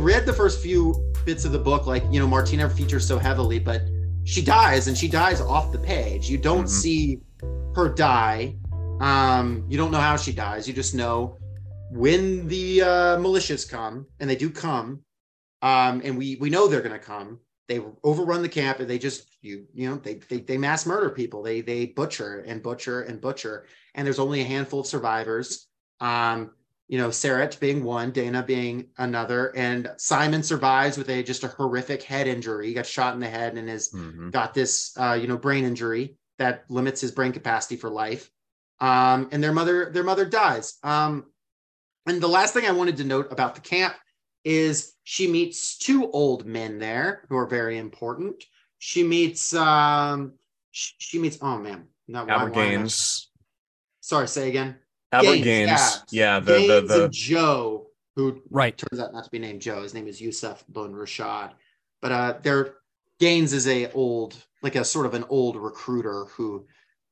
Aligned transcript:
read 0.00 0.26
the 0.26 0.32
first 0.32 0.60
few 0.62 1.12
bits 1.24 1.44
of 1.44 1.52
the 1.52 1.58
book, 1.58 1.86
like 1.86 2.02
you 2.10 2.18
know, 2.20 2.26
Martina 2.26 2.68
features 2.68 3.06
so 3.06 3.18
heavily, 3.18 3.58
but 3.58 3.82
she 4.24 4.42
dies 4.42 4.88
and 4.88 4.96
she 4.96 5.08
dies 5.08 5.40
off 5.40 5.72
the 5.72 5.78
page. 5.78 6.28
You 6.28 6.38
don't 6.38 6.64
Mhm. 6.64 6.68
see 6.68 7.20
her 7.74 7.88
die. 7.88 8.56
Um, 9.00 9.64
you 9.68 9.76
don't 9.78 9.90
know 9.90 10.00
how 10.00 10.16
she 10.16 10.32
dies. 10.32 10.68
You 10.68 10.74
just 10.74 10.94
know 10.94 11.36
when 11.90 12.46
the 12.48 12.82
uh, 12.82 13.16
militias 13.18 13.68
come, 13.68 14.06
and 14.20 14.28
they 14.28 14.36
do 14.36 14.50
come. 14.50 15.00
Um, 15.62 16.00
and 16.04 16.16
we 16.16 16.36
we 16.36 16.50
know 16.50 16.66
they're 16.66 16.80
going 16.82 16.92
to 16.92 16.98
come. 16.98 17.38
They 17.68 17.80
overrun 18.02 18.42
the 18.42 18.48
camp, 18.48 18.80
and 18.80 18.88
they 18.88 18.98
just 18.98 19.28
you 19.42 19.66
you 19.72 19.88
know 19.88 19.96
they, 19.96 20.14
they 20.14 20.40
they 20.40 20.58
mass 20.58 20.86
murder 20.86 21.10
people. 21.10 21.42
They 21.42 21.60
they 21.60 21.86
butcher 21.86 22.40
and 22.46 22.62
butcher 22.62 23.02
and 23.02 23.20
butcher. 23.20 23.66
And 23.94 24.06
there's 24.06 24.18
only 24.18 24.40
a 24.40 24.44
handful 24.44 24.80
of 24.80 24.86
survivors. 24.86 25.66
Um, 26.00 26.52
you 26.90 26.98
know, 26.98 27.12
Sarah 27.12 27.48
being 27.60 27.84
one, 27.84 28.10
Dana 28.10 28.42
being 28.42 28.88
another, 28.98 29.56
and 29.56 29.88
Simon 29.96 30.42
survives 30.42 30.98
with 30.98 31.08
a 31.08 31.22
just 31.22 31.44
a 31.44 31.48
horrific 31.48 32.02
head 32.02 32.26
injury. 32.26 32.66
He 32.66 32.74
got 32.74 32.84
shot 32.84 33.14
in 33.14 33.20
the 33.20 33.28
head 33.28 33.56
and 33.56 33.68
has 33.68 33.90
Mhm. 33.92 34.32
got 34.32 34.54
this 34.54 34.92
uh, 34.98 35.12
you 35.12 35.28
know 35.28 35.36
brain 35.38 35.64
injury 35.64 36.16
that 36.38 36.64
limits 36.68 37.00
his 37.00 37.12
brain 37.12 37.30
capacity 37.30 37.76
for 37.76 37.90
life. 37.90 38.28
Um, 38.80 39.28
and 39.30 39.40
their 39.40 39.52
mother 39.52 39.90
their 39.92 40.02
mother 40.02 40.24
dies. 40.24 40.78
Um, 40.82 41.30
and 42.06 42.20
the 42.20 42.26
last 42.28 42.54
thing 42.54 42.66
I 42.66 42.72
wanted 42.72 42.96
to 42.96 43.04
note 43.04 43.30
about 43.30 43.54
the 43.54 43.60
camp 43.60 43.94
is 44.42 44.96
she 45.04 45.28
meets 45.28 45.78
two 45.78 46.10
old 46.10 46.44
men 46.44 46.80
there 46.80 47.24
who 47.28 47.36
are 47.36 47.46
very 47.46 47.78
important. 47.78 48.42
She 48.78 49.04
meets 49.04 49.54
um, 49.54 50.32
she, 50.72 50.94
she 50.98 51.18
meets 51.20 51.38
oh 51.40 51.56
man, 51.58 51.86
no, 52.08 52.24
why- 52.24 52.32
Albert 52.34 52.54
Gaines. 52.54 53.30
Sorry, 54.00 54.26
say 54.26 54.48
again. 54.48 54.79
Albert 55.12 55.36
Gaines, 55.36 55.44
Gaines. 55.44 56.04
yeah. 56.10 56.34
Yeah, 56.36 56.40
the 56.40 56.52
the 56.66 56.80
the 56.86 57.04
and 57.04 57.12
Joe, 57.12 57.86
who 58.16 58.42
Right. 58.50 58.76
turns 58.76 59.00
out 59.00 59.12
not 59.12 59.24
to 59.24 59.30
be 59.30 59.38
named 59.38 59.60
Joe. 59.60 59.82
His 59.82 59.94
name 59.94 60.06
is 60.08 60.20
Yusuf 60.20 60.64
Bun 60.68 60.92
Rashad. 60.92 61.52
But 62.02 62.12
uh 62.12 62.34
they're 62.42 62.76
Gaines 63.18 63.52
is 63.52 63.66
a 63.68 63.90
old, 63.92 64.34
like 64.62 64.76
a 64.76 64.84
sort 64.84 65.06
of 65.06 65.14
an 65.14 65.24
old 65.28 65.56
recruiter 65.56 66.24
who 66.26 66.66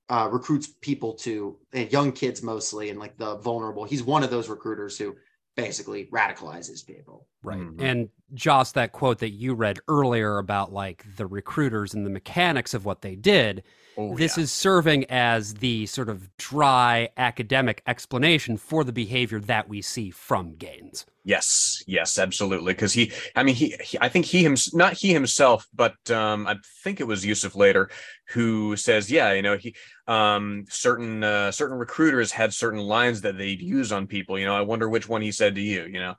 uh 0.09 0.29
recruits 0.31 0.67
people 0.81 1.13
to 1.15 1.59
and 1.73 1.91
young 1.93 2.13
kids 2.13 2.43
mostly 2.43 2.91
and 2.91 2.99
like 2.99 3.17
the 3.19 3.37
vulnerable. 3.37 3.85
He's 3.85 4.03
one 4.03 4.23
of 4.23 4.31
those 4.31 4.49
recruiters 4.49 4.97
who 4.97 5.17
basically 5.57 6.07
radicalizes 6.07 6.87
people. 6.87 7.27
Right. 7.43 7.61
Mhm. 7.61 7.81
And 7.81 8.09
Josh, 8.35 8.73
that 8.73 8.93
quote 8.93 9.21
that 9.21 9.31
you 9.31 9.55
read 9.55 9.79
earlier 9.89 10.39
about 10.39 10.73
like 10.73 11.05
the 11.17 11.27
recruiters 11.27 11.95
and 11.95 12.05
the 12.05 12.11
mechanics 12.11 12.75
of 12.75 12.85
what 12.85 13.01
they 13.01 13.15
did, 13.15 13.63
oh, 13.97 14.17
this 14.17 14.37
yeah. 14.37 14.43
is 14.43 14.53
serving 14.53 15.05
as 15.11 15.55
the 15.55 15.87
sort 15.87 16.09
of 16.09 16.37
dry 16.37 17.09
academic 17.17 17.83
explanation 17.87 18.57
for 18.57 18.85
the 18.85 18.93
behavior 18.93 19.41
that 19.41 19.69
we 19.69 19.81
see 19.81 20.11
from 20.11 20.57
Gaines. 20.57 21.07
Yes, 21.25 21.83
yes, 21.87 22.19
absolutely. 22.19 22.73
Because 22.73 22.93
he, 22.93 23.13
I 23.37 23.43
mean, 23.43 23.55
he, 23.55 23.77
he, 23.83 23.99
I 24.01 24.09
think 24.09 24.25
he 24.27 24.43
him, 24.43 24.57
not 24.73 24.95
he 24.95 25.13
himself, 25.13 25.67
but 25.75 26.11
um, 26.11 26.47
I 26.47 26.57
think 26.83 27.01
it 27.01 27.07
was 27.07 27.25
Yusuf 27.25 27.55
later 27.55 27.91
who 28.29 28.77
says, 28.77 29.11
yeah, 29.11 29.33
you 29.33 29.43
know, 29.43 29.57
he, 29.57 29.75
um, 30.07 30.65
certain, 30.69 31.23
uh, 31.23 31.51
certain 31.53 31.79
recruiters 31.79 32.33
had 32.33 32.53
certain 32.53 32.81
lines 32.81 33.21
that 33.23 33.39
they'd 33.39 33.61
use 33.61 33.93
on 33.93 34.07
people. 34.07 34.39
You 34.39 34.47
know, 34.47 34.57
I 34.57 34.63
wonder 34.63 34.89
which 34.89 35.09
one 35.09 35.23
he 35.23 35.33
said 35.33 35.55
to 35.57 35.61
you. 35.61 35.85
You 35.85 36.01
know, 36.01 36.15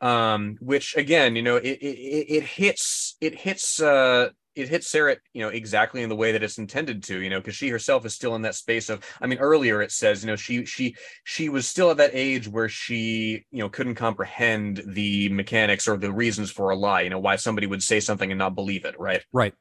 um, 0.00 0.56
which 0.60 0.96
again, 0.96 1.36
you 1.36 1.42
know, 1.42 1.56
it, 1.56 1.78
it, 1.80 1.96
it 1.96 2.34
it 2.36 2.42
hits, 2.44 3.16
it 3.20 3.34
hits, 3.34 3.80
uh, 3.82 4.30
it 4.56 4.68
hits 4.68 4.88
Sarah, 4.88 5.16
you 5.32 5.42
know, 5.42 5.48
exactly 5.48 6.02
in 6.02 6.08
the 6.08 6.16
way 6.16 6.32
that 6.32 6.42
it's 6.42 6.58
intended 6.58 7.02
to, 7.04 7.20
you 7.20 7.30
know, 7.30 7.38
because 7.38 7.54
she 7.54 7.68
herself 7.68 8.04
is 8.04 8.14
still 8.14 8.34
in 8.34 8.42
that 8.42 8.54
space 8.54 8.88
of, 8.88 9.04
I 9.20 9.26
mean, 9.26 9.38
earlier 9.38 9.80
it 9.80 9.92
says, 9.92 10.22
you 10.22 10.26
know, 10.26 10.36
she 10.36 10.64
she 10.64 10.96
she 11.24 11.48
was 11.48 11.68
still 11.68 11.90
at 11.90 11.98
that 11.98 12.10
age 12.14 12.48
where 12.48 12.68
she, 12.68 13.44
you 13.50 13.60
know, 13.60 13.68
couldn't 13.68 13.94
comprehend 13.94 14.82
the 14.86 15.28
mechanics 15.28 15.86
or 15.86 15.96
the 15.96 16.12
reasons 16.12 16.50
for 16.50 16.70
a 16.70 16.76
lie, 16.76 17.02
you 17.02 17.10
know, 17.10 17.20
why 17.20 17.36
somebody 17.36 17.66
would 17.66 17.82
say 17.82 18.00
something 18.00 18.30
and 18.30 18.38
not 18.38 18.54
believe 18.54 18.84
it, 18.84 18.98
right? 18.98 19.24
Right. 19.32 19.54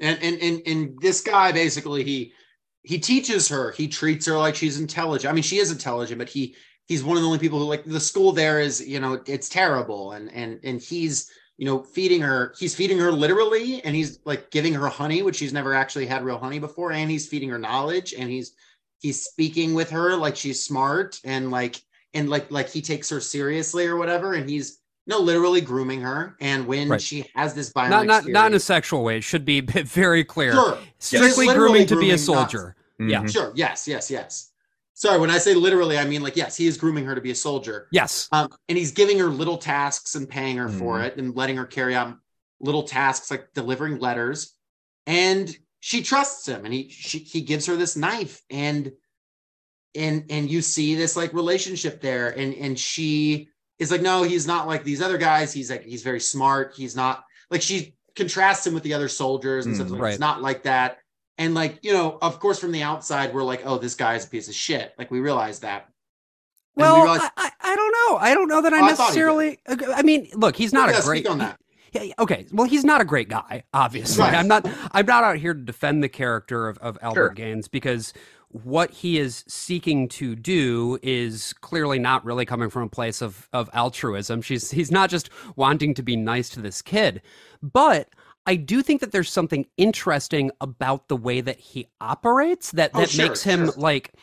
And 0.00 0.18
and 0.22 0.40
and, 0.40 0.62
and 0.66 1.00
this 1.00 1.20
guy 1.20 1.52
basically 1.52 2.04
he 2.04 2.32
he 2.82 2.98
teaches 2.98 3.48
her, 3.48 3.72
he 3.72 3.88
treats 3.88 4.26
her 4.26 4.38
like 4.38 4.54
she's 4.54 4.80
intelligent. 4.80 5.30
I 5.30 5.34
mean, 5.34 5.42
she 5.42 5.58
is 5.58 5.70
intelligent, 5.70 6.18
but 6.18 6.28
he 6.28 6.54
he's 6.88 7.04
one 7.04 7.16
of 7.16 7.22
the 7.22 7.26
only 7.26 7.38
people 7.38 7.58
who 7.60 7.66
like 7.66 7.84
the 7.84 8.00
school 8.00 8.32
there 8.32 8.58
is, 8.60 8.80
you 8.86 8.98
know, 8.98 9.22
it's 9.26 9.48
terrible. 9.48 10.12
And 10.12 10.32
and 10.32 10.58
and 10.64 10.80
he's 10.80 11.30
you 11.58 11.66
know 11.66 11.80
feeding 11.82 12.20
her 12.22 12.54
he's 12.58 12.74
feeding 12.74 12.98
her 12.98 13.10
literally 13.12 13.82
and 13.84 13.94
he's 13.94 14.20
like 14.24 14.50
giving 14.52 14.72
her 14.74 14.86
honey 14.88 15.22
which 15.22 15.34
she's 15.36 15.52
never 15.52 15.74
actually 15.74 16.06
had 16.06 16.24
real 16.24 16.38
honey 16.38 16.60
before 16.60 16.92
and 16.92 17.10
he's 17.10 17.26
feeding 17.26 17.48
her 17.48 17.58
knowledge 17.58 18.14
and 18.14 18.30
he's 18.30 18.52
he's 19.00 19.24
speaking 19.24 19.74
with 19.74 19.90
her 19.90 20.14
like 20.14 20.36
she's 20.36 20.62
smart 20.64 21.18
and 21.24 21.50
like 21.50 21.82
and 22.14 22.30
like 22.30 22.48
like 22.52 22.68
he 22.70 22.80
takes 22.80 23.10
her 23.10 23.20
seriously 23.20 23.86
or 23.86 23.96
whatever 23.96 24.34
and 24.34 24.48
he's 24.48 24.78
no 25.08 25.18
literally 25.18 25.60
grooming 25.60 26.00
her 26.00 26.36
and 26.40 26.64
when 26.64 26.90
Right. 26.90 27.02
she 27.02 27.24
has 27.34 27.54
this 27.54 27.72
violent 27.72 28.06
Not 28.06 28.24
not 28.24 28.28
not 28.32 28.46
in 28.52 28.54
a 28.54 28.60
sexual 28.60 29.02
way. 29.02 29.16
It 29.16 29.24
should 29.24 29.44
be 29.44 29.60
very 29.62 30.22
clear. 30.22 30.52
sure 30.52 30.78
Strictly 31.00 31.46
Yes. 31.46 31.56
grooming 31.56 31.86
to 31.88 31.96
Literally 31.96 32.06
be 32.06 32.10
a 32.12 32.16
grooming, 32.24 32.36
not- 32.36 32.50
soldier. 32.52 32.76
Yeah. 33.00 33.22
Mhm. 33.22 33.32
Sure. 33.32 33.52
Yes. 33.56 33.88
Yes. 33.88 34.12
Yes. 34.12 34.52
Sorry. 34.98 35.16
When 35.20 35.30
I 35.30 35.38
say 35.38 35.54
literally, 35.54 35.96
I 35.96 36.04
mean 36.04 36.22
like 36.22 36.34
yes, 36.34 36.56
he 36.56 36.66
is 36.66 36.76
grooming 36.76 37.04
her 37.04 37.14
to 37.14 37.20
be 37.20 37.30
a 37.30 37.34
soldier. 37.34 37.86
Yes. 37.92 38.28
Um, 38.32 38.48
and 38.68 38.76
he's 38.76 38.90
giving 38.90 39.16
her 39.20 39.26
little 39.28 39.56
tasks 39.56 40.16
and 40.16 40.28
paying 40.28 40.56
her 40.56 40.68
for 40.68 40.98
Mhm. 40.98 41.04
it 41.06 41.16
and 41.18 41.36
letting 41.36 41.56
her 41.56 41.66
carry 41.66 41.94
on 41.94 42.18
little 42.60 42.82
tasks 42.82 43.30
like 43.30 43.52
delivering 43.54 44.00
letters. 44.00 44.54
And 45.06 45.56
she 45.78 46.02
trusts 46.02 46.46
him, 46.48 46.64
and 46.64 46.74
he 46.74 46.88
she, 46.90 47.18
he 47.20 47.42
gives 47.42 47.66
her 47.66 47.76
this 47.76 47.96
knife, 47.96 48.42
and 48.50 48.90
and 49.94 50.24
and 50.30 50.50
you 50.50 50.60
see 50.62 50.96
this 50.96 51.14
like 51.14 51.32
relationship 51.32 52.00
there, 52.00 52.30
and 52.36 52.52
and 52.54 52.76
she 52.76 53.50
is 53.78 53.92
like, 53.92 54.02
no, 54.02 54.24
he's 54.24 54.48
not 54.48 54.66
like 54.66 54.82
these 54.82 55.00
other 55.00 55.16
guys. 55.16 55.52
He's 55.52 55.70
like 55.70 55.84
he's 55.84 56.02
very 56.02 56.18
smart. 56.18 56.74
He's 56.76 56.96
not 56.96 57.22
like 57.52 57.62
she 57.62 57.94
contrasts 58.16 58.66
him 58.66 58.74
with 58.74 58.82
the 58.82 58.94
other 58.94 59.06
soldiers 59.06 59.64
and 59.66 59.76
stuff. 59.76 59.86
Mhm. 59.86 59.92
Like, 59.92 60.00
Right. 60.02 60.10
It's 60.14 60.20
not 60.20 60.42
like 60.42 60.64
that. 60.64 60.98
And 61.38 61.54
like 61.54 61.78
you 61.82 61.92
know, 61.92 62.18
of 62.20 62.40
course, 62.40 62.58
from 62.58 62.72
the 62.72 62.82
outside, 62.82 63.32
we're 63.32 63.44
like, 63.44 63.62
oh, 63.64 63.78
this 63.78 63.94
guy's 63.94 64.26
a 64.26 64.28
piece 64.28 64.48
of 64.48 64.54
shit. 64.54 64.92
Like 64.98 65.10
we 65.10 65.20
realize 65.20 65.60
that. 65.60 65.88
We 66.74 66.82
Well, 66.82 67.02
realize- 67.02 67.30
I, 67.36 67.50
I, 67.60 67.76
don't 67.76 67.92
know. 67.92 68.18
I 68.18 68.34
don't 68.34 68.48
know 68.48 68.62
that 68.62 68.72
I 68.72 68.80
Oh, 68.80 68.84
I 68.84 68.88
necessarily. 68.88 69.58
I 69.66 70.02
mean, 70.02 70.28
look, 70.34 70.56
he's 70.56 70.72
not 70.72 70.90
Yeah, 70.90 70.98
a 70.98 71.02
great. 71.02 71.26
on 71.26 71.38
that. 71.38 71.58
Okay. 72.18 72.46
Well, 72.52 72.66
he's 72.68 72.84
not 72.84 73.00
a 73.00 73.04
great 73.04 73.28
guy, 73.28 73.64
obviously. 73.72 74.22
Right. 74.22 74.34
I'm 74.34 74.46
not 74.48 74.68
I'm 74.92 75.06
not 75.06 75.24
out 75.24 75.36
here 75.38 75.54
to 75.54 75.60
defend 75.60 76.02
the 76.04 76.08
character 76.08 76.68
of, 76.68 76.76
of 76.78 76.98
Albert 77.02 77.14
Sure. 77.20 77.28
Gaines 77.30 77.66
because 77.68 78.12
what 78.50 78.90
he 78.90 79.18
is 79.18 79.44
seeking 79.48 80.08
to 80.08 80.34
do 80.36 80.98
is 81.02 81.52
clearly 81.54 81.98
not 81.98 82.24
really 82.24 82.44
coming 82.46 82.68
from 82.70 82.82
a 82.82 82.88
place 82.88 83.20
of 83.22 83.48
of 83.52 83.70
altruism. 83.72 84.42
She's 84.42 84.70
he's 84.70 84.90
not 84.90 85.08
just 85.10 85.30
wanting 85.56 85.94
to 85.94 86.02
be 86.02 86.14
nice 86.16 86.48
to 86.50 86.60
this 86.60 86.82
kid. 86.82 87.22
But 87.62 88.08
I 88.48 88.56
do 88.56 88.82
think 88.82 89.02
that 89.02 89.12
there's 89.12 89.30
something 89.30 89.66
interesting 89.76 90.50
about 90.62 91.08
the 91.08 91.16
way 91.16 91.42
that 91.42 91.58
he 91.60 91.88
operates 92.00 92.72
that 92.72 92.94
Oh, 92.94 93.00
that 93.00 93.08
sure, 93.08 93.26
makes 93.26 93.42
him 93.42 93.66
sure. 93.66 93.74
like 93.76 94.14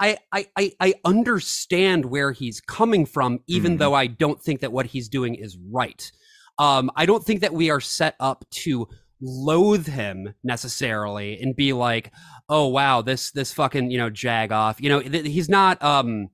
I, 0.00 0.18
I 0.32 0.72
I 0.80 0.94
understand 1.04 2.04
where 2.04 2.32
he's 2.32 2.60
coming 2.60 3.06
from, 3.06 3.38
even 3.46 3.74
Mhm. 3.74 3.78
though 3.78 3.94
I 3.94 4.08
don't 4.08 4.42
think 4.42 4.60
that 4.60 4.72
what 4.72 4.86
he's 4.86 5.08
doing 5.08 5.36
is 5.36 5.56
right. 5.70 6.10
Um, 6.58 6.90
I 6.96 7.06
don't 7.06 7.24
think 7.24 7.42
that 7.42 7.54
we 7.54 7.70
are 7.70 7.80
set 7.80 8.16
up 8.18 8.44
to 8.64 8.88
loathe 9.20 9.86
him 9.86 10.34
necessarily 10.42 11.40
and 11.40 11.54
be 11.54 11.72
like, 11.72 12.10
oh 12.48 12.66
wow, 12.66 13.02
this 13.02 13.30
this 13.30 13.52
fucking 13.52 13.90
you 13.90 13.98
know 13.98 14.10
jag 14.10 14.50
off. 14.50 14.80
You 14.80 14.88
know, 14.88 15.00
th- 15.00 15.26
he's 15.26 15.48
not 15.48 15.80
um 15.82 16.28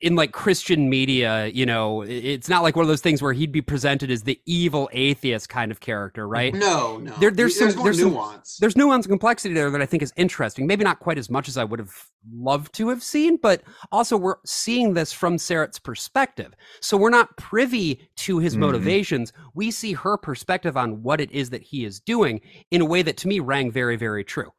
in 0.00 0.16
like 0.16 0.32
Christian 0.32 0.88
media, 0.88 1.46
you 1.48 1.66
know, 1.66 2.00
it's 2.02 2.48
not 2.48 2.62
like 2.62 2.74
one 2.74 2.82
of 2.82 2.88
those 2.88 3.02
things 3.02 3.20
where 3.20 3.34
he'd 3.34 3.52
be 3.52 3.60
presented 3.60 4.10
as 4.10 4.22
the 4.22 4.40
evil 4.46 4.88
atheist 4.92 5.48
kind 5.50 5.70
of 5.70 5.80
character, 5.80 6.26
right? 6.26 6.54
No, 6.54 6.96
no. 6.98 7.12
There- 7.20 7.30
there's 7.30 7.58
some- 7.58 7.82
there's 7.84 8.00
some- 8.00 8.12
nuance. 8.12 8.56
there's 8.58 8.76
nuance 8.76 9.04
and 9.04 9.10
complexity 9.12 9.52
there 9.54 9.70
that 9.70 9.82
I 9.82 9.86
think 9.86 10.02
is 10.02 10.12
interesting. 10.16 10.66
Maybe 10.66 10.84
not 10.84 11.00
quite 11.00 11.18
as 11.18 11.28
much 11.28 11.48
as 11.48 11.58
I 11.58 11.64
would 11.64 11.78
have 11.80 11.92
loved 12.32 12.72
to 12.74 12.88
have 12.88 13.02
seen, 13.02 13.36
but 13.36 13.62
also 13.92 14.16
we're 14.16 14.36
seeing 14.46 14.94
this 14.94 15.12
from 15.12 15.36
Sarat's 15.36 15.78
perspective. 15.78 16.52
So 16.80 16.96
we're 16.96 17.10
not 17.10 17.36
privy 17.36 18.08
to 18.16 18.38
his 18.38 18.56
Mhm. 18.56 18.60
motivations. 18.60 19.32
We 19.54 19.70
see 19.70 19.92
her 19.92 20.16
perspective 20.16 20.76
on 20.76 21.02
what 21.02 21.20
it 21.20 21.30
is 21.30 21.50
that 21.50 21.62
he 21.62 21.84
is 21.84 22.00
doing 22.00 22.40
in 22.70 22.80
a 22.80 22.86
way 22.86 23.02
that 23.02 23.16
to 23.18 23.28
me 23.28 23.40
rang 23.40 23.70
very, 23.70 23.96
very 23.96 24.24
true. 24.24 24.50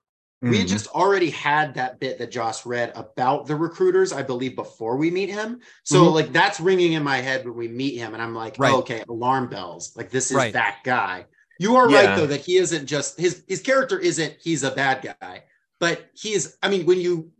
We 0.41 0.57
had 0.57 0.65
Mhm. 0.67 0.71
just 0.71 0.87
already 0.87 1.29
had 1.29 1.75
that 1.75 1.99
bit 1.99 2.17
that 2.17 2.31
Josh 2.31 2.65
read 2.65 2.91
about 2.95 3.45
the 3.45 3.55
recruiters, 3.55 4.11
I 4.11 4.23
believe, 4.23 4.55
before 4.55 4.97
we 4.97 5.11
meet 5.11 5.29
him. 5.29 5.61
So 5.83 6.05
Mhm. 6.05 6.13
like 6.13 6.33
that's 6.33 6.59
ringing 6.59 6.93
in 6.93 7.03
my 7.03 7.17
head 7.17 7.45
when 7.45 7.55
we 7.55 7.67
meet 7.67 7.97
him, 7.97 8.13
and 8.15 8.23
I'm 8.23 8.33
like, 8.33 8.55
Right. 8.57 8.73
oh, 8.73 8.79
okay, 8.79 9.03
alarm 9.07 9.49
bells. 9.49 9.95
Like 9.95 10.09
this 10.09 10.31
is 10.31 10.37
Right. 10.37 10.53
that 10.53 10.79
guy. 10.83 11.27
You 11.59 11.75
are 11.75 11.87
Yeah. 11.87 12.07
right 12.07 12.15
though 12.15 12.25
that 12.25 12.41
he 12.41 12.57
isn't 12.57 12.87
just 12.87 13.19
his 13.19 13.43
his 13.47 13.61
character 13.61 13.99
isn't 13.99 14.35
he's 14.41 14.63
a 14.63 14.71
bad 14.71 15.15
guy, 15.21 15.43
but 15.79 16.09
he 16.13 16.33
is. 16.33 16.57
I 16.63 16.69
mean, 16.69 16.87
when 16.87 16.99
you 16.99 17.31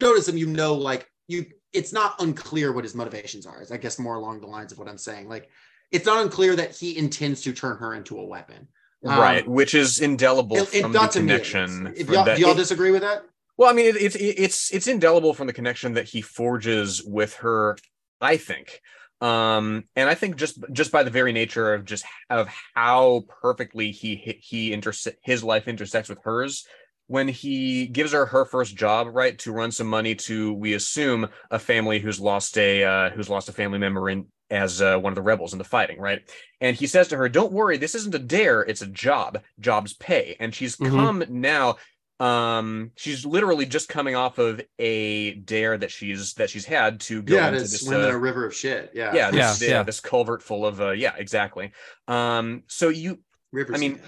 notice 0.00 0.26
him, 0.26 0.38
you 0.38 0.46
know, 0.46 0.74
like 0.74 1.10
you, 1.28 1.44
it's 1.74 1.92
not 1.92 2.14
unclear 2.22 2.72
what 2.72 2.84
his 2.84 2.94
motivations 2.94 3.44
are. 3.44 3.60
Is 3.60 3.70
I 3.70 3.76
guess 3.76 3.98
more 3.98 4.14
along 4.14 4.40
the 4.40 4.46
lines 4.46 4.72
of 4.72 4.78
what 4.78 4.88
I'm 4.88 4.96
saying. 4.96 5.28
Like 5.28 5.50
it's 5.92 6.06
not 6.06 6.22
unclear 6.22 6.56
that 6.56 6.74
he 6.74 6.96
intends 6.96 7.42
to 7.42 7.52
turn 7.52 7.76
her 7.76 7.92
into 7.92 8.18
a 8.18 8.24
weapon. 8.24 8.68
Um, 9.06 9.18
right, 9.20 9.46
which 9.48 9.74
is 9.74 10.00
indelible 10.00 10.56
It, 10.56 10.74
it, 10.74 10.82
from 10.82 10.92
the 10.92 10.98
not 11.00 11.12
to 11.12 11.20
me, 11.20 11.32
at 11.34 11.44
connection. 11.44 11.94
If 11.96 12.08
y'all, 12.10 12.24
that- 12.24 12.36
do 12.36 12.42
y'all 12.42 12.52
it- 12.52 12.56
disagree 12.56 12.90
with 12.90 13.02
that? 13.02 13.24
Well, 13.58 13.70
I 13.70 13.72
mean, 13.72 13.86
it, 13.86 13.96
it's 13.96 14.16
it's 14.16 14.70
it's 14.74 14.86
indelible 14.86 15.32
from 15.32 15.46
the 15.46 15.52
connection 15.52 15.94
that 15.94 16.06
he 16.06 16.20
forges 16.20 17.02
with 17.04 17.34
her. 17.36 17.76
I 18.20 18.36
think, 18.36 18.80
um 19.22 19.84
and 19.96 20.10
i 20.10 20.14
think 20.14 20.36
just 20.36 20.58
just 20.72 20.92
by 20.92 21.02
the 21.02 21.10
very 21.10 21.32
nature 21.32 21.72
of 21.72 21.86
just 21.86 22.04
of 22.28 22.48
how 22.74 23.22
perfectly 23.40 23.90
he 23.90 24.38
he 24.42 24.70
interse- 24.72 25.14
his 25.22 25.42
life 25.42 25.68
intersects 25.68 26.10
with 26.10 26.18
hers 26.22 26.66
when 27.06 27.26
he 27.28 27.86
gives 27.86 28.12
her 28.12 28.26
her 28.26 28.44
first 28.44 28.76
job 28.76 29.08
right 29.10 29.38
to 29.38 29.52
run 29.52 29.70
some 29.72 29.86
money 29.86 30.14
to 30.14 30.52
we 30.52 30.74
assume 30.74 31.26
a 31.50 31.58
family 31.58 31.98
who's 31.98 32.20
lost 32.20 32.58
a 32.58 32.84
uh, 32.84 33.10
who's 33.10 33.30
lost 33.30 33.48
a 33.48 33.52
family 33.52 33.78
member 33.78 34.10
in 34.10 34.26
as 34.50 34.80
uh, 34.80 34.96
one 34.98 35.10
of 35.10 35.14
the 35.14 35.22
rebels 35.22 35.52
in 35.52 35.58
the 35.58 35.64
fighting 35.64 36.00
right? 36.00 36.22
And 36.60 36.76
he 36.76 36.86
says 36.86 37.08
to 37.08 37.16
her 37.16 37.28
don't 37.28 37.52
worry 37.52 37.76
this 37.76 37.94
isn't 37.94 38.14
a 38.14 38.18
dare 38.18 38.62
it's 38.62 38.82
a 38.82 38.86
job 38.86 39.42
jobs 39.60 39.94
pay. 39.94 40.36
And 40.40 40.54
she's 40.54 40.76
mm-hmm. 40.76 40.94
come 40.94 41.24
now 41.28 41.76
um 42.18 42.92
she's 42.96 43.26
literally 43.26 43.66
just 43.66 43.90
coming 43.90 44.16
off 44.16 44.38
of 44.38 44.60
a 44.78 45.34
dare 45.34 45.76
that 45.76 45.90
she's 45.90 46.32
that 46.34 46.48
she's 46.48 46.64
had 46.64 46.98
to 46.98 47.20
go 47.20 47.34
yeah, 47.34 47.48
into 47.48 47.60
this 47.60 47.82
swim 47.82 48.00
uh, 48.00 48.04
in 48.04 48.14
a 48.14 48.18
river 48.18 48.46
of 48.46 48.54
shit 48.54 48.90
yeah. 48.94 49.14
yeah 49.14 49.30
this, 49.30 49.60
yeah, 49.60 49.68
yeah. 49.68 49.82
this 49.82 50.00
culvert 50.00 50.42
full 50.42 50.64
of 50.64 50.80
uh 50.80 50.92
yeah 50.92 51.12
exactly. 51.18 51.72
Um 52.08 52.62
so 52.68 52.88
you 52.88 53.18
river 53.52 53.74
i 53.74 53.78
mean 53.78 54.00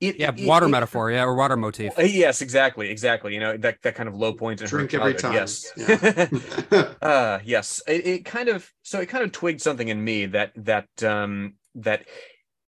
it, 0.00 0.18
yeah, 0.18 0.32
it, 0.36 0.46
water 0.46 0.66
it, 0.66 0.70
metaphor, 0.70 1.10
yeah, 1.10 1.24
or 1.24 1.34
water 1.34 1.56
motif. 1.56 1.98
Uh, 1.98 2.02
yes, 2.02 2.40
exactly, 2.40 2.90
exactly. 2.90 3.34
You 3.34 3.40
know 3.40 3.56
that 3.56 3.82
that 3.82 3.94
kind 3.94 4.08
of 4.08 4.14
low 4.14 4.32
point 4.32 4.60
in 4.60 4.68
Drink 4.68 4.92
her 4.92 5.00
every 5.00 5.14
time. 5.14 5.34
Yes, 5.34 5.72
yeah. 5.76 6.28
uh, 7.02 7.40
yes. 7.44 7.82
It, 7.86 8.24
kind 8.24 8.48
of 8.48 8.70
so 8.82 9.00
it 9.00 9.06
kind 9.06 9.24
of 9.24 9.32
twigged 9.32 9.60
something 9.60 9.88
in 9.88 10.02
me 10.02 10.26
that 10.26 10.52
that 10.56 11.02
um 11.02 11.54
that 11.74 12.06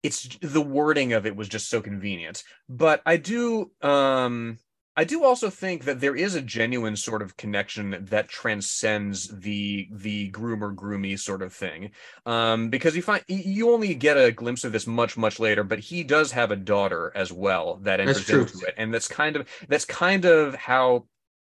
it's 0.02 0.28
the 0.40 0.62
wording 0.62 1.12
of 1.12 1.26
it 1.26 1.36
was 1.36 1.48
just 1.48 1.68
so 1.68 1.80
convenient. 1.80 2.42
But 2.68 3.02
I 3.06 3.16
do 3.16 3.70
um 3.80 4.58
I 5.00 5.04
do 5.04 5.24
also 5.24 5.48
think 5.48 5.84
that 5.84 6.00
there 6.00 6.14
is 6.14 6.34
a 6.34 6.42
genuine 6.42 6.94
sort 6.94 7.22
of 7.22 7.38
connection 7.38 8.04
that 8.10 8.28
transcends 8.28 9.28
the 9.28 9.88
the 9.90 10.30
groomer 10.30 10.74
groomy 10.74 11.18
sort 11.18 11.40
of 11.40 11.54
thing, 11.54 11.92
um, 12.26 12.68
because 12.68 12.94
you 12.94 13.00
find 13.00 13.24
you 13.26 13.70
only 13.70 13.94
get 13.94 14.18
a 14.18 14.30
glimpse 14.30 14.62
of 14.62 14.72
this 14.72 14.86
much 14.86 15.16
much 15.16 15.40
later, 15.40 15.64
but 15.64 15.78
he 15.78 16.04
does 16.04 16.32
have 16.32 16.50
a 16.50 16.56
daughter 16.56 17.12
as 17.14 17.32
well 17.32 17.76
that 17.76 17.98
enters 17.98 18.28
into 18.28 18.58
it, 18.66 18.74
and 18.76 18.92
that's 18.92 19.08
kind 19.08 19.36
of 19.36 19.48
that's 19.68 19.86
kind 19.86 20.26
of 20.26 20.54
how 20.54 21.06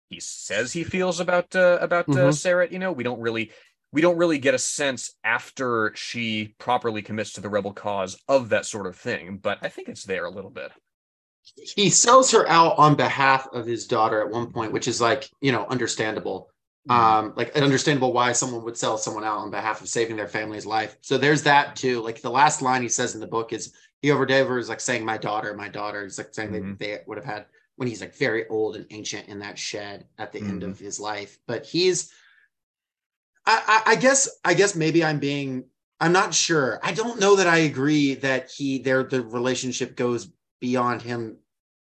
he 0.10 0.20
says 0.20 0.74
he 0.74 0.84
feels 0.84 1.20
about 1.20 1.56
uh, 1.56 1.78
about 1.82 2.10
uh, 2.10 2.14
mm-hmm. 2.14 2.32
Sarah. 2.32 2.68
You 2.68 2.80
know, 2.80 2.94
we 2.94 3.04
don't 3.04 3.22
really 3.22 3.52
we 3.92 4.02
don't 4.02 4.18
really 4.18 4.40
get 4.40 4.56
a 4.56 4.58
sense 4.58 5.14
after 5.24 5.92
she 5.94 6.56
properly 6.58 7.04
commits 7.04 7.34
to 7.34 7.42
the 7.42 7.50
rebel 7.50 7.74
cause 7.74 8.20
of 8.28 8.50
that 8.50 8.66
sort 8.66 8.88
of 8.88 8.96
thing, 8.96 9.38
but 9.38 9.60
I 9.62 9.70
think 9.70 9.88
it's 9.88 10.06
there 10.06 10.26
a 10.26 10.32
little 10.32 10.50
bit 10.50 10.72
he 11.56 11.90
sells 11.90 12.32
her 12.32 12.48
out 12.48 12.78
on 12.78 12.96
behalf 12.96 13.48
of 13.54 13.66
his 13.66 13.88
daughter 13.88 14.22
at 14.22 14.32
one 14.32 14.52
point, 14.52 14.72
which 14.72 14.88
is 14.88 15.00
like, 15.00 15.30
you 15.42 15.52
know, 15.52 15.66
understandable. 15.68 16.50
Mm-hmm. 16.90 17.02
Um, 17.02 17.34
like 17.36 17.56
understandable 17.56 18.14
why 18.14 18.32
someone 18.32 18.64
would 18.64 18.78
sell 18.78 18.98
someone 18.98 19.24
out 19.24 19.40
on 19.40 19.50
behalf 19.50 19.82
of 19.82 19.88
saving 19.88 20.18
their 20.18 20.28
family's 20.28 20.68
life. 20.68 20.98
So 21.02 21.18
there's 21.18 21.44
that 21.44 21.76
too. 21.76 22.02
Like 22.02 22.22
the 22.22 22.30
last 22.30 22.62
line 22.62 22.84
he 22.84 22.90
says 22.90 23.16
in 23.16 23.22
the 23.22 23.28
book 23.28 23.54
is 23.54 23.74
he 24.02 24.12
over 24.12 24.26
Dever 24.26 24.60
is 24.60 24.70
like 24.70 24.80
saying, 24.80 25.04
My 25.04 25.18
daughter, 25.18 25.54
my 25.56 25.68
daughter. 25.68 26.04
He's 26.04 26.18
like 26.20 26.34
saying 26.34 26.52
mm-hmm. 26.52 26.74
they, 26.78 26.88
they 26.88 27.00
would 27.08 27.18
have 27.18 27.26
had 27.26 27.46
when 27.76 27.88
he's 27.88 28.02
like 28.02 28.16
very 28.16 28.48
old 28.50 28.76
and 28.76 28.86
ancient 28.92 29.28
in 29.28 29.40
that 29.40 29.58
shed 29.58 30.06
at 30.18 30.32
the 30.32 30.40
mm-hmm. 30.40 30.50
end 30.50 30.64
of 30.64 30.78
his 30.78 31.00
life. 31.00 31.40
But 31.48 31.66
he's 31.66 32.12
I, 33.46 33.82
I, 33.86 33.92
I 33.92 33.96
guess 33.96 34.30
I 34.44 34.54
guess 34.54 34.76
maybe 34.76 35.04
I'm 35.04 35.20
being 35.20 35.66
I'm 36.00 36.12
not 36.12 36.34
sure. 36.34 36.80
I 36.84 36.94
don't 36.94 37.20
know 37.20 37.38
that 37.38 37.48
I 37.48 37.60
agree 37.60 38.16
that 38.16 38.52
he 38.52 38.80
their 38.80 39.04
the 39.04 39.22
relationship 39.22 39.96
goes 39.96 40.30
beyond 40.60 41.02
him 41.02 41.38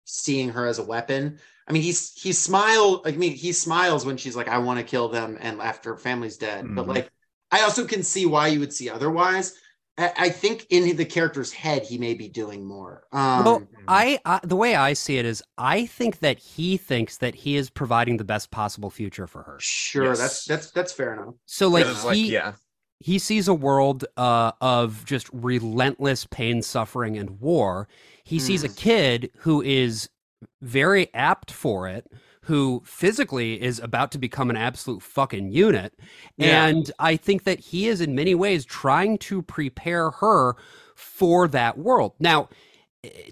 seeing 0.06 0.50
her 0.50 0.68
as 0.68 0.80
a 0.80 0.84
weapon. 0.84 1.40
I 1.68 1.74
mean, 1.74 1.84
he's 1.84 2.14
he 2.14 2.34
smiled. 2.34 3.02
I 3.06 3.12
mean, 3.12 3.34
he 3.34 3.52
smiles 3.52 4.06
when 4.06 4.18
she's 4.18 4.36
like, 4.36 4.48
"I 4.48 4.58
want 4.58 4.80
to 4.80 4.86
kill 4.86 5.10
them," 5.10 5.38
and 5.40 5.62
after 5.62 5.96
family's 5.96 6.38
dead. 6.38 6.66
Mm-hmm. 6.66 6.76
But 6.76 6.88
like, 6.88 7.10
I 7.52 7.62
also 7.62 7.86
can 7.86 8.04
see 8.04 8.26
why 8.26 8.48
you 8.48 8.60
would 8.60 8.74
see 8.74 8.90
otherwise. 8.90 9.56
I, 9.98 10.14
I 10.18 10.30
think 10.30 10.66
in 10.70 10.96
the 10.96 11.06
character's 11.06 11.52
head, 11.52 11.84
he 11.84 11.98
may 11.98 12.14
be 12.14 12.28
doing 12.28 12.66
more. 12.66 13.04
Um, 13.12 13.46
well, 13.46 13.68
I, 13.88 14.20
I 14.26 14.40
the 14.44 14.56
way 14.56 14.76
I 14.76 14.94
see 14.94 15.18
it 15.18 15.26
is, 15.26 15.44
I 15.58 15.86
think 15.86 16.20
that 16.20 16.40
he 16.40 16.78
thinks 16.78 17.18
that 17.18 17.36
he 17.36 17.56
is 17.56 17.70
providing 17.70 18.18
the 18.18 18.24
best 18.24 18.52
possible 18.52 18.90
future 18.90 19.28
for 19.28 19.44
her. 19.44 19.58
Sure, 19.60 20.06
yes. 20.06 20.20
that's 20.20 20.46
that's 20.46 20.72
that's 20.72 20.94
fair 20.94 21.14
enough. 21.14 21.36
So 21.46 21.68
like, 21.68 21.86
he, 21.86 22.06
like 22.06 22.18
yeah 22.18 22.54
he 23.02 23.18
sees 23.18 23.48
a 23.48 23.54
world 23.54 24.06
uh, 24.16 24.52
of 24.62 25.04
just 25.06 25.30
relentless 25.34 26.26
pain, 26.26 26.62
suffering, 26.62 27.18
and 27.18 27.40
war. 27.40 27.88
He 28.24 28.38
mm. 28.38 28.42
sees 28.42 28.64
a 28.64 28.70
mm. 28.70 28.78
kid 28.78 29.32
who 29.40 29.62
is 29.62 30.10
very 30.62 31.14
apt 31.14 31.52
for 31.52 31.88
it, 31.88 32.12
who 32.44 32.82
physically 32.86 33.62
is 33.62 33.80
about 33.80 34.12
to 34.12 34.18
become 34.18 34.50
an 34.50 34.58
absolute 34.58 35.02
fucking 35.02 35.52
unit. 35.52 35.94
Yeah. 36.38 36.66
And 36.66 36.92
I 37.00 37.16
think 37.16 37.44
that 37.44 37.60
he 37.60 37.88
is, 37.88 38.02
in 38.02 38.16
many 38.16 38.36
ways, 38.36 38.66
trying 38.66 39.18
to 39.20 39.42
prepare 39.42 40.12
her 40.12 40.56
for 40.96 41.48
that 41.48 41.78
world. 41.78 42.14
Now, 42.20 42.50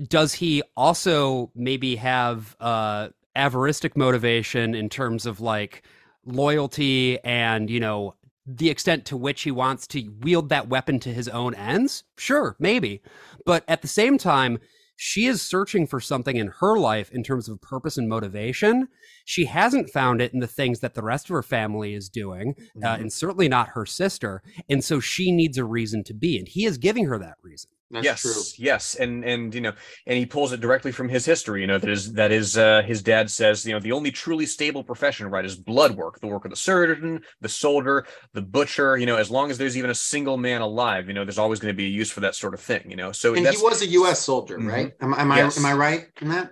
does 0.08 0.34
he 0.34 0.64
also 0.76 1.52
maybe 1.56 1.96
have 1.98 2.56
uh, 2.60 3.10
avaristic 3.36 3.96
motivation 3.96 4.74
in 4.74 4.90
terms 4.90 5.26
of 5.26 5.40
like 5.40 5.84
loyalty 6.26 7.20
and, 7.24 7.70
you 7.70 7.80
know, 7.80 8.16
the 8.58 8.70
extent 8.70 9.06
to 9.06 9.18
which 9.18 9.44
he 9.44 9.52
wants 9.52 9.86
to 9.88 10.10
wield 10.22 10.50
that 10.50 10.70
weapon 10.70 11.00
to 11.02 11.14
his 11.14 11.28
own 11.28 11.54
ends? 11.54 12.04
Sure, 12.18 12.56
maybe. 12.60 13.02
But 13.46 13.64
at 13.68 13.82
the 13.82 13.88
same 13.88 14.18
time, 14.18 14.60
she 15.02 15.28
is 15.28 15.42
searching 15.42 15.88
for 15.88 16.02
something 16.02 16.36
in 16.36 16.52
her 16.60 16.78
life 16.78 17.10
in 17.12 17.24
terms 17.24 17.48
of 17.48 17.62
purpose 17.62 17.98
and 17.98 18.10
motivation. 18.10 18.90
She 19.24 19.46
hasn't 19.46 19.90
found 19.90 20.22
it 20.22 20.34
in 20.34 20.40
the 20.40 20.48
things 20.48 20.82
that 20.82 20.94
the 20.94 21.02
rest 21.02 21.30
of 21.30 21.36
her 21.36 21.44
family 21.44 21.94
is 21.94 22.10
doing, 22.10 22.56
uh, 22.58 22.62
mm-hmm. 22.62 22.86
uh, 22.86 22.96
and 22.98 23.14
certainly 23.14 23.48
not 23.48 23.70
her 23.70 23.86
sister. 23.86 24.42
And 24.70 24.84
so 24.84 25.00
she 25.00 25.32
needs 25.32 25.58
a 25.58 25.64
reason 25.64 26.04
to 26.04 26.14
be, 26.14 26.38
and 26.38 26.50
he 26.50 26.66
is 26.66 26.78
giving 26.78 27.06
her 27.06 27.18
that 27.18 27.38
reason. 27.42 27.70
That's 27.92 28.06
yes, 28.06 28.22
true. 28.22 28.64
yes, 28.64 28.96
and 28.96 29.26
and 29.26 29.54
you 29.54 29.62
know, 29.62 29.74
and 30.06 30.18
he 30.18 30.26
pulls 30.26 30.52
it 30.52 30.60
directly 30.60 30.92
from 30.92 31.10
his 31.10 31.26
history. 31.26 31.62
You 31.62 31.68
know 31.68 31.80
that 31.80 31.90
is 31.90 32.14
that 32.14 32.32
is 32.32 32.56
uh, 32.56 32.84
his 32.84 33.02
dad 33.02 33.32
says 33.32 33.66
you 33.66 33.74
know 33.74 33.80
the 33.80 33.94
only 33.94 34.12
truly 34.12 34.46
stable 34.46 34.84
profession 34.84 35.28
right 35.28 35.44
is 35.44 35.56
blood 35.56 35.96
work, 35.96 36.20
the 36.20 36.28
work 36.28 36.46
of 36.46 36.52
the 36.52 36.58
surgeon, 36.58 37.22
the 37.42 37.50
soldier, 37.50 38.06
the 38.34 38.44
butcher. 38.44 38.96
You 38.98 39.08
know, 39.08 39.16
as 39.16 39.32
long 39.32 39.50
as 39.50 39.58
there's 39.58 39.76
even 39.76 39.90
a 39.90 39.96
single 39.96 40.38
man 40.38 40.62
alive, 40.62 41.08
you 41.08 41.16
know, 41.16 41.26
there's 41.26 41.40
always 41.40 41.60
going 41.60 41.74
to 41.74 41.78
be 41.78 41.86
a 41.86 41.90
use 41.90 42.12
for 42.12 42.20
that 42.20 42.36
sort 42.36 42.54
of 42.54 42.60
thing. 42.60 42.86
You 42.88 42.96
know, 42.96 43.12
so 43.12 43.34
and 43.34 43.48
he 43.48 43.58
was 43.58 43.82
a 43.82 43.88
U.S. 43.88 44.20
soldier, 44.20 44.60
mm-hmm. 44.60 44.68
right? 44.68 44.94
Am, 45.02 45.16
am 45.16 45.32
yes. 45.32 45.58
I 45.58 45.62
am 45.62 45.66
I 45.66 45.74
right 45.74 46.08
in 46.22 46.30
that? 46.30 46.52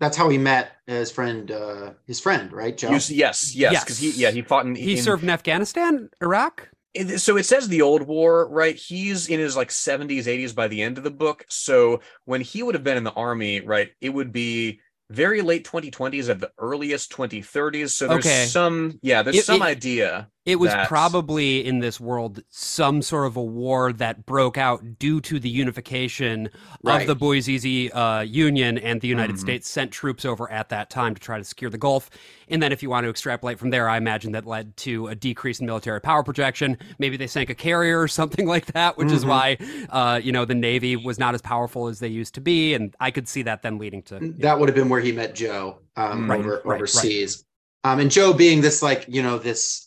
That's 0.00 0.16
how 0.16 0.28
he 0.28 0.38
met 0.38 0.72
his 0.88 1.12
friend, 1.12 1.50
uh, 1.52 1.92
his 2.04 2.18
friend, 2.18 2.52
right, 2.52 2.76
Joe? 2.76 2.90
yes, 2.90 3.10
yes, 3.10 3.52
because 3.52 4.02
yes. 4.02 4.16
he 4.16 4.22
yeah 4.22 4.30
he 4.32 4.42
fought 4.42 4.66
in 4.66 4.74
he 4.74 4.96
in, 4.96 5.02
served 5.02 5.22
in 5.22 5.30
Afghanistan, 5.30 6.10
Iraq 6.20 6.68
so 7.16 7.36
it 7.36 7.44
says 7.44 7.68
the 7.68 7.82
old 7.82 8.02
war 8.02 8.48
right? 8.48 8.76
He's 8.76 9.28
in 9.28 9.40
his 9.40 9.56
like 9.56 9.68
70s 9.68 10.24
80s 10.24 10.54
by 10.54 10.68
the 10.68 10.82
end 10.82 10.98
of 10.98 11.04
the 11.04 11.10
book. 11.10 11.44
So 11.48 12.00
when 12.24 12.40
he 12.40 12.62
would 12.62 12.74
have 12.74 12.84
been 12.84 12.96
in 12.96 13.04
the 13.04 13.12
army 13.12 13.60
right 13.60 13.90
it 14.00 14.10
would 14.10 14.32
be 14.32 14.80
very 15.10 15.42
late 15.42 15.64
2020s 15.64 16.30
at 16.30 16.40
the 16.40 16.50
earliest 16.58 17.12
2030s 17.12 17.90
so 17.90 18.08
there's 18.08 18.24
okay. 18.24 18.46
some 18.46 18.98
yeah 19.02 19.22
there's 19.22 19.36
it, 19.36 19.44
some 19.44 19.62
it, 19.62 19.66
idea 19.66 20.28
it 20.46 20.56
was 20.56 20.70
that... 20.70 20.88
probably 20.88 21.64
in 21.64 21.78
this 21.78 21.98
world 21.98 22.42
some 22.50 23.00
sort 23.00 23.26
of 23.26 23.36
a 23.36 23.42
war 23.42 23.92
that 23.94 24.26
broke 24.26 24.58
out 24.58 24.98
due 24.98 25.20
to 25.22 25.40
the 25.40 25.48
unification 25.48 26.50
right. 26.82 27.00
of 27.00 27.06
the 27.06 27.16
Bouazizi 27.16 27.90
uh, 27.94 28.20
Union, 28.20 28.76
and 28.78 29.00
the 29.00 29.08
United 29.08 29.36
mm-hmm. 29.36 29.40
States 29.40 29.70
sent 29.70 29.90
troops 29.90 30.24
over 30.24 30.50
at 30.50 30.68
that 30.68 30.90
time 30.90 31.14
to 31.14 31.20
try 31.20 31.38
to 31.38 31.44
secure 31.44 31.70
the 31.70 31.78
Gulf. 31.78 32.10
And 32.48 32.62
then, 32.62 32.72
if 32.72 32.82
you 32.82 32.90
want 32.90 33.04
to 33.04 33.10
extrapolate 33.10 33.58
from 33.58 33.70
there, 33.70 33.88
I 33.88 33.96
imagine 33.96 34.32
that 34.32 34.44
led 34.44 34.76
to 34.78 35.06
a 35.06 35.14
decrease 35.14 35.60
in 35.60 35.66
military 35.66 36.00
power 36.00 36.22
projection. 36.22 36.76
Maybe 36.98 37.16
they 37.16 37.26
sank 37.26 37.48
a 37.48 37.54
carrier 37.54 38.00
or 38.00 38.08
something 38.14 38.46
like 38.46 38.66
that, 38.66 38.98
which 38.98 39.08
mm-hmm. 39.08 39.16
is 39.16 39.24
why 39.24 39.56
uh, 39.90 40.20
you 40.22 40.32
know 40.32 40.44
the 40.44 40.54
Navy 40.54 40.96
was 40.96 41.18
not 41.18 41.34
as 41.34 41.40
powerful 41.40 41.88
as 41.88 42.00
they 42.00 42.08
used 42.08 42.34
to 42.34 42.40
be. 42.40 42.74
And 42.74 42.94
I 43.00 43.10
could 43.10 43.28
see 43.28 43.42
that 43.42 43.62
then 43.62 43.78
leading 43.78 44.02
to 44.04 44.18
that 44.18 44.38
know. 44.38 44.58
would 44.58 44.68
have 44.68 44.76
been 44.76 44.88
where 44.88 45.00
he 45.00 45.12
met 45.12 45.34
Joe 45.34 45.78
um, 45.96 46.30
right, 46.30 46.40
over 46.40 46.62
right, 46.64 46.76
overseas. 46.76 47.44
Um, 47.84 48.00
and 48.00 48.10
Joe 48.10 48.32
being 48.32 48.60
this 48.60 48.82
like 48.82 49.06
you 49.08 49.22
know 49.22 49.38
this 49.38 49.83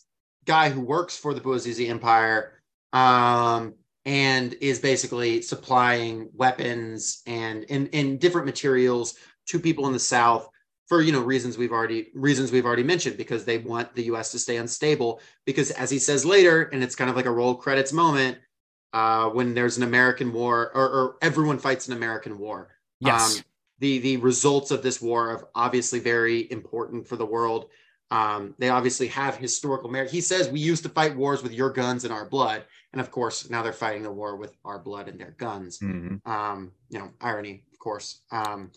guy 0.48 0.70
who 0.70 0.80
works 0.80 1.16
for 1.16 1.34
the 1.34 1.40
Bouazizi 1.40 1.90
Empire 1.90 2.54
um, 2.94 3.74
and 4.06 4.54
is 4.62 4.80
basically 4.80 5.42
supplying 5.42 6.30
weapons 6.34 7.22
and 7.26 7.64
in, 7.64 7.86
in 7.88 8.16
different 8.16 8.46
materials 8.46 9.14
to 9.46 9.60
people 9.60 9.86
in 9.86 9.92
the 9.92 9.98
South 9.98 10.48
for 10.86 11.02
you 11.02 11.12
know 11.12 11.20
reasons 11.20 11.58
we've 11.58 11.70
already 11.70 12.08
reasons 12.14 12.50
we've 12.50 12.64
already 12.64 12.82
mentioned 12.82 13.18
because 13.18 13.44
they 13.44 13.58
want 13.58 13.94
the 13.94 14.04
U.S. 14.04 14.32
to 14.32 14.38
stay 14.38 14.56
unstable. 14.56 15.20
Because 15.44 15.70
as 15.72 15.90
he 15.90 15.98
says 15.98 16.24
later, 16.24 16.62
and 16.72 16.82
it's 16.82 16.96
kind 16.96 17.10
of 17.10 17.16
like 17.16 17.26
a 17.26 17.30
roll 17.30 17.54
credits 17.54 17.92
moment 17.92 18.38
uh, 18.94 19.28
when 19.28 19.52
there's 19.52 19.76
an 19.76 19.82
American 19.82 20.32
war 20.32 20.70
or, 20.74 20.88
or 20.88 21.16
everyone 21.20 21.58
fights 21.58 21.88
an 21.88 21.94
American 21.94 22.38
war. 22.38 22.70
Yes. 23.00 23.36
Um, 23.36 23.44
the 23.80 23.98
the 23.98 24.16
results 24.16 24.70
of 24.70 24.82
this 24.82 25.00
war 25.02 25.30
are 25.30 25.48
obviously 25.54 26.00
very 26.00 26.50
important 26.50 27.06
for 27.06 27.16
the 27.16 27.26
world. 27.26 27.66
Um, 28.10 28.54
they 28.58 28.70
obviously 28.70 29.08
have 29.08 29.36
historical 29.36 29.90
merit. 29.90 30.10
He 30.10 30.20
says 30.20 30.48
we 30.48 30.60
used 30.60 30.82
to 30.84 30.88
fight 30.88 31.16
wars 31.16 31.42
with 31.42 31.52
your 31.52 31.70
guns 31.70 32.04
and 32.04 32.12
our 32.12 32.24
blood, 32.24 32.64
and 32.92 33.00
of 33.00 33.10
course 33.10 33.50
now 33.50 33.62
they're 33.62 33.72
fighting 33.72 34.02
the 34.02 34.12
war 34.12 34.36
with 34.36 34.56
our 34.64 34.78
blood 34.78 35.08
and 35.08 35.20
their 35.20 35.32
guns. 35.32 35.78
Mm-hmm. 35.78 36.30
Um, 36.30 36.72
you 36.88 36.98
know, 36.98 37.10
irony, 37.20 37.64
of 37.72 37.78
course. 37.78 38.22
Um, 38.32 38.70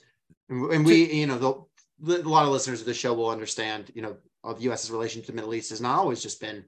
and, 0.49 0.71
and 0.71 0.85
we, 0.85 1.11
you 1.13 1.27
know, 1.27 1.69
the, 1.99 2.21
a 2.21 2.27
lot 2.27 2.43
of 2.43 2.51
listeners 2.51 2.81
of 2.81 2.85
the 2.85 2.93
show 2.93 3.13
will 3.13 3.29
understand. 3.29 3.91
You 3.95 4.01
know, 4.01 4.17
of 4.43 4.57
the 4.57 4.63
U.S.'s 4.63 4.91
relation 4.91 5.21
to 5.21 5.27
the 5.27 5.33
Middle 5.33 5.53
East 5.53 5.69
has 5.69 5.81
not 5.81 5.97
always 5.97 6.21
just 6.21 6.41
been 6.41 6.65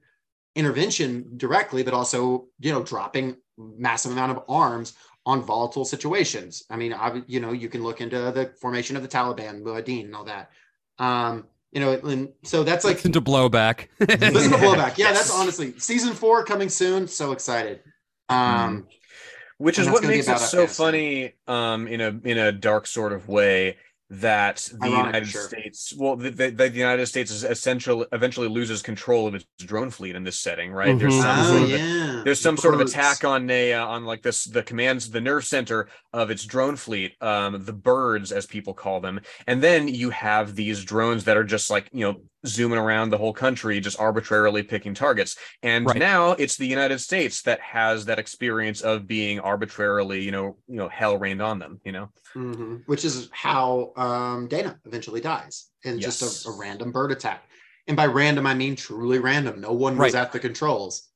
intervention 0.54 1.36
directly, 1.36 1.82
but 1.82 1.92
also 1.92 2.46
you 2.60 2.72
know 2.72 2.82
dropping 2.82 3.36
massive 3.58 4.12
amount 4.12 4.32
of 4.32 4.44
arms 4.48 4.94
on 5.26 5.42
volatile 5.42 5.84
situations. 5.84 6.64
I 6.70 6.76
mean, 6.76 6.92
I, 6.92 7.22
you 7.26 7.40
know, 7.40 7.52
you 7.52 7.68
can 7.68 7.82
look 7.82 8.00
into 8.00 8.16
the 8.30 8.52
formation 8.60 8.96
of 8.96 9.02
the 9.02 9.08
Taliban, 9.08 9.62
Mujahideen, 9.62 10.04
and 10.04 10.16
all 10.16 10.24
that. 10.24 10.50
Um, 10.98 11.46
you 11.74 11.80
know, 11.80 11.92
and 11.92 12.32
so 12.44 12.62
that's 12.62 12.84
like 12.84 12.96
listen 12.96 13.12
to 13.12 13.20
blowback. 13.20 13.88
listen 13.98 14.52
to 14.52 14.56
blowback. 14.58 14.96
Yeah, 14.96 15.08
yes. 15.08 15.18
that's 15.18 15.34
honestly 15.34 15.78
season 15.78 16.14
four 16.14 16.44
coming 16.44 16.68
soon. 16.68 17.08
So 17.08 17.32
excited. 17.32 17.80
Um, 18.28 18.38
mm. 18.38 18.86
which 19.58 19.78
is 19.78 19.88
what 19.88 20.04
makes 20.04 20.28
it 20.28 20.38
so 20.38 20.66
funny, 20.68 21.34
um, 21.48 21.88
in 21.88 22.00
a 22.00 22.20
in 22.24 22.38
a 22.38 22.52
dark 22.52 22.86
sort 22.86 23.12
of 23.12 23.28
way 23.28 23.76
that 24.20 24.68
the 24.72 24.86
Ironic, 24.86 25.06
United 25.06 25.28
sure. 25.28 25.48
States, 25.48 25.94
well, 25.96 26.16
the, 26.16 26.30
the, 26.30 26.50
the, 26.50 26.70
United 26.70 27.06
States 27.06 27.30
is 27.30 27.44
essential 27.44 28.06
eventually 28.12 28.48
loses 28.48 28.82
control 28.82 29.26
of 29.26 29.34
its 29.34 29.46
drone 29.58 29.90
fleet 29.90 30.14
in 30.14 30.24
this 30.24 30.38
setting, 30.38 30.72
right? 30.72 30.88
Mm-hmm. 30.88 30.98
There's 30.98 31.20
some, 31.20 31.38
oh, 31.38 31.44
sort, 31.44 31.62
of 31.62 31.70
yeah. 31.70 32.22
there's 32.24 32.40
some 32.40 32.56
sort 32.56 32.74
of 32.74 32.80
attack 32.80 33.24
on 33.24 33.48
a 33.50 33.72
uh, 33.74 33.86
on 33.86 34.04
like 34.04 34.22
this 34.22 34.44
the 34.44 34.62
commands 34.62 35.10
the 35.10 35.20
nerve 35.20 35.44
center 35.44 35.88
of 36.12 36.30
its 36.30 36.44
drone 36.44 36.76
fleet, 36.76 37.14
um, 37.22 37.64
the 37.64 37.72
birds 37.72 38.32
as 38.32 38.46
people 38.46 38.74
call 38.74 39.00
them, 39.00 39.20
and 39.46 39.62
then 39.62 39.88
you 39.88 40.10
have 40.10 40.54
these 40.54 40.84
drones 40.84 41.24
that 41.24 41.36
are 41.36 41.44
just 41.44 41.70
like 41.70 41.88
you 41.92 42.04
know 42.04 42.20
zooming 42.46 42.78
around 42.78 43.10
the 43.10 43.18
whole 43.18 43.32
country, 43.32 43.80
just 43.80 43.98
arbitrarily 43.98 44.62
picking 44.62 44.94
targets. 44.94 45.36
And 45.62 45.86
right. 45.86 45.96
now 45.96 46.32
it's 46.32 46.56
the 46.56 46.66
United 46.66 46.98
States 47.00 47.42
that 47.42 47.60
has 47.60 48.04
that 48.06 48.18
experience 48.18 48.80
of 48.80 49.06
being 49.06 49.40
arbitrarily, 49.40 50.22
you 50.22 50.30
know, 50.30 50.56
you 50.68 50.76
know, 50.76 50.88
hell 50.88 51.18
rained 51.18 51.42
on 51.42 51.58
them. 51.58 51.80
You 51.84 51.92
know, 51.92 52.10
mm-hmm. 52.34 52.76
which 52.86 53.04
is 53.04 53.28
how 53.32 53.92
um, 53.96 54.48
Dana 54.48 54.78
eventually 54.84 55.20
dies 55.20 55.70
in 55.84 55.98
yes. 55.98 56.18
just 56.18 56.46
a, 56.46 56.50
a, 56.50 56.56
random 56.58 56.92
bird 56.92 57.12
attack. 57.12 57.44
And 57.86 57.96
by 57.96 58.06
random, 58.06 58.46
I 58.46 58.54
mean 58.54 58.76
truly 58.76 59.18
random. 59.18 59.60
No 59.60 59.72
one 59.72 59.96
right. 59.96 60.06
was 60.06 60.14
at 60.14 60.32
the 60.32 60.38
controls. 60.38 61.08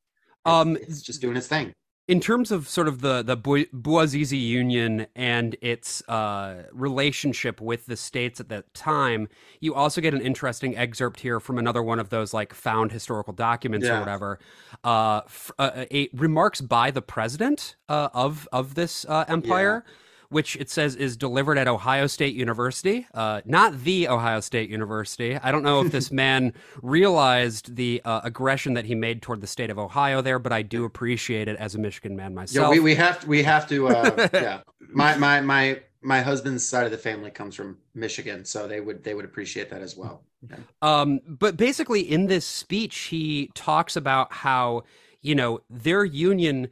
Um, 0.44 0.76
it's 0.76 1.02
just 1.02 1.20
doing 1.20 1.36
its 1.36 1.46
thing 1.46 1.74
in 2.08 2.20
terms 2.20 2.50
of 2.50 2.66
sort 2.66 2.88
of 2.88 3.02
the 3.02 3.22
the 3.22 3.36
Bouazizi 3.36 4.40
Union 4.40 5.06
and 5.14 5.56
its 5.60 6.02
uh, 6.08 6.64
relationship 6.72 7.60
with 7.60 7.84
the 7.86 7.96
states 7.96 8.40
at 8.40 8.48
that 8.48 8.72
time, 8.72 9.28
you 9.60 9.74
also 9.74 10.00
get 10.00 10.14
an 10.14 10.22
interesting 10.22 10.76
excerpt 10.76 11.20
here 11.20 11.38
from 11.38 11.58
another 11.58 11.82
one 11.82 11.98
of 11.98 12.08
those 12.08 12.32
like 12.32 12.54
found 12.54 12.90
historical 12.90 13.34
documents 13.34 13.86
yeah. 13.86 13.96
or 13.96 14.00
whatever. 14.00 14.38
Uh, 14.82 15.20
f- 15.26 15.50
uh, 15.58 15.84
a, 15.92 16.08
remarks 16.14 16.62
by 16.62 16.90
the 16.90 17.02
president 17.02 17.76
uh, 17.90 18.08
of 18.14 18.48
of 18.52 18.74
this 18.74 19.04
uh, 19.08 19.24
empire. 19.28 19.84
Yeah 19.86 19.92
which 20.30 20.56
it 20.56 20.68
says 20.68 20.94
is 20.94 21.16
delivered 21.16 21.56
at 21.56 21.66
Ohio 21.66 22.06
State 22.06 22.34
University, 22.34 23.06
uh, 23.14 23.40
not 23.44 23.84
the 23.84 24.08
Ohio 24.08 24.40
State 24.40 24.68
University. 24.68 25.36
I 25.36 25.50
don't 25.50 25.62
know 25.62 25.80
if 25.80 25.90
this 25.90 26.10
man 26.12 26.52
realized 26.82 27.76
the 27.76 28.02
uh, 28.04 28.20
aggression 28.24 28.74
that 28.74 28.84
he 28.84 28.94
made 28.94 29.22
toward 29.22 29.40
the 29.40 29.46
state 29.46 29.70
of 29.70 29.78
Ohio 29.78 30.20
there, 30.20 30.38
but 30.38 30.52
I 30.52 30.62
do 30.62 30.84
appreciate 30.84 31.48
it 31.48 31.56
as 31.56 31.74
a 31.74 31.78
Michigan 31.78 32.14
man 32.14 32.34
myself. 32.34 32.66
Yeah, 32.66 32.70
we, 32.70 32.80
we 32.80 32.94
have 32.94 33.20
to, 33.20 33.26
we 33.26 33.42
have 33.42 33.66
to. 33.68 33.88
Uh, 33.88 34.28
yeah, 34.34 34.60
my 34.92 35.16
my 35.16 35.40
my 35.40 35.80
my 36.02 36.20
husband's 36.20 36.66
side 36.66 36.84
of 36.84 36.90
the 36.92 36.98
family 36.98 37.30
comes 37.30 37.54
from 37.54 37.78
Michigan, 37.94 38.44
so 38.44 38.68
they 38.68 38.80
would 38.80 39.02
they 39.02 39.14
would 39.14 39.24
appreciate 39.24 39.70
that 39.70 39.82
as 39.82 39.96
well. 39.96 40.24
Yeah. 40.48 40.56
Um, 40.82 41.20
but 41.26 41.56
basically, 41.56 42.00
in 42.00 42.26
this 42.26 42.44
speech, 42.44 42.96
he 42.96 43.50
talks 43.54 43.96
about 43.96 44.32
how 44.32 44.84
you 45.22 45.34
know 45.34 45.60
their 45.70 46.04
union 46.04 46.68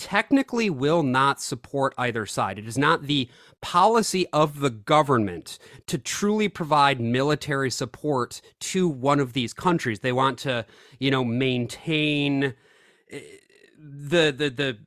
technically 0.00 0.70
will 0.70 1.02
not 1.02 1.42
support 1.42 1.94
either 1.98 2.24
side. 2.24 2.58
It 2.58 2.66
is 2.66 2.78
not 2.78 3.02
the 3.02 3.28
policy 3.60 4.26
of 4.32 4.60
the 4.60 4.70
government 4.70 5.58
to 5.88 5.98
truly 5.98 6.48
provide 6.48 6.98
military 7.00 7.70
support 7.70 8.40
to 8.60 8.88
one 8.88 9.20
of 9.20 9.34
these 9.34 9.52
countries. 9.52 10.00
They 10.00 10.12
want 10.12 10.38
to, 10.40 10.64
you 10.98 11.10
know, 11.10 11.22
maintain 11.22 12.54
eh, 13.10 13.20
the 13.78 14.32
the 14.32 14.48
the 14.48 14.78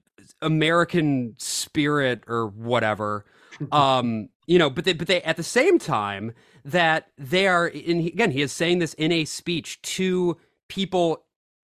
American 0.42 1.36
spirit 1.38 2.24
or 2.28 2.48
whatever. 2.48 3.26
Um, 3.72 4.30
you 4.48 4.58
know, 4.58 4.72
but 4.72 4.84
they 4.84 4.94
but 4.94 5.06
they 5.08 5.22
at 5.22 5.38
the 5.38 5.44
same 5.44 5.78
time 5.78 6.34
that 6.66 7.10
they 7.20 7.46
are 7.48 7.68
and 7.68 8.06
again 8.08 8.32
he 8.32 8.42
is 8.42 8.52
saying 8.52 8.80
this 8.80 8.96
in 8.96 9.12
a 9.12 9.26
speech 9.26 9.80
to 9.84 10.38
people 10.68 11.24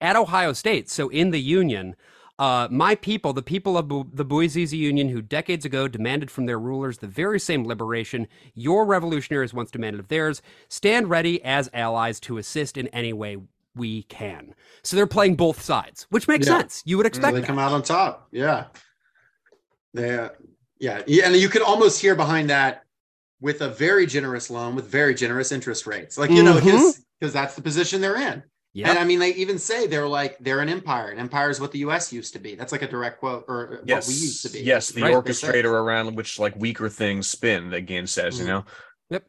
at 0.01 0.15
Ohio 0.15 0.53
State, 0.53 0.89
so 0.89 1.07
in 1.09 1.29
the 1.29 1.39
union 1.39 1.95
uh, 2.39 2.67
my 2.69 2.95
people, 2.95 3.33
the 3.33 3.41
people 3.41 3.77
of 3.77 3.87
Bu- 3.87 4.09
the 4.13 4.25
Bouazizi 4.25 4.77
Union, 4.77 5.09
who 5.09 5.21
decades 5.21 5.65
ago 5.65 5.87
demanded 5.87 6.29
from 6.29 6.45
their 6.45 6.59
rulers 6.59 6.99
the 6.99 7.07
very 7.07 7.39
same 7.39 7.65
liberation 7.65 8.27
your 8.53 8.85
revolutionaries 8.85 9.53
once 9.53 9.71
demanded 9.71 9.99
of 9.99 10.07
theirs, 10.07 10.41
stand 10.69 11.09
ready 11.09 11.43
as 11.43 11.69
allies 11.73 12.19
to 12.21 12.37
assist 12.37 12.77
in 12.77 12.87
any 12.89 13.13
way 13.13 13.37
we 13.75 14.03
can. 14.03 14.53
So 14.83 14.95
they're 14.95 15.07
playing 15.07 15.35
both 15.35 15.61
sides, 15.61 16.05
which 16.09 16.27
makes 16.27 16.47
yeah. 16.47 16.59
sense. 16.59 16.83
You 16.85 16.97
would 16.97 17.05
expect 17.05 17.33
they 17.33 17.41
that. 17.41 17.47
come 17.47 17.59
out 17.59 17.71
on 17.71 17.81
top. 17.83 18.27
Yeah. 18.31 18.65
They, 19.93 20.17
uh, 20.17 20.29
yeah. 20.79 21.01
yeah. 21.07 21.25
And 21.25 21.35
you 21.35 21.49
could 21.49 21.61
almost 21.61 22.01
hear 22.01 22.15
behind 22.15 22.49
that 22.49 22.83
with 23.39 23.61
a 23.61 23.69
very 23.69 24.05
generous 24.05 24.49
loan 24.49 24.75
with 24.75 24.85
very 24.85 25.13
generous 25.13 25.51
interest 25.51 25.85
rates. 25.85 26.17
Like, 26.17 26.31
you 26.31 26.43
know, 26.43 26.55
because 26.55 26.97
mm-hmm. 26.97 27.29
that's 27.29 27.55
the 27.55 27.61
position 27.61 28.01
they're 28.01 28.19
in. 28.19 28.43
Yep. 28.77 28.89
And 28.89 28.99
I 28.99 29.05
mean, 29.05 29.17
they 29.17 29.33
even 29.33 29.57
say 29.57 29.87
they're 29.87 30.07
like 30.07 30.37
they're 30.37 30.59
an 30.59 30.69
empire. 30.69 31.09
An 31.09 31.17
empire 31.17 31.49
is 31.49 31.59
what 31.59 31.71
the 31.71 31.79
U.S. 31.79 32.13
used 32.13 32.31
to 32.33 32.39
be. 32.39 32.53
That's 32.53 32.71
like 32.71 32.83
a 32.83 32.87
direct 32.87 33.19
quote, 33.19 33.45
or 33.47 33.81
yes. 33.87 34.07
what 34.07 34.13
we 34.13 34.21
used 34.21 34.43
to 34.43 34.51
be. 34.51 34.59
Yes, 34.59 34.91
the 34.91 35.01
right? 35.01 35.15
orchestrator 35.15 35.71
around 35.71 36.15
which 36.15 36.37
like 36.37 36.55
weaker 36.57 36.87
things 36.87 37.27
spin. 37.27 37.73
Again, 37.73 38.05
says 38.05 38.35
mm-hmm. 38.35 38.43
you 38.43 38.47
know. 38.53 38.65
Yep. 39.09 39.23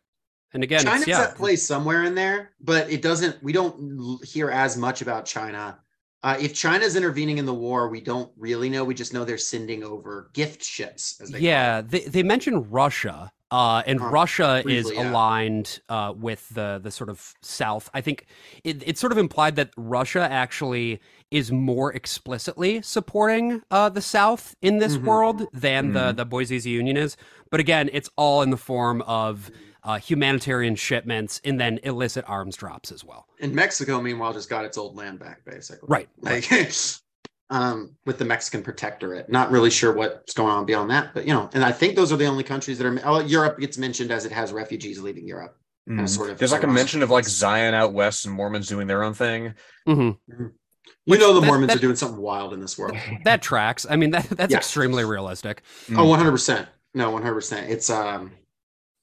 And 0.52 0.62
again, 0.62 0.84
China's 0.84 1.06
yeah. 1.06 1.22
at 1.22 1.36
play 1.36 1.56
somewhere 1.56 2.04
in 2.04 2.14
there, 2.14 2.50
but 2.60 2.90
it 2.92 3.00
doesn't. 3.00 3.42
We 3.42 3.54
don't 3.54 4.22
hear 4.22 4.50
as 4.50 4.76
much 4.76 5.00
about 5.00 5.24
China. 5.24 5.78
Uh, 6.22 6.36
if 6.38 6.52
China's 6.52 6.94
intervening 6.94 7.38
in 7.38 7.46
the 7.46 7.54
war, 7.54 7.88
we 7.88 8.02
don't 8.02 8.30
really 8.36 8.68
know. 8.68 8.84
We 8.84 8.92
just 8.92 9.14
know 9.14 9.24
they're 9.24 9.38
sending 9.38 9.82
over 9.82 10.30
gift 10.34 10.62
ships. 10.62 11.22
yeah, 11.38 11.80
they 11.80 12.00
they 12.00 12.22
mentioned 12.22 12.70
Russia, 12.70 13.32
uh, 13.50 13.82
and 13.86 14.00
Russia 14.00 14.60
briefly, 14.62 14.78
is 14.78 14.92
yeah. 14.92 15.10
aligned 15.10 15.80
uh, 15.88 16.12
with 16.16 16.48
the 16.50 16.80
the 16.82 16.90
sort 16.90 17.10
of 17.10 17.34
South. 17.42 17.90
I 17.94 18.00
think 18.00 18.26
it, 18.64 18.82
it's 18.86 19.00
sort 19.00 19.12
of 19.12 19.18
implied 19.18 19.56
that 19.56 19.70
Russia 19.76 20.28
actually 20.30 21.00
is 21.30 21.52
more 21.52 21.92
explicitly 21.92 22.82
supporting 22.82 23.62
uh, 23.70 23.88
the 23.88 24.02
South 24.02 24.54
in 24.62 24.78
this 24.78 24.96
mm-hmm. 24.96 25.06
world 25.06 25.46
than 25.52 25.86
mm-hmm. 25.86 25.94
the 25.94 26.24
the 26.24 26.26
Bouazizi 26.26 26.70
Union 26.70 26.96
is. 26.96 27.16
But 27.50 27.60
again, 27.60 27.88
it's 27.92 28.10
all 28.16 28.42
in 28.42 28.50
the 28.50 28.56
form 28.56 29.02
of 29.02 29.50
uh, 29.82 29.98
humanitarian 29.98 30.76
shipments 30.76 31.40
and 31.44 31.58
then 31.58 31.78
illicit 31.82 32.24
arms 32.28 32.56
drops 32.56 32.92
as 32.92 33.04
well. 33.04 33.26
And 33.40 33.54
Mexico, 33.54 34.00
meanwhile, 34.00 34.34
just 34.34 34.50
got 34.50 34.64
its 34.64 34.76
old 34.76 34.96
land 34.96 35.18
back, 35.18 35.44
basically. 35.46 35.86
Right. 35.88 36.08
Like, 36.20 36.50
um, 37.50 37.96
with 38.04 38.18
the 38.18 38.24
Mexican 38.24 38.62
protectorate. 38.62 39.30
Not 39.30 39.50
really 39.50 39.70
sure 39.70 39.92
what's 39.92 40.34
going 40.34 40.52
on 40.52 40.66
beyond 40.66 40.90
that, 40.90 41.14
but 41.14 41.26
you 41.26 41.32
know, 41.32 41.48
and 41.52 41.64
I 41.64 41.72
think 41.72 41.96
those 41.96 42.12
are 42.12 42.16
the 42.16 42.26
only 42.26 42.44
countries 42.44 42.78
that 42.78 42.86
are. 42.86 43.00
Oh, 43.04 43.20
Europe 43.20 43.58
gets 43.58 43.78
mentioned 43.78 44.10
as 44.10 44.24
it 44.24 44.32
has 44.32 44.52
refugees 44.52 45.00
leaving 45.00 45.26
Europe. 45.26 45.56
Mm. 45.88 45.96
Kind 45.96 46.00
of, 46.00 46.10
sort 46.10 46.30
of. 46.30 46.38
There's 46.38 46.52
like 46.52 46.64
a 46.64 46.68
mention 46.68 47.02
of 47.02 47.10
like 47.10 47.24
Zion 47.24 47.74
out 47.74 47.92
west 47.92 48.26
and 48.26 48.34
Mormons 48.34 48.68
doing 48.68 48.86
their 48.86 49.02
own 49.02 49.14
thing. 49.14 49.54
Mm-hmm. 49.86 50.00
Mm-hmm. 50.00 50.44
You 50.44 51.12
Which, 51.12 51.20
know 51.20 51.32
the 51.32 51.40
that, 51.40 51.46
Mormons 51.46 51.68
that, 51.68 51.78
are 51.78 51.80
doing 51.80 51.96
something 51.96 52.20
wild 52.20 52.52
in 52.52 52.60
this 52.60 52.76
world. 52.76 52.96
That 53.24 53.40
tracks. 53.40 53.86
I 53.88 53.96
mean, 53.96 54.10
that 54.10 54.28
that's 54.28 54.52
yeah. 54.52 54.58
extremely 54.58 55.04
realistic. 55.04 55.62
Oh, 55.96 56.06
100 56.06 56.30
percent. 56.30 56.68
No, 56.92 57.10
100 57.12 57.34
percent. 57.34 57.70
It's 57.70 57.88
um, 57.88 58.32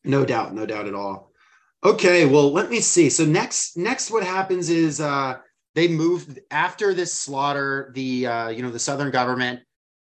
no 0.04 0.24
doubt, 0.24 0.54
no 0.54 0.66
doubt 0.68 0.88
at 0.88 0.94
all. 0.94 1.32
Okay, 1.84 2.26
well, 2.26 2.52
let 2.52 2.70
me 2.70 2.80
see. 2.80 3.10
So 3.10 3.26
next, 3.26 3.78
next, 3.78 4.12
what 4.12 4.24
happens 4.24 4.70
is 4.70 5.02
uh 5.02 5.38
they 5.76 5.90
moved 5.90 6.40
after 6.50 6.94
this 6.94 7.14
slaughter 7.14 7.92
the 7.94 8.26
uh, 8.26 8.50
you 8.50 8.64
know 8.64 8.72
the 8.72 8.80
southern 8.80 9.12
government. 9.12 9.60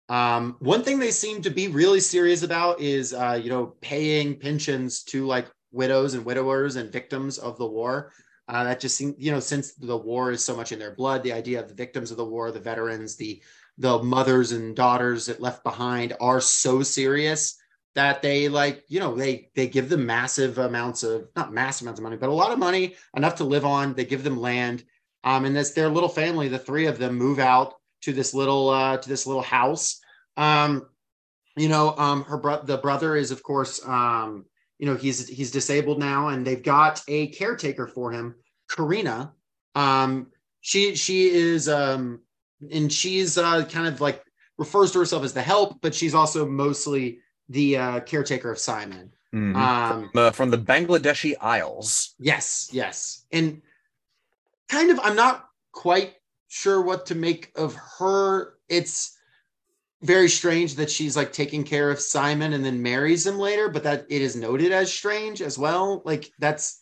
Um, 0.09 0.57
one 0.59 0.83
thing 0.83 0.97
they 0.97 1.11
seem 1.11 1.43
to 1.43 1.51
be 1.51 1.67
really 1.67 1.99
serious 1.99 2.41
about 2.41 2.81
is 2.81 3.13
uh, 3.13 3.39
you 3.41 3.49
know 3.49 3.75
paying 3.79 4.38
pensions 4.38 5.03
to 5.03 5.25
like 5.25 5.49
widows 5.71 6.15
and 6.15 6.25
widowers 6.25 6.75
and 6.75 6.91
victims 6.91 7.38
of 7.38 7.57
the 7.57 7.67
war. 7.67 8.11
Uh, 8.47 8.63
that 8.63 8.79
just 8.79 8.97
seems 8.97 9.15
you 9.19 9.31
know 9.31 9.39
since 9.39 9.75
the 9.75 9.95
war 9.95 10.31
is 10.31 10.43
so 10.43 10.55
much 10.55 10.71
in 10.71 10.79
their 10.79 10.95
blood 10.95 11.21
the 11.21 11.31
idea 11.31 11.61
of 11.61 11.69
the 11.69 11.75
victims 11.75 12.09
of 12.09 12.17
the 12.17 12.25
war 12.25 12.51
the 12.51 12.59
veterans 12.59 13.15
the 13.15 13.41
the 13.77 14.01
mothers 14.01 14.51
and 14.51 14.75
daughters 14.75 15.27
that 15.27 15.39
left 15.39 15.63
behind 15.63 16.13
are 16.19 16.41
so 16.41 16.81
serious 16.81 17.57
that 17.93 18.23
they 18.23 18.49
like 18.49 18.83
you 18.88 18.99
know 18.99 19.13
they 19.13 19.51
they 19.55 19.67
give 19.67 19.88
them 19.88 20.03
massive 20.03 20.57
amounts 20.57 21.03
of 21.03 21.27
not 21.35 21.53
massive 21.53 21.85
amounts 21.85 21.99
of 21.99 22.03
money 22.03 22.17
but 22.17 22.29
a 22.29 22.33
lot 22.33 22.51
of 22.51 22.57
money 22.57 22.95
enough 23.15 23.35
to 23.35 23.43
live 23.43 23.65
on. 23.65 23.93
They 23.93 24.05
give 24.05 24.23
them 24.23 24.41
land 24.41 24.83
um, 25.23 25.45
and 25.45 25.55
this 25.55 25.71
their 25.71 25.89
little 25.89 26.09
family, 26.09 26.47
the 26.47 26.59
three 26.59 26.85
of 26.85 26.97
them 26.97 27.15
move 27.15 27.39
out 27.39 27.75
to 28.01 28.13
this 28.13 28.33
little 28.33 28.69
uh, 28.69 28.97
to 28.97 29.09
this 29.09 29.27
little 29.27 29.41
house. 29.41 29.99
Um, 30.38 30.88
you 31.57 31.69
know, 31.69 31.95
um, 31.97 32.23
her 32.23 32.38
bro- 32.38 32.63
the 32.63 32.77
brother 32.77 33.15
is 33.15 33.31
of 33.31 33.43
course, 33.43 33.85
um, 33.85 34.45
you 34.77 34.85
know, 34.85 34.95
he's 34.95 35.27
he's 35.27 35.51
disabled 35.51 35.99
now, 35.99 36.29
and 36.29 36.45
they've 36.45 36.63
got 36.63 37.01
a 37.07 37.27
caretaker 37.27 37.88
for 37.88 38.11
him, 38.11 38.35
Karina. 38.69 39.33
Um, 39.75 40.27
she 40.61 40.95
she 40.95 41.29
is 41.29 41.67
um, 41.67 42.21
and 42.71 42.91
she's 42.91 43.38
uh, 43.38 43.65
kind 43.65 43.88
of 43.88 44.01
like 44.01 44.23
refers 44.57 44.91
to 44.91 44.99
herself 44.99 45.23
as 45.23 45.33
the 45.33 45.41
help, 45.41 45.79
but 45.81 45.95
she's 45.95 46.13
also 46.13 46.45
mostly 46.45 47.19
the 47.47 47.77
uh, 47.77 47.99
caretaker 48.01 48.51
of 48.51 48.59
Simon. 48.59 49.11
Mm-hmm. 49.33 49.55
Um, 49.55 50.09
from, 50.11 50.21
uh, 50.21 50.31
from 50.31 50.49
the 50.49 50.57
Bangladeshi 50.57 51.35
Isles. 51.39 52.15
Yes, 52.19 52.69
yes, 52.71 53.25
and 53.31 53.61
kind 54.69 54.91
of 54.91 54.99
i'm 55.03 55.15
not 55.15 55.49
quite 55.71 56.15
sure 56.49 56.81
what 56.81 57.05
to 57.05 57.15
make 57.15 57.51
of 57.55 57.75
her. 57.99 58.55
It's 58.67 59.15
very 60.01 60.29
strange 60.29 60.75
that 60.75 60.89
she's 60.89 61.15
like 61.15 61.31
taking 61.31 61.63
care 61.63 61.91
of 61.91 61.99
Simon 61.99 62.53
and 62.53 62.65
then 62.65 62.81
marries 62.81 63.25
him 63.25 63.38
later, 63.38 63.69
but 63.69 63.83
that 63.83 64.05
it 64.09 64.21
is 64.21 64.35
noted 64.35 64.71
as 64.71 64.91
strange 64.91 65.41
as 65.41 65.57
well. 65.57 66.01
Like 66.05 66.31
that's 66.39 66.81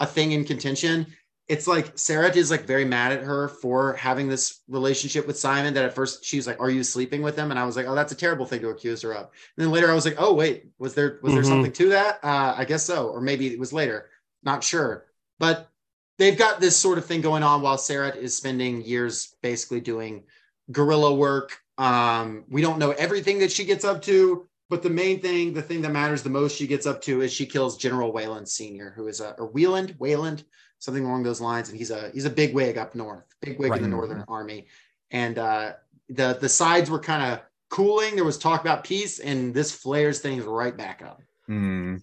a 0.00 0.06
thing 0.06 0.32
in 0.32 0.44
contention. 0.44 1.06
It's 1.48 1.66
like 1.66 1.98
Sarah 1.98 2.34
is 2.34 2.50
like 2.50 2.64
very 2.64 2.84
mad 2.84 3.12
at 3.12 3.22
her 3.24 3.48
for 3.48 3.94
having 3.94 4.28
this 4.28 4.60
relationship 4.68 5.26
with 5.26 5.38
Simon. 5.38 5.74
That 5.74 5.84
at 5.84 5.94
first 5.94 6.24
she 6.24 6.36
was 6.36 6.46
like, 6.46 6.60
"Are 6.60 6.70
you 6.70 6.82
sleeping 6.84 7.20
with 7.20 7.36
him?" 7.36 7.50
And 7.50 7.60
I 7.60 7.64
was 7.66 7.76
like, 7.76 7.86
"Oh, 7.86 7.94
that's 7.94 8.12
a 8.12 8.16
terrible 8.16 8.46
thing 8.46 8.60
to 8.60 8.70
accuse 8.70 9.02
her 9.02 9.12
of." 9.12 9.24
And 9.56 9.66
then 9.66 9.70
later 9.70 9.90
I 9.90 9.94
was 9.94 10.04
like, 10.06 10.16
"Oh, 10.18 10.32
wait, 10.32 10.66
was 10.78 10.94
there 10.94 11.18
was 11.22 11.34
there 11.34 11.42
Mhm. 11.42 11.48
something 11.48 11.72
to 11.72 11.88
that?" 11.90 12.20
Uh, 12.22 12.54
I 12.56 12.64
guess 12.64 12.84
so, 12.86 13.08
or 13.08 13.20
maybe 13.20 13.52
it 13.52 13.58
was 13.58 13.72
later. 13.72 14.08
Not 14.42 14.64
sure, 14.64 15.06
but 15.38 15.71
they've 16.22 16.38
got 16.38 16.60
this 16.60 16.76
sort 16.76 16.98
of 16.98 17.04
thing 17.04 17.20
going 17.20 17.42
on 17.42 17.62
while 17.62 17.76
Sarah 17.76 18.14
is 18.14 18.36
spending 18.36 18.80
years 18.84 19.34
basically 19.42 19.80
doing 19.80 20.22
guerrilla 20.70 21.12
work. 21.12 21.58
Um, 21.78 22.44
we 22.48 22.62
don't 22.62 22.78
know 22.78 22.92
everything 22.92 23.40
that 23.40 23.50
she 23.50 23.64
gets 23.64 23.84
up 23.84 24.00
to, 24.02 24.46
but 24.70 24.84
the 24.84 24.90
main 24.90 25.20
thing, 25.20 25.52
the 25.52 25.62
thing 25.62 25.82
that 25.82 25.90
matters 25.90 26.22
the 26.22 26.30
most 26.30 26.56
she 26.56 26.68
gets 26.68 26.86
up 26.86 27.02
to 27.02 27.22
is 27.22 27.32
she 27.32 27.44
kills 27.44 27.76
General 27.76 28.12
Wayland 28.12 28.48
Sr., 28.48 28.92
who 28.94 29.08
is 29.08 29.20
a 29.20 29.32
or 29.32 29.50
Wheeland, 29.50 29.98
Wayland, 29.98 30.44
something 30.78 31.04
along 31.04 31.24
those 31.24 31.40
lines. 31.40 31.70
And 31.70 31.76
he's 31.76 31.90
a 31.90 32.12
he's 32.14 32.24
a 32.24 32.30
big 32.30 32.54
wig 32.54 32.78
up 32.78 32.94
north, 32.94 33.24
big 33.40 33.58
wig 33.58 33.72
in 33.72 33.78
the 33.78 33.88
Right. 33.88 33.90
Northern 33.90 34.24
Army. 34.28 34.68
And 35.10 35.40
uh 35.40 35.72
the 36.08 36.38
the 36.40 36.48
sides 36.48 36.88
were 36.88 37.00
kind 37.00 37.32
of 37.32 37.40
cooling. 37.68 38.14
There 38.14 38.24
was 38.24 38.38
talk 38.38 38.60
about 38.60 38.84
peace, 38.84 39.18
and 39.18 39.52
this 39.52 39.72
flares 39.72 40.20
things 40.20 40.44
right 40.44 40.76
back 40.76 41.02
up. 41.02 41.20
Hmm. 41.46 41.96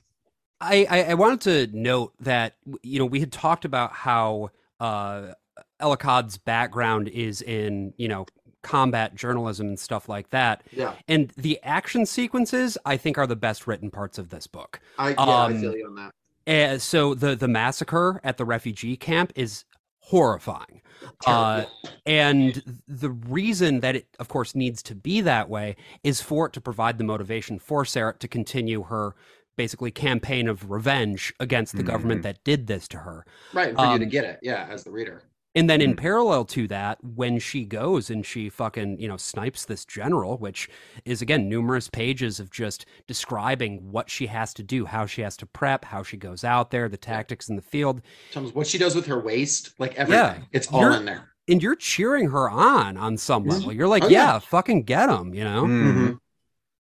I, 0.62 0.86
I, 0.90 1.04
I 1.04 1.14
wanted 1.14 1.42
to 1.72 1.78
note 1.78 2.14
that 2.20 2.56
you 2.84 3.00
know 3.00 3.06
we 3.06 3.20
had 3.20 3.32
talked 3.32 3.66
about 3.66 3.94
how 3.94 4.50
uh, 4.80 5.34
El 5.80 5.96
Akkad's 5.96 6.38
background 6.38 7.08
is 7.10 7.42
in 7.42 7.94
you 7.98 8.08
know 8.08 8.26
combat 8.62 9.16
journalism 9.16 9.68
and 9.68 9.80
stuff 9.80 10.10
like 10.10 10.30
that, 10.32 10.64
Yeah. 10.72 10.94
and 11.08 11.32
the 11.38 11.60
action 11.64 12.06
sequences 12.06 12.78
I 12.86 12.98
think 12.98 13.18
are 13.18 13.28
the 13.28 13.36
best 13.38 13.68
written 13.68 13.90
parts 13.90 14.18
of 14.18 14.30
this 14.30 14.48
book. 14.48 14.82
I 14.98 15.12
yeah, 15.12 15.16
I 15.22 15.46
Um, 15.46 15.62
feel 15.62 15.76
you 15.76 15.88
on 15.88 15.96
that. 15.96 16.14
Uh, 16.48 16.78
so 16.78 17.14
the 17.14 17.36
the 17.36 17.48
massacre 17.48 18.20
at 18.24 18.38
the 18.38 18.46
refugee 18.46 18.98
camp 18.98 19.32
is 19.36 19.64
horrifying. 20.00 20.82
Uh, 21.26 21.64
and 22.06 22.62
the 22.88 23.12
reason 23.12 23.80
that 23.82 23.96
it, 23.96 24.08
of 24.20 24.28
course, 24.28 24.56
needs 24.56 24.82
to 24.84 24.96
be 24.96 25.22
that 25.22 25.48
way 25.48 25.76
is 26.04 26.20
for 26.20 26.48
it 26.48 26.54
to 26.54 26.60
provide 26.60 26.98
the 26.98 27.04
motivation 27.04 27.60
for 27.60 27.86
Sarah 27.86 28.16
to 28.18 28.28
continue 28.28 28.84
her 28.84 29.16
basically 29.60 29.92
campaign 29.92 30.48
of 30.48 30.72
revenge 30.72 31.34
against 31.42 31.76
the 31.76 31.84
government 31.84 32.22
Mhm. 32.22 32.24
that 32.24 32.44
did 32.46 32.68
this 32.68 32.88
to 32.88 32.98
her. 33.00 33.26
right, 33.54 33.68
and 33.70 33.78
for 33.78 33.92
you 33.92 34.00
to 34.00 34.06
um, 34.06 34.10
get 34.10 34.24
it, 34.24 34.40
yeah, 34.42 34.66
as 34.72 34.86
the 34.86 34.92
reader. 34.92 35.22
And 35.54 35.70
then 35.70 35.82
in 35.82 35.94
Mhm. 35.96 35.98
parallel 35.98 36.46
to 36.46 36.66
that, 36.70 36.98
when 37.04 37.40
she 37.40 37.66
goes 37.66 38.10
and 38.10 38.26
she 38.26 38.48
fucking, 38.50 39.02
you 39.02 39.08
know, 39.10 39.18
snipes 39.18 39.66
this 39.66 39.84
general, 39.84 40.38
which 40.38 40.70
is 41.04 41.22
again 41.22 41.50
numerous 41.50 41.90
pages 41.90 42.40
of 42.40 42.50
just 42.52 42.86
describing 43.06 43.92
what 43.92 44.10
she 44.10 44.28
has 44.28 44.54
to 44.54 44.64
do, 44.64 44.86
how 44.86 45.06
she 45.06 45.24
has 45.24 45.36
to 45.38 45.46
prep, 45.46 45.84
how 45.86 46.04
she 46.04 46.16
goes 46.16 46.46
out 46.46 46.72
there, 46.72 46.88
the 46.88 46.96
tactics 46.98 47.50
in 47.50 47.58
the 47.58 47.62
field. 47.62 48.02
Tells 48.32 48.54
what 48.54 48.66
she 48.68 48.78
does 48.78 48.96
with 48.96 49.08
her 49.08 49.20
waist, 49.20 49.74
like 49.78 49.94
everything. 49.96 50.46
It's 50.54 50.68
all 50.68 50.82
You're- 50.82 50.96
in 50.96 51.04
there. 51.06 51.32
And 51.50 51.62
you're 51.62 51.76
cheering 51.76 52.30
her 52.30 52.50
on 52.50 52.96
on 52.96 53.18
some 53.18 53.44
level. 53.46 53.74
You're 53.74 53.88
like, 53.90 54.04
Oh, 54.06 54.08
yeah, 54.08 54.34
yeah. 54.34 54.40
fucking 54.40 54.84
get 54.84 55.10
him, 55.10 55.34
you 55.34 55.44
know? 55.44 55.64
Mhm. 55.66 55.94
Mhm. 55.98 56.20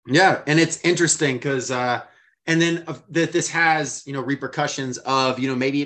Yeah, 0.09 0.43
and 0.47 0.59
it's 0.59 0.79
interesting 0.83 1.37
because, 1.37 1.71
uh, 1.71 2.03
and 2.47 2.61
then 2.61 2.85
uh, 2.87 2.95
that 3.11 3.33
this 3.33 3.49
has 3.51 4.03
you 4.07 4.13
know 4.13 4.21
repercussions 4.21 4.99
of 4.99 5.39
you 5.39 5.49
know 5.49 5.55
maybe 5.57 5.83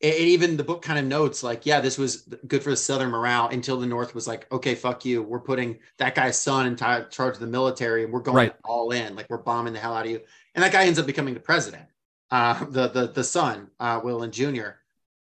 it, 0.00 0.14
it 0.14 0.28
even 0.28 0.56
the 0.56 0.64
book 0.64 0.82
kind 0.82 0.98
of 0.98 1.04
notes 1.04 1.42
like 1.42 1.66
yeah 1.66 1.80
this 1.80 1.98
was 1.98 2.28
good 2.46 2.62
for 2.62 2.70
the 2.70 2.76
southern 2.76 3.10
morale 3.10 3.48
until 3.48 3.78
the 3.78 3.86
north 3.86 4.14
was 4.14 4.26
like 4.26 4.50
okay 4.52 4.74
fuck 4.74 5.04
you 5.04 5.22
we're 5.22 5.40
putting 5.40 5.78
that 5.98 6.14
guy's 6.14 6.40
son 6.40 6.66
in 6.66 6.76
ti- 6.76 7.08
charge 7.10 7.34
of 7.34 7.40
the 7.40 7.46
military 7.46 8.04
and 8.04 8.12
we're 8.12 8.20
going 8.20 8.36
Right. 8.36 8.54
all 8.64 8.90
in 8.90 9.14
like 9.14 9.26
we're 9.30 9.38
bombing 9.38 9.72
the 9.72 9.78
hell 9.78 9.94
out 9.94 10.04
of 10.06 10.10
you 10.10 10.20
and 10.54 10.62
that 10.64 10.72
guy 10.72 10.84
ends 10.84 10.98
up 10.98 11.06
becoming 11.06 11.34
the 11.34 11.40
president 11.40 11.84
uh 12.30 12.64
the 12.70 12.88
the 12.88 13.06
the 13.08 13.24
son 13.24 13.68
uh 13.80 14.00
Wayland 14.02 14.32
Jr. 14.32 14.70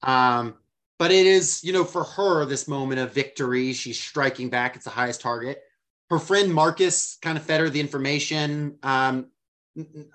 um 0.04 0.56
but 0.98 1.12
it 1.12 1.26
is 1.26 1.64
you 1.64 1.74
know 1.74 1.84
for 1.84 2.04
her 2.04 2.46
this 2.46 2.68
moment 2.68 3.00
of 3.00 3.14
victory 3.14 3.74
she's 3.74 4.00
striking 4.00 4.50
back 4.50 4.76
it's 4.76 4.86
the 4.86 4.92
highest 4.92 5.22
target 5.22 5.62
her 6.10 6.20
friend 6.20 6.54
Marcus 6.54 7.18
kind 7.22 7.38
of 7.38 7.44
fed 7.46 7.62
her 7.62 7.70
the 7.70 7.80
information. 7.80 8.78
Um, 8.84 9.28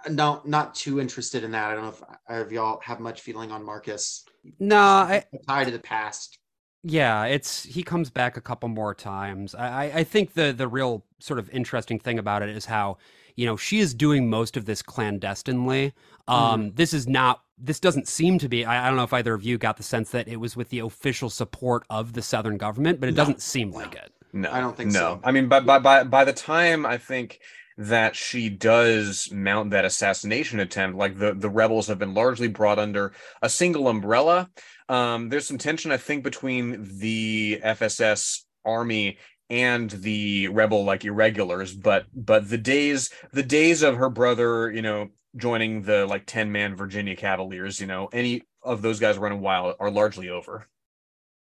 no, 0.09 0.42
not 0.45 0.75
too 0.75 1.01
interested 1.01 1.45
in 1.45 1.51
that. 1.53 1.71
I 1.71 1.75
don't 1.75 1.85
know 1.85 2.16
if, 2.38 2.47
if 2.47 2.53
y'all 2.53 2.81
have 2.83 3.01
much 3.01 3.21
feeling 3.21 3.51
on 3.51 3.64
Marcus. 3.64 4.25
No, 4.59 4.77
I, 4.79 5.25
A 5.33 5.38
tie 5.38 5.64
to 5.64 5.71
the 5.71 5.79
past. 5.79 6.38
Yeah, 6.83 7.25
it's 7.25 7.64
he 7.64 7.83
comes 7.83 8.11
back 8.11 8.37
a 8.37 8.40
couple 8.40 8.69
more 8.69 8.95
times. 8.95 9.55
I, 9.55 9.87
I- 9.87 9.92
I 10.01 10.05
think 10.05 10.35
the 10.35 10.53
the 10.53 10.69
real 10.69 11.05
sort 11.19 11.38
of 11.38 11.51
interesting 11.51 11.99
thing 11.99 12.19
about 12.19 12.42
it 12.42 12.51
is 12.51 12.66
how 12.66 12.99
you 13.35 13.47
know 13.47 13.57
she 13.57 13.81
is 13.81 13.95
doing 13.95 14.31
most 14.31 14.57
of 14.57 14.66
this 14.66 14.83
clandestinely. 14.83 15.92
Um, 16.29 16.73
This 16.75 16.92
is 16.95 17.09
not. 17.09 17.42
This 17.59 17.81
doesn't 17.81 18.07
seem 18.09 18.38
to 18.38 18.49
be. 18.49 18.64
I, 18.64 18.85
I 18.85 18.88
don't 18.88 18.97
know 18.97 19.03
if 19.05 19.12
either 19.12 19.35
of 19.35 19.42
you 19.42 19.59
got 19.59 19.79
the 19.79 19.83
sense 19.83 20.11
that 20.11 20.29
it 20.29 20.37
was 20.37 20.57
with 20.57 20.69
the 20.69 20.81
official 20.81 21.31
support 21.31 21.85
of 21.90 22.12
the 22.12 22.23
Southern 22.23 22.57
government, 22.59 23.01
but 23.01 23.09
it 23.09 23.14
No, 23.14 23.16
doesn't 23.16 23.40
seem 23.42 23.73
like 23.73 23.95
it. 23.95 24.12
No, 24.33 24.51
I 24.51 24.61
don't 24.61 24.77
think 24.77 24.92
no. 24.92 24.92
so. 24.92 25.21
I 25.25 25.33
mean, 25.33 25.49
by 25.49 25.61
by 25.61 25.79
by 25.79 26.05
by 26.05 26.25
the 26.25 26.33
time 26.33 26.85
I 26.85 26.99
think 26.99 27.40
that 27.78 28.16
she 28.16 28.48
does 28.48 29.30
mount 29.30 29.70
that 29.70 29.84
assassination 29.84 30.60
attempt, 30.60 30.96
like 30.96 31.18
the 31.18 31.34
the 31.34 31.50
rebels 31.50 31.86
have 31.88 31.98
been 31.98 32.14
largely 32.14 32.48
brought 32.48 32.78
under 32.78 33.12
a 33.42 33.48
single 33.48 33.88
umbrella. 33.88 34.50
Um, 34.88 35.28
there's 35.28 35.46
some 35.46 35.58
tension, 35.58 35.90
I 35.90 35.96
think, 35.96 36.24
between 36.24 36.98
the 36.98 37.60
FSS 37.62 38.42
army 38.64 39.18
and 39.50 39.90
the 39.90 40.48
rebel 40.48 40.84
like 40.84 41.04
irregulars, 41.04 41.74
but 41.74 42.06
but 42.14 42.48
the 42.48 42.58
days 42.58 43.10
the 43.32 43.42
days 43.42 43.82
of 43.82 43.96
her 43.96 44.08
brother, 44.08 44.70
you 44.70 44.82
know, 44.82 45.08
joining 45.36 45.82
the 45.82 46.06
like 46.06 46.24
10 46.26 46.50
man 46.50 46.76
Virginia 46.76 47.14
Cavaliers, 47.14 47.80
you 47.80 47.86
know, 47.86 48.08
any 48.12 48.42
of 48.62 48.82
those 48.82 48.98
guys 48.98 49.18
running 49.18 49.40
wild 49.40 49.76
are 49.78 49.90
largely 49.90 50.30
over. 50.30 50.66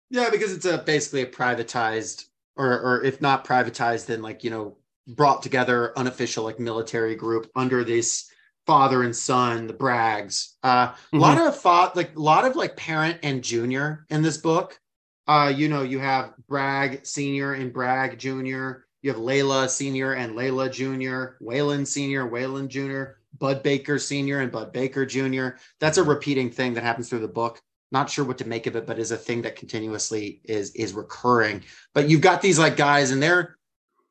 Yeah, 0.09 0.29
because 0.29 0.53
it's 0.53 0.65
a 0.65 0.79
basically 0.79 1.21
a 1.21 1.27
privatized, 1.27 2.25
or 2.55 2.79
or 2.79 3.03
if 3.03 3.21
not 3.21 3.45
privatized, 3.45 4.07
then 4.07 4.21
like 4.21 4.43
you 4.43 4.49
know 4.49 4.77
brought 5.15 5.41
together 5.43 5.97
unofficial 5.97 6.43
like 6.43 6.59
military 6.59 7.15
group 7.15 7.49
under 7.55 7.83
this 7.83 8.29
father 8.65 9.03
and 9.03 9.15
son, 9.15 9.67
the 9.67 9.73
Braggs. 9.73 10.53
Uh, 10.61 10.93
A 11.11 11.17
lot 11.17 11.39
of 11.39 11.59
thought, 11.59 11.95
like 11.95 12.15
a 12.15 12.19
lot 12.19 12.45
of 12.45 12.55
like 12.55 12.77
parent 12.77 13.19
and 13.23 13.43
junior 13.43 14.05
in 14.09 14.21
this 14.21 14.37
book. 14.37 14.79
Uh, 15.27 15.51
you 15.55 15.69
know, 15.69 15.83
you 15.83 15.99
have 15.99 16.33
Bragg 16.47 17.05
Senior 17.05 17.53
and 17.53 17.71
Bragg 17.73 18.17
Junior. 18.17 18.85
You 19.01 19.11
have 19.11 19.21
Layla 19.21 19.69
Senior 19.69 20.13
and 20.13 20.33
Layla 20.33 20.71
Junior, 20.71 21.37
Wayland 21.39 21.87
Senior, 21.87 22.27
Wayland 22.27 22.69
Junior, 22.69 23.19
Bud 23.37 23.63
Baker 23.63 23.97
Senior 23.99 24.41
and 24.41 24.51
Bud 24.51 24.73
Baker 24.73 25.05
Junior. 25.05 25.57
That's 25.79 25.97
a 25.97 26.03
repeating 26.03 26.49
thing 26.51 26.73
that 26.73 26.83
happens 26.83 27.09
through 27.09 27.19
the 27.19 27.27
book. 27.27 27.61
Not 27.91 28.09
sure 28.09 28.25
what 28.25 28.37
to 28.39 28.47
make 28.47 28.67
of 28.67 28.75
it, 28.75 28.85
but 28.85 28.99
is 28.99 29.11
a 29.11 29.17
thing 29.17 29.43
that 29.43 29.55
continuously 29.55 30.41
is 30.43 30.71
is 30.75 30.93
recurring. 30.93 31.63
But 31.93 32.09
you've 32.09 32.21
got 32.21 32.41
these 32.41 32.59
like 32.59 32.77
guys, 32.77 33.11
and 33.11 33.21
they're 33.21 33.57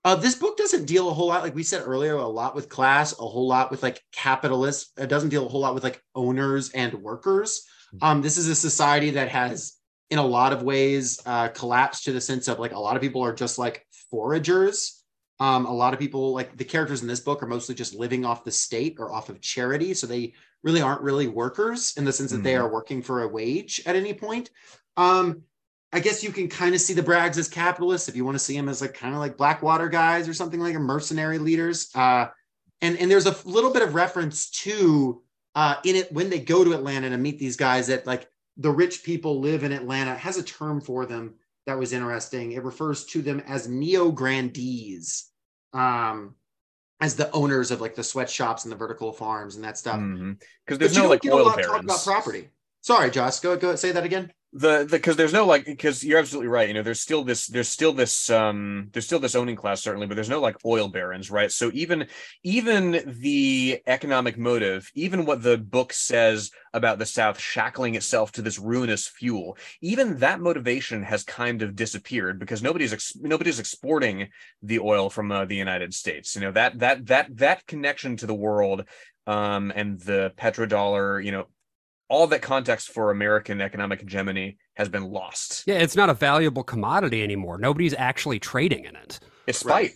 uh, 0.04 0.14
this 0.14 0.34
book 0.34 0.56
doesn't 0.56 0.86
deal 0.86 1.08
a 1.08 1.12
whole 1.12 1.28
lot, 1.28 1.42
like 1.42 1.54
we 1.54 1.62
said 1.62 1.82
earlier, 1.84 2.14
a 2.14 2.26
lot 2.26 2.54
with 2.54 2.68
class, 2.68 3.12
a 3.12 3.16
whole 3.16 3.48
lot 3.48 3.70
with 3.70 3.82
like 3.82 4.02
capitalists. 4.12 4.92
It 4.96 5.08
doesn't 5.08 5.30
deal 5.30 5.46
a 5.46 5.48
whole 5.48 5.60
lot 5.60 5.74
with 5.74 5.84
like 5.84 6.02
owners 6.14 6.70
and 6.70 6.94
workers. 6.94 7.66
Um, 8.00 8.22
this 8.22 8.36
is 8.36 8.48
a 8.48 8.54
society 8.54 9.10
that 9.10 9.28
has, 9.28 9.74
in 10.10 10.18
a 10.18 10.24
lot 10.26 10.52
of 10.52 10.62
ways, 10.62 11.20
uh, 11.26 11.48
collapsed 11.48 12.04
to 12.04 12.12
the 12.12 12.20
sense 12.20 12.48
of 12.48 12.58
like 12.58 12.72
a 12.72 12.78
lot 12.78 12.96
of 12.96 13.02
people 13.02 13.22
are 13.22 13.34
just 13.34 13.58
like 13.58 13.86
foragers. 14.10 15.02
Um, 15.40 15.66
a 15.66 15.72
lot 15.72 15.94
of 15.94 16.00
people, 16.00 16.32
like 16.32 16.56
the 16.56 16.64
characters 16.64 17.02
in 17.02 17.08
this 17.08 17.20
book, 17.20 17.42
are 17.42 17.46
mostly 17.46 17.74
just 17.74 17.94
living 17.94 18.24
off 18.24 18.44
the 18.44 18.50
state 18.50 18.96
or 18.98 19.12
off 19.12 19.28
of 19.28 19.40
charity. 19.40 19.94
So 19.94 20.06
they 20.06 20.34
really 20.62 20.80
aren't 20.80 21.02
really 21.02 21.28
workers 21.28 21.94
in 21.96 22.04
the 22.04 22.12
sense 22.12 22.32
that 22.32 22.42
they 22.42 22.54
Mhm. 22.54 22.60
are 22.60 22.72
working 22.72 23.02
for 23.02 23.22
a 23.22 23.28
wage 23.28 23.80
at 23.86 23.96
any 23.96 24.12
point. 24.12 24.50
Um, 24.96 25.44
I 25.92 26.00
guess 26.00 26.22
you 26.22 26.32
can 26.32 26.48
kind 26.48 26.74
of 26.74 26.80
see 26.80 26.92
the 26.92 27.02
Braggs 27.02 27.38
as 27.38 27.48
capitalists 27.48 28.08
if 28.08 28.16
you 28.16 28.24
want 28.24 28.34
to 28.34 28.44
see 28.44 28.54
them 28.54 28.68
as 28.68 28.82
like 28.82 28.94
kind 28.94 29.14
of 29.14 29.20
like 29.20 29.36
Blackwater 29.36 29.88
guys 29.88 30.28
or 30.28 30.34
something 30.34 30.60
like 30.60 30.74
a 30.74 30.80
mercenary 30.80 31.38
leaders. 31.38 31.88
Uh, 31.94 32.26
and 32.80 32.98
and 32.98 33.10
there's 33.10 33.26
a 33.26 33.36
little 33.44 33.72
bit 33.72 33.82
of 33.82 33.94
reference 33.94 34.50
to 34.50 35.22
uh, 35.54 35.76
in 35.84 35.96
it 35.96 36.12
when 36.12 36.30
they 36.30 36.40
go 36.40 36.62
to 36.62 36.74
Atlanta 36.74 37.08
to 37.10 37.16
meet 37.16 37.38
these 37.38 37.56
guys 37.56 37.86
that 37.86 38.06
like 38.06 38.28
the 38.56 38.70
rich 38.70 39.02
people 39.02 39.40
live 39.40 39.64
in 39.64 39.72
Atlanta 39.72 40.12
It 40.12 40.18
has 40.18 40.36
a 40.36 40.42
term 40.42 40.80
for 40.80 41.06
them 41.06 41.34
that 41.66 41.78
was 41.78 41.92
interesting. 41.92 42.52
It 42.52 42.64
refers 42.64 43.04
to 43.06 43.22
them 43.22 43.40
as 43.46 43.68
neo 43.68 44.10
grandees, 44.10 45.30
um, 45.72 46.34
as 47.00 47.14
the 47.14 47.30
owners 47.32 47.70
of 47.70 47.80
like 47.80 47.94
the 47.94 48.04
sweatshops 48.04 48.64
and 48.64 48.72
the 48.72 48.76
vertical 48.76 49.12
farms 49.12 49.56
and 49.56 49.64
that 49.64 49.78
stuff. 49.78 50.00
Because 50.00 50.38
But 50.66 50.78
there's 50.80 50.96
you 50.96 51.02
no 51.02 51.08
don't 51.08 51.10
like 51.10 51.24
oil 51.32 51.48
of 51.48 51.62
talk 51.62 51.82
about 51.82 52.04
property. 52.04 52.48
Sorry, 52.80 53.10
Josh. 53.10 53.40
Go 53.40 53.56
go 53.56 53.74
say 53.76 53.92
that 53.92 54.04
again. 54.04 54.32
The 54.54 54.88
because 54.90 55.16
there's 55.16 55.32
no 55.32 55.44
like 55.44 55.66
because 55.66 56.02
you're 56.02 56.18
absolutely 56.18 56.48
right 56.48 56.68
you 56.68 56.74
know 56.74 56.82
there's 56.82 57.00
still 57.00 57.22
this 57.22 57.48
there's 57.48 57.68
still 57.68 57.92
this 57.92 58.30
um 58.30 58.88
there's 58.92 59.04
still 59.04 59.18
this 59.18 59.34
owning 59.34 59.56
class 59.56 59.82
certainly 59.82 60.06
but 60.06 60.14
there's 60.14 60.30
no 60.30 60.40
like 60.40 60.56
oil 60.64 60.88
barons 60.88 61.30
right? 61.30 61.52
So 61.52 61.70
even 61.74 62.06
even 62.42 63.14
the 63.20 63.82
economic 63.86 64.38
motive 64.38 64.90
even 64.94 65.26
what 65.26 65.42
the 65.42 65.58
book 65.58 65.92
says 65.92 66.50
about 66.72 66.98
the 66.98 67.04
south 67.04 67.38
shackling 67.38 67.94
itself 67.94 68.32
to 68.32 68.42
this 68.42 68.58
ruinous 68.58 69.06
fuel 69.06 69.58
even 69.82 70.18
that 70.18 70.40
motivation 70.40 71.02
has 71.02 71.24
kind 71.24 71.60
of 71.60 71.76
disappeared 71.76 72.38
because 72.38 72.62
nobody's 72.62 72.94
ex- 72.94 73.16
nobody's 73.20 73.58
exporting 73.58 74.28
the 74.62 74.78
oil 74.78 75.10
from 75.10 75.30
uh, 75.30 75.44
the 75.44 75.56
united 75.56 75.92
states 75.92 76.34
you 76.34 76.40
know 76.40 76.52
that 76.52 76.78
that 76.78 77.06
that 77.06 77.36
that 77.36 77.66
connection 77.66 78.16
to 78.16 78.26
the 78.26 78.34
world 78.34 78.84
um 79.26 79.72
and 79.74 80.00
the 80.00 80.32
petrodollar 80.38 81.22
you 81.22 81.32
know 81.32 81.46
all 82.08 82.26
that 82.28 82.42
context 82.42 82.88
for 82.88 83.10
American 83.10 83.60
economic 83.60 84.00
hegemony 84.00 84.58
has 84.74 84.88
been 84.88 85.10
lost. 85.10 85.64
Yeah, 85.66 85.78
it's 85.78 85.96
not 85.96 86.10
a 86.10 86.14
valuable 86.14 86.64
commodity 86.64 87.22
anymore. 87.22 87.58
Nobody's 87.58 87.94
actually 87.94 88.38
trading 88.38 88.84
in 88.84 88.96
it. 88.96 89.20
It's 89.46 89.60
spite. 89.60 89.72
Right. 89.72 89.92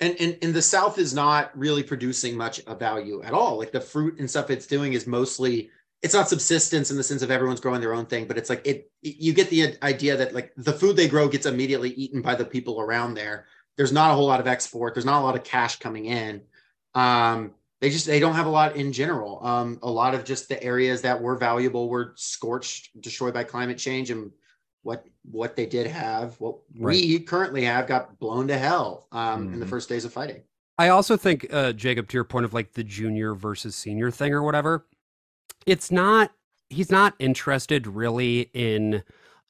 And, 0.00 0.16
and 0.20 0.38
and 0.42 0.54
the 0.54 0.62
South 0.62 0.98
is 0.98 1.14
not 1.14 1.56
really 1.56 1.82
producing 1.82 2.36
much 2.36 2.60
of 2.60 2.78
value 2.78 3.22
at 3.22 3.34
all. 3.34 3.58
Like 3.58 3.72
the 3.72 3.80
fruit 3.80 4.18
and 4.18 4.28
stuff 4.28 4.50
it's 4.50 4.66
doing 4.66 4.94
is 4.94 5.06
mostly 5.06 5.70
it's 6.02 6.14
not 6.14 6.28
subsistence 6.28 6.90
in 6.90 6.96
the 6.96 7.04
sense 7.04 7.22
of 7.22 7.30
everyone's 7.30 7.60
growing 7.60 7.80
their 7.80 7.94
own 7.94 8.06
thing, 8.06 8.26
but 8.26 8.36
it's 8.36 8.50
like 8.50 8.66
it 8.66 8.90
you 9.00 9.32
get 9.32 9.48
the 9.50 9.76
idea 9.82 10.16
that 10.16 10.34
like 10.34 10.52
the 10.56 10.72
food 10.72 10.96
they 10.96 11.08
grow 11.08 11.28
gets 11.28 11.46
immediately 11.46 11.90
eaten 11.90 12.20
by 12.20 12.34
the 12.34 12.44
people 12.44 12.80
around 12.80 13.14
there. 13.14 13.46
There's 13.76 13.92
not 13.92 14.10
a 14.10 14.14
whole 14.14 14.26
lot 14.26 14.40
of 14.40 14.48
export. 14.48 14.94
There's 14.94 15.06
not 15.06 15.20
a 15.20 15.24
lot 15.24 15.36
of 15.36 15.44
cash 15.44 15.78
coming 15.78 16.06
in. 16.06 16.42
Um, 16.94 17.52
they 17.82 17.90
just 17.90 18.06
they 18.06 18.20
don't 18.20 18.36
have 18.36 18.46
a 18.46 18.50
lot 18.50 18.76
in 18.76 18.92
general. 18.92 19.44
Um, 19.44 19.80
a 19.82 19.90
lot 19.90 20.14
of 20.14 20.24
just 20.24 20.48
the 20.48 20.62
areas 20.62 21.02
that 21.02 21.20
were 21.20 21.36
valuable 21.36 21.88
were 21.88 22.12
scorched, 22.14 22.98
destroyed 23.02 23.34
by 23.34 23.42
climate 23.42 23.76
change, 23.76 24.10
and 24.10 24.30
what 24.82 25.04
what 25.24 25.56
they 25.56 25.66
did 25.66 25.88
have, 25.88 26.40
what 26.40 26.58
right. 26.78 26.94
we 26.94 27.18
currently 27.18 27.64
have, 27.64 27.88
got 27.88 28.16
blown 28.20 28.46
to 28.46 28.56
hell 28.56 29.08
um, 29.10 29.20
mm-hmm. 29.20 29.54
in 29.54 29.58
the 29.58 29.66
mm-hmm. 29.66 29.70
first 29.70 29.88
days 29.88 30.04
of 30.04 30.12
fighting. 30.12 30.42
I 30.78 30.90
also 30.90 31.16
think, 31.16 31.52
uh, 31.52 31.72
Jacob, 31.72 32.08
to 32.10 32.16
your 32.16 32.24
point 32.24 32.44
of 32.44 32.54
like 32.54 32.72
the 32.72 32.84
junior 32.84 33.34
versus 33.34 33.74
senior 33.74 34.12
thing 34.12 34.32
or 34.32 34.44
whatever, 34.44 34.86
it's 35.66 35.90
not. 35.90 36.30
He's 36.70 36.90
not 36.90 37.14
interested 37.18 37.86
really 37.86 38.48
in 38.54 39.02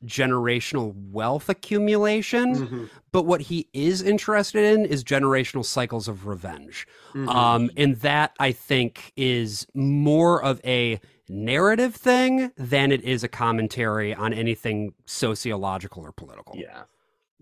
generational 0.05 0.95
wealth 1.11 1.49
accumulation 1.49 2.55
mm-hmm. 2.55 2.85
but 3.13 3.25
what 3.25 3.43
he 3.43 3.69
is 3.73 4.03
interested 4.03 4.65
in 4.65 4.85
is 4.85 5.05
generational 5.05 5.65
cycles 5.65 6.09
of 6.09 6.27
revenge 6.27 6.87
mm-hmm. 7.15 7.29
um, 7.29 7.71
and 7.77 7.97
that 7.97 8.33
i 8.39 8.51
think 8.53 9.13
is 9.17 9.67
more 9.75 10.43
of 10.43 10.61
a 10.65 11.01
narrative 11.29 11.95
thing 11.95 12.53
than 12.57 12.93
it 12.93 13.03
is 13.03 13.23
a 13.23 13.29
commentary 13.29 14.15
on 14.15 14.33
anything 14.33 14.93
sociological 15.07 16.03
or 16.03 16.13
political 16.13 16.55
yeah 16.57 16.83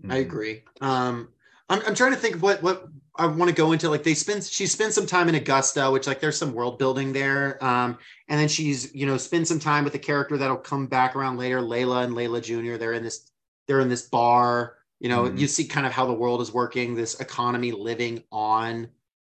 mm-hmm. 0.01 0.11
i 0.11 0.17
agree 0.17 0.63
um, 0.81 1.29
I'm, 1.71 1.81
I'm 1.87 1.95
trying 1.95 2.11
to 2.11 2.17
think 2.17 2.41
what 2.43 2.61
what 2.61 2.87
I 3.15 3.25
want 3.25 3.49
to 3.49 3.55
go 3.55 3.71
into. 3.71 3.89
Like 3.89 4.03
they 4.03 4.13
spend 4.13 4.43
she 4.43 4.65
spends 4.65 4.95
some 4.95 5.05
time 5.05 5.29
in 5.29 5.35
Augusta, 5.35 5.89
which 5.89 6.07
like 6.07 6.19
there's 6.19 6.37
some 6.37 6.53
world 6.53 6.79
building 6.79 7.13
there. 7.13 7.63
Um, 7.63 7.97
and 8.31 8.39
then 8.39 8.47
she's 8.47 8.95
you 8.95 9.05
know 9.05 9.17
spend 9.17 9.45
some 9.45 9.59
time 9.59 9.83
with 9.83 9.93
a 9.93 9.99
character 9.99 10.37
that'll 10.37 10.55
come 10.55 10.87
back 10.87 11.17
around 11.17 11.37
later, 11.37 11.59
Layla 11.59 12.05
and 12.05 12.15
Layla 12.15 12.41
Jr. 12.41 12.77
They're 12.77 12.93
in 12.93 13.03
this 13.03 13.29
they're 13.67 13.81
in 13.81 13.89
this 13.89 14.03
bar. 14.03 14.77
You 15.01 15.09
know, 15.09 15.23
mm-hmm. 15.23 15.37
you 15.37 15.47
see 15.47 15.65
kind 15.65 15.85
of 15.85 15.91
how 15.91 16.05
the 16.05 16.13
world 16.13 16.41
is 16.41 16.53
working, 16.53 16.95
this 16.95 17.19
economy 17.19 17.73
living 17.73 18.23
on 18.31 18.87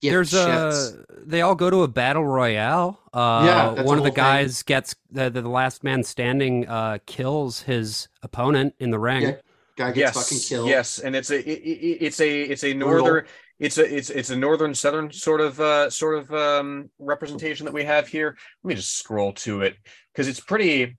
there's 0.01 0.29
ships. 0.29 0.45
a 0.45 1.05
they 1.25 1.41
all 1.41 1.55
go 1.55 1.71
to 1.71 1.81
a 1.81 1.87
battle 1.87 2.25
royale. 2.25 2.99
Uh, 3.11 3.43
yeah, 3.77 3.81
one 3.83 3.97
of 3.97 4.03
the 4.03 4.11
guys 4.11 4.61
thing. 4.61 4.75
gets 4.75 4.95
the, 5.09 5.29
the 5.29 5.41
last 5.41 5.83
man 5.83 6.03
standing 6.03 6.67
uh, 6.67 6.99
kills 7.07 7.61
his 7.61 8.09
opponent 8.21 8.75
in 8.79 8.91
the 8.91 8.99
ring. 8.99 9.23
Yeah, 9.23 9.35
guy 9.75 9.91
gets 9.91 9.97
yes, 9.97 10.23
fucking 10.23 10.39
killed. 10.39 10.69
Yes, 10.69 10.99
and 10.99 11.15
it's 11.15 11.31
a 11.31 11.39
it, 11.39 11.97
it's 12.01 12.19
a 12.19 12.41
it's 12.41 12.63
a 12.63 12.73
northern 12.73 13.25
it's 13.59 13.77
a 13.77 13.95
it's 13.95 14.09
it's 14.09 14.29
a 14.29 14.35
northern 14.35 14.73
southern 14.73 15.11
sort 15.11 15.41
of 15.41 15.59
uh 15.59 15.89
sort 15.89 16.17
of 16.17 16.33
um 16.33 16.89
representation 16.99 17.65
that 17.65 17.73
we 17.73 17.83
have 17.83 18.07
here. 18.07 18.35
Let 18.63 18.69
me 18.69 18.75
just 18.75 18.97
scroll 18.97 19.33
to 19.33 19.61
it 19.61 19.75
because 20.13 20.27
it's 20.27 20.39
pretty 20.39 20.97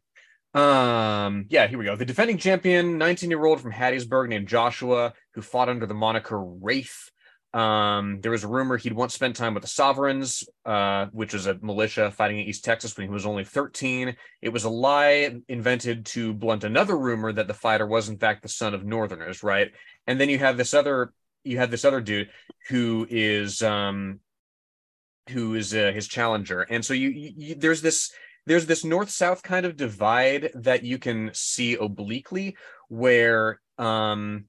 um 0.55 1.47
yeah 1.49 1.67
here 1.67 1.79
we 1.79 1.85
go 1.85 1.97
the 1.97 2.05
defending 2.05 2.39
champion 2.39 2.97
19 2.97 3.29
year 3.29 3.45
old 3.45 3.61
from 3.61 3.73
hattiesburg 3.73 4.29
named 4.29 4.47
joshua 4.47 5.13
who 5.33 5.43
fought 5.43 5.69
under 5.69 5.85
the 5.85 5.95
moniker 5.95 6.41
wraith 6.41 7.11
um, 7.55 8.21
there 8.21 8.33
was 8.33 8.43
a 8.43 8.49
rumor 8.49 8.77
he'd 8.77 8.93
once 8.93 9.15
spent 9.15 9.37
time 9.37 9.55
with 9.55 9.63
the 9.63 9.69
Sovereigns, 9.69 10.43
uh, 10.67 11.07
which 11.13 11.33
was 11.33 11.47
a 11.47 11.57
militia 11.63 12.11
fighting 12.11 12.41
in 12.41 12.49
East 12.49 12.65
Texas 12.65 12.97
when 12.97 13.07
he 13.07 13.13
was 13.13 13.25
only 13.25 13.45
13. 13.45 14.17
It 14.43 14.49
was 14.49 14.65
a 14.65 14.69
lie 14.69 15.37
invented 15.49 16.05
to 16.07 16.35
blunt 16.35 16.65
another 16.65 16.99
rumor 16.99 17.33
that 17.33 17.47
the 17.47 17.55
fighter 17.55 17.87
was 17.87 18.09
in 18.09 18.19
fact 18.19 18.43
the 18.43 18.49
son 18.49 18.75
of 18.75 18.85
Northerners, 18.85 19.45
right? 19.45 19.71
And 20.09 20.21
then 20.21 20.29
you 20.29 20.39
have 20.41 20.57
this 20.57 20.75
other, 20.75 21.13
you 21.45 21.59
have 21.59 21.71
this 21.71 21.85
other 21.85 22.01
dude 22.01 22.31
who 22.69 23.07
is, 23.09 23.63
um, 23.63 24.21
who 25.31 25.55
is 25.55 25.75
uh, 25.75 25.93
his 25.95 26.09
challenger, 26.09 26.63
and 26.63 26.85
so 26.85 26.95
you, 26.95 27.11
you 27.11 27.55
there's 27.55 27.83
this 27.83 28.13
there's 28.47 28.67
this 28.67 28.85
north 28.85 29.11
south 29.11 29.43
kind 29.43 29.65
of 29.65 29.77
divide 29.77 30.51
that 30.55 30.85
you 30.85 30.99
can 30.99 31.31
see 31.33 31.77
obliquely 31.77 32.57
where 32.89 33.61
um 33.79 34.45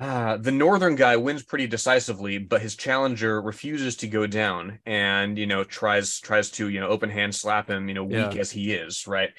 uh, 0.00 0.36
the 0.36 0.52
northern 0.52 0.94
guy 0.94 1.16
wins 1.16 1.42
pretty 1.42 1.66
decisively, 1.66 2.38
but 2.38 2.62
his 2.62 2.76
challenger 2.76 3.42
refuses 3.42 3.96
to 3.96 4.06
go 4.06 4.28
down, 4.28 4.78
and 4.86 5.36
you 5.36 5.46
know 5.46 5.64
tries 5.64 6.20
tries 6.20 6.50
to 6.52 6.68
you 6.68 6.78
know 6.78 6.86
open 6.86 7.10
hand 7.10 7.34
slap 7.34 7.68
him, 7.68 7.88
you 7.88 7.94
know 7.94 8.04
weak 8.04 8.34
yeah. 8.34 8.40
as 8.40 8.50
he 8.50 8.72
is, 8.72 9.08
right? 9.08 9.30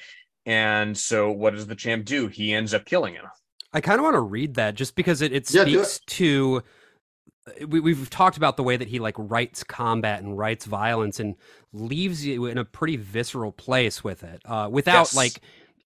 And 0.45 0.97
so, 0.97 1.31
what 1.31 1.53
does 1.53 1.67
the 1.67 1.75
champ 1.75 2.03
do? 2.05 2.27
He 2.27 2.53
ends 2.53 2.73
up 2.73 2.83
killing 2.83 3.13
him. 3.13 3.25
I 3.73 3.81
kind 3.81 3.99
of 3.99 4.03
want 4.03 4.15
to 4.15 4.21
read 4.21 4.55
that 4.55 4.75
just 4.75 4.95
because 4.95 5.21
it, 5.21 5.31
it 5.31 5.47
speaks 5.47 6.01
yeah, 6.01 6.15
to. 6.15 6.63
Uh, 7.47 7.67
we, 7.67 7.79
we've 7.79 8.09
talked 8.09 8.37
about 8.37 8.57
the 8.57 8.63
way 8.63 8.77
that 8.77 8.87
he 8.87 8.99
like 8.99 9.15
writes 9.17 9.63
combat 9.63 10.21
and 10.21 10.37
writes 10.37 10.65
violence 10.65 11.19
and 11.19 11.35
leaves 11.73 12.25
you 12.25 12.45
in 12.45 12.57
a 12.57 12.65
pretty 12.65 12.97
visceral 12.97 13.51
place 13.51 14.03
with 14.03 14.23
it, 14.23 14.41
uh, 14.45 14.67
without 14.71 15.01
yes. 15.01 15.15
like 15.15 15.41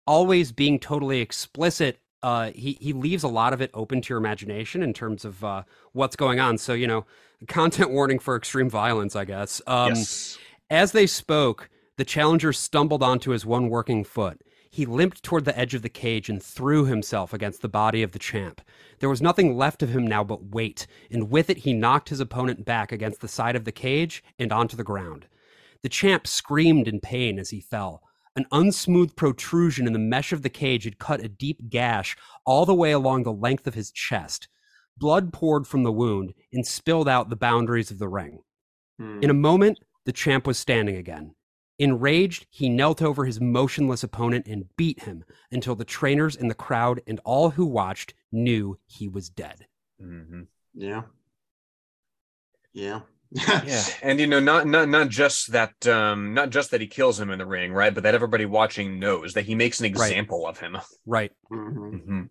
always 0.06 0.52
being 0.52 0.80
totally 0.80 1.22
explicit 1.22 2.00
uh, 2.24 2.52
he 2.52 2.78
he 2.80 2.94
leaves 2.94 3.24
a 3.24 3.28
lot 3.28 3.54
of 3.54 3.62
it 3.62 3.72
open 3.74 4.02
to 4.02 4.10
your 4.10 4.20
imagination 4.20 4.84
in 4.84 4.94
terms 4.94 5.26
of 5.26 5.44
uh, 5.44 5.64
what's 5.94 6.16
going 6.16 6.40
on. 6.40 6.58
So 6.58 6.74
you 6.74 6.88
know, 6.88 7.06
content 7.48 7.92
warning 7.92 8.20
for 8.20 8.36
extreme 8.36 8.70
violence, 8.70 9.16
I 9.16 9.26
guess. 9.26 9.62
Um, 9.68 9.90
yes. 9.90 10.38
As 10.70 10.92
they 10.92 11.08
spoke, 11.08 11.70
the 11.98 12.06
challenger 12.06 12.54
stumbled 12.54 13.04
onto 13.04 13.32
his 13.32 13.46
one 13.46 13.70
working 13.70 14.04
foot. 14.04 14.42
He 14.72 14.86
limped 14.86 15.22
toward 15.22 15.44
the 15.44 15.58
edge 15.60 15.74
of 15.74 15.82
the 15.82 15.90
cage 15.90 16.30
and 16.30 16.42
threw 16.42 16.86
himself 16.86 17.34
against 17.34 17.62
the 17.62 17.68
body 17.68 18.04
of 18.04 18.14
the 18.14 18.20
champ. 18.20 18.62
There 19.00 19.10
was 19.10 19.22
nothing 19.22 19.58
left 19.58 19.84
of 19.84 19.90
him 19.90 20.08
now 20.08 20.24
but 20.24 20.46
weight, 20.46 20.88
and 21.12 21.30
with 21.30 21.50
it 21.50 21.58
he 21.58 21.74
knocked 21.74 22.08
his 22.08 22.22
opponent 22.22 22.64
back 22.64 22.94
against 22.94 23.20
the 23.20 23.28
side 23.28 23.58
of 23.58 23.66
the 23.66 23.74
cage 23.74 24.24
and 24.40 24.54
onto 24.54 24.78
the 24.78 24.86
ground. 24.86 25.28
The 25.84 25.90
champ 25.90 26.26
screamed 26.26 26.88
in 26.88 27.02
pain 27.02 27.38
as 27.38 27.50
he 27.50 27.60
fell. 27.60 28.02
An 28.34 28.46
unsmooth 28.54 29.18
protrusion 29.18 29.88
in 29.88 29.94
the 29.94 30.00
mesh 30.00 30.32
of 30.32 30.42
the 30.42 30.50
cage 30.50 30.86
had 30.86 31.00
cut 31.00 31.20
a 31.20 31.28
deep 31.28 31.70
gash 31.70 32.16
all 32.46 32.66
the 32.66 32.74
way 32.74 32.94
along 32.94 33.24
the 33.24 33.34
length 33.34 33.68
of 33.68 33.74
his 33.74 33.92
chest. 33.92 34.48
Blood 34.98 35.34
poured 35.34 35.68
from 35.68 35.84
the 35.84 35.92
wound 35.92 36.34
and 36.54 36.66
spilled 36.66 37.10
out 37.10 37.30
the 37.30 37.36
boundaries 37.36 37.92
of 37.92 38.00
the 38.00 38.08
ring. 38.08 38.40
Hmm. 38.98 39.20
In 39.22 39.30
a 39.30 39.34
moment, 39.34 39.80
the 40.06 40.14
champ 40.14 40.48
was 40.48 40.58
standing 40.58 40.96
again. 40.96 41.36
Enraged, 41.82 42.46
he 42.50 42.70
knelt 42.70 43.02
over 43.02 43.26
his 43.26 43.42
motionless 43.42 44.04
opponent 44.04 44.46
and 44.48 44.66
beat 44.78 45.04
him 45.04 45.24
until 45.52 45.76
the 45.76 45.86
trainers 45.86 46.36
in 46.36 46.48
the 46.48 46.54
crowd 46.54 47.02
and 47.08 47.20
all 47.26 47.50
who 47.50 47.66
watched 47.66 48.14
knew 48.32 48.78
he 48.86 49.08
was 49.08 49.30
dead. 49.30 49.66
Mm-hmm. 50.02 50.44
Yeah. 50.74 51.02
Yeah 52.74 53.02
yeah, 53.32 53.86
and 54.04 54.20
you 54.20 54.28
know, 54.28 54.40
not 54.40 54.68
not 54.68 54.90
not 54.90 55.10
just 55.10 55.52
that, 55.54 55.88
um, 55.88 56.34
not 56.34 56.50
just 56.50 56.72
that 56.72 56.82
he 56.82 56.88
kills 56.88 57.20
him 57.20 57.30
in 57.30 57.40
the 57.40 57.46
ring, 57.46 57.72
right? 57.72 57.94
But 57.94 58.04
that 58.04 58.16
everybody 58.16 58.46
watching 58.46 59.00
knows 59.00 59.34
that 59.34 59.46
he 59.46 59.56
makes 59.56 59.80
an 59.80 59.86
example 59.86 60.44
right. 60.44 60.50
of 60.50 60.60
him. 60.60 60.78
Right. 61.06 61.32
Mm-hmm. 61.52 61.96
Mm-hmm. 61.96 62.22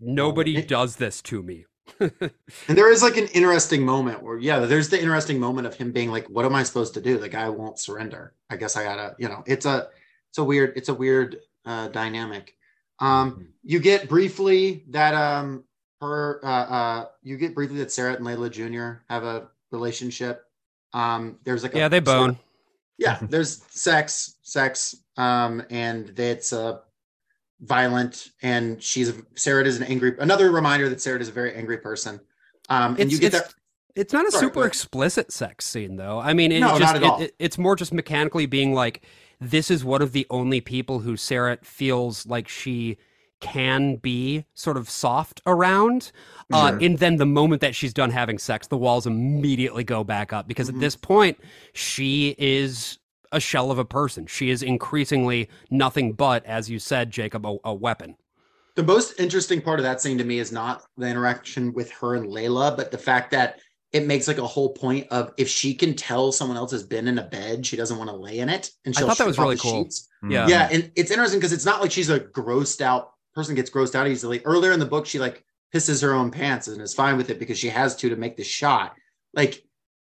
Nobody 0.00 0.56
it, 0.56 0.68
does 0.68 0.96
this 0.96 1.22
to 1.22 1.42
me. 1.42 1.64
and 2.00 2.30
there 2.68 2.90
is 2.90 3.02
like 3.02 3.16
an 3.16 3.28
interesting 3.28 3.84
moment 3.84 4.22
where, 4.22 4.38
yeah, 4.38 4.60
there's 4.60 4.88
the 4.88 5.00
interesting 5.00 5.38
moment 5.38 5.66
of 5.66 5.74
him 5.74 5.92
being 5.92 6.10
like, 6.10 6.28
"What 6.28 6.44
am 6.44 6.54
I 6.54 6.62
supposed 6.62 6.94
to 6.94 7.00
do? 7.00 7.18
The 7.18 7.28
guy 7.28 7.48
won't 7.48 7.78
surrender. 7.78 8.34
I 8.50 8.56
guess 8.56 8.76
I 8.76 8.84
gotta, 8.84 9.14
you 9.18 9.28
know." 9.28 9.42
It's 9.46 9.66
a, 9.66 9.88
it's 10.30 10.38
a 10.38 10.44
weird, 10.44 10.72
it's 10.76 10.88
a 10.88 10.94
weird 10.94 11.38
uh, 11.64 11.88
dynamic. 11.88 12.56
Um, 13.00 13.32
mm-hmm. 13.32 13.42
You 13.64 13.80
get 13.80 14.08
briefly 14.08 14.84
that 14.88 15.14
um, 15.14 15.64
her, 16.00 16.40
uh, 16.44 16.48
uh, 16.48 17.06
you 17.22 17.36
get 17.36 17.54
briefly 17.54 17.78
that 17.78 17.92
Sarah 17.92 18.14
and 18.14 18.24
Layla 18.24 18.50
Jr. 18.50 19.02
have 19.08 19.24
a 19.24 19.48
relationship. 19.70 20.44
Um, 20.92 21.38
there's 21.44 21.62
like 21.62 21.74
yeah, 21.74 21.88
they 21.88 22.00
bone. 22.00 22.38
Yeah, 22.98 23.18
there's 23.22 23.62
sex, 23.70 24.36
sex, 24.42 24.96
um, 25.16 25.62
and 25.70 26.18
it's 26.18 26.52
uh, 26.52 26.78
violent. 27.60 28.28
And 28.42 28.82
she's 28.82 29.12
Sarah 29.34 29.64
is 29.64 29.76
an 29.78 29.84
angry. 29.84 30.14
Another 30.18 30.50
reminder 30.50 30.88
that 30.88 31.00
Sarah 31.00 31.20
is 31.20 31.28
a 31.28 31.32
very 31.32 31.54
angry 31.54 31.78
person. 31.78 32.20
Um, 32.68 32.92
and 32.92 33.00
it's, 33.00 33.12
you 33.12 33.18
get 33.18 33.32
that. 33.32 33.54
It's 33.94 34.12
not 34.12 34.26
a 34.26 34.30
Sorry, 34.32 34.46
super 34.46 34.66
explicit 34.66 35.30
sex 35.32 35.64
scene, 35.64 35.96
though. 35.96 36.18
I 36.18 36.32
mean, 36.34 36.50
it 36.50 36.60
no, 36.60 36.70
just, 36.78 36.80
not 36.80 36.96
at 36.96 37.02
all. 37.04 37.20
It, 37.20 37.24
it, 37.24 37.34
it's 37.38 37.58
more 37.58 37.76
just 37.76 37.92
mechanically 37.92 38.46
being 38.46 38.74
like 38.74 39.04
this 39.40 39.70
is 39.70 39.84
one 39.84 40.02
of 40.02 40.12
the 40.12 40.26
only 40.30 40.60
people 40.60 41.00
who 41.00 41.16
Sarah 41.16 41.58
feels 41.62 42.26
like 42.26 42.48
she 42.48 42.96
can 43.40 43.96
be 43.96 44.44
sort 44.54 44.76
of 44.76 44.88
soft 44.88 45.40
around. 45.46 46.10
Uh, 46.52 46.70
Sure. 46.70 46.78
and 46.78 46.98
then 46.98 47.16
the 47.16 47.26
moment 47.26 47.60
that 47.60 47.74
she's 47.74 47.92
done 47.92 48.10
having 48.10 48.38
sex, 48.38 48.66
the 48.68 48.78
walls 48.78 49.06
immediately 49.06 49.84
go 49.84 50.02
back 50.02 50.32
up 50.32 50.48
because 50.48 50.70
Mhm. 50.70 50.74
at 50.74 50.80
this 50.80 50.96
point, 50.96 51.38
she 51.74 52.34
is 52.38 52.98
a 53.34 53.40
shell 53.40 53.70
of 53.70 53.78
a 53.78 53.84
person. 53.84 54.26
She 54.26 54.50
is 54.50 54.62
increasingly 54.62 55.48
nothing 55.70 56.12
but, 56.12 56.44
as 56.46 56.70
you 56.70 56.78
said, 56.78 57.10
Jacob, 57.10 57.44
a, 57.46 57.56
a 57.64 57.74
weapon. 57.74 58.16
The 58.76 58.82
most 58.82 59.20
interesting 59.20 59.60
part 59.60 59.78
of 59.78 59.84
that 59.84 60.00
scene 60.00 60.18
to 60.18 60.24
me 60.24 60.38
is 60.38 60.50
not 60.50 60.84
the 60.96 61.06
interaction 61.06 61.72
with 61.72 61.90
her 61.92 62.14
and 62.14 62.26
Layla, 62.26 62.76
but 62.76 62.90
the 62.90 62.98
fact 62.98 63.30
that 63.32 63.60
it 63.92 64.06
makes 64.06 64.26
like 64.26 64.38
a 64.38 64.46
whole 64.46 64.70
point 64.70 65.06
of 65.10 65.32
if 65.36 65.48
she 65.48 65.74
can 65.74 65.94
tell 65.94 66.32
someone 66.32 66.56
else 66.56 66.72
has 66.72 66.82
been 66.82 67.06
in 67.06 67.18
a 67.18 67.22
bed, 67.22 67.64
she 67.64 67.76
doesn't 67.76 67.96
want 67.96 68.10
to 68.10 68.16
lay 68.16 68.40
in 68.40 68.48
it, 68.48 68.70
and 68.84 68.94
I 68.96 68.98
she'll 68.98 69.08
thought 69.08 69.18
that 69.18 69.26
was 69.26 69.38
really 69.38 69.56
cool. 69.56 69.84
sheets. 69.84 70.08
Mm. 70.24 70.32
Yeah. 70.32 70.48
Yeah, 70.48 70.68
and 70.72 70.90
it's 70.96 71.12
interesting 71.12 71.38
because 71.38 71.52
it's 71.52 71.64
not 71.64 71.80
like 71.80 71.92
she's 71.92 72.10
a 72.10 72.18
grossed 72.18 72.80
out 72.80 73.12
person 73.34 73.54
gets 73.54 73.70
grossed 73.70 73.94
out 73.94 74.08
easily. 74.08 74.40
Earlier 74.44 74.72
in 74.72 74.80
the 74.80 74.86
book, 74.86 75.06
she 75.06 75.18
like 75.18 75.44
pisses 75.74 76.02
her 76.02 76.12
own 76.12 76.30
pants 76.30 76.68
and 76.68 76.80
is 76.80 76.94
fine 76.94 77.16
with 77.16 77.30
it 77.30 77.38
because 77.38 77.58
she 77.58 77.68
has 77.68 77.96
to 77.96 78.08
to 78.08 78.16
make 78.16 78.36
the 78.36 78.44
shot. 78.44 78.94
Like 79.32 79.62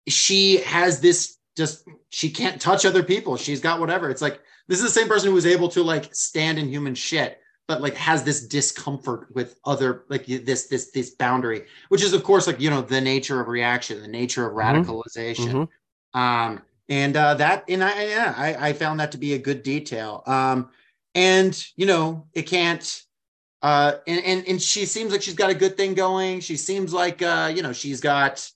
she 0.08 0.58
has 0.58 1.00
this 1.00 1.36
just 1.60 1.86
she 2.08 2.30
can't 2.30 2.60
touch 2.60 2.86
other 2.86 3.02
people. 3.02 3.36
She's 3.36 3.60
got 3.60 3.80
whatever. 3.80 4.08
It's 4.10 4.22
like 4.22 4.40
this 4.66 4.78
is 4.78 4.84
the 4.84 5.00
same 5.00 5.08
person 5.08 5.28
who 5.28 5.34
was 5.34 5.46
able 5.46 5.68
to 5.70 5.82
like 5.82 6.14
stand 6.14 6.58
in 6.58 6.68
human 6.68 6.94
shit, 6.94 7.38
but 7.68 7.82
like 7.82 7.94
has 7.96 8.24
this 8.24 8.46
discomfort 8.46 9.28
with 9.34 9.56
other 9.66 10.04
like 10.08 10.24
this 10.26 10.66
this 10.68 10.90
this 10.90 11.10
boundary, 11.10 11.66
which 11.90 12.02
is 12.02 12.14
of 12.14 12.24
course 12.24 12.46
like 12.46 12.60
you 12.60 12.70
know 12.70 12.80
the 12.80 13.00
nature 13.00 13.40
of 13.42 13.48
reaction, 13.48 14.00
the 14.00 14.08
nature 14.08 14.46
of 14.46 14.54
Mhm. 14.54 14.62
radicalization. 14.62 15.68
Mhm. 16.14 16.18
Um, 16.18 16.62
and 16.88 17.16
uh, 17.16 17.34
that, 17.34 17.64
and 17.68 17.84
I, 17.84 18.04
yeah, 18.06 18.34
I, 18.36 18.68
I 18.68 18.72
found 18.72 18.98
that 18.98 19.12
to 19.12 19.18
be 19.18 19.34
a 19.34 19.38
good 19.38 19.62
detail. 19.62 20.24
Um, 20.26 20.70
and 21.14 21.52
you 21.76 21.86
know, 21.86 22.26
it 22.32 22.42
can't. 22.48 23.02
Uh, 23.62 23.92
and 24.06 24.24
and 24.24 24.48
and 24.48 24.62
she 24.62 24.86
seems 24.86 25.12
like 25.12 25.20
she's 25.22 25.34
got 25.34 25.50
a 25.50 25.54
good 25.54 25.76
thing 25.76 25.92
going. 25.94 26.40
She 26.40 26.56
seems 26.56 26.92
like 26.94 27.20
uh, 27.22 27.52
you 27.54 27.62
know, 27.62 27.72
she's 27.74 28.00
got. 28.00 28.50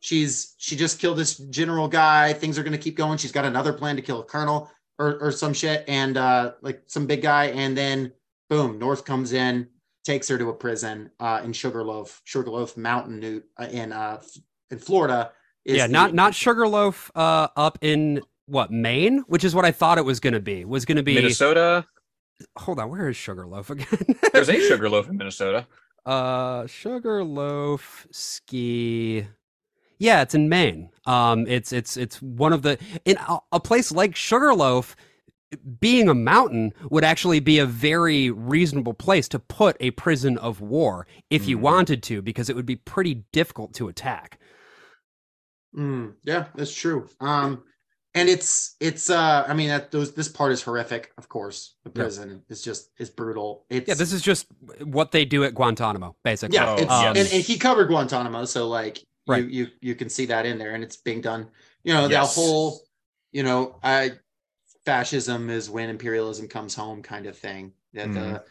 She's 0.00 0.54
she 0.58 0.76
just 0.76 0.98
killed 0.98 1.18
this 1.18 1.36
general 1.36 1.86
guy. 1.86 2.32
Things 2.32 2.58
are 2.58 2.62
going 2.62 2.72
to 2.72 2.78
keep 2.78 2.96
going. 2.96 3.18
She's 3.18 3.32
got 3.32 3.44
another 3.44 3.72
plan 3.72 3.96
to 3.96 4.02
kill 4.02 4.20
a 4.20 4.24
colonel 4.24 4.70
or 4.98 5.18
or 5.20 5.30
some 5.30 5.52
shit, 5.52 5.84
and 5.86 6.16
uh, 6.16 6.52
like 6.62 6.82
some 6.86 7.06
big 7.06 7.22
guy. 7.22 7.46
And 7.46 7.76
then 7.76 8.12
boom, 8.48 8.78
North 8.78 9.04
comes 9.04 9.32
in, 9.32 9.68
takes 10.04 10.28
her 10.28 10.38
to 10.38 10.48
a 10.48 10.54
prison 10.54 11.10
uh, 11.20 11.42
in 11.44 11.52
Sugarloaf, 11.52 12.20
Sugarloaf 12.24 12.76
Mountain 12.76 13.20
Newt 13.20 13.44
uh, 13.58 13.68
in 13.70 13.92
uh, 13.92 14.20
in 14.70 14.78
Florida. 14.78 15.32
is 15.64 15.76
yeah, 15.76 15.86
the- 15.86 15.92
not 15.92 16.14
not 16.14 16.34
Sugarloaf 16.34 17.10
uh, 17.14 17.48
up 17.56 17.78
in 17.82 18.22
what 18.46 18.70
Maine, 18.70 19.18
which 19.28 19.44
is 19.44 19.54
what 19.54 19.64
I 19.64 19.70
thought 19.70 19.98
it 19.98 20.04
was 20.04 20.18
going 20.18 20.32
to 20.34 20.40
be. 20.40 20.64
Was 20.64 20.84
going 20.84 20.96
to 20.96 21.02
be. 21.02 21.14
Minnesota. 21.14 21.86
Hold 22.56 22.78
on, 22.80 22.88
where 22.88 23.08
is 23.10 23.16
Sugarloaf 23.16 23.68
again? 23.68 24.16
There's 24.32 24.48
a 24.48 24.58
Sugarloaf 24.68 25.10
in 25.10 25.18
Minnesota. 25.18 25.66
Uh, 26.06 26.66
Sugarloaf 26.66 28.06
ski. 28.10 29.26
Yeah, 30.00 30.22
it's 30.22 30.34
in 30.34 30.48
Maine. 30.48 30.88
Um, 31.06 31.46
it's 31.46 31.72
it's 31.72 31.96
it's 31.96 32.20
one 32.22 32.52
of 32.54 32.62
the 32.62 32.78
in 33.04 33.16
a, 33.18 33.38
a 33.52 33.60
place 33.60 33.92
like 33.92 34.16
Sugarloaf. 34.16 34.96
Being 35.80 36.08
a 36.08 36.14
mountain 36.14 36.72
would 36.90 37.02
actually 37.04 37.40
be 37.40 37.58
a 37.58 37.66
very 37.66 38.30
reasonable 38.30 38.94
place 38.94 39.28
to 39.28 39.38
put 39.40 39.76
a 39.80 39.90
prison 39.92 40.38
of 40.38 40.60
war 40.60 41.08
if 41.28 41.48
you 41.48 41.58
Mhm. 41.58 41.60
wanted 41.60 42.02
to, 42.04 42.22
because 42.22 42.48
it 42.48 42.54
would 42.56 42.66
be 42.66 42.76
pretty 42.76 43.24
difficult 43.32 43.74
to 43.74 43.88
attack. 43.88 44.38
Mm, 45.76 46.14
yeah, 46.24 46.46
that's 46.54 46.74
true. 46.74 47.08
Um, 47.20 47.64
and 48.14 48.28
it's 48.28 48.76
it's 48.80 49.08
uh, 49.10 49.44
I 49.46 49.54
mean 49.54 49.68
that 49.68 49.90
those 49.90 50.14
this 50.14 50.28
part 50.28 50.52
is 50.52 50.62
horrific. 50.62 51.12
Of 51.18 51.28
course, 51.28 51.76
the 51.84 51.90
Yeah. 51.94 52.04
prison 52.04 52.42
is 52.48 52.62
just 52.62 52.90
is 52.98 53.10
brutal. 53.10 53.66
It's 53.70 53.88
Yeah, 53.88 53.94
this 53.94 54.12
is 54.12 54.22
just 54.22 54.46
what 54.84 55.12
they 55.12 55.24
do 55.24 55.44
at 55.44 55.54
Guantanamo, 55.54 56.16
basically. 56.24 56.56
yeah, 56.56 56.70
Oh, 56.70 56.76
it's 56.76 56.90
um, 56.90 57.08
and, 57.16 57.18
and 57.18 57.42
he 57.44 57.56
covered 57.58 57.88
Guantanamo, 57.88 58.44
so 58.46 58.68
like 58.68 59.04
Right. 59.26 59.44
you 59.44 59.48
you 59.48 59.68
you 59.80 59.94
can 59.94 60.08
see 60.08 60.26
that 60.26 60.46
in 60.46 60.58
there, 60.58 60.74
and 60.74 60.82
it's 60.82 60.96
being 60.96 61.20
done. 61.20 61.48
You 61.84 61.94
know, 61.94 62.08
Yes. 62.08 62.34
that 62.34 62.40
whole 62.40 62.82
you 63.32 63.42
know, 63.42 63.76
I 63.82 64.12
fascism 64.84 65.50
is 65.50 65.70
when 65.70 65.88
imperialism 65.90 66.48
comes 66.48 66.74
home 66.74 67.02
kind 67.02 67.26
of 67.26 67.38
thing. 67.38 67.72
That 67.92 68.12
the 68.12 68.44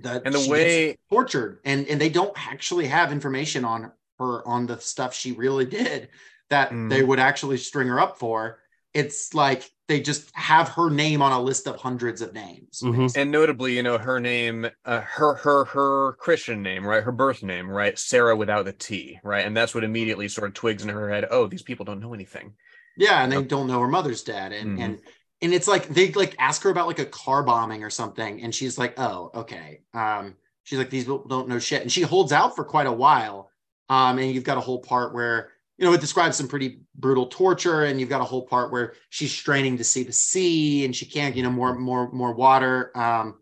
that 0.00 0.24
And 0.24 0.34
the 0.34 0.50
way 0.50 0.96
tortured, 1.10 1.60
and 1.64 1.86
and 1.88 2.00
they 2.00 2.08
don't 2.08 2.32
actually 2.36 2.86
have 2.86 3.12
information 3.12 3.64
on 3.64 3.92
her 4.18 4.46
on 4.46 4.66
the 4.66 4.78
stuff 4.80 5.14
she 5.14 5.32
really 5.32 5.64
did 5.66 6.08
that 6.48 6.70
Mm. 6.70 6.88
they 6.90 7.02
would 7.02 7.18
actually 7.18 7.58
string 7.58 7.88
her 7.88 8.00
up 8.00 8.18
for. 8.18 8.60
It's 8.96 9.34
like 9.34 9.70
they 9.88 10.00
just 10.00 10.30
have 10.34 10.68
her 10.70 10.90
name 10.90 11.22
on 11.22 11.30
a 11.32 11.40
list 11.40 11.68
of 11.68 11.76
hundreds 11.76 12.22
of 12.22 12.32
names. 12.32 12.80
Mhm. 12.82 13.12
and 13.16 13.30
notably, 13.30 13.76
you 13.76 13.82
know, 13.82 13.98
her 13.98 14.18
name, 14.18 14.68
uh, 14.84 15.00
her 15.00 15.34
her 15.34 15.64
her 15.66 16.12
Christian 16.14 16.62
name, 16.62 16.86
right? 16.86 17.02
Her 17.02 17.12
birth 17.12 17.42
name, 17.42 17.68
right? 17.70 17.98
Sarah 17.98 18.34
without 18.36 18.64
the 18.64 18.72
T, 18.72 19.20
right? 19.22 19.44
And 19.46 19.56
that's 19.56 19.74
what 19.74 19.84
immediately 19.84 20.28
sort 20.28 20.48
of 20.48 20.54
twigs 20.54 20.82
in 20.82 20.88
her 20.88 21.10
head. 21.10 21.26
Oh, 21.30 21.46
these 21.46 21.62
people 21.62 21.84
don't 21.84 22.00
know 22.00 22.14
anything. 22.14 22.54
Yeah, 22.96 23.22
and 23.22 23.30
they 23.30 23.42
don't 23.42 23.66
know 23.66 23.80
her 23.80 23.88
mother's 23.88 24.22
dad 24.22 24.52
and 24.52 24.78
Mhm. 24.78 24.82
and 24.84 24.98
and 25.42 25.52
it's 25.52 25.68
like 25.68 25.88
they 25.88 26.10
like 26.12 26.34
ask 26.38 26.62
her 26.62 26.70
about 26.70 26.86
like 26.86 26.98
a 26.98 27.04
car 27.06 27.42
bombing 27.42 27.84
or 27.84 27.90
something, 27.90 28.42
and 28.42 28.54
she's 28.54 28.78
like, 28.78 28.98
"Oh, 28.98 29.30
okay." 29.34 29.82
Um, 29.92 30.34
she's 30.64 30.78
like, 30.78 30.88
"These 30.90 31.04
people 31.04 31.28
don't 31.28 31.48
know 31.48 31.58
shit," 31.58 31.82
and 31.82 31.92
she 31.92 32.00
holds 32.02 32.32
out 32.32 32.56
for 32.56 32.64
quite 32.64 32.86
a 32.86 32.92
while. 32.92 33.50
Um, 33.90 34.18
and 34.18 34.32
you've 34.32 34.44
got 34.44 34.56
a 34.56 34.62
whole 34.62 34.80
part 34.80 35.14
where 35.14 35.52
you 35.78 35.84
know 35.84 35.92
it 35.92 36.00
describes 36.00 36.36
some 36.36 36.48
pretty 36.48 36.80
brutal 36.94 37.26
torture, 37.26 37.84
and 37.84 38.00
you've 38.00 38.08
got 38.08 38.20
a 38.20 38.24
whole 38.24 38.46
part 38.46 38.72
where 38.72 38.94
she's 39.10 39.32
straining 39.32 39.76
to 39.78 39.84
see 39.84 40.02
the 40.02 40.12
sea, 40.12 40.84
and 40.84 40.94
she 40.96 41.06
can't, 41.06 41.36
you 41.36 41.42
know, 41.42 41.50
more 41.50 41.74
more 41.78 42.10
more 42.12 42.32
water. 42.32 42.96
Um, 42.96 43.38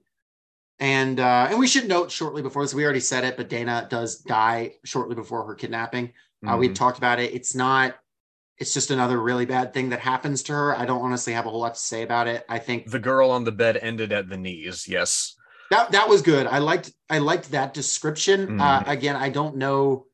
and 0.80 1.20
uh, 1.20 1.46
and 1.50 1.58
we 1.58 1.66
should 1.68 1.88
note 1.88 2.10
shortly 2.10 2.42
before 2.42 2.62
this, 2.62 2.74
we 2.74 2.84
already 2.84 3.00
said 3.00 3.24
it, 3.24 3.36
but 3.36 3.48
Dana 3.48 3.86
does 3.88 4.18
die 4.18 4.74
shortly 4.84 5.14
before 5.14 5.46
her 5.46 5.54
kidnapping. 5.54 6.12
Uh, 6.46 6.56
we 6.58 6.68
Mhm. 6.68 6.74
talked 6.74 6.98
about 6.98 7.20
it. 7.20 7.32
It's 7.32 7.54
not. 7.54 7.96
It's 8.58 8.72
just 8.74 8.90
another 8.90 9.20
really 9.20 9.46
bad 9.46 9.72
thing 9.74 9.88
that 9.90 9.98
happens 10.00 10.42
to 10.44 10.52
her. 10.52 10.76
I 10.78 10.84
don't 10.84 11.00
honestly 11.02 11.32
have 11.32 11.46
a 11.46 11.50
whole 11.50 11.60
lot 11.60 11.74
to 11.74 11.80
say 11.80 12.02
about 12.02 12.28
it. 12.28 12.44
I 12.48 12.58
think 12.58 12.90
the 12.90 12.98
girl 13.00 13.30
on 13.30 13.44
the 13.44 13.50
bed 13.52 13.76
ended 13.78 14.12
at 14.12 14.28
the 14.28 14.36
knees. 14.36 14.86
Yes. 14.88 15.34
that 15.70 15.90
that 15.92 16.08
was 16.08 16.22
good. 16.22 16.46
I 16.46 16.58
liked 16.58 16.92
I 17.08 17.18
liked 17.18 17.50
that 17.52 17.72
description. 17.74 18.60
Uh, 18.60 18.80
Mhm. 18.82 18.88
again, 18.88 19.16
I 19.16 19.28
don't 19.30 19.56
know. 19.56 20.06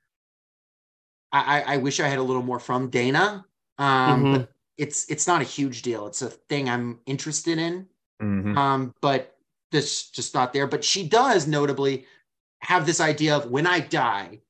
I, 1.32 1.62
I 1.62 1.76
wish 1.78 2.00
I 2.00 2.08
had 2.08 2.18
a 2.18 2.22
little 2.22 2.42
more 2.42 2.58
from 2.58 2.90
Dana. 2.90 3.44
Um, 3.78 4.24
Mhm. 4.24 4.32
but 4.32 4.52
it's 4.76 5.10
it's 5.10 5.26
not 5.26 5.40
a 5.40 5.44
huge 5.44 5.82
deal. 5.82 6.06
It's 6.06 6.22
a 6.22 6.30
thing 6.30 6.68
I'm 6.68 7.00
interested 7.06 7.58
in. 7.58 7.86
Mhm. 8.22 8.56
Um, 8.56 8.94
but 9.00 9.36
this 9.70 10.10
just 10.10 10.34
not 10.34 10.52
there. 10.52 10.66
But 10.66 10.84
she 10.84 11.08
does 11.08 11.46
notably 11.46 12.06
have 12.62 12.84
this 12.86 13.00
idea 13.00 13.36
of 13.36 13.50
when 13.50 13.66
I 13.66 13.80
die, 13.80 14.40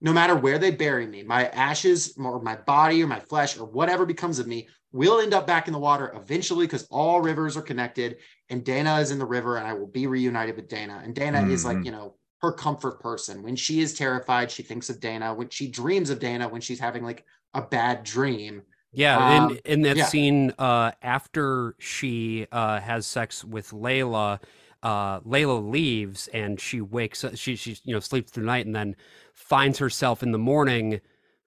no 0.00 0.12
matter 0.12 0.34
where 0.34 0.58
they 0.58 0.70
bury 0.70 1.06
me, 1.06 1.22
my 1.22 1.48
ashes 1.48 2.14
or 2.16 2.40
my 2.40 2.56
body 2.56 3.02
or 3.02 3.06
my 3.06 3.20
flesh 3.20 3.58
or 3.58 3.64
whatever 3.64 4.06
becomes 4.06 4.38
of 4.38 4.46
me 4.46 4.68
will 4.92 5.20
end 5.20 5.34
up 5.34 5.46
back 5.46 5.66
in 5.66 5.72
the 5.72 5.78
water 5.78 6.12
eventually 6.14 6.66
because 6.66 6.86
all 6.90 7.20
rivers 7.20 7.56
are 7.56 7.62
connected 7.62 8.18
and 8.48 8.64
Dana 8.64 8.98
is 9.00 9.10
in 9.10 9.18
the 9.18 9.26
river 9.26 9.56
and 9.56 9.66
I 9.66 9.72
will 9.72 9.86
be 9.88 10.06
reunited 10.06 10.56
with 10.56 10.68
Dana. 10.68 11.00
And 11.04 11.14
Dana 11.14 11.42
is 11.42 11.64
like, 11.64 11.78
Mhm. 11.78 11.84
you 11.86 11.90
know, 11.92 12.14
her 12.44 12.52
comfort 12.52 13.00
person. 13.00 13.42
When 13.42 13.56
she 13.56 13.80
is 13.80 13.94
terrified, 13.94 14.50
she 14.50 14.62
thinks 14.62 14.90
of 14.90 15.00
Dana. 15.00 15.34
When 15.34 15.48
she 15.48 15.68
dreams 15.68 16.10
of 16.10 16.20
Dana, 16.20 16.48
when 16.48 16.60
she's 16.60 16.80
having 16.80 17.04
like 17.04 17.24
a 17.54 17.62
bad 17.62 18.04
dream. 18.04 18.62
Yeah, 18.92 19.18
Um, 19.18 19.26
in 19.26 19.58
in 19.64 19.82
that 19.82 19.98
yeah. 19.98 20.04
scene, 20.04 20.52
uh, 20.58 20.92
after 21.02 21.74
she 21.80 22.46
uh, 22.52 22.80
has 22.80 23.06
sex 23.06 23.44
with 23.44 23.70
Layla, 23.70 24.40
uh, 24.84 25.20
Layla 25.20 25.68
leaves 25.68 26.28
and 26.28 26.60
she 26.60 26.80
wakes. 26.80 27.24
up 27.24 27.36
She 27.36 27.56
she 27.56 27.76
you 27.84 27.92
know 27.92 28.00
sleeps 28.00 28.30
through 28.30 28.44
the 28.44 28.46
night 28.46 28.66
and 28.66 28.74
then 28.74 28.94
finds 29.32 29.78
herself 29.78 30.22
in 30.22 30.30
the 30.30 30.38
morning 30.38 31.00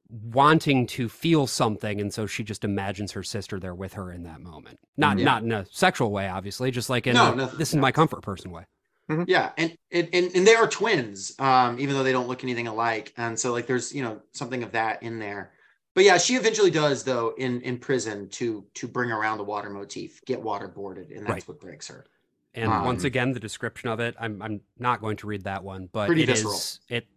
wanting 0.09 0.87
to 0.87 1.09
feel 1.09 1.47
something, 1.47 2.01
and 2.01 2.13
so 2.13 2.27
she 2.27 2.43
just 2.43 2.63
imagines 2.65 3.13
her 3.13 3.23
sister 3.23 3.59
there 3.59 3.75
with 3.75 3.93
her 3.93 4.11
in 4.11 4.23
that 4.23 4.41
moment. 4.41 4.79
Not 4.97 5.17
Mhm. 5.17 5.23
not 5.23 5.43
in 5.43 5.51
a 5.53 5.65
sexual 5.71 6.11
way, 6.11 6.27
obviously, 6.29 6.71
just 6.71 6.89
like 6.89 7.07
in 7.07 7.17
No, 7.17 7.23
a, 7.23 7.35
no, 7.35 7.47
this 7.47 7.69
is 7.69 7.75
my 7.77 7.91
comfort 7.93 8.21
person 8.23 8.51
way. 8.51 8.65
Yeah, 9.25 9.51
and 9.57 9.75
and 9.91 10.09
and, 10.13 10.31
and 10.35 10.47
they 10.47 10.55
are 10.55 10.67
twins, 10.67 11.33
um, 11.39 11.79
even 11.79 11.95
though 11.95 12.03
they 12.03 12.13
don't 12.13 12.27
look 12.29 12.43
anything 12.43 12.67
alike. 12.67 13.13
And 13.17 13.37
so 13.37 13.51
like 13.51 13.67
there's 13.67 13.93
you 13.93 14.01
know 14.01 14.21
something 14.33 14.63
of 14.63 14.71
that 14.71 15.03
in 15.03 15.19
there. 15.19 15.51
But 15.95 16.05
yeah, 16.05 16.17
she 16.17 16.35
eventually 16.35 16.71
does 16.71 17.03
though 17.03 17.33
in 17.37 17.61
in 17.61 17.77
prison 17.79 18.29
to 18.31 18.65
to 18.75 18.87
bring 18.87 19.11
around 19.11 19.37
the 19.39 19.43
water 19.43 19.69
motif, 19.69 20.23
get 20.25 20.41
waterboarded, 20.41 21.15
and 21.15 21.25
that's 21.27 21.45
Right. 21.45 21.47
what 21.47 21.59
breaks 21.59 21.87
her. 21.87 22.05
And 22.53 22.81
once 22.81 23.03
Um, 23.03 23.03
again, 23.03 23.33
the 23.33 23.39
description 23.39 23.89
of 23.89 23.99
it, 23.99 24.15
I'm 24.19 24.41
I'm 24.41 24.61
not 24.77 25.01
going 25.01 25.17
to 25.17 25.27
read 25.27 25.43
that 25.43 25.63
one, 25.63 25.89
but 25.91 26.13
Pretty 26.13 26.17
it 26.17 26.29
is 26.29 26.47
visceral. 26.49 26.71
it 26.89 27.07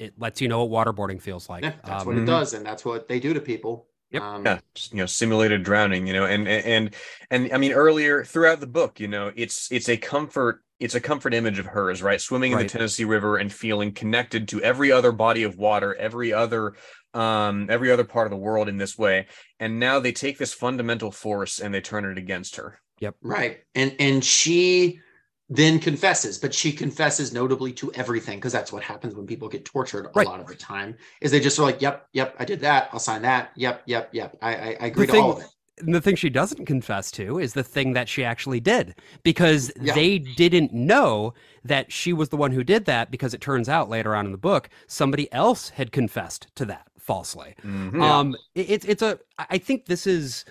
it 0.00 0.14
lets 0.18 0.40
you 0.40 0.48
know 0.48 0.64
what 0.64 0.86
waterboarding 0.88 1.22
feels 1.22 1.48
like. 1.48 1.66
Yeah, 1.66 1.76
that's 1.86 2.04
Um, 2.04 2.06
what 2.06 2.16
it 2.18 2.24
Mhm. 2.24 2.26
does, 2.26 2.54
and 2.54 2.64
that's 2.66 2.84
what 2.84 3.06
they 3.08 3.20
do 3.20 3.34
to 3.34 3.40
people. 3.40 3.88
Yep. 4.10 4.26
Um, 4.26 4.44
yeah 4.44 4.60
just, 4.74 4.92
you 4.92 4.98
know 4.98 5.06
simulated 5.06 5.62
drowning 5.62 6.06
you 6.06 6.12
know 6.12 6.24
and 6.24 6.48
and 6.48 6.64
and, 6.66 6.94
and 7.30 7.52
i 7.52 7.58
mean 7.58 7.72
earlier 7.72 8.24
throughout 8.24 8.60
the 8.60 8.66
book 8.66 9.00
you 9.00 9.08
know 9.08 9.32
it's 9.36 9.70
it's 9.70 9.88
a 9.88 9.96
comfort 9.96 10.62
it's 10.80 10.94
a 10.96 11.00
comfort 11.00 11.34
image 11.34 11.58
of 11.58 11.66
hers 11.66 12.02
right 12.02 12.20
swimming 12.20 12.52
in 12.52 12.58
Right. 12.58 12.64
the 12.68 12.72
tennessee 12.72 13.04
river 13.04 13.36
and 13.36 13.52
feeling 13.52 13.92
connected 13.92 14.48
to 14.48 14.62
every 14.62 14.90
other 14.90 15.12
body 15.12 15.42
of 15.44 15.56
water 15.56 15.94
every 15.96 16.32
other 16.32 16.74
um, 17.12 17.66
every 17.70 17.90
other 17.90 18.04
part 18.04 18.26
of 18.26 18.30
the 18.30 18.36
world 18.36 18.68
in 18.68 18.76
this 18.76 18.96
way, 18.96 19.26
and 19.58 19.80
now 19.80 19.98
they 19.98 20.12
take 20.12 20.38
this 20.38 20.52
fundamental 20.54 21.10
force 21.10 21.58
and 21.58 21.74
they 21.74 21.80
turn 21.80 22.04
it 22.04 22.16
against 22.18 22.54
her. 22.54 22.78
Yep. 23.00 23.16
Right. 23.20 23.58
And 23.74 23.96
and 23.98 24.24
she 24.24 25.00
then 25.48 25.80
confesses, 25.80 26.38
but 26.38 26.54
she 26.54 26.70
confesses 26.70 27.32
notably 27.32 27.72
to 27.72 27.92
everything 27.94 28.38
because 28.38 28.52
that's 28.52 28.72
what 28.72 28.84
happens 28.84 29.16
when 29.16 29.26
people 29.26 29.48
get 29.48 29.64
tortured 29.64 30.06
a 30.06 30.10
Right. 30.14 30.24
lot 30.24 30.38
of 30.38 30.46
the 30.46 30.54
time. 30.54 30.96
Is 31.20 31.32
they 31.32 31.40
just 31.40 31.58
are 31.58 31.62
like, 31.62 31.82
"Yep, 31.82 32.06
yep, 32.12 32.36
I 32.38 32.44
did 32.44 32.60
that. 32.60 32.90
I'll 32.92 33.00
sign 33.00 33.22
that. 33.22 33.50
Yep, 33.56 33.82
yep, 33.86 34.10
yep. 34.12 34.36
I 34.40 34.54
I, 34.54 34.76
I 34.82 34.86
agree 34.86 35.06
The 35.06 35.12
to 35.14 35.18
all 35.18 35.32
of 35.32 35.40
it." 35.42 35.48
And 35.80 35.94
the 35.94 36.00
thing 36.00 36.16
she 36.16 36.30
doesn't 36.30 36.66
confess 36.66 37.10
to 37.12 37.38
is 37.38 37.54
the 37.54 37.62
thing 37.64 37.92
that 37.94 38.08
she 38.08 38.24
actually 38.24 38.60
did 38.60 38.94
because 39.22 39.72
Yeah. 39.80 39.94
they 39.94 40.18
didn't 40.18 40.72
know 40.72 41.34
that 41.64 41.90
she 41.92 42.12
was 42.12 42.28
the 42.28 42.36
one 42.36 42.52
who 42.52 42.62
did 42.64 42.84
that 42.86 43.10
because 43.10 43.34
it 43.34 43.40
turns 43.40 43.68
out 43.68 43.88
later 43.88 44.14
on 44.14 44.26
in 44.26 44.32
the 44.32 44.38
book 44.38 44.68
somebody 44.86 45.32
else 45.32 45.70
had 45.70 45.92
confessed 45.92 46.46
to 46.56 46.64
that 46.66 46.86
falsely. 46.98 47.54
Mhm. 47.64 48.00
Um, 48.02 48.36
it- 48.54 48.70
it's 48.70 48.84
it's 48.84 49.02
a. 49.02 49.18
I 49.38 49.58
think 49.58 49.86
this 49.86 50.06
is 50.06 50.44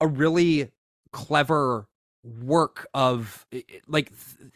a 0.00 0.06
really 0.06 0.70
clever 1.12 1.86
work 2.24 2.86
of 2.94 3.46
like 3.88 4.12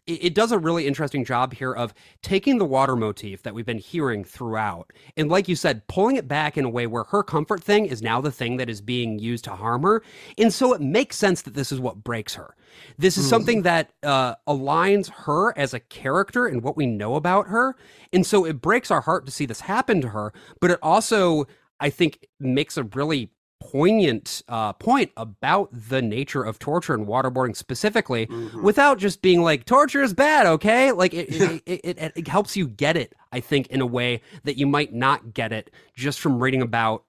it, 0.07 0.35
does 0.35 0.53
a 0.53 0.59
really 0.59 0.87
interesting 0.87 1.25
job 1.25 1.53
here 1.53 1.73
of 1.73 1.93
taking 2.23 2.59
the 2.59 2.65
water 2.65 2.95
motif 2.95 3.43
that 3.43 3.55
we've 3.55 3.67
been 3.67 3.79
hearing 3.79 4.23
throughout 4.23 4.93
and 5.17 5.29
like 5.29 5.49
you 5.49 5.57
said 5.57 5.85
pulling 5.89 6.15
it 6.17 6.29
back 6.29 6.57
in 6.57 6.65
a 6.65 6.69
way 6.69 6.87
where 6.87 7.05
her 7.05 7.25
comfort 7.25 7.63
thing 7.63 7.87
is 7.87 8.03
now 8.03 8.21
the 8.21 8.31
thing 8.31 8.57
that 8.59 8.69
is 8.69 8.81
being 8.81 9.19
used 9.19 9.45
to 9.45 9.51
harm 9.51 9.83
her. 9.83 10.03
And 10.39 10.53
so 10.53 10.73
it 10.75 10.81
makes 10.81 11.17
sense 11.17 11.43
that 11.43 11.55
this 11.55 11.73
is 11.73 11.81
what 11.81 12.05
breaks 12.05 12.35
her. 12.35 12.55
This 12.99 13.17
is 13.17 13.29
something 13.29 13.63
that 13.63 13.91
uh, 14.03 14.35
aligns 14.47 15.09
her 15.11 15.57
as 15.59 15.73
a 15.73 15.81
character 15.81 16.47
and 16.47 16.63
what 16.63 16.77
we 16.77 16.87
know 16.87 17.15
about 17.15 17.49
her. 17.49 17.75
And 18.13 18.27
so 18.27 18.45
it 18.45 18.61
breaks 18.61 18.91
our 18.91 19.01
heart 19.01 19.25
to 19.27 19.33
see 19.33 19.47
this 19.47 19.61
happen 19.61 20.01
to 20.03 20.09
her 20.09 20.33
but 20.61 20.71
it 20.71 20.79
also 20.83 21.47
i 21.81 21.91
think 21.91 22.27
makes 22.41 22.77
a 22.77 22.85
really 22.85 23.31
poignant 23.71 24.43
uh, 24.49 24.73
point 24.75 25.11
about 25.17 25.69
the 25.73 26.03
nature 26.03 26.43
of 26.43 26.59
torture 26.59 26.95
and 26.95 27.07
waterboarding 27.07 27.57
specifically 27.57 28.27
Mhm. 28.27 28.63
without 28.63 28.99
just 28.99 29.23
being 29.23 29.43
like 29.43 29.65
torture 29.65 30.03
is 30.03 30.13
bad 30.13 30.47
okay 30.47 30.93
like 30.93 31.15
it, 31.15 31.29
it, 31.31 31.63
it, 31.67 31.99
it, 31.99 32.13
it 32.15 32.29
helps 32.29 32.57
you 32.57 32.69
get 32.69 32.97
it 32.97 33.15
i 33.33 33.41
think 33.41 33.67
in 33.69 33.81
a 33.81 33.87
way 33.87 34.21
that 34.45 34.57
you 34.59 34.67
might 34.67 34.93
not 34.93 35.33
get 35.35 35.53
it 35.53 35.71
just 35.95 36.21
from 36.21 36.39
reading 36.39 36.61
about 36.61 37.05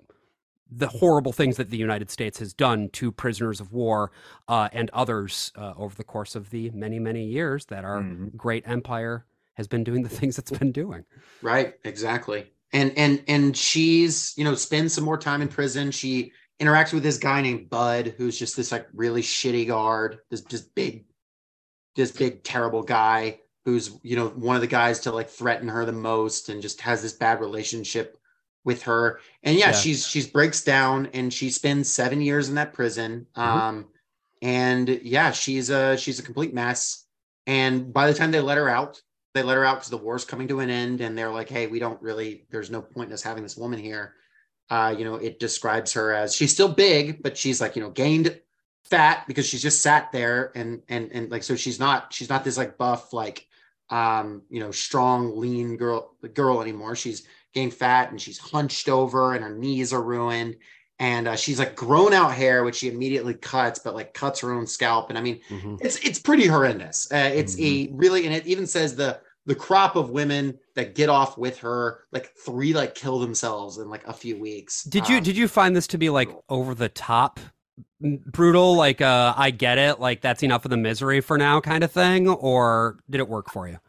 the 0.72 0.88
horrible 0.88 1.34
things 1.34 1.58
that 1.58 1.70
the 1.70 1.78
united 1.78 2.10
states 2.10 2.40
has 2.40 2.54
done 2.54 2.90
to 2.90 3.12
prisoners 3.12 3.60
of 3.60 3.74
war 3.74 4.12
uh, 4.48 4.70
and 4.72 4.90
others 4.92 5.52
uh, 5.58 5.74
over 5.78 5.96
the 5.96 6.04
course 6.04 6.34
of 6.36 6.50
the 6.50 6.70
many 6.72 6.98
many 6.98 7.26
years 7.26 7.66
that 7.66 7.84
our 7.84 8.02
Mhm. 8.02 8.36
great 8.38 8.64
empire 8.68 9.26
has 9.56 9.68
been 9.68 9.84
doing 9.84 10.04
the 10.04 10.10
things 10.10 10.38
it's 10.40 10.52
been 10.52 10.72
doing 10.72 11.04
Right, 11.42 11.76
exactly. 11.84 12.52
And 12.74 12.94
and 12.98 13.24
and 13.28 13.56
she's, 13.58 14.34
you 14.38 14.44
know, 14.44 14.56
spends 14.56 14.94
some 14.94 15.04
more 15.04 15.18
time 15.18 15.42
in 15.42 15.48
prison. 15.48 15.92
She 15.92 16.34
interacts 16.60 16.92
with 16.94 17.04
this 17.04 17.18
guy 17.18 17.42
named 17.42 17.70
Bud, 17.70 18.16
who's 18.18 18.38
just 18.38 18.58
this 18.58 18.72
like 18.72 18.88
really 18.94 19.22
shitty 19.22 19.68
guard, 19.68 20.20
this 20.30 20.42
just 20.42 20.74
big, 20.76 21.06
this 21.96 22.12
big 22.12 22.44
terrible 22.44 22.84
guy 22.84 23.40
who's, 23.66 23.98
you 24.04 24.16
know, 24.16 24.30
one 24.30 24.56
of 24.56 24.62
the 24.62 24.68
guys 24.68 25.00
to 25.02 25.12
like 25.12 25.30
threaten 25.30 25.68
her 25.70 25.86
the 25.86 25.92
most 25.92 26.50
and 26.50 26.62
just 26.62 26.82
has 26.82 27.02
this 27.02 27.14
bad 27.14 27.40
relationship 27.42 28.18
with 28.64 28.84
her. 28.84 29.20
And 29.44 29.58
yeah, 29.58 29.68
Yeah. 29.68 29.72
she's 29.74 30.06
she's 30.06 30.28
breaks 30.28 30.64
down 30.64 31.08
and 31.14 31.34
she 31.34 31.50
spends 31.50 31.90
seven 31.90 32.22
years 32.22 32.50
in 32.50 32.56
that 32.56 32.74
prison. 32.74 33.28
Mhm. 33.36 33.42
Um 33.42 33.88
and 34.42 34.90
yeah, 34.90 35.32
she's 35.32 35.70
a 35.70 35.96
she's 35.98 36.20
a 36.20 36.24
complete 36.24 36.54
mess. 36.54 37.06
And 37.46 37.94
by 37.94 38.08
the 38.12 38.18
time 38.18 38.32
they 38.32 38.42
let 38.42 38.58
her 38.58 38.68
out, 38.68 39.02
they 39.38 39.44
let 39.44 39.58
her 39.58 39.66
out 39.66 39.76
because 39.76 39.90
the 39.90 39.98
war's 39.98 40.26
coming 40.26 40.48
to 40.48 40.60
an 40.60 40.70
end 40.70 41.02
and 41.02 41.18
they're 41.18 41.32
like 41.32 41.50
hey 41.50 41.68
we 41.68 41.80
don't 41.80 42.02
really 42.02 42.46
there's 42.50 42.70
no 42.72 42.82
point 42.82 43.10
in 43.10 43.14
us 43.14 43.22
having 43.24 43.44
this 43.44 43.58
woman 43.58 43.80
here. 43.80 44.16
Uh 44.70 44.94
you 44.98 45.06
know 45.06 45.16
it 45.16 45.40
describes 45.40 45.94
her 45.94 46.12
as 46.12 46.36
she's 46.36 46.52
still 46.52 46.68
big 46.68 47.24
but 47.24 47.38
she's 47.38 47.62
like 47.62 47.76
you 47.76 47.82
know 47.82 47.90
gained 47.90 48.40
fat 48.84 49.26
because 49.28 49.46
she's 49.48 49.62
just 49.62 49.82
sat 49.82 50.12
there 50.12 50.52
and 50.56 50.82
and 50.90 51.12
and 51.12 51.30
like 51.32 51.44
so 51.44 51.56
she's 51.56 51.80
not 51.80 52.12
she's 52.14 52.30
not 52.30 52.44
this 52.44 52.58
like 52.58 52.78
buff 52.78 53.14
like 53.14 53.48
um 53.90 54.42
you 54.50 54.60
know 54.60 54.72
strong 54.72 55.38
lean 55.40 55.78
girl 55.78 56.16
girl 56.34 56.62
anymore. 56.62 56.96
She's 56.96 57.28
gained 57.54 57.74
fat 57.74 58.12
and 58.12 58.22
she's 58.22 58.38
hunched 58.38 58.90
over 58.90 59.34
and 59.34 59.44
her 59.44 59.56
knees 59.56 59.94
are 59.94 60.02
ruined. 60.04 60.58
And 61.00 61.28
uh, 61.28 61.36
she's 61.36 61.60
like 61.60 61.76
grown 61.76 62.12
out 62.12 62.34
hair 62.34 62.64
which 62.64 62.78
she 62.78 62.90
immediately 62.90 63.36
cuts 63.36 63.80
but 63.80 63.94
like 63.94 64.14
cuts 64.14 64.40
her 64.42 64.52
own 64.52 64.66
scalp. 64.68 65.10
And 65.10 65.18
i 65.18 65.22
mean 65.22 65.40
it's 65.80 65.98
it's 65.98 66.20
pretty 66.20 66.48
horrendous. 66.48 67.08
Uh, 67.12 67.30
it's 67.34 67.56
a 67.60 67.88
really, 67.94 68.26
and 68.26 68.34
it 68.36 68.48
even 68.48 68.66
says 68.68 68.96
the 68.96 69.20
the 69.48 69.56
crop 69.56 69.96
of 69.96 70.12
women 70.12 70.60
that 70.76 70.96
get 70.96 71.10
off 71.10 71.38
with 71.38 71.60
her, 71.60 72.02
like 72.12 72.36
three, 72.38 72.74
like 72.74 72.96
kill 72.96 73.20
themselves 73.20 73.80
in 73.80 73.90
like 73.90 74.08
a 74.08 74.14
few 74.14 74.40
weeks. 74.40 74.88
Did 74.88 75.10
you 75.10 75.20
Um, 75.20 75.22
did 75.22 75.36
you 75.36 75.48
find 75.48 75.76
this 75.76 75.88
to 75.88 75.98
be 75.98 76.10
like 76.10 76.30
over 76.50 76.74
the 76.74 76.88
top 76.90 77.40
brutal 78.02 78.76
like 78.76 79.02
uh 79.02 79.34
I 79.38 79.52
get 79.52 79.78
it 79.78 80.00
like 80.00 80.22
that's 80.22 80.44
enough 80.44 80.66
of 80.66 80.72
the 80.72 80.78
misery 80.78 81.22
for 81.22 81.38
now 81.38 81.62
kind 81.62 81.84
of 81.84 81.92
thing 81.92 82.28
or 82.30 83.00
did 83.10 83.20
it 83.22 83.30
work 83.30 83.50
for 83.50 83.68
you? 83.68 83.80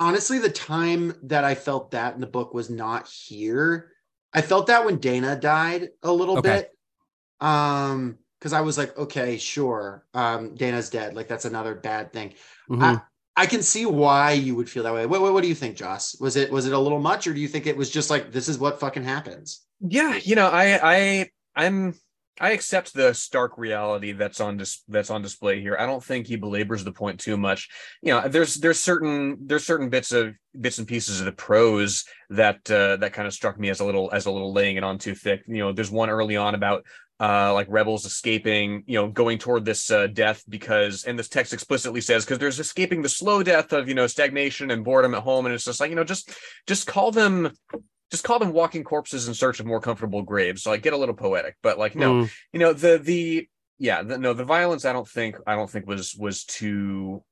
honestly, 0.00 0.38
the 0.38 0.50
time 0.50 1.14
that 1.24 1.44
I 1.44 1.54
felt 1.54 1.92
that 1.92 2.14
in 2.14 2.20
the 2.20 2.26
book 2.26 2.54
was 2.54 2.70
not 2.70 3.08
here. 3.08 3.92
I 4.32 4.42
felt 4.42 4.66
that 4.68 4.84
when 4.84 4.98
Dana 4.98 5.36
died 5.36 5.90
a 6.02 6.12
little 6.12 6.36
Okay. 6.36 6.38
bit. 6.38 6.70
Um, 7.40 8.18
because 8.38 8.52
I 8.54 8.62
was 8.62 8.78
like, 8.78 8.96
okay, 8.98 9.38
sure. 9.38 10.06
Um, 10.14 10.54
Dana's 10.56 10.90
dead. 10.90 11.14
Like 11.14 11.28
that's 11.28 11.44
another 11.46 11.74
bad 11.74 12.12
thing. 12.12 12.34
Mhm. 12.68 12.96
I 12.96 13.02
can 13.46 13.62
see 13.62 13.86
why 13.86 14.32
you 14.32 14.54
would 14.54 14.68
feel 14.68 14.82
that 14.82 14.94
way. 14.94 15.06
What, 15.06 15.22
what, 15.22 15.32
what 15.32 15.42
do 15.42 15.48
you 15.48 15.54
think, 15.54 15.76
Josh? 15.76 16.14
Was 16.20 16.36
it 16.36 16.50
was 16.50 16.66
it 16.66 16.72
a 16.72 16.78
little 16.78 17.00
much, 17.00 17.26
or 17.26 17.34
do 17.34 17.40
you 17.40 17.48
think 17.48 17.66
it 17.66 17.76
was 17.76 17.90
just 17.90 18.10
like 18.10 18.32
this 18.32 18.48
is 18.48 18.58
what 18.58 18.80
fucking 18.80 19.04
happens? 19.04 19.66
yeah 19.82 20.18
you 20.22 20.36
know 20.36 20.46
i 20.46 20.78
i 20.82 21.30
i'm 21.56 21.94
i 22.40 22.52
accept 22.52 22.94
the 22.94 23.12
stark 23.12 23.58
reality 23.58 24.12
that's 24.12 24.40
on 24.40 24.56
dis- 24.56 24.84
that's 24.88 25.10
on 25.10 25.22
display 25.22 25.60
here 25.60 25.76
i 25.78 25.86
don't 25.86 26.04
think 26.04 26.26
he 26.26 26.36
belabors 26.36 26.84
the 26.84 26.92
point 26.92 27.18
too 27.18 27.36
much 27.36 27.68
you 28.00 28.12
know 28.12 28.26
there's 28.28 28.56
there's 28.56 28.78
certain 28.78 29.36
there's 29.46 29.66
certain 29.66 29.88
bits 29.88 30.12
of 30.12 30.34
bits 30.58 30.78
and 30.78 30.86
pieces 30.86 31.18
of 31.20 31.26
the 31.26 31.32
prose 31.32 32.04
that 32.30 32.58
uh, 32.70 32.96
that 32.96 33.12
kind 33.12 33.26
of 33.26 33.34
struck 33.34 33.58
me 33.58 33.70
as 33.70 33.80
a 33.80 33.84
little 33.84 34.10
as 34.12 34.26
a 34.26 34.30
little 34.30 34.52
laying 34.52 34.76
it 34.76 34.84
on 34.84 34.98
too 34.98 35.14
thick 35.14 35.42
you 35.46 35.58
know 35.58 35.72
there's 35.72 35.90
one 35.90 36.10
early 36.10 36.36
on 36.36 36.54
about 36.54 36.84
uh 37.20 37.52
like 37.52 37.66
rebels 37.70 38.04
escaping 38.04 38.82
you 38.86 38.94
know 38.98 39.08
going 39.08 39.38
toward 39.38 39.64
this 39.64 39.90
uh, 39.90 40.06
death 40.06 40.42
because 40.48 41.04
and 41.04 41.18
this 41.18 41.28
text 41.28 41.52
explicitly 41.52 42.00
says 42.00 42.24
because 42.24 42.38
there's 42.38 42.58
escaping 42.58 43.02
the 43.02 43.08
slow 43.08 43.42
death 43.42 43.72
of 43.72 43.88
you 43.88 43.94
know 43.94 44.06
stagnation 44.06 44.70
and 44.70 44.84
boredom 44.84 45.14
at 45.14 45.22
home 45.22 45.46
and 45.46 45.54
it's 45.54 45.64
just 45.64 45.78
like 45.80 45.90
you 45.90 45.96
know 45.96 46.04
just 46.04 46.30
just 46.66 46.86
call 46.86 47.10
them 47.12 47.50
just 48.10 48.24
call 48.24 48.38
them 48.38 48.52
walking 48.52 48.84
corpses 48.84 49.26
in 49.26 49.34
search 49.34 49.58
of 49.58 49.64
more 49.64 49.80
comfortable 49.80 50.20
graves. 50.22 50.62
So 50.62 50.70
like 50.70 50.82
get 50.82 50.92
a 50.92 50.98
little 50.98 51.14
poetic, 51.14 51.56
but 51.62 51.78
like 51.78 51.94
no, 51.96 52.12
Mm. 52.12 52.30
you 52.52 52.60
know 52.60 52.74
the 52.74 52.98
the 52.98 53.48
yeah 53.78 54.02
the, 54.02 54.18
no 54.18 54.34
the 54.34 54.44
violence 54.44 54.84
I 54.84 54.92
don't 54.92 55.08
think 55.08 55.36
I 55.46 55.54
don't 55.54 55.70
think 55.70 55.86
was 55.86 56.14
was 56.14 56.44
too 56.44 57.24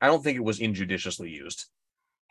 I 0.00 0.08
don't 0.08 0.22
think 0.22 0.36
it 0.36 0.44
was 0.44 0.60
injudiciously 0.60 1.30
used. 1.30 1.66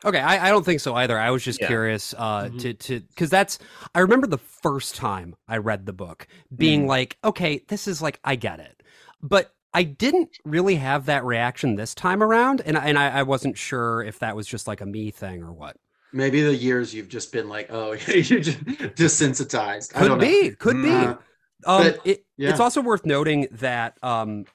Okay, 0.06 0.20
I, 0.20 0.48
I 0.48 0.50
don't 0.52 0.64
think 0.64 0.80
so 0.82 0.94
either. 0.96 1.18
I 1.18 1.32
was 1.32 1.44
just 1.44 1.60
Yeah. 1.60 1.68
curious 1.68 2.14
uh, 2.18 2.46
Mhm. 2.46 2.60
to 2.60 2.74
to 2.74 3.00
because 3.02 3.30
that's 3.30 3.58
I 3.96 4.00
remember 4.00 4.28
the 4.28 4.38
first 4.38 4.96
time 4.96 5.36
I 5.48 5.58
read 5.58 5.86
the 5.86 5.94
book 5.94 6.28
being 6.56 6.84
Mhm. 6.84 6.88
like, 6.88 7.18
okay, 7.24 7.62
this 7.68 7.88
is 7.88 8.02
like 8.02 8.20
I 8.24 8.36
get 8.36 8.60
it, 8.60 8.84
but 9.22 9.54
I 9.74 9.84
didn't 9.84 10.30
really 10.46 10.76
have 10.76 11.06
that 11.08 11.26
reaction 11.26 11.76
this 11.76 11.94
time 11.96 12.24
around, 12.24 12.62
and 12.66 12.78
I- 12.78 12.86
and 12.86 12.98
I, 13.00 13.10
I 13.20 13.24
wasn't 13.24 13.58
sure 13.58 14.04
if 14.04 14.20
that 14.20 14.36
was 14.36 14.48
just 14.48 14.68
like 14.68 14.80
a 14.82 14.86
me 14.86 15.12
thing 15.12 15.44
or 15.44 15.52
what. 15.52 15.76
Maybe 16.14 16.42
the 16.42 16.56
years 16.56 16.94
you've 16.94 17.10
just 17.10 17.32
been 17.34 17.50
like, 17.50 17.68
oh, 17.72 17.92
you're 18.08 18.40
just 18.40 18.64
desensitized. 18.96 19.96
I 19.96 20.00
Could 20.00 20.08
don't 20.08 20.20
know. 20.20 20.26
be, 20.26 20.52
could 20.52 20.82
be. 20.82 20.90
Uh, 20.92 21.16
Um, 21.66 21.84
But, 21.84 22.00
it, 22.06 22.26
yeah. 22.38 22.52
It's 22.52 22.60
also 22.60 22.80
worth 22.82 23.06
noting 23.06 23.48
that 23.52 23.98
um, 24.04 24.46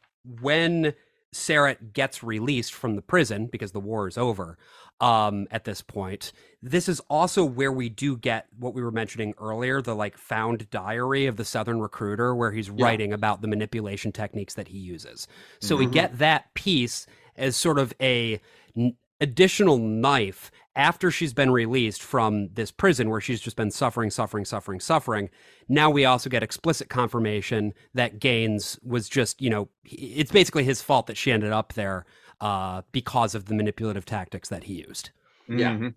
when 0.40 0.94
Sarat 1.32 1.92
gets 1.92 2.22
released 2.22 2.74
from 2.74 2.96
the 2.96 3.02
prison 3.02 3.46
because 3.46 3.72
the 3.72 3.80
war 3.80 4.08
is 4.08 4.18
over 4.18 4.58
um, 5.00 5.46
at 5.50 5.64
this 5.64 5.80
point, 5.80 6.32
this 6.62 6.88
is 6.88 7.00
also 7.08 7.42
where 7.44 7.72
we 7.72 7.88
do 7.88 8.16
get 8.18 8.46
what 8.58 8.74
we 8.74 8.82
were 8.82 8.90
mentioning 8.90 9.32
earlier 9.38 9.80
the 9.80 9.94
like 9.94 10.18
found 10.18 10.68
diary 10.70 11.26
of 11.26 11.36
the 11.36 11.44
Southern 11.44 11.80
recruiter, 11.80 12.34
where 12.34 12.52
he's 12.52 12.68
Yeah. 12.68 12.84
writing 12.84 13.12
about 13.12 13.40
the 13.40 13.48
manipulation 13.48 14.12
techniques 14.12 14.54
that 14.54 14.68
he 14.68 14.78
uses. 14.78 15.26
So 15.60 15.76
we 15.76 15.86
Mhm. 15.86 15.92
get 15.92 16.18
that 16.18 16.52
piece 16.54 17.06
as 17.36 17.56
sort 17.56 17.78
of 17.78 17.94
a 18.00 18.40
n- 18.76 18.96
additional 19.22 19.78
knife 19.78 20.50
after 20.76 21.10
she's 21.10 21.34
been 21.34 21.50
released 21.50 22.02
from 22.02 22.48
this 22.54 22.70
prison 22.70 23.10
where 23.10 23.20
she's 23.20 23.40
just 23.40 23.56
been 23.56 23.70
suffering, 23.70 24.10
suffering, 24.10 24.44
suffering, 24.44 24.80
suffering. 24.80 25.30
Now 25.68 25.90
we 25.90 26.04
also 26.04 26.30
get 26.30 26.42
explicit 26.42 26.88
confirmation 26.88 27.74
that 27.94 28.20
Gaines 28.20 28.78
was 28.82 29.08
just, 29.08 29.40
you 29.42 29.50
know, 29.50 29.68
it's 29.84 30.32
basically 30.32 30.64
his 30.64 30.80
fault 30.82 31.06
that 31.08 31.16
she 31.16 31.32
ended 31.32 31.52
up 31.52 31.72
there 31.74 32.06
uh, 32.40 32.82
because 32.92 33.34
of 33.34 33.46
the 33.46 33.54
manipulative 33.54 34.04
tactics 34.04 34.48
that 34.48 34.64
he 34.64 34.74
used. 34.86 35.10
Yeah. 35.48 35.72
Mhm. 35.72 35.94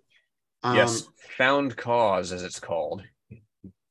um, 0.64 0.76
yes, 0.76 1.08
found 1.38 1.78
cause 1.78 2.32
as 2.32 2.44
it's 2.44 2.60
called. 2.60 3.04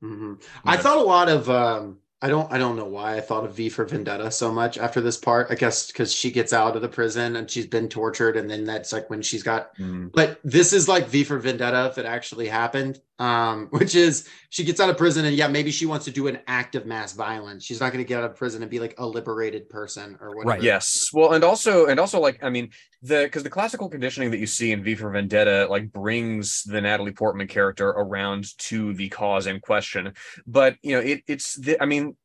mhm. 0.02 0.42
I 0.64 0.76
thought 0.76 0.98
a 0.98 1.02
lot 1.02 1.28
of. 1.28 1.48
Um, 1.48 1.98
I 2.24 2.28
don't. 2.28 2.50
I 2.52 2.56
don't 2.56 2.76
know 2.76 2.84
why 2.84 3.16
I 3.16 3.20
thought 3.20 3.44
of 3.44 3.54
V 3.56 3.68
for 3.68 3.84
Vendetta 3.84 4.30
so 4.30 4.52
much 4.52 4.78
after 4.78 5.00
this 5.00 5.16
part. 5.16 5.48
I 5.50 5.56
guess 5.56 5.88
because 5.88 6.12
she 6.12 6.30
gets 6.30 6.52
out 6.52 6.76
of 6.76 6.82
the 6.82 6.88
prison 6.88 7.34
and 7.34 7.50
she's 7.50 7.66
been 7.66 7.88
tortured, 7.88 8.36
and 8.36 8.48
then 8.48 8.64
that's 8.64 8.92
like 8.92 9.10
when 9.10 9.22
she's 9.22 9.42
got 9.42 9.76
Mm. 9.76 10.12
but 10.12 10.38
this 10.44 10.72
is 10.72 10.88
like 10.88 11.08
V 11.08 11.24
for 11.24 11.38
Vendetta 11.38 11.86
if 11.90 11.98
it 11.98 12.06
actually 12.06 12.46
happened. 12.46 13.00
Um, 13.22 13.68
which 13.70 13.94
is 13.94 14.28
she 14.50 14.64
gets 14.64 14.80
out 14.80 14.90
of 14.90 14.96
prison 14.96 15.24
and 15.24 15.36
yeah, 15.36 15.46
maybe 15.46 15.70
she 15.70 15.86
wants 15.86 16.04
to 16.06 16.10
do 16.10 16.26
an 16.26 16.40
act 16.48 16.74
of 16.74 16.86
mass 16.86 17.12
violence. 17.12 17.64
She's 17.64 17.78
not 17.78 17.92
going 17.92 18.04
to 18.04 18.08
get 18.08 18.18
out 18.18 18.28
of 18.28 18.34
prison 18.34 18.62
and 18.62 18.70
be 18.70 18.80
like 18.80 18.96
a 18.98 19.06
liberated 19.06 19.68
person 19.68 20.18
or 20.20 20.34
whatever. 20.34 20.56
Right. 20.56 20.62
Yes. 20.62 21.10
Well, 21.12 21.32
and 21.32 21.44
also, 21.44 21.86
and 21.86 22.00
also, 22.00 22.18
like, 22.18 22.42
I 22.42 22.50
mean, 22.50 22.70
the 23.00 23.22
because 23.22 23.44
the 23.44 23.50
classical 23.50 23.88
conditioning 23.88 24.32
that 24.32 24.38
you 24.38 24.48
see 24.48 24.72
in 24.72 24.82
V 24.82 24.96
for 24.96 25.08
Vendetta, 25.10 25.68
like, 25.70 25.92
brings 25.92 26.64
the 26.64 26.80
Natalie 26.80 27.12
Portman 27.12 27.46
character 27.46 27.90
around 27.90 28.58
to 28.58 28.92
the 28.94 29.08
cause 29.08 29.46
in 29.46 29.60
question. 29.60 30.14
But 30.44 30.76
you 30.82 30.96
know, 30.96 31.00
it, 31.00 31.22
it's 31.28 31.54
the, 31.54 31.80
I 31.80 31.86
mean, 31.86 32.16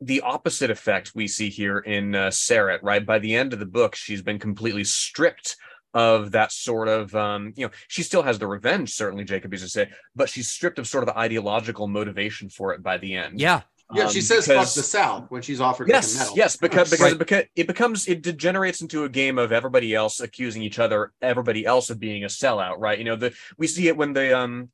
the 0.00 0.20
opposite 0.20 0.70
effect 0.70 1.16
we 1.16 1.26
see 1.26 1.50
here 1.50 1.78
in 1.78 2.14
uh, 2.14 2.28
Sarat, 2.28 2.78
right? 2.82 3.04
By 3.04 3.18
the 3.18 3.34
end 3.34 3.52
of 3.52 3.58
the 3.58 3.66
book, 3.66 3.96
she's 3.96 4.22
been 4.22 4.38
completely 4.38 4.84
stripped 4.84 5.56
of 5.94 6.32
that 6.32 6.52
sort 6.52 6.88
of 6.88 7.14
um, 7.14 7.52
you 7.56 7.66
know 7.66 7.72
she 7.88 8.02
still 8.02 8.22
has 8.22 8.38
the 8.38 8.46
revenge 8.46 8.92
certainly 8.92 9.24
jacob 9.24 9.52
used 9.52 9.64
to 9.64 9.70
say 9.70 9.88
but 10.14 10.28
she's 10.28 10.48
stripped 10.50 10.78
of 10.78 10.86
sort 10.86 11.02
of 11.02 11.06
the 11.06 11.18
ideological 11.18 11.86
motivation 11.88 12.48
for 12.48 12.72
it 12.74 12.82
by 12.82 12.98
the 12.98 13.14
end 13.14 13.40
Yeah. 13.40 13.62
Yeah, 13.94 14.08
she 14.08 14.20
Um, 14.20 14.24
says 14.24 14.46
because- 14.48 14.68
fuck 14.74 14.82
the 14.82 14.88
South 14.88 15.30
when 15.30 15.42
she's 15.42 15.60
offered 15.60 15.88
like, 15.88 15.92
Yes, 15.96 16.18
medal. 16.18 16.36
yes, 16.36 16.56
because 16.56 16.90
because 16.90 17.12
Right. 17.14 17.32
it, 17.32 17.50
it 17.54 17.66
becomes 17.66 18.08
it 18.08 18.22
degenerates 18.22 18.80
into 18.80 19.04
a 19.04 19.10
game 19.10 19.38
of 19.38 19.52
everybody 19.52 19.94
else 19.94 20.20
accusing 20.20 20.62
each 20.62 20.78
other, 20.78 21.12
everybody 21.20 21.66
else 21.66 21.90
of 21.90 22.00
being 22.00 22.24
a 22.24 22.28
sellout, 22.28 22.76
right? 22.78 22.98
You 22.98 23.04
know, 23.04 23.14
the 23.16 23.34
we 23.58 23.66
see 23.66 23.86
it 23.88 23.96
when 23.98 24.14
the 24.14 24.36
um 24.36 24.70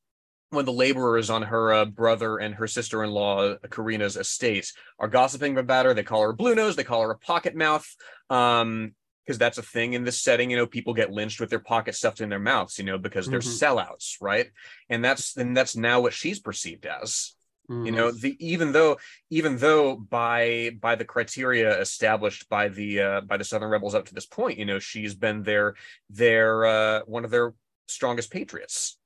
when 0.51 0.65
the 0.65 0.73
laborers 0.73 1.29
on 1.29 1.43
her 1.43 1.73
uh, 1.73 1.85
brother 1.87 2.39
and 2.39 2.55
her 2.55 2.69
sister-in-law 2.69 3.57
Karina's 3.69 4.17
estate 4.17 4.73
are 5.01 5.09
gossiping 5.09 5.59
about 5.59 5.87
her. 5.87 5.93
They 5.95 6.05
call 6.05 6.23
her 6.23 6.33
blue 6.33 6.55
nose. 6.55 6.77
They 6.77 6.85
call 6.85 7.03
her 7.03 7.11
a 7.11 7.19
pocket 7.19 7.57
mouth. 7.57 7.87
Um, 8.31 8.95
because 9.31 9.39
that's 9.39 9.59
a 9.59 9.63
thing 9.63 9.93
in 9.93 10.03
this 10.03 10.21
setting. 10.21 10.51
You 10.51 10.57
know, 10.57 10.67
people 10.67 10.93
get 10.93 11.13
lynched 11.13 11.39
with 11.39 11.51
their 11.51 11.61
pocket 11.61 11.95
stuffed 11.95 12.21
in 12.21 12.29
their 12.29 12.41
mouths. 12.41 12.79
You 12.79 12.85
know, 12.85 12.99
because 12.99 13.29
they're 13.29 13.39
Mhm. 13.39 13.41
sellouts, 13.41 14.17
right? 14.21 14.51
And 14.89 15.05
that's 15.05 15.37
and 15.37 15.57
that's 15.57 15.77
now 15.77 16.01
what 16.01 16.13
she's 16.13 16.41
perceived 16.41 16.87
as 16.87 17.35
you 17.83 17.93
Mhm. 17.93 17.93
know 17.93 18.11
the 18.11 18.37
even 18.45 18.73
though 18.73 18.99
even 19.31 19.57
though 19.57 19.97
by 19.97 20.71
by 20.81 20.97
the 20.97 21.05
criteria 21.05 21.81
established 21.81 22.49
by 22.51 22.69
the 22.69 23.01
uh 23.01 23.21
by 23.23 23.39
the 23.39 23.45
southern 23.45 23.71
rebels 23.71 23.95
up 23.95 24.05
to 24.07 24.15
this 24.15 24.27
point 24.27 24.59
you 24.59 24.67
know 24.67 24.79
she's 24.79 25.15
been 25.15 25.43
their 25.43 25.75
their 26.11 26.67
uh 26.67 27.01
one 27.07 27.25
of 27.25 27.31
their 27.31 27.55
strongest 27.89 28.31
patriots 28.31 28.99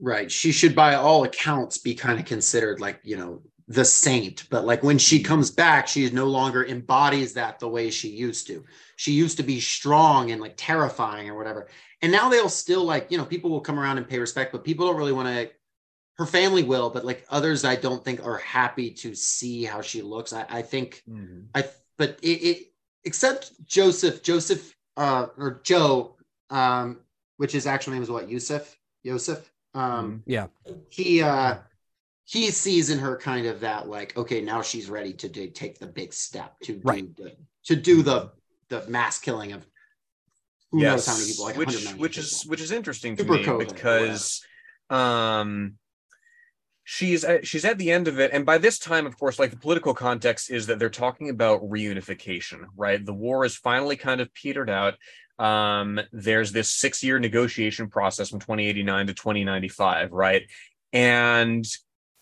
Right. 0.00 0.30
She 0.30 0.52
should, 0.52 0.74
by 0.74 0.94
all 0.94 1.24
accounts, 1.24 1.78
be 1.78 1.94
kind 1.94 2.18
of 2.18 2.26
considered 2.26 2.80
like, 2.80 3.00
you 3.04 3.16
know, 3.16 3.42
the 3.68 3.84
saint. 3.84 4.48
But 4.50 4.64
like 4.64 4.82
when 4.82 4.98
she 4.98 5.22
comes 5.22 5.50
back, 5.50 5.86
she 5.86 6.10
no 6.10 6.26
longer 6.26 6.64
embodies 6.66 7.34
that 7.34 7.60
the 7.60 7.68
way 7.68 7.90
she 7.90 8.08
used 8.08 8.48
to. 8.48 8.64
She 9.02 9.10
used 9.10 9.38
to 9.38 9.42
be 9.42 9.58
strong 9.58 10.30
and 10.30 10.40
like 10.40 10.54
terrifying 10.56 11.28
or 11.28 11.36
whatever. 11.36 11.66
And 12.02 12.12
now 12.12 12.28
they'll 12.28 12.48
still 12.48 12.84
like, 12.84 13.10
you 13.10 13.18
know, 13.18 13.24
people 13.24 13.50
will 13.50 13.60
come 13.60 13.76
around 13.76 13.98
and 13.98 14.08
pay 14.08 14.20
respect, 14.20 14.52
but 14.52 14.62
people 14.62 14.86
don't 14.86 14.96
really 14.96 15.10
want 15.10 15.26
to. 15.26 15.50
Her 16.18 16.26
family 16.26 16.62
will, 16.62 16.88
but 16.88 17.04
like 17.04 17.26
others, 17.28 17.64
I 17.64 17.74
don't 17.74 18.04
think 18.04 18.24
are 18.24 18.36
happy 18.38 18.92
to 18.92 19.12
see 19.16 19.64
how 19.64 19.80
she 19.80 20.02
looks. 20.02 20.32
I, 20.32 20.46
I 20.48 20.62
think 20.62 21.02
I 21.52 21.64
but 21.98 22.20
it, 22.22 22.28
it 22.28 22.72
except 23.02 23.66
Joseph, 23.66 24.22
Joseph 24.22 24.72
uh 24.96 25.26
or 25.36 25.60
Joe, 25.64 26.16
um, 26.50 27.00
which 27.38 27.50
his 27.50 27.66
actual 27.66 27.94
name 27.94 28.04
is 28.04 28.10
what, 28.10 28.30
Yusuf? 28.30 28.78
Yosef? 29.02 29.50
Um 29.74 30.22
Yeah. 30.26 30.46
he 30.90 31.22
uh 31.22 31.56
he 32.22 32.52
sees 32.52 32.88
in 32.88 33.00
her 33.00 33.16
kind 33.16 33.48
of 33.48 33.58
that 33.60 33.88
like, 33.88 34.16
okay, 34.16 34.42
now 34.42 34.62
she's 34.62 34.88
ready 34.88 35.12
to 35.14 35.28
do, 35.28 35.48
take 35.48 35.80
the 35.80 35.88
big 35.88 36.12
step 36.14 36.54
to 36.60 36.80
Right. 36.84 37.12
do 37.16 37.24
the, 37.24 37.36
to 37.64 37.74
do 37.74 38.04
the 38.04 38.30
the 38.72 38.88
mass 38.88 39.18
killing 39.18 39.52
of 39.52 39.66
who 40.70 40.80
knows 40.80 41.06
how 41.06 41.14
many 41.14 41.26
people, 41.26 41.44
like 41.44 41.56
100 41.56 41.76
which 41.76 42.00
which 42.00 42.18
is 42.18 42.42
which 42.44 42.60
is 42.60 42.72
interesting 42.72 43.16
to 43.16 43.24
me 43.24 43.46
because 43.58 44.42
um 44.88 45.74
she's 46.84 47.22
at, 47.22 47.46
she's 47.46 47.64
at 47.64 47.78
the 47.78 47.92
end 47.92 48.08
of 48.08 48.18
it. 48.18 48.30
And 48.32 48.46
by 48.46 48.58
this 48.58 48.78
time 48.78 49.06
of 49.06 49.18
course 49.18 49.38
like 49.38 49.50
the 49.50 49.58
political 49.58 49.92
context 49.92 50.50
is 50.50 50.66
that 50.66 50.78
they're 50.78 50.90
talking 50.90 51.28
about 51.28 51.62
reunification 51.62 52.64
right? 52.76 53.04
The 53.04 53.12
war 53.12 53.44
is 53.44 53.56
finally 53.56 53.96
kind 53.96 54.20
of 54.22 54.32
petered 54.32 54.70
out. 54.70 54.94
Um 55.38 56.00
there's 56.10 56.52
this 56.52 56.70
six 56.70 57.02
year 57.02 57.18
negotiation 57.18 57.90
process 57.90 58.30
from 58.30 58.40
2089 58.40 59.08
to 59.08 59.14
2095 59.14 60.12
right? 60.12 60.50
And 60.94 61.66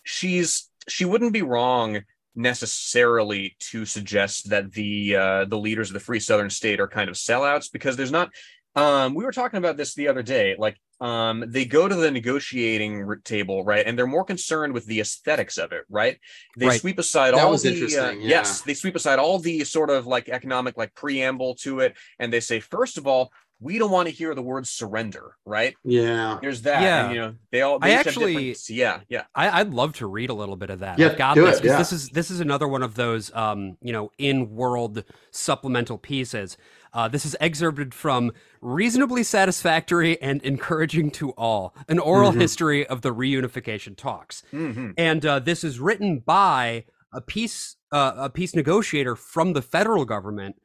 she's 0.03 0.69
she 0.89 1.05
wouldn't 1.05 1.31
be 1.31 1.43
wrong 1.43 2.01
necessarily 2.35 3.55
to 3.59 3.85
suggest 3.85 4.49
that 4.49 4.71
the 4.71 5.15
uh 5.15 5.45
the 5.45 5.57
leaders 5.57 5.89
of 5.89 5.93
the 5.93 5.99
free 5.99 6.19
southern 6.19 6.49
state 6.49 6.79
are 6.79 6.87
kind 6.87 7.09
of 7.09 7.15
sellouts 7.15 7.71
because 7.71 7.97
there's 7.97 8.11
not 8.11 8.29
um 8.75 9.13
we 9.13 9.23
were 9.25 9.31
talking 9.33 9.57
about 9.57 9.75
this 9.75 9.93
the 9.95 10.07
other 10.07 10.23
day 10.23 10.55
like 10.57 10.77
um 11.01 11.43
they 11.47 11.65
go 11.65 11.87
to 11.87 11.95
the 11.95 12.09
negotiating 12.09 13.05
table 13.25 13.65
right 13.65 13.85
and 13.85 13.97
they're 13.97 14.07
more 14.07 14.23
concerned 14.23 14.73
with 14.73 14.85
the 14.85 14.99
aesthetics 15.01 15.57
of 15.57 15.71
it 15.73 15.83
right 15.89 16.17
they 16.57 16.67
Right. 16.67 16.79
sweep 16.79 16.99
aside 16.99 17.33
That 17.33 17.43
all 17.43 17.51
was 17.51 17.63
the 17.63 17.69
uh, 17.69 17.73
interesting, 17.73 18.21
yeah. 18.21 18.27
yes 18.29 18.61
they 18.61 18.73
sweep 18.75 18.95
aside 18.95 19.19
all 19.19 19.39
the 19.39 19.63
sort 19.65 19.89
of 19.89 20.07
like 20.07 20.29
economic 20.29 20.77
like 20.77 20.93
preamble 20.95 21.55
to 21.55 21.81
it 21.81 21.97
and 22.19 22.31
they 22.31 22.39
say 22.39 22.59
first 22.61 22.97
of 22.97 23.07
all 23.07 23.31
we 23.63 23.77
don't 23.77 23.91
want 23.91 24.07
to 24.09 24.13
hear 24.13 24.33
the 24.35 24.41
word 24.41 24.65
surrender 24.67 25.35
right 25.45 25.75
yeah. 25.83 26.39
there's 26.41 26.63
that 26.63 26.81
Yeah. 26.81 27.05
and, 27.05 27.15
you 27.15 27.21
know 27.21 27.35
they 27.51 27.61
all 27.61 27.77
I 27.81 27.87
they 27.87 27.93
each 27.93 27.97
have 27.99 28.07
actually- 28.07 28.33
different- 28.53 28.69
yeah 28.69 28.99
yeah 29.07 29.23
I, 29.35 29.61
I'd 29.61 29.69
love 29.73 29.93
to 29.97 30.07
read 30.07 30.29
a 30.29 30.33
little 30.33 30.55
bit 30.57 30.69
of 30.71 30.79
that. 30.79 30.97
Yeah, 30.99 31.09
I've 31.09 31.17
got 31.17 31.35
do 31.35 31.45
this 31.45 31.57
it, 31.57 31.61
'cause 31.61 31.65
yeah. 31.71 31.77
this 31.77 31.93
is 31.93 32.09
this 32.09 32.31
is 32.31 32.39
another 32.41 32.67
one 32.67 32.81
of 32.83 32.95
those 32.95 33.33
um, 33.35 33.77
you 33.81 33.93
know 33.93 34.11
in-world 34.17 35.03
supplemental 35.31 35.97
pieces. 35.97 36.57
Uh, 36.93 37.07
this 37.07 37.25
is 37.25 37.37
excerpted 37.39 37.93
from 37.93 38.31
reasonably 38.61 39.23
satisfactory 39.23 40.21
and 40.21 40.41
encouraging 40.43 41.09
to 41.11 41.29
all 41.31 41.73
an 41.87 41.99
oral 41.99 42.31
Mhm. 42.33 42.41
history 42.41 42.85
of 42.85 43.01
the 43.01 43.13
reunification 43.13 43.95
talks. 43.95 44.43
Mhm. 44.51 44.93
And 44.97 45.25
uh, 45.25 45.39
this 45.39 45.63
is 45.63 45.79
written 45.79 46.19
by 46.19 46.83
a 47.13 47.21
peace 47.21 47.77
uh, 47.93 48.13
a 48.17 48.29
peace 48.29 48.55
negotiator 48.55 49.15
from 49.15 49.53
the 49.53 49.61
federal 49.61 50.05
government. 50.05 50.55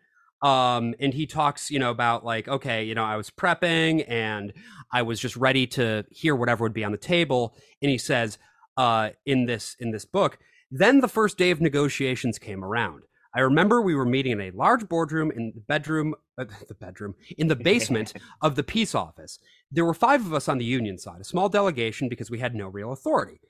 Um, 0.42 0.94
and 1.00 1.14
he 1.14 1.26
talks, 1.26 1.70
you 1.70 1.78
know, 1.78 1.90
about 1.90 2.24
like, 2.24 2.46
okay, 2.46 2.84
you 2.84 2.94
know, 2.94 3.04
I 3.04 3.16
was 3.16 3.30
prepping 3.30 4.04
and 4.06 4.52
I 4.92 5.02
was 5.02 5.18
just 5.18 5.36
ready 5.36 5.66
to 5.68 6.04
hear 6.10 6.36
whatever 6.36 6.64
would 6.64 6.74
be 6.74 6.84
on 6.84 6.92
the 6.92 6.98
table. 6.98 7.56
And 7.80 7.90
he 7.90 7.98
says, 7.98 8.38
uh, 8.76 9.10
in 9.24 9.46
this 9.46 9.76
in 9.80 9.90
this 9.90 10.04
book, 10.04 10.38
then 10.70 11.00
the 11.00 11.08
first 11.08 11.38
day 11.38 11.50
of 11.50 11.60
negotiations 11.60 12.38
came 12.38 12.64
around. 12.64 13.02
I 13.34 13.40
remember 13.40 13.82
we 13.82 13.94
were 13.94 14.06
meeting 14.06 14.32
in 14.32 14.40
a 14.40 14.50
large 14.50 14.88
boardroom 14.88 15.30
in 15.30 15.52
the 15.54 15.60
bedroom, 15.60 16.14
uh, 16.38 16.46
the 16.68 16.74
bedroom 16.74 17.14
in 17.36 17.48
the 17.48 17.56
basement 17.56 18.14
of 18.42 18.56
the 18.56 18.62
peace 18.62 18.94
office. 18.94 19.38
There 19.70 19.84
were 19.84 19.94
five 19.94 20.24
of 20.24 20.32
us 20.32 20.48
on 20.48 20.58
the 20.58 20.64
union 20.64 20.98
side, 20.98 21.20
a 21.20 21.24
small 21.24 21.48
delegation 21.48 22.08
because 22.08 22.30
we 22.30 22.38
had 22.38 22.54
no 22.54 22.68
real 22.68 22.92
authority. 22.92 23.40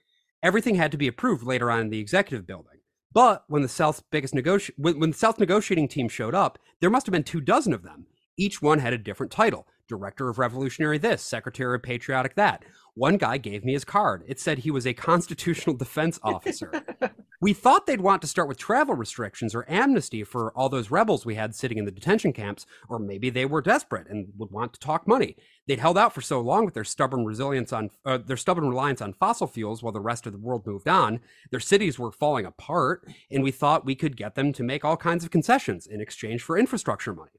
Everything 0.43 0.74
had 0.74 0.91
to 0.93 0.99
be 0.99 1.07
approved 1.07 1.45
later 1.45 1.70
on 1.70 1.80
in 1.80 1.91
the 1.91 2.01
executive 2.01 2.47
building. 2.47 2.76
But 3.17 3.45
when 3.49 3.62
the 3.62 3.69
South's 3.69 4.03
biggest 4.11 4.35
negoti- 4.35 4.73
when, 4.77 5.01
when 5.01 5.12
the 5.12 5.17
South 5.17 5.39
negotiating 5.39 5.89
team 5.89 6.07
showed 6.07 6.35
up, 6.35 6.59
there 6.81 6.91
must 6.91 7.07
have 7.07 7.14
been 7.14 7.25
two 7.25 7.41
dozen 7.41 7.73
of 7.73 7.83
them. 7.83 8.05
Each 8.37 8.61
one 8.61 8.79
had 8.81 8.93
a 8.93 8.99
different 8.99 9.33
title 9.33 9.67
Director 9.89 10.29
of 10.29 10.39
Revolutionary 10.39 10.99
this, 10.99 11.23
Secretary 11.23 11.75
of 11.75 11.83
Patriotic 11.83 12.35
that. 12.35 12.62
One 12.97 13.19
guy 13.19 13.37
gave 13.37 13.63
me 13.63 13.75
his 13.75 13.85
card. 13.85 14.25
It 14.27 14.41
said 14.41 14.59
he 14.59 14.71
was 14.71 14.87
a 14.87 14.95
constitutional 14.95 15.77
defense 15.77 16.19
officer. 16.23 16.73
we 17.43 17.53
thought 17.53 17.87
they'd 17.87 18.01
want 18.01 18.23
to 18.23 18.27
start 18.27 18.49
with 18.49 18.57
travel 18.57 18.95
restrictions 18.95 19.55
or 19.55 19.71
amnesty 19.71 20.25
for 20.25 20.51
all 20.53 20.71
those 20.71 20.91
rebels 20.91 21.27
we 21.27 21.35
had 21.35 21.55
sitting 21.55 21.77
in 21.77 21.85
the 21.85 21.91
detention 21.91 22.33
camps, 22.33 22.65
or 22.89 22.99
maybe 22.99 23.29
they 23.29 23.45
were 23.45 23.61
desperate 23.61 24.09
and 24.09 24.29
would 24.39 24.51
want 24.51 24.73
to 24.73 24.81
talk 24.81 25.07
money. 25.07 25.37
They'd 25.67 25.79
held 25.79 25.99
out 25.99 26.15
for 26.15 26.23
so 26.23 26.41
long 26.41 26.65
with 26.65 26.73
their 26.73 26.85
stubborn 26.85 27.27
resilience 27.27 27.71
on 27.71 27.91
uh, 28.07 28.17
their 28.17 28.39
stubborn 28.39 28.67
reliance 28.67 29.03
on 29.03 29.13
fossil 29.13 29.47
fuels 29.47 29.83
while 29.83 29.93
the 29.93 30.01
rest 30.01 30.27
of 30.27 30.33
the 30.33 30.39
world 30.39 30.67
moved 30.67 30.89
on. 30.89 31.21
Their 31.51 31.61
cities 31.61 31.99
were 31.99 32.11
falling 32.11 32.47
apart, 32.47 33.07
and 33.31 33.43
we 33.43 33.51
thought 33.51 33.85
we 33.85 33.95
could 33.95 34.17
get 34.17 34.37
them 34.37 34.55
to 34.55 34.63
make 34.63 34.87
all 34.87 34.97
kinds 34.97 35.23
of 35.23 35.31
concessions 35.31 35.87
in 35.87 36.01
exchange 36.01 36.43
for 36.43 36.57
infrastructure 36.57 37.15
money. 37.15 37.31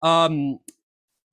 Um, 0.00 0.58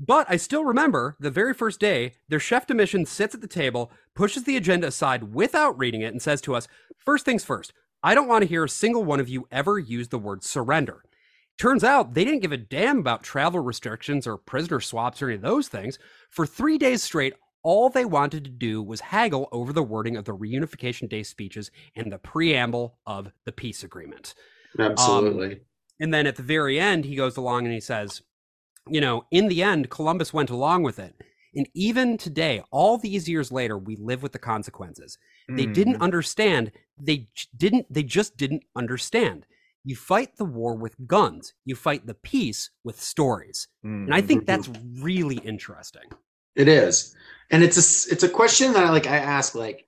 but 0.06 0.28
I 0.30 0.38
still 0.38 0.66
remember 0.66 1.16
the 1.20 1.32
very 1.32 1.54
first 1.54 1.80
day, 1.80 2.16
their 2.28 2.40
chef 2.40 2.68
de 2.68 2.74
mission 2.74 3.06
sits 3.06 3.34
at 3.34 3.42
the 3.42 3.48
table, 3.48 3.92
pushes 4.16 4.44
the 4.44 4.58
agenda 4.58 4.88
aside 4.88 5.34
without 5.34 5.78
reading 5.78 6.02
it, 6.02 6.12
and 6.12 6.22
says 6.22 6.42
to 6.42 6.56
us, 6.56 6.68
First 6.98 7.26
things 7.26 7.44
first, 7.44 7.74
I 8.02 8.16
don't 8.16 8.28
want 8.28 8.42
to 8.44 8.48
hear 8.48 8.64
a 8.64 8.70
single 8.70 9.04
one 9.04 9.20
of 9.20 9.30
you 9.30 9.48
ever 9.52 9.80
use 9.80 10.10
the 10.10 10.20
word 10.20 10.44
surrender. 10.44 11.04
Turns 11.58 11.84
out 11.84 12.14
they 12.14 12.26
didn't 12.26 12.42
give 12.42 12.52
a 12.52 12.58
damn 12.58 13.00
about 13.00 13.24
travel 13.24 13.60
restrictions 13.60 14.26
or 14.26 14.38
prisoner 14.38 14.80
swaps 14.80 15.22
or 15.22 15.28
any 15.28 15.36
of 15.36 15.42
those 15.42 15.68
things. 15.68 16.00
For 16.30 16.46
three 16.46 16.78
days 16.78 17.04
straight, 17.04 17.36
all 17.62 17.90
they 17.90 18.06
wanted 18.06 18.44
to 18.44 18.50
do 18.50 18.82
was 18.82 19.00
haggle 19.00 19.48
over 19.52 19.72
the 19.72 19.84
wording 19.84 20.18
of 20.18 20.26
the 20.26 20.36
Reunification 20.36 21.08
Day 21.08 21.24
speeches 21.24 21.72
and 21.96 22.12
the 22.12 22.18
preamble 22.18 22.98
of 23.06 23.32
the 23.46 23.52
peace 23.52 23.84
agreement. 23.84 24.34
Um, 24.78 24.92
Absolutely. 24.92 25.62
And 26.00 26.14
then 26.14 26.28
at 26.28 26.36
the 26.36 26.44
very 26.44 26.80
end, 26.80 27.06
he 27.06 27.16
goes 27.16 27.38
along 27.38 27.66
and 27.66 27.74
he 27.74 27.80
says, 27.80 28.22
you 28.90 29.02
know, 29.02 29.26
in 29.32 29.48
the 29.48 29.64
end, 29.64 29.90
Columbus 29.90 30.34
went 30.34 30.50
along 30.50 30.84
with 30.84 31.00
it. 31.00 31.16
And 31.56 31.70
even 31.76 32.18
today, 32.18 32.64
all 32.72 32.98
these 32.98 33.30
years 33.30 33.52
later, 33.52 33.78
we 33.78 33.96
live 33.96 34.24
with 34.24 34.32
the 34.32 34.40
consequences. 34.40 35.18
They 35.48 35.68
didn't 35.68 35.98
Mhm. 35.98 36.02
understand. 36.02 36.72
They 37.00 37.28
didn't, 37.56 37.94
they 37.94 38.04
just 38.04 38.38
didn't 38.38 38.64
understand. 38.76 39.46
You 39.86 39.96
fight 39.96 40.38
the 40.38 40.46
war 40.46 40.76
with 40.76 40.96
guns, 41.08 41.54
you 41.66 41.76
fight 41.76 42.08
the 42.08 42.14
peace 42.16 42.72
with 42.84 43.00
stories. 43.00 43.68
And 43.84 44.14
I 44.16 44.22
think 44.22 44.44
Mhm. 44.44 44.46
that's 44.48 44.70
really 45.02 45.38
interesting. 45.38 46.10
It 46.56 46.68
is, 46.68 47.16
and 47.52 47.64
it's 47.64 47.78
a 47.78 47.82
s- 47.82 48.08
it's 48.08 48.24
a 48.24 48.30
question 48.30 48.74
that 48.74 48.84
I 48.86 48.90
like. 48.90 49.08
I 49.08 49.18
ask 49.18 49.56
like, 49.56 49.88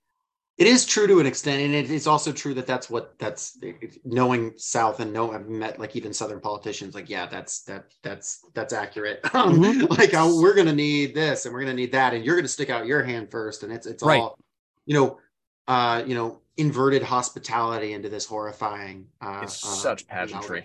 it 0.57 0.67
is 0.67 0.85
true 0.85 1.05
to 1.07 1.19
an 1.19 1.25
extent 1.25 1.61
and 1.61 1.75
it 1.75 1.91
is 1.91 2.07
also 2.07 2.31
true 2.31 2.53
that 2.53 2.65
that's 2.65 2.89
what 2.89 3.17
that's 3.19 3.57
knowing 4.03 4.53
south 4.57 4.99
and 4.99 5.11
know 5.11 5.31
i've 5.31 5.47
met 5.47 5.79
like 5.79 5.95
even 5.95 6.13
southern 6.13 6.39
politicians 6.39 6.95
like 6.95 7.09
yeah 7.09 7.25
that's 7.27 7.63
that 7.63 7.85
that's 8.03 8.45
that's 8.53 8.73
accurate 8.73 9.19
um, 9.35 9.59
mm-hmm. 9.59 9.85
like 9.93 10.13
oh, 10.13 10.41
we're 10.41 10.55
gonna 10.55 10.73
need 10.73 11.13
this 11.13 11.45
and 11.45 11.53
we're 11.53 11.61
gonna 11.61 11.73
need 11.73 11.91
that 11.91 12.13
and 12.13 12.25
you're 12.25 12.35
gonna 12.35 12.47
stick 12.47 12.69
out 12.69 12.85
your 12.85 13.03
hand 13.03 13.29
first 13.29 13.63
and 13.63 13.71
it's 13.71 13.85
it's 13.85 14.03
right. 14.03 14.19
all 14.19 14.37
you 14.85 14.93
know 14.93 15.19
uh 15.67 16.03
you 16.05 16.15
know 16.15 16.41
inverted 16.57 17.03
hospitality 17.03 17.93
into 17.93 18.07
this 18.07 18.25
horrifying 18.25 19.07
uh 19.21 19.41
it's 19.43 19.63
uh, 19.65 19.67
such 19.67 20.07
pageantry 20.07 20.63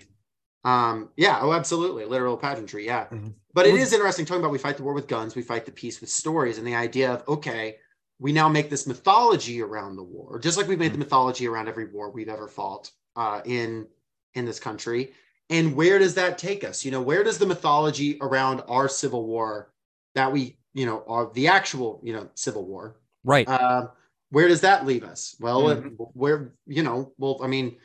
um 0.63 1.09
yeah 1.17 1.39
oh 1.41 1.51
absolutely 1.51 2.05
literal 2.05 2.37
pageantry 2.37 2.85
yeah 2.85 3.05
mm-hmm. 3.05 3.29
but 3.53 3.65
it 3.65 3.75
is 3.75 3.91
interesting 3.91 4.25
talking 4.25 4.41
about 4.41 4.51
we 4.51 4.59
fight 4.59 4.77
the 4.77 4.83
war 4.83 4.93
with 4.93 5.07
guns 5.07 5.35
we 5.35 5.41
fight 5.41 5.65
the 5.65 5.71
peace 5.71 5.99
with 5.99 6.09
stories 6.09 6.59
and 6.59 6.67
the 6.67 6.75
idea 6.75 7.11
of 7.11 7.27
okay 7.27 7.77
we 8.21 8.31
now 8.31 8.47
make 8.47 8.69
this 8.69 8.85
mythology 8.85 9.63
around 9.63 9.95
the 9.95 10.03
war, 10.03 10.37
just 10.39 10.55
like 10.55 10.67
we've 10.67 10.77
made 10.77 10.89
the 10.89 10.91
mm-hmm. 10.91 10.99
mythology 10.99 11.47
around 11.47 11.67
every 11.67 11.87
war 11.87 12.11
we've 12.11 12.29
ever 12.29 12.47
fought 12.47 12.91
uh, 13.15 13.41
in 13.45 13.87
in 14.35 14.45
this 14.45 14.59
country. 14.59 15.11
And 15.49 15.75
where 15.75 15.99
does 15.99 16.13
that 16.13 16.37
take 16.37 16.63
us? 16.63 16.85
You 16.85 16.91
know, 16.91 17.01
where 17.01 17.23
does 17.23 17.39
the 17.39 17.47
mythology 17.47 18.19
around 18.21 18.61
our 18.69 18.87
civil 18.87 19.25
war 19.25 19.73
that 20.13 20.31
we, 20.31 20.57
you 20.73 20.85
know, 20.85 21.03
are 21.07 21.31
the 21.33 21.47
actual, 21.47 21.99
you 22.03 22.13
know, 22.13 22.29
civil 22.35 22.63
war, 22.63 22.95
right? 23.23 23.49
Uh, 23.49 23.87
where 24.29 24.47
does 24.47 24.61
that 24.61 24.85
leave 24.85 25.03
us? 25.03 25.35
Well, 25.39 25.63
mm-hmm. 25.63 26.03
where, 26.13 26.53
you 26.67 26.83
know, 26.83 27.11
well, 27.17 27.39
I 27.43 27.47
mean, 27.47 27.77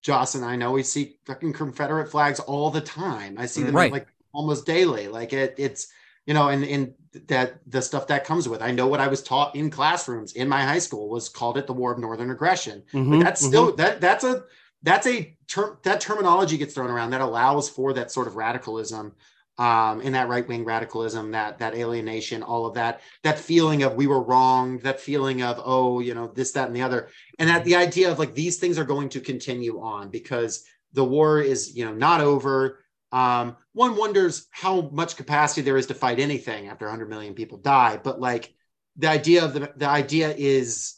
Josh 0.00 0.34
and 0.34 0.46
I 0.46 0.56
know 0.56 0.72
we 0.72 0.82
see 0.82 1.18
fucking 1.26 1.52
Confederate 1.52 2.10
flags 2.10 2.40
all 2.40 2.70
the 2.70 2.80
time. 2.80 3.36
I 3.38 3.44
see 3.44 3.62
them 3.62 3.76
right. 3.76 3.92
like 3.92 4.08
almost 4.32 4.64
daily. 4.64 5.08
Like 5.08 5.34
it, 5.34 5.54
it's 5.58 5.88
you 6.26 6.34
know, 6.34 6.48
and 6.48 6.64
and 6.64 6.94
that 7.28 7.60
the 7.66 7.82
stuff 7.82 8.06
that 8.06 8.24
comes 8.24 8.48
with. 8.48 8.62
I 8.62 8.70
know 8.70 8.86
what 8.86 9.00
I 9.00 9.08
was 9.08 9.22
taught 9.22 9.54
in 9.54 9.70
classrooms 9.70 10.32
in 10.32 10.48
my 10.48 10.62
high 10.62 10.78
school 10.78 11.08
was 11.08 11.28
called 11.28 11.58
it 11.58 11.66
the 11.66 11.72
War 11.72 11.92
of 11.92 11.98
Northern 11.98 12.30
Aggression. 12.30 12.82
Mm-hmm, 12.92 13.18
but 13.18 13.24
that's 13.24 13.44
still 13.44 13.68
mm-hmm. 13.68 13.76
that 13.76 14.00
that's 14.00 14.24
a 14.24 14.44
that's 14.82 15.06
a 15.06 15.36
term 15.46 15.78
that 15.82 16.00
terminology 16.00 16.56
gets 16.56 16.74
thrown 16.74 16.90
around 16.90 17.10
that 17.10 17.20
allows 17.20 17.68
for 17.68 17.92
that 17.92 18.10
sort 18.10 18.26
of 18.26 18.36
radicalism 18.36 19.14
um, 19.58 20.00
and 20.00 20.14
that 20.14 20.28
right 20.28 20.46
wing 20.48 20.64
radicalism, 20.64 21.32
that 21.32 21.58
that 21.58 21.74
alienation, 21.74 22.42
all 22.42 22.66
of 22.66 22.74
that, 22.74 23.00
that 23.22 23.38
feeling 23.38 23.82
of 23.82 23.94
we 23.94 24.06
were 24.06 24.22
wrong, 24.22 24.78
that 24.78 25.00
feeling 25.00 25.42
of 25.42 25.60
oh, 25.64 26.00
you 26.00 26.14
know, 26.14 26.28
this, 26.28 26.52
that, 26.52 26.68
and 26.68 26.76
the 26.76 26.82
other, 26.82 27.08
and 27.38 27.48
that 27.48 27.64
the 27.64 27.76
idea 27.76 28.10
of 28.10 28.18
like 28.18 28.34
these 28.34 28.56
things 28.56 28.78
are 28.78 28.84
going 28.84 29.10
to 29.10 29.20
continue 29.20 29.80
on 29.80 30.08
because 30.08 30.64
the 30.94 31.04
war 31.04 31.40
is 31.40 31.76
you 31.76 31.84
know 31.84 31.92
not 31.92 32.20
over 32.20 32.81
um, 33.12 33.56
one 33.72 33.96
wonders 33.96 34.46
how 34.50 34.88
much 34.92 35.16
capacity 35.16 35.60
there 35.60 35.76
is 35.76 35.86
to 35.86 35.94
fight 35.94 36.18
anything 36.18 36.68
after 36.68 36.86
100 36.86 37.08
million 37.08 37.34
people 37.34 37.58
die. 37.58 38.00
But 38.02 38.20
like 38.20 38.54
the 38.96 39.08
idea 39.08 39.44
of 39.44 39.52
the 39.52 39.72
the 39.76 39.88
idea 39.88 40.34
is, 40.36 40.94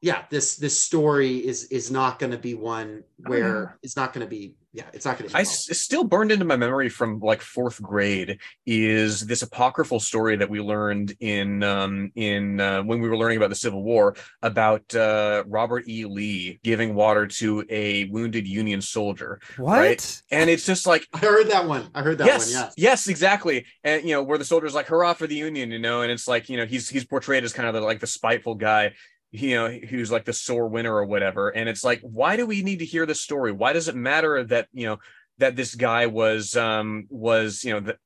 yeah, 0.00 0.24
this 0.30 0.56
this 0.56 0.80
story 0.80 1.36
is 1.36 1.64
is 1.64 1.90
not 1.90 2.18
going 2.18 2.32
to 2.32 2.38
be 2.38 2.54
one 2.54 3.04
where 3.18 3.78
it's 3.82 3.96
not 3.96 4.12
going 4.12 4.26
to 4.26 4.30
be 4.30 4.56
yeah, 4.76 4.84
it's 4.92 5.06
not 5.06 5.18
going 5.18 5.30
to. 5.30 5.36
I 5.36 5.40
s- 5.40 5.78
still 5.78 6.04
burned 6.04 6.30
into 6.30 6.44
my 6.44 6.56
memory 6.56 6.90
from 6.90 7.18
like 7.20 7.40
fourth 7.40 7.80
grade 7.80 8.38
is 8.66 9.26
this 9.26 9.40
apocryphal 9.40 10.00
story 10.00 10.36
that 10.36 10.50
we 10.50 10.60
learned 10.60 11.16
in 11.18 11.62
um, 11.62 12.12
in 12.14 12.60
uh, 12.60 12.82
when 12.82 13.00
we 13.00 13.08
were 13.08 13.16
learning 13.16 13.38
about 13.38 13.48
the 13.48 13.56
Civil 13.56 13.82
War 13.82 14.16
about 14.42 14.94
uh, 14.94 15.44
Robert 15.46 15.88
E. 15.88 16.04
Lee 16.04 16.60
giving 16.62 16.94
water 16.94 17.26
to 17.26 17.64
a 17.70 18.04
wounded 18.04 18.46
Union 18.46 18.82
soldier. 18.82 19.40
What? 19.56 19.78
Right? 19.78 20.22
And 20.30 20.50
it's 20.50 20.66
just 20.66 20.86
like 20.86 21.08
I 21.14 21.18
heard 21.20 21.48
that 21.48 21.66
one. 21.66 21.88
I 21.94 22.02
heard 22.02 22.18
that 22.18 22.26
yes, 22.26 22.52
one. 22.52 22.62
Yes. 22.62 22.74
Yes, 22.76 23.08
exactly. 23.08 23.64
And 23.82 24.02
you 24.04 24.10
know 24.10 24.22
where 24.22 24.36
the 24.36 24.44
soldier's 24.44 24.74
like, 24.74 24.88
"Hurrah 24.88 25.14
for 25.14 25.26
the 25.26 25.36
Union!" 25.36 25.70
You 25.70 25.78
know, 25.78 26.02
and 26.02 26.12
it's 26.12 26.28
like 26.28 26.50
you 26.50 26.58
know 26.58 26.66
he's 26.66 26.86
he's 26.86 27.06
portrayed 27.06 27.44
as 27.44 27.54
kind 27.54 27.66
of 27.66 27.74
the, 27.74 27.80
like 27.80 28.00
the 28.00 28.06
spiteful 28.06 28.56
guy 28.56 28.92
you 29.30 29.54
know 29.54 29.68
who's 29.68 30.10
like 30.10 30.24
the 30.24 30.32
sore 30.32 30.68
winner 30.68 30.94
or 30.94 31.04
whatever. 31.04 31.48
And 31.50 31.68
it's 31.68 31.84
like 31.84 32.00
why 32.02 32.36
do 32.36 32.46
we 32.46 32.62
need 32.62 32.80
to 32.80 32.84
hear 32.84 33.06
this 33.06 33.20
story? 33.20 33.52
Why 33.52 33.72
does 33.72 33.88
it 33.88 33.96
matter 33.96 34.42
that 34.44 34.68
you 34.72 34.86
know 34.86 34.98
that 35.38 35.56
this 35.56 35.74
guy 35.74 36.06
was 36.06 36.56
um 36.56 37.06
was 37.10 37.64
you 37.64 37.72
know 37.72 37.80
that 37.80 37.96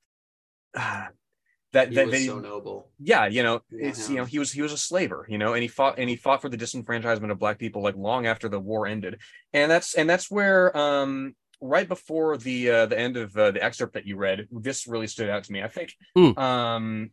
uh, 0.75 1.07
that 1.73 1.91
he 1.91 1.95
that 1.95 2.07
was 2.07 2.12
they, 2.12 2.27
so 2.27 2.41
noble. 2.41 2.91
Yeah 2.99 3.27
you 3.27 3.43
know 3.43 3.61
it's 3.71 4.09
yeah. 4.09 4.14
you 4.14 4.21
know 4.21 4.25
he 4.25 4.39
was 4.39 4.51
he 4.51 4.62
was 4.62 4.73
a 4.73 4.79
slaver 4.79 5.27
you 5.29 5.39
know 5.39 5.55
and 5.55 5.62
he 5.62 5.68
fought 5.68 5.99
and 5.99 6.09
he 6.11 6.16
fought 6.16 6.43
for 6.43 6.49
the 6.49 6.57
disenfranchisement 6.57 7.31
of 7.31 7.39
black 7.39 7.59
people 7.59 7.83
like 7.83 7.97
long 7.97 8.27
after 8.27 8.49
the 8.49 8.61
war 8.61 8.87
ended. 8.87 9.21
And 9.53 9.71
that's 9.71 9.95
and 9.95 10.09
that's 10.09 10.31
where 10.31 10.77
um 10.77 11.35
right 11.61 11.87
before 11.87 12.39
the 12.39 12.71
uh 12.71 12.87
the 12.87 12.99
end 12.99 13.16
of 13.16 13.37
uh, 13.37 13.51
the 13.51 13.62
excerpt 13.62 13.95
that 13.95 14.07
you 14.07 14.16
read 14.16 14.49
this 14.51 14.87
really 14.87 15.07
stood 15.07 15.29
out 15.29 15.45
to 15.45 15.53
me. 15.53 15.62
I 15.62 15.68
think 15.68 15.95
mm. 16.16 16.37
um 16.39 17.11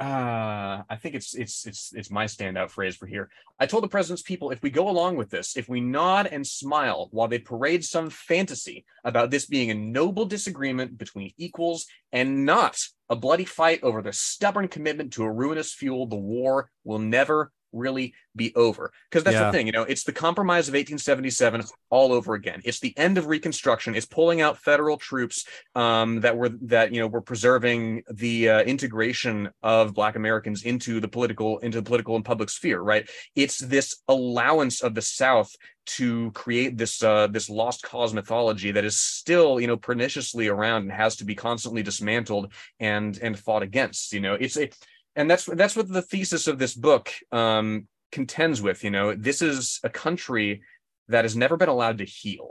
uh 0.00 0.82
i 0.90 0.96
think 1.00 1.14
it's 1.14 1.34
it's 1.34 1.66
it's 1.66 1.92
it's 1.94 2.10
my 2.10 2.24
standout 2.24 2.70
phrase 2.70 2.96
for 2.96 3.06
here. 3.06 3.28
I 3.60 3.66
told 3.66 3.84
the 3.84 3.88
president's 3.88 4.22
people 4.22 4.50
if 4.50 4.60
we 4.60 4.70
go 4.70 4.88
along 4.88 5.16
with 5.16 5.30
this 5.30 5.56
if 5.56 5.68
we 5.68 5.80
nod 5.80 6.26
and 6.26 6.44
smile 6.44 7.08
while 7.12 7.28
they 7.28 7.38
parade 7.38 7.84
some 7.84 8.10
fantasy 8.10 8.84
about 9.04 9.30
this 9.30 9.46
being 9.46 9.70
a 9.70 9.74
noble 9.74 10.24
disagreement 10.24 10.98
between 10.98 11.32
equals 11.38 11.86
and 12.10 12.44
not 12.44 12.76
a 13.08 13.14
bloody 13.14 13.44
fight 13.44 13.84
over 13.84 14.02
the 14.02 14.12
stubborn 14.12 14.66
commitment 14.66 15.12
to 15.12 15.22
a 15.22 15.30
ruinous 15.30 15.72
fuel 15.72 16.06
the 16.06 16.16
war 16.16 16.70
will 16.82 16.98
never 16.98 17.52
really 17.74 18.14
be 18.36 18.54
over. 18.54 18.92
Because 19.10 19.24
that's 19.24 19.34
yeah. 19.34 19.46
the 19.46 19.52
thing 19.52 19.66
you 19.66 19.72
know 19.72 19.82
it's 19.82 20.04
the 20.04 20.12
compromise 20.12 20.68
of 20.68 20.74
1877 20.74 21.62
all 21.90 22.12
over 22.12 22.34
again. 22.34 22.60
It's 22.64 22.80
the 22.80 22.96
end 22.96 23.18
of 23.18 23.26
reconstruction. 23.26 23.94
It's 23.94 24.06
pulling 24.06 24.40
out 24.40 24.58
federal 24.58 24.96
troops 24.96 25.46
um, 25.74 26.20
that 26.20 26.36
were 26.36 26.50
that 26.62 26.92
you 26.92 27.00
know 27.00 27.06
were 27.06 27.20
preserving 27.20 28.02
the 28.10 28.48
uh, 28.48 28.62
integration 28.62 29.50
of 29.62 29.94
black 29.94 30.16
americans 30.16 30.62
into 30.62 31.00
the 31.00 31.08
political 31.08 31.58
into 31.58 31.78
the 31.78 31.84
political 31.84 32.16
and 32.16 32.24
public 32.24 32.50
sphere 32.50 32.80
right? 32.80 33.08
It's 33.34 33.58
this 33.58 33.96
allowance 34.08 34.82
of 34.82 34.94
the 34.94 35.02
south 35.02 35.54
to 35.86 36.30
create 36.32 36.78
this 36.78 37.02
uh, 37.02 37.26
this 37.26 37.50
lost 37.50 37.82
cause 37.82 38.14
mythology 38.14 38.70
that 38.70 38.84
is 38.84 38.96
still 38.96 39.60
you 39.60 39.66
know 39.66 39.76
perniciously 39.76 40.48
around 40.48 40.82
and 40.82 40.92
has 40.92 41.16
to 41.16 41.24
be 41.24 41.34
constantly 41.34 41.82
dismantled 41.82 42.52
and 42.80 43.18
and 43.22 43.38
fought 43.38 43.62
against 43.62 44.12
you 44.12 44.20
know? 44.20 44.34
It's 44.34 44.56
a 44.56 44.70
and 45.16 45.30
that's 45.30 45.46
that's 45.46 45.76
what 45.76 45.88
the 45.88 46.02
thesis 46.02 46.46
of 46.46 46.58
this 46.58 46.74
book 46.74 47.10
um, 47.32 47.88
contends 48.12 48.60
with. 48.62 48.84
You 48.84 48.90
know, 48.90 49.14
this 49.14 49.42
is 49.42 49.80
a 49.84 49.88
country 49.88 50.62
that 51.08 51.24
has 51.24 51.36
never 51.36 51.56
been 51.56 51.68
allowed 51.68 51.98
to 51.98 52.04
heal 52.04 52.50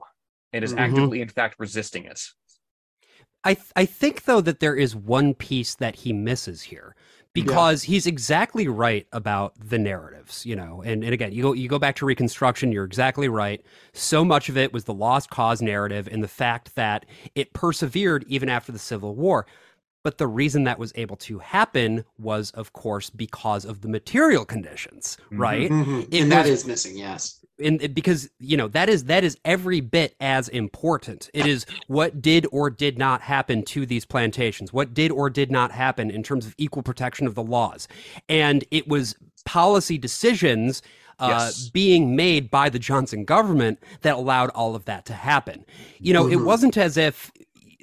and 0.51 0.64
is 0.64 0.72
mm-hmm. 0.72 0.80
actively, 0.80 1.22
in 1.22 1.30
fact, 1.30 1.55
resisting 1.59 2.05
it. 2.05 2.22
I 3.43 3.55
th- 3.55 3.72
I 3.76 3.86
think 3.86 4.24
though 4.24 4.41
that 4.41 4.59
there 4.59 4.76
is 4.76 4.95
one 4.95 5.34
piece 5.34 5.76
that 5.76 5.97
he 5.97 6.14
misses 6.14 6.61
here 6.61 6.95
because 7.34 7.84
yeah. 7.84 7.93
he's 7.93 8.05
exactly 8.05 8.68
right 8.68 9.07
about 9.11 9.53
the 9.59 9.80
narratives, 9.80 10.45
you 10.45 10.55
know. 10.55 10.82
And 10.86 11.03
and 11.03 11.14
again, 11.14 11.34
you 11.34 11.41
go 11.41 11.53
you 11.53 11.68
go 11.68 11.80
back 11.80 11.95
to 11.97 12.05
Reconstruction, 12.05 12.72
you're 12.72 12.86
exactly 12.86 13.28
right. 13.28 13.61
So 13.93 14.24
much 14.24 14.49
of 14.49 14.57
it 14.57 14.72
was 14.72 14.86
the 14.86 14.93
lost 14.93 15.30
cause 15.30 15.61
narrative 15.61 16.07
and 16.11 16.24
the 16.24 16.28
fact 16.28 16.76
that 16.76 17.05
it 17.36 17.53
persevered 17.53 18.24
even 18.28 18.49
after 18.49 18.72
the 18.72 18.80
Civil 18.80 19.16
War. 19.16 19.45
But 20.04 20.18
the 20.18 20.28
reason 20.28 20.66
that 20.66 20.78
was 20.78 20.91
able 20.95 21.16
to 21.18 21.39
happen 21.39 22.04
was, 22.18 22.51
of 22.51 22.74
course, 22.74 23.10
because 23.10 23.66
of 23.66 23.82
the 23.82 23.88
material 23.88 24.45
conditions, 24.45 25.18
mm-hmm. 25.26 25.41
right? 25.41 25.72
Mm-hmm. 25.72 26.14
And 26.14 26.32
that 26.32 26.41
was, 26.41 26.62
is 26.62 26.68
missing, 26.68 26.97
yes. 26.97 27.39
And 27.60 27.93
because 27.93 28.30
you 28.39 28.58
know 28.58 28.68
that 28.70 28.89
is 28.89 29.06
that 29.06 29.24
is 29.24 29.38
every 29.45 29.80
bit 29.80 30.16
as 30.20 30.49
important. 30.49 31.30
It 31.34 31.45
is 31.45 31.66
what 31.88 32.22
did 32.22 32.47
or 32.51 32.70
did 32.70 32.97
not 32.97 33.22
happen 33.22 33.64
to 33.66 33.86
these 33.86 34.06
plantations. 34.06 34.74
What 34.74 34.93
did 34.93 35.12
or 35.12 35.30
did 35.30 35.51
not 35.51 35.72
happen 35.72 36.10
in 36.10 36.24
terms 36.24 36.45
of 36.45 36.56
equal 36.58 36.82
protection 36.82 37.28
of 37.28 37.36
the 37.36 37.43
laws, 37.43 37.88
and 38.28 38.66
it 38.72 38.88
was 38.88 39.16
policy 39.45 39.97
decisions 39.97 40.82
uh, 41.20 41.28
yes. 41.30 41.70
being 41.70 42.16
made 42.16 42.49
by 42.49 42.70
the 42.70 42.80
Johnson 42.80 43.24
government 43.24 43.80
that 44.01 44.16
allowed 44.16 44.49
all 44.49 44.76
of 44.76 44.86
that 44.86 45.06
to 45.06 45.14
happen. 45.14 45.66
You 45.99 46.14
know, 46.14 46.24
mm-hmm. 46.24 46.34
it 46.34 46.43
wasn't 46.43 46.78
as 46.78 46.97
if 46.97 47.32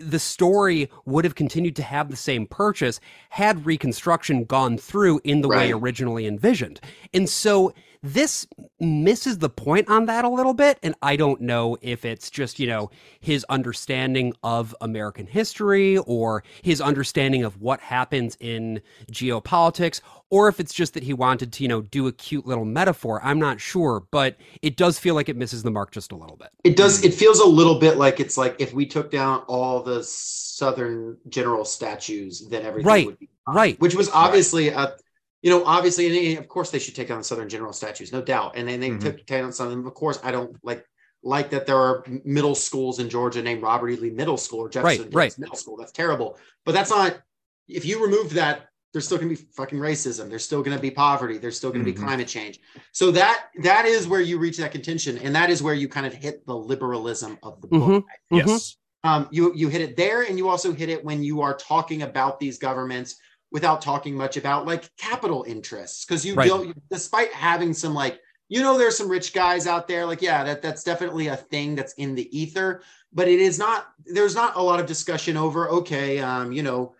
the 0.00 0.18
story 0.18 0.90
would 1.04 1.24
have 1.24 1.34
continued 1.34 1.76
to 1.76 1.82
have 1.82 2.10
the 2.10 2.16
same 2.16 2.46
purchase 2.46 3.00
had 3.30 3.66
Reconstruction 3.66 4.44
gone 4.44 4.78
through 4.78 5.20
in 5.24 5.40
the 5.42 5.48
right. 5.48 5.66
way 5.66 5.72
originally 5.72 6.26
envisioned. 6.26 6.80
And 7.12 7.28
so 7.28 7.72
this 8.02 8.46
misses 8.78 9.38
the 9.38 9.50
point 9.50 9.88
on 9.88 10.06
that 10.06 10.24
a 10.24 10.28
little 10.28 10.54
bit. 10.54 10.78
And 10.82 10.94
I 11.02 11.16
don't 11.16 11.40
know 11.42 11.76
if 11.82 12.04
it's 12.04 12.30
just, 12.30 12.58
you 12.58 12.66
know, 12.66 12.90
his 13.20 13.44
understanding 13.50 14.32
of 14.42 14.74
American 14.80 15.26
history 15.26 15.98
or 15.98 16.42
his 16.62 16.80
understanding 16.80 17.44
of 17.44 17.60
what 17.60 17.80
happens 17.80 18.36
in 18.40 18.80
geopolitics 19.12 20.00
or 20.30 20.48
if 20.48 20.60
it's 20.60 20.72
just 20.72 20.94
that 20.94 21.02
he 21.02 21.12
wanted 21.12 21.52
to, 21.52 21.62
you 21.62 21.68
know, 21.68 21.82
do 21.82 22.06
a 22.06 22.12
cute 22.12 22.46
little 22.46 22.64
metaphor. 22.64 23.20
I'm 23.22 23.40
not 23.40 23.60
sure, 23.60 24.04
but 24.12 24.36
it 24.62 24.76
does 24.76 24.98
feel 24.98 25.16
like 25.16 25.28
it 25.28 25.36
misses 25.36 25.64
the 25.64 25.72
mark 25.72 25.90
just 25.90 26.12
a 26.12 26.16
little 26.16 26.36
bit. 26.36 26.50
It 26.62 26.76
does. 26.76 27.04
It 27.04 27.12
feels 27.12 27.40
a 27.40 27.46
little 27.46 27.80
bit 27.80 27.98
like 27.98 28.20
it's 28.20 28.36
like 28.38 28.54
if 28.60 28.72
we 28.72 28.86
took 28.86 29.10
down 29.10 29.40
all 29.48 29.82
the 29.82 29.89
Southern 30.02 31.16
general 31.28 31.64
statues, 31.64 32.46
then 32.48 32.64
everything 32.64 32.86
right, 32.86 33.06
would 33.06 33.18
be 33.18 33.28
fine. 33.46 33.56
right. 33.56 33.80
Which 33.80 33.94
was 33.94 34.08
obviously 34.10 34.68
a 34.68 34.96
you 35.42 35.50
know, 35.50 35.64
obviously, 35.64 36.34
and 36.34 36.38
of 36.38 36.48
course, 36.48 36.70
they 36.70 36.78
should 36.78 36.94
take 36.94 37.08
down 37.08 37.24
Southern 37.24 37.48
General 37.48 37.72
statues, 37.72 38.12
no 38.12 38.20
doubt. 38.20 38.56
And 38.56 38.68
then 38.68 38.78
they 38.78 38.90
mm-hmm. 38.90 38.98
took 38.98 39.24
down 39.26 39.52
some. 39.52 39.68
of 39.68 39.72
them. 39.72 39.86
of 39.86 39.94
course, 39.94 40.20
I 40.22 40.30
don't 40.30 40.54
like 40.62 40.84
like 41.22 41.50
that 41.50 41.66
there 41.66 41.76
are 41.76 42.04
middle 42.24 42.54
schools 42.54 42.98
in 42.98 43.08
Georgia 43.08 43.42
named 43.42 43.62
Robert 43.62 43.90
E. 43.90 43.96
Lee 43.96 44.10
Middle 44.10 44.36
School 44.36 44.60
or 44.60 44.68
Jefferson 44.68 45.04
right, 45.04 45.14
right. 45.14 45.38
Middle 45.38 45.56
School. 45.56 45.76
That's 45.76 45.92
terrible. 45.92 46.38
But 46.64 46.72
that's 46.72 46.90
not. 46.90 47.20
If 47.68 47.84
you 47.84 48.02
remove 48.02 48.34
that 48.34 48.70
there's 48.92 49.04
still 49.06 49.18
going 49.18 49.34
to 49.34 49.40
be 49.40 49.48
fucking 49.52 49.78
racism. 49.78 50.28
There's 50.28 50.44
still 50.44 50.62
going 50.62 50.76
to 50.76 50.82
be 50.82 50.90
poverty. 50.90 51.38
There's 51.38 51.56
still 51.56 51.70
going 51.70 51.84
to 51.84 51.90
Mhm. 51.90 51.94
be 51.94 52.00
climate 52.00 52.26
change. 52.28 52.58
So 52.92 53.12
that 53.12 53.50
that 53.62 53.86
is 53.86 54.08
where 54.08 54.20
you 54.20 54.38
reach 54.38 54.56
that 54.58 54.72
contention, 54.72 55.18
and 55.18 55.34
that 55.36 55.48
is 55.48 55.62
where 55.62 55.74
you 55.74 55.88
kind 55.88 56.06
of 56.06 56.12
hit 56.12 56.44
the 56.46 56.56
liberalism 56.56 57.38
of 57.42 57.60
the 57.60 57.68
book. 57.68 57.82
Mhm. 57.82 58.04
Mhm. 58.32 58.46
Yes. 58.46 58.76
Um, 59.02 59.28
you 59.30 59.52
you 59.54 59.68
hit 59.68 59.80
it 59.80 59.96
there, 59.96 60.22
and 60.22 60.36
you 60.36 60.48
also 60.48 60.72
hit 60.72 60.88
it 60.90 61.04
when 61.04 61.22
you 61.22 61.40
are 61.40 61.56
talking 61.56 62.02
about 62.02 62.38
these 62.38 62.58
governments 62.58 63.16
without 63.50 63.80
talking 63.82 64.14
much 64.14 64.36
about 64.36 64.66
like 64.66 64.94
capital 64.96 65.44
interests, 65.48 66.04
because 66.04 66.24
you 66.24 66.36
Right. 66.36 66.48
don't, 66.48 66.76
despite 66.90 67.32
having 67.32 67.72
some 67.72 67.94
like 67.94 68.20
you 68.48 68.60
know 68.60 68.76
there's 68.76 68.98
some 68.98 69.08
rich 69.08 69.32
guys 69.32 69.66
out 69.66 69.88
there 69.88 70.04
like 70.04 70.20
yeah 70.20 70.44
that 70.44 70.60
that's 70.60 70.82
definitely 70.84 71.28
a 71.28 71.36
thing 71.36 71.74
that's 71.74 71.94
in 71.94 72.14
the 72.14 72.36
ether 72.36 72.82
but 73.12 73.28
it 73.28 73.38
is 73.40 73.58
not 73.58 73.86
there's 74.04 74.34
not 74.34 74.56
a 74.56 74.62
lot 74.62 74.80
of 74.80 74.86
discussion 74.86 75.36
over 75.36 75.70
okay 75.70 76.18
um 76.18 76.50
you 76.52 76.62
know 76.62 76.92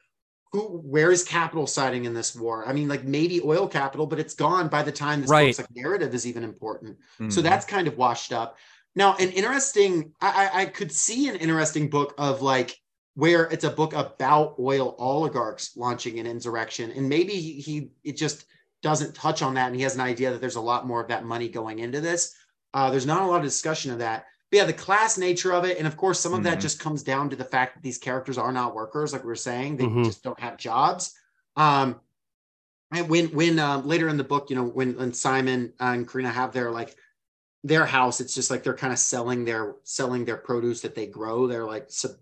who 0.53 0.61
where 0.79 1.11
is 1.11 1.25
capital 1.25 1.67
siding 1.67 2.05
in 2.05 2.15
this 2.15 2.35
war 2.37 2.67
i 2.69 2.73
mean 2.73 2.89
like 2.89 3.05
maybe 3.05 3.41
oil 3.45 3.67
capital 3.69 4.07
but 4.07 4.21
it's 4.21 4.35
gone 4.35 4.69
by 4.69 4.83
the 4.83 4.93
time 4.93 5.21
this 5.21 5.31
Right. 5.31 5.59
like 5.59 5.67
narrative 5.75 6.15
is 6.15 6.27
even 6.27 6.45
important 6.45 6.97
so 7.29 7.41
Mhm. 7.41 7.45
that's 7.45 7.67
kind 7.67 7.89
of 7.89 7.97
washed 7.99 8.33
up 8.33 8.57
now 8.97 9.17
an 9.17 9.31
interesting 9.31 10.13
I, 10.21 10.49
I 10.53 10.61
i 10.63 10.65
could 10.67 10.93
see 10.93 11.29
an 11.29 11.37
interesting 11.37 11.89
book 11.91 12.15
of 12.19 12.43
like 12.43 12.77
where 13.15 13.45
it's 13.47 13.65
a 13.65 13.71
book 13.71 13.93
about 13.93 14.55
oil 14.59 14.95
oligarchs 14.99 15.77
launching 15.77 16.19
an 16.19 16.27
insurrection 16.27 16.91
and 16.91 17.09
maybe 17.09 17.35
he, 17.35 17.61
he 17.61 17.91
it 18.05 18.17
just 18.17 18.47
doesn't 18.83 19.15
touch 19.15 19.43
on 19.43 19.55
that 19.55 19.67
and 19.67 19.77
he 19.77 19.83
has 19.83 19.95
an 19.95 20.01
idea 20.01 20.31
that 20.31 20.41
there's 20.41 20.57
a 20.57 20.61
lot 20.61 20.87
more 20.87 21.03
of 21.03 21.09
that 21.09 21.25
money 21.25 21.49
going 21.49 21.79
into 21.81 22.01
this 22.01 22.35
uh, 22.73 22.89
there's 22.91 23.07
not 23.07 23.23
a 23.23 23.27
lot 23.27 23.37
of 23.39 23.43
discussion 23.43 23.91
of 23.93 23.99
that 23.99 24.27
but 24.51 24.57
yeah 24.59 24.65
the 24.65 24.73
class 24.73 25.19
nature 25.19 25.53
of 25.53 25.65
it 25.65 25.77
and 25.79 25.87
of 25.87 25.97
course 25.97 26.19
some 26.21 26.35
of 26.35 26.43
that 26.45 26.59
Mhm. 26.59 26.63
just 26.63 26.81
comes 26.81 27.03
down 27.03 27.29
to 27.31 27.37
the 27.37 27.45
fact 27.45 27.75
that 27.75 27.83
these 27.83 27.99
characters 27.99 28.39
are 28.39 28.53
not 28.53 28.75
workers 28.75 29.13
like 29.13 29.23
we 29.23 29.29
were 29.29 29.35
saying 29.37 29.77
they 29.77 29.87
Mhm. 29.87 30.05
just 30.05 30.23
don't 30.23 30.41
have 30.41 30.57
jobs 30.57 31.15
um 31.57 32.01
and 32.93 33.09
when 33.09 33.27
when 33.29 33.59
um, 33.59 33.87
later 33.87 34.09
in 34.09 34.17
the 34.17 34.25
book 34.25 34.51
you 34.51 34.57
know 34.57 34.65
when 34.65 34.97
when 34.97 35.13
simon 35.13 35.73
and 35.81 36.09
karina 36.09 36.31
have 36.31 36.53
their 36.53 36.71
like 36.71 36.97
their 37.65 37.85
house 37.87 38.21
it's 38.21 38.35
just 38.35 38.51
like 38.51 38.63
they're 38.63 38.75
kind 38.75 38.93
of 38.93 38.99
selling 38.99 39.45
their 39.45 39.75
selling 39.85 40.25
their 40.25 40.37
produce 40.37 40.81
that 40.81 40.95
they 40.95 41.07
grow 41.07 41.47
they're 41.47 41.67
like 41.67 41.85
sub, 41.89 42.13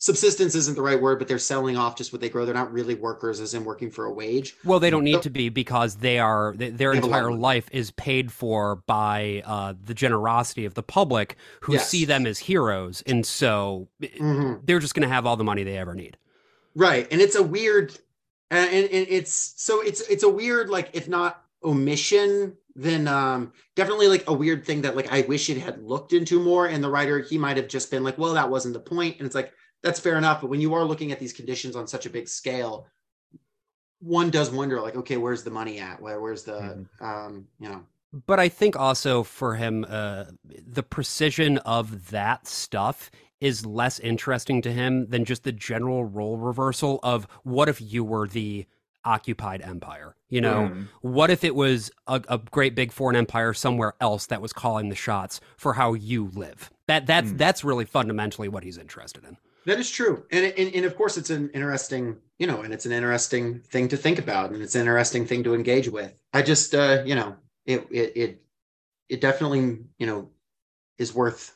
subsistence 0.00 0.54
isn't 0.54 0.74
the 0.74 0.82
right 0.82 1.00
word 1.00 1.18
but 1.18 1.26
they're 1.28 1.38
selling 1.38 1.76
off 1.76 1.96
just 1.96 2.12
what 2.12 2.20
they 2.20 2.28
grow 2.28 2.44
they're 2.44 2.54
not 2.54 2.72
really 2.72 2.94
workers 2.94 3.38
as 3.40 3.54
in 3.54 3.64
working 3.64 3.90
for 3.90 4.04
a 4.06 4.12
wage 4.12 4.56
Well, 4.64 4.78
they 4.80 4.90
don't 4.90 5.04
need 5.04 5.14
So- 5.14 5.20
to 5.22 5.30
be 5.30 5.48
because 5.48 5.96
they 5.96 6.18
are 6.18 6.52
th- 6.52 6.74
their 6.74 6.92
They 6.92 6.98
entire 6.98 7.32
life 7.32 7.68
is 7.72 7.90
paid 7.92 8.30
for 8.32 8.76
by 8.86 9.42
uh, 9.44 9.74
the 9.84 9.94
generosity 9.94 10.64
of 10.64 10.74
the 10.74 10.82
public, 10.84 11.36
who 11.62 11.74
Yes. 11.74 11.88
see 11.88 12.04
them 12.04 12.26
as 12.26 12.38
heroes, 12.40 13.02
and 13.06 13.24
so 13.26 13.88
i- 14.02 14.06
Mhm. 14.06 14.66
they're 14.66 14.78
just 14.78 14.94
going 14.94 15.08
to 15.08 15.12
have 15.14 15.26
all 15.26 15.36
the 15.36 15.44
money 15.44 15.62
they 15.64 15.76
ever 15.78 15.94
need. 15.94 16.16
right 16.74 17.08
and 17.10 17.20
it's 17.20 17.34
a 17.34 17.42
weird 17.42 17.98
and, 18.50 18.70
and 18.70 18.84
and 18.92 19.06
it's 19.08 19.54
so 19.56 19.80
it's 19.80 20.00
it's 20.02 20.22
a 20.22 20.28
weird 20.28 20.70
like 20.70 20.90
if 20.92 21.08
not 21.08 21.42
omission 21.64 22.56
then 22.78 23.08
um 23.08 23.52
definitely 23.74 24.06
like 24.06 24.22
a 24.28 24.32
weird 24.32 24.64
thing 24.64 24.82
that 24.82 24.94
like 24.94 25.12
i 25.12 25.22
wish 25.22 25.50
it 25.50 25.58
had 25.58 25.82
looked 25.82 26.12
into 26.12 26.40
more 26.40 26.66
and 26.66 26.82
the 26.82 26.88
writer 26.88 27.18
he 27.18 27.36
might 27.36 27.56
have 27.56 27.66
just 27.68 27.90
been 27.90 28.04
like 28.04 28.16
well 28.16 28.34
that 28.34 28.48
wasn't 28.48 28.72
the 28.72 28.80
point. 28.80 29.16
and 29.18 29.26
it's 29.26 29.34
like 29.34 29.52
that's 29.82 29.98
fair 30.00 30.16
enough 30.16 30.40
but 30.40 30.48
when 30.48 30.60
you 30.60 30.72
are 30.74 30.84
looking 30.84 31.10
at 31.10 31.18
these 31.18 31.32
conditions 31.32 31.74
on 31.74 31.88
such 31.88 32.06
a 32.06 32.10
big 32.10 32.28
scale 32.28 32.86
one 33.98 34.30
does 34.30 34.50
wonder 34.50 34.80
like 34.80 34.94
okay 34.94 35.16
where's 35.16 35.42
the 35.42 35.50
money 35.50 35.80
at 35.80 36.00
where 36.00 36.20
where's 36.20 36.44
the 36.44 36.86
um 37.00 37.46
you 37.58 37.68
know 37.68 37.82
But 38.26 38.40
I 38.40 38.48
think 38.48 38.74
also 38.74 39.22
for 39.22 39.56
him, 39.56 39.84
uh, 39.86 40.24
the 40.44 40.82
precision 40.82 41.58
of 41.58 42.10
that 42.10 42.46
stuff 42.46 43.10
is 43.40 43.66
less 43.66 43.98
interesting 44.00 44.62
to 44.62 44.72
him 44.72 45.06
than 45.10 45.24
just 45.26 45.44
the 45.44 45.52
general 45.52 46.04
role 46.04 46.38
reversal 46.38 47.00
of 47.02 47.26
what 47.44 47.68
if 47.68 47.80
you 47.80 48.02
were 48.04 48.26
the 48.26 48.66
occupied 49.08 49.62
empire? 49.62 50.14
You 50.28 50.40
know, 50.42 50.68
Mhm. 50.68 50.88
what 51.00 51.30
if 51.30 51.42
it 51.42 51.54
was 51.54 51.90
a, 52.06 52.20
a 52.28 52.38
great 52.38 52.74
big 52.74 52.92
foreign 52.92 53.16
empire 53.16 53.54
somewhere 53.54 53.94
else 54.00 54.26
that 54.26 54.42
was 54.42 54.52
calling 54.52 54.90
the 54.90 54.94
shots 54.94 55.40
for 55.56 55.72
how 55.74 55.94
you 55.94 56.30
live? 56.34 56.70
That 56.86 57.06
that's 57.06 57.30
Mm. 57.30 57.38
that's 57.38 57.64
really 57.64 57.84
fundamentally 57.86 58.48
what 58.48 58.62
he's 58.64 58.78
interested 58.78 59.24
in. 59.24 59.36
That 59.66 59.78
is 59.78 59.90
true, 59.90 60.24
and, 60.30 60.44
and 60.56 60.74
and 60.74 60.84
of 60.84 60.96
course 60.96 61.16
it's 61.16 61.30
an 61.30 61.50
interesting, 61.54 62.18
you 62.38 62.46
know, 62.46 62.60
and 62.62 62.72
it's 62.72 62.86
an 62.86 62.92
interesting 62.92 63.60
thing 63.60 63.88
to 63.88 63.96
think 63.96 64.18
about, 64.18 64.50
and 64.52 64.62
it's 64.62 64.74
an 64.74 64.82
interesting 64.82 65.26
thing 65.26 65.42
to 65.44 65.54
engage 65.54 65.88
with. 65.88 66.12
I 66.32 66.42
just, 66.42 66.74
uh, 66.74 67.02
you 67.04 67.14
know, 67.14 67.36
it 67.66 67.86
it 67.90 68.12
it 68.16 68.42
it 69.08 69.20
definitely, 69.20 69.78
you 69.98 70.06
know, 70.06 70.30
is 70.98 71.14
worth 71.14 71.54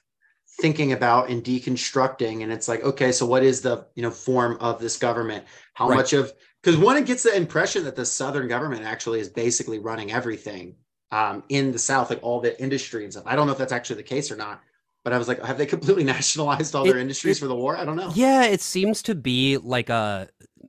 thinking 0.61 0.93
about 0.93 1.31
and 1.31 1.43
deconstructing. 1.43 2.43
And 2.43 2.53
it's 2.53 2.69
like, 2.69 2.83
okay, 2.85 3.13
so 3.13 3.25
what 3.25 3.43
is 3.43 3.63
the 3.63 3.87
you 3.95 4.03
know 4.03 4.11
form 4.11 4.57
of 4.61 4.79
this 4.81 4.97
government? 4.99 5.45
How 5.75 5.89
Right. 5.89 5.97
much 5.97 6.13
of 6.13 6.33
because 6.63 6.79
one 6.79 7.03
gets 7.05 7.23
the 7.25 7.35
impression 7.37 7.85
that 7.85 7.97
the 7.97 8.05
southern 8.07 8.49
government 8.49 8.85
actually 8.85 9.21
is 9.21 9.29
basically 9.29 9.79
running 9.79 10.13
everything 10.13 10.77
um, 11.11 11.43
in 11.49 11.73
the 11.73 11.79
south, 11.79 12.11
like 12.11 12.21
all 12.23 12.41
the 12.41 12.61
industry 12.63 13.05
and 13.05 13.13
stuff. 13.13 13.25
I 13.27 13.37
don't 13.37 13.47
know 13.47 13.53
if 13.53 13.59
that's 13.59 13.73
actually 13.73 13.97
the 13.97 14.03
case 14.05 14.31
or 14.31 14.37
not. 14.37 14.61
But 15.05 15.13
I 15.13 15.19
was 15.19 15.27
like, 15.27 15.43
have 15.45 15.59
they 15.59 15.67
completely 15.67 16.05
nationalized 16.17 16.75
all 16.77 16.85
their 16.85 16.99
industries 16.99 17.39
it- 17.39 17.41
for 17.41 17.49
the 17.49 17.57
war? 17.57 17.77
I 17.77 17.85
don't 17.85 17.97
know. 17.97 18.13
Yeah, 18.15 18.45
it 18.45 18.61
seems 18.61 19.03
to 19.03 19.15
be 19.17 19.59
like 19.59 19.91
a 19.91 20.29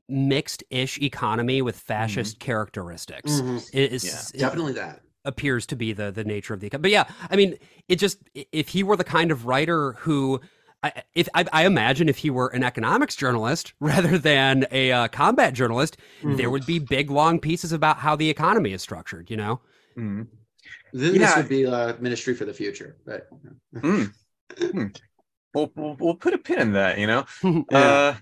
mixed-ish 0.09 0.99
economy 1.01 1.61
with 1.61 1.77
fascist 1.77 2.39
characteristics. 2.39 3.31
Mhm. 3.31 3.69
It 3.73 3.91
is 3.93 4.03
Yeah, 4.33 4.47
Definitely 4.47 4.73
that. 4.73 5.01
appears 5.25 5.65
to 5.67 5.75
be 5.75 5.93
the 5.93 6.11
the 6.11 6.23
nature 6.23 6.53
of 6.55 6.59
the 6.61 6.67
economy. 6.67 6.81
But 6.81 6.91
yeah, 6.91 7.03
I 7.29 7.35
mean, 7.35 7.57
it 7.87 7.97
just 7.97 8.17
if 8.33 8.69
he 8.69 8.81
were 8.83 8.97
the 8.97 9.03
kind 9.03 9.31
of 9.31 9.45
writer 9.45 9.93
who. 9.99 10.41
I, 10.83 11.03
if 11.15 11.29
I, 11.33 11.45
I 11.53 11.65
imagine 11.65 12.09
if 12.09 12.17
he 12.17 12.29
were 12.29 12.49
an 12.49 12.63
economics 12.63 13.15
journalist 13.15 13.73
rather 13.79 14.17
than 14.17 14.65
a 14.71 14.91
uh, 14.91 15.07
combat 15.07 15.53
journalist, 15.53 15.97
there 16.23 16.47
Mhm. 16.47 16.51
would 16.51 16.65
be 16.65 16.79
big 16.79 17.09
long 17.09 17.39
pieces 17.39 17.71
about 17.71 17.97
how 17.97 18.15
the 18.15 18.29
economy 18.29 18.73
is 18.73 18.81
structured. 18.81 19.29
You 19.31 19.37
know, 19.37 19.61
Mhm. 19.97 20.27
Then 20.93 21.15
Yeah. 21.15 21.19
this 21.27 21.35
would 21.37 21.49
be 21.49 21.63
a 21.63 21.97
ministry 21.99 22.33
for 22.35 22.45
the 22.45 22.53
future. 22.53 22.97
But 23.05 23.27
Mm. 23.75 24.13
Hmm. 24.59 24.85
We'll, 25.53 25.71
we'll 25.75 25.95
we'll 25.99 26.15
put 26.15 26.33
a 26.33 26.37
pin 26.37 26.59
in 26.59 26.73
that, 26.73 26.97
you 26.97 27.07
know. 27.07 27.25
Yeah. 27.71 27.77
Uh, 27.77 28.15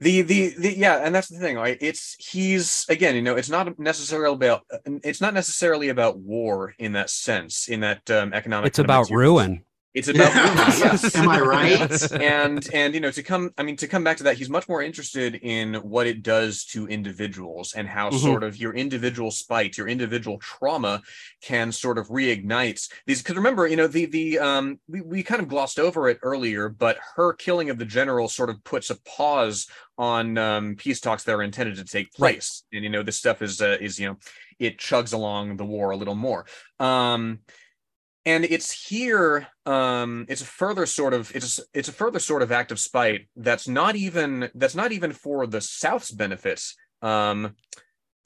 the 0.00 0.22
the 0.22 0.54
the 0.58 0.78
yeah, 0.78 0.96
and 1.04 1.14
that's 1.14 1.28
the 1.28 1.38
thing. 1.38 1.56
Right? 1.56 1.76
It's 1.80 2.16
he's 2.18 2.86
again, 2.88 3.14
you 3.16 3.20
know, 3.22 3.36
it's 3.36 3.50
not 3.50 3.78
necessarily 3.78 4.34
about 4.34 4.62
it's 5.04 5.20
not 5.20 5.34
necessarily 5.34 5.90
about 5.90 6.18
war 6.18 6.74
in 6.78 6.92
that 6.92 7.10
sense, 7.10 7.68
in 7.68 7.80
that 7.80 8.10
um, 8.10 8.32
economic. 8.32 8.68
it's 8.68 8.78
about 8.78 9.08
fundamental- 9.08 9.16
ruin. 9.34 9.64
It's 9.92 10.06
about 10.08 10.32
Yeah. 10.34 10.44
ruin, 10.44 10.78
yes. 10.78 11.16
Am 11.16 11.28
I 11.28 11.40
right? 11.40 12.12
and 12.20 12.68
and 12.72 12.94
you 12.94 13.00
know 13.00 13.10
to 13.10 13.22
come 13.22 13.50
i 13.58 13.62
mean 13.62 13.76
to 13.76 13.88
come 13.88 14.04
back 14.04 14.16
to 14.18 14.22
that 14.24 14.36
he's 14.36 14.48
much 14.48 14.68
more 14.68 14.82
interested 14.82 15.34
in 15.36 15.74
what 15.76 16.06
it 16.06 16.22
does 16.22 16.64
to 16.64 16.86
individuals 16.86 17.72
and 17.74 17.88
how 17.88 18.10
Mhm. 18.10 18.20
sort 18.20 18.44
of 18.44 18.56
your 18.56 18.72
individual 18.74 19.30
spite 19.30 19.76
your 19.76 19.88
individual 19.88 20.38
trauma 20.38 21.02
can 21.42 21.72
sort 21.72 21.98
of 21.98 22.08
reignite 22.08 22.88
these 23.06 23.20
because 23.22 23.36
remember 23.36 23.66
you 23.66 23.76
know 23.76 23.86
the 23.86 24.06
the 24.06 24.38
um 24.38 24.78
we, 24.88 25.00
we 25.00 25.22
kind 25.22 25.40
of 25.42 25.48
glossed 25.48 25.78
over 25.78 26.08
it 26.08 26.18
earlier 26.22 26.68
but 26.68 26.98
her 27.16 27.32
killing 27.32 27.70
of 27.70 27.78
the 27.78 27.84
general 27.84 28.28
sort 28.28 28.50
of 28.50 28.62
puts 28.64 28.90
a 28.90 29.00
pause 29.02 29.66
on 29.98 30.38
um 30.38 30.76
peace 30.76 31.00
talks 31.00 31.24
that 31.24 31.34
are 31.34 31.42
intended 31.42 31.76
to 31.76 31.84
take 31.84 32.08
Right. 32.18 32.34
place 32.34 32.64
and 32.72 32.84
you 32.84 32.90
know 32.90 33.02
this 33.02 33.16
stuff 33.16 33.42
is 33.42 33.60
uh, 33.60 33.76
is 33.80 33.98
you 33.98 34.08
know 34.08 34.16
it 34.58 34.78
chugs 34.78 35.12
along 35.12 35.56
the 35.56 35.64
war 35.64 35.90
a 35.90 35.96
little 35.96 36.14
more 36.14 36.46
um 36.78 37.40
and 38.26 38.44
it's 38.44 38.88
here 38.88 39.46
um 39.66 40.26
it's 40.28 40.42
a 40.42 40.46
further 40.46 40.86
sort 40.86 41.14
of 41.14 41.34
it's 41.34 41.60
it's 41.72 41.88
a 41.88 41.92
further 41.92 42.18
sort 42.18 42.42
of 42.42 42.52
act 42.52 42.70
of 42.70 42.78
spite 42.78 43.28
that's 43.36 43.66
not 43.66 43.96
even 43.96 44.50
that's 44.54 44.74
not 44.74 44.92
even 44.92 45.12
for 45.12 45.46
the 45.46 45.60
south's 45.60 46.10
benefits. 46.10 46.76
Um 47.02 47.56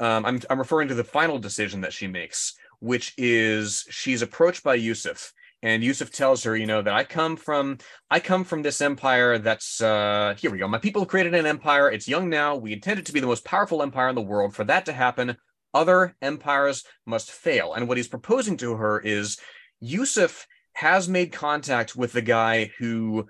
um 0.01 0.27
i'm 0.27 0.41
i'm 0.51 0.59
referring 0.59 0.89
to 0.89 0.95
the 0.95 1.05
final 1.05 1.39
decision 1.39 1.81
that 1.83 1.93
she 1.93 2.07
makes 2.09 2.55
which 2.81 3.15
is 3.17 3.85
she's 3.91 4.23
approached 4.23 4.63
by 4.63 4.75
yusuf. 4.75 5.33
And 5.63 5.83
yusuf 5.83 6.11
tells 6.11 6.43
her 6.43 6.57
you 6.57 6.67
know 6.67 6.83
that 6.83 6.93
i 6.93 7.05
come 7.05 7.37
from 7.37 7.79
i 8.11 8.19
come 8.19 8.45
from 8.45 8.63
this 8.63 8.81
empire 8.81 9.39
that's 9.39 9.81
uh 9.81 10.35
here 10.37 10.51
we 10.51 10.59
go. 10.59 10.69
My 10.69 10.79
people 10.79 11.07
created 11.07 11.35
an 11.35 11.47
empire. 11.47 11.91
It's 11.91 12.09
young 12.09 12.29
now. 12.29 12.57
We 12.57 12.73
intend 12.73 12.99
it 12.99 13.07
to 13.07 13.13
be 13.13 13.21
the 13.21 13.29
most 13.29 13.45
powerful 13.45 13.83
empire 13.83 14.09
in 14.09 14.15
the 14.15 14.21
world. 14.21 14.55
For 14.55 14.65
that 14.65 14.87
to 14.87 14.93
happen 14.93 15.37
other 15.73 16.15
empires 16.23 16.85
must 17.05 17.31
fail. 17.31 17.75
And 17.75 17.89
what 17.89 17.97
he's 17.97 18.09
proposing 18.09 18.57
to 18.59 18.75
her 18.75 19.01
is 19.01 19.39
Yusuf 19.85 20.47
has 20.73 21.09
made 21.09 21.33
contact 21.33 21.95
with 21.95 22.13
the 22.13 22.23
guy 22.23 22.71
who 22.79 23.27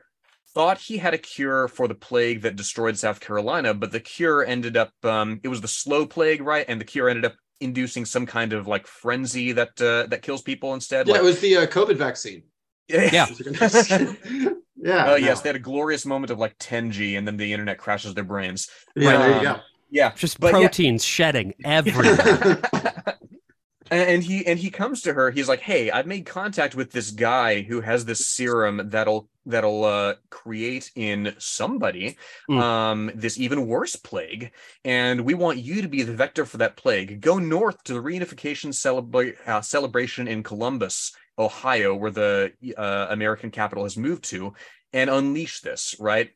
thought 0.55 0.79
he 0.79 0.97
had 0.99 1.15
a 1.15 1.19
cure 1.19 1.69
for 1.69 1.89
the 1.89 1.95
plague 1.95 2.43
that 2.43 2.57
destroyed 2.57 2.97
South 2.97 3.21
Carolina, 3.21 3.75
but 3.75 3.91
the 3.93 4.01
cure 4.01 4.45
ended 4.45 4.77
up 4.77 4.93
um, 5.03 5.41
it 5.43 5.49
was 5.49 5.61
the 5.61 5.69
slow 5.69 6.07
plague, 6.07 6.41
right? 6.43 6.65
And 6.69 6.81
the 6.81 6.85
cure 6.85 7.09
ended 7.09 7.25
up 7.25 7.35
inducing 7.61 8.05
some 8.05 8.25
kind 8.27 8.53
of 8.53 8.67
like 8.67 8.87
frenzy 8.87 9.53
that 9.53 9.81
uh, 9.81 10.07
that 10.09 10.23
kills 10.23 10.43
people 10.43 10.75
instead. 10.75 11.07
yeah, 11.07 11.15
like, 11.15 11.23
it 11.23 11.25
was 11.25 11.41
the 11.41 11.57
uh, 11.57 11.67
COVID 11.67 11.97
vaccine. 11.97 12.45
Yeah. 12.89 13.11
yeah. 13.13 14.13
Oh 14.87 15.15
yes, 15.17 15.39
no. 15.39 15.43
they 15.45 15.49
had 15.49 15.57
a 15.57 15.61
glorious 15.61 16.05
moment 16.05 16.31
of 16.31 16.39
like 16.39 16.59
10G, 16.59 17.17
and 17.17 17.27
then 17.27 17.39
the 17.39 17.51
internet 17.55 17.79
crashes 17.79 18.13
their 18.13 18.23
brains. 18.25 18.69
Yeah, 18.95 19.17
there 19.17 19.29
you 19.31 19.35
Um, 19.37 19.43
go. 19.43 19.61
Yeah, 19.91 20.13
Just 20.15 20.39
But 20.39 20.49
yeah- 20.49 20.59
proteins 20.61 21.03
shedding 21.03 21.55
everywhere. 21.65 22.61
and 23.99 24.23
he 24.23 24.47
and 24.47 24.59
he 24.59 24.71
comes 24.71 25.03
to 25.03 25.13
her 25.13 25.31
he's 25.31 25.49
like 25.49 25.61
hey 25.61 25.91
i've 25.91 26.07
made 26.07 26.27
contact 26.27 26.75
with 26.75 26.91
this 26.91 27.11
guy 27.11 27.63
who 27.63 27.81
has 27.81 28.05
this 28.05 28.27
serum 28.27 28.89
that'll 28.91 29.29
that'll 29.47 29.85
uh, 29.85 30.15
create 30.31 30.91
in 30.97 31.35
somebody 31.39 32.17
Mm. 32.49 32.61
um, 32.61 33.11
this 33.15 33.39
even 33.39 33.67
worse 33.67 33.95
plague 33.97 34.53
and 34.85 35.21
we 35.21 35.35
want 35.35 35.59
you 35.59 35.83
to 35.83 35.89
be 35.89 36.03
the 36.03 36.15
vector 36.15 36.47
for 36.47 36.57
that 36.59 36.77
plague. 36.77 37.21
Go 37.21 37.39
north 37.39 37.83
to 37.85 37.93
the 37.95 38.01
reunification 38.01 38.73
celebra- 38.73 39.37
uh, 39.47 39.61
celebration 39.61 40.29
in 40.29 40.43
columbus 40.43 41.13
ohio 41.39 41.95
where 41.95 42.11
the 42.11 42.53
uh, 42.77 43.07
american 43.11 43.51
capital 43.51 43.85
has 43.85 43.97
moved 43.97 44.25
to 44.25 44.55
and 44.93 45.11
unleash 45.11 45.61
this 45.61 45.95
right? 46.01 46.31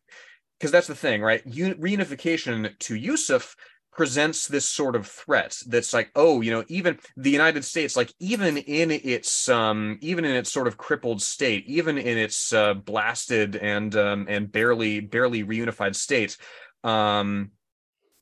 Because 0.58 0.72
that's 0.72 0.88
the 0.88 0.94
thing 0.94 1.22
right? 1.22 1.42
Un- 1.46 1.74
reunification 1.80 2.76
to 2.80 2.94
yusuf 2.94 3.56
presents 3.98 4.46
this 4.46 4.64
sort 4.64 4.94
of 4.94 5.08
threat 5.08 5.58
that's 5.66 5.92
like 5.92 6.08
oh 6.14 6.40
you 6.40 6.52
know 6.52 6.64
even 6.68 6.96
the 7.16 7.32
united 7.32 7.64
states 7.64 7.96
like 7.96 8.14
even 8.20 8.56
in 8.56 8.92
its 8.92 9.48
um 9.48 9.98
even 10.00 10.24
in 10.24 10.36
its 10.36 10.52
sort 10.52 10.68
of 10.68 10.76
crippled 10.76 11.20
state 11.20 11.66
even 11.66 11.98
in 11.98 12.16
its 12.16 12.52
uh, 12.52 12.74
blasted 12.74 13.56
and 13.56 13.96
um 13.96 14.24
and 14.28 14.52
barely 14.52 15.00
barely 15.00 15.42
reunified 15.42 15.96
state 15.96 16.36
um 16.84 17.50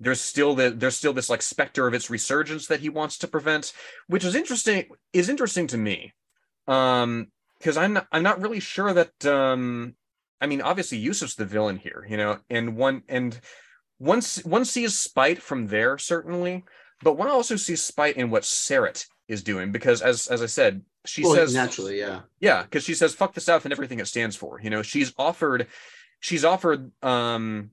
there's 0.01 0.23
still 0.23 0.55
the 0.55 0.71
there's 0.71 0.97
still 0.97 1.13
this 1.13 1.29
like 1.29 1.43
specter 1.43 1.87
of 1.87 1.93
its 1.93 2.09
resurgence 2.09 2.69
that 2.69 2.81
he 2.81 2.89
wants 2.89 3.19
to 3.19 3.29
prevent 3.29 3.75
which 4.07 4.25
is 4.25 4.35
interesting 4.35 4.87
is 5.13 5.29
interesting 5.29 5.67
to 5.67 5.77
me. 5.77 6.15
Um 6.67 7.27
because 7.59 7.77
i'm 7.77 7.93
not, 7.93 8.07
i'm 8.13 8.23
not 8.23 8.41
really 8.41 8.61
sure 8.61 8.95
that 8.95 9.27
um 9.27 9.95
i 10.41 10.47
mean 10.47 10.63
obviously 10.63 10.97
yusuf's 10.97 11.35
the 11.35 11.45
villain 11.45 11.77
here 11.77 12.07
you 12.09 12.17
know 12.17 12.39
and 12.49 12.77
one 12.79 13.03
and 13.11 13.39
one 13.99 14.19
s- 14.19 14.45
one 14.45 14.65
sees 14.65 14.99
spite 14.99 15.41
from 15.43 15.67
there 15.69 15.99
certainly 15.99 16.65
but 17.03 17.17
one 17.17 17.29
also 17.29 17.57
sees 17.57 17.83
spite 17.83 18.17
in 18.17 18.31
what 18.31 18.43
Sarat 18.43 19.07
is 19.29 19.43
doing 19.43 19.73
because 19.73 20.03
as 20.03 20.29
as 20.29 20.43
i 20.43 20.47
said 20.47 20.83
she 21.05 21.23
Well, 21.23 21.35
says 21.37 21.55
naturally, 21.55 22.01
yeah. 22.01 22.23
yeah, 22.41 22.65
because 22.65 22.83
she 22.83 22.93
says 22.95 23.15
fuck 23.15 23.33
the 23.33 23.41
South 23.41 23.65
and 23.65 23.71
everything 23.73 24.01
it 24.01 24.09
stands 24.09 24.35
for. 24.35 24.61
You 24.61 24.71
know, 24.71 24.83
she's 24.83 25.13
offered 25.17 25.69
she's 26.19 26.45
offered 26.45 26.91
um 27.03 27.71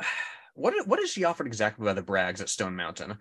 what 0.54 0.72
what 0.86 1.00
is 1.00 1.10
she 1.10 1.24
offered 1.24 1.46
exactly 1.46 1.84
by 1.84 1.92
the 1.92 2.02
Braggs 2.02 2.40
at 2.40 2.48
Stone 2.48 2.76
Mountain? 2.76 3.18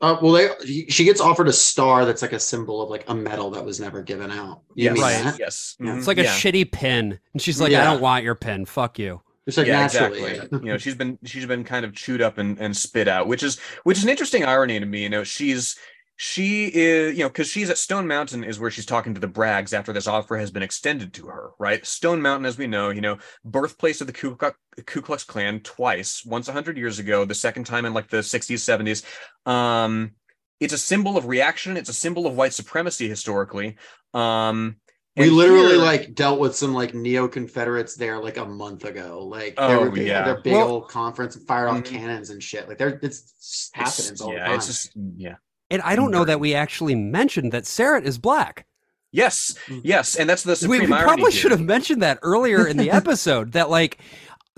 Uh, 0.00 0.16
well, 0.22 0.32
they, 0.32 0.48
she 0.88 1.04
gets 1.04 1.20
offered 1.20 1.46
a 1.48 1.52
star 1.52 2.04
that's 2.06 2.22
like 2.22 2.32
a 2.32 2.40
symbol 2.40 2.80
of 2.82 2.88
like 2.90 3.04
a 3.08 3.14
medal 3.14 3.50
that 3.50 3.64
was 3.64 3.78
never 3.78 4.02
given 4.02 4.30
out. 4.30 4.62
You 4.74 4.86
Yes, 4.86 4.94
mean 4.94 5.02
Right. 5.02 5.22
that? 5.24 5.38
Yes. 5.38 5.76
Yeah. 5.78 5.96
It's 5.98 6.06
like 6.08 6.18
a 6.18 6.22
yeah. 6.24 6.34
shitty 6.34 6.72
pin. 6.72 7.20
And 7.34 7.42
she's 7.42 7.60
like, 7.60 7.72
I 7.74 7.84
don't 7.84 8.00
want 8.00 8.24
your 8.24 8.34
pin. 8.34 8.64
Fuck 8.64 8.98
you. 8.98 9.20
It's 9.46 9.56
like 9.56 9.66
yeah, 9.66 9.80
naturally. 9.80 10.22
exactly. 10.22 10.58
you 10.60 10.66
know, 10.66 10.78
she's 10.78 10.94
been 10.94 11.18
she's 11.24 11.46
been 11.46 11.64
kind 11.64 11.84
of 11.84 11.94
chewed 11.94 12.22
up 12.22 12.38
and, 12.38 12.58
and 12.58 12.76
spit 12.76 13.08
out, 13.08 13.26
which 13.26 13.42
is 13.42 13.58
which 13.84 13.98
is 13.98 14.04
an 14.04 14.10
interesting 14.10 14.44
irony 14.44 14.78
to 14.78 14.86
me. 14.86 15.02
You 15.02 15.08
know, 15.08 15.24
she's 15.24 15.76
she 16.16 16.66
is 16.66 17.16
you 17.16 17.24
know 17.24 17.30
because 17.30 17.48
she's 17.48 17.70
at 17.70 17.78
Stone 17.78 18.06
Mountain 18.06 18.44
is 18.44 18.60
where 18.60 18.70
she's 18.70 18.84
talking 18.84 19.14
to 19.14 19.20
the 19.20 19.26
Braggs 19.26 19.72
after 19.72 19.92
this 19.92 20.06
offer 20.06 20.36
has 20.36 20.50
been 20.50 20.62
extended 20.62 21.14
to 21.14 21.28
her. 21.28 21.52
Right, 21.58 21.84
Stone 21.86 22.20
Mountain, 22.20 22.44
as 22.44 22.58
we 22.58 22.66
know, 22.66 22.90
you 22.90 23.00
know, 23.00 23.16
birthplace 23.44 24.02
of 24.02 24.06
the 24.06 24.12
Ku 24.12 24.36
Klux, 24.36 24.58
Ku 24.84 25.00
Klux 25.00 25.24
Klan 25.24 25.60
twice, 25.60 26.22
once 26.24 26.48
a 26.48 26.52
hundred 26.52 26.76
years 26.76 26.98
ago, 26.98 27.24
the 27.24 27.34
second 27.34 27.64
time 27.64 27.86
in 27.86 27.94
like 27.94 28.10
the 28.10 28.22
sixties, 28.22 28.62
seventies. 28.62 29.02
Um, 29.46 30.12
it's 30.60 30.74
a 30.74 30.78
symbol 30.78 31.16
of 31.16 31.24
reaction. 31.26 31.78
It's 31.78 31.88
a 31.88 31.94
symbol 31.94 32.26
of 32.26 32.36
white 32.36 32.52
supremacy 32.52 33.08
historically. 33.08 33.76
Um, 34.12 34.76
we 35.16 35.24
and 35.24 35.32
literally 35.36 35.74
here- 35.74 35.78
like 35.78 36.14
dealt 36.14 36.38
with 36.40 36.54
some 36.56 36.72
like 36.74 36.94
neo 36.94 37.26
Confederates 37.28 37.94
there 37.96 38.18
like 38.22 38.36
a 38.36 38.44
month 38.44 38.84
ago. 38.84 39.24
Like 39.26 39.56
they 39.56 39.62
Oh, 39.62 39.80
were 39.82 39.90
they 39.90 40.02
had 40.02 40.06
yeah. 40.06 40.24
their 40.24 40.40
big 40.40 40.52
Well- 40.54 40.68
old 40.68 40.88
conference 40.88 41.36
and 41.36 41.46
fired 41.46 41.68
off 41.68 41.78
Mhm. 41.78 41.84
cannons 41.86 42.30
and 42.30 42.42
shit. 42.42 42.68
Like 42.68 42.78
they're 42.78 42.98
it's 43.02 43.70
happening 43.74 44.10
it's, 44.12 44.20
all 44.20 44.30
the 44.30 44.36
yeah, 44.36 44.46
time. 44.46 44.54
it's 44.56 44.66
just 44.66 44.90
yeah. 45.16 45.34
And 45.70 45.82
I 45.82 45.94
don't 45.96 46.10
know 46.10 46.24
that 46.24 46.40
we 46.40 46.54
actually 46.54 46.94
mentioned 46.96 47.52
that 47.52 47.62
Sarat 47.64 48.04
is 48.04 48.18
black. 48.18 48.66
Yes, 49.12 49.56
Mm. 49.66 49.80
yes, 49.84 50.14
and 50.16 50.30
that's 50.30 50.42
the 50.44 50.50
We, 50.52 50.56
supreme 50.56 50.80
we 50.90 50.92
irony 50.92 51.02
probably 51.04 51.32
here. 51.32 51.40
should 51.40 51.50
have 51.50 51.60
mentioned 51.60 52.00
that 52.02 52.18
earlier 52.22 52.66
in 52.66 52.76
the 52.76 52.90
episode 52.90 53.52
that 53.52 53.68
like 53.70 53.98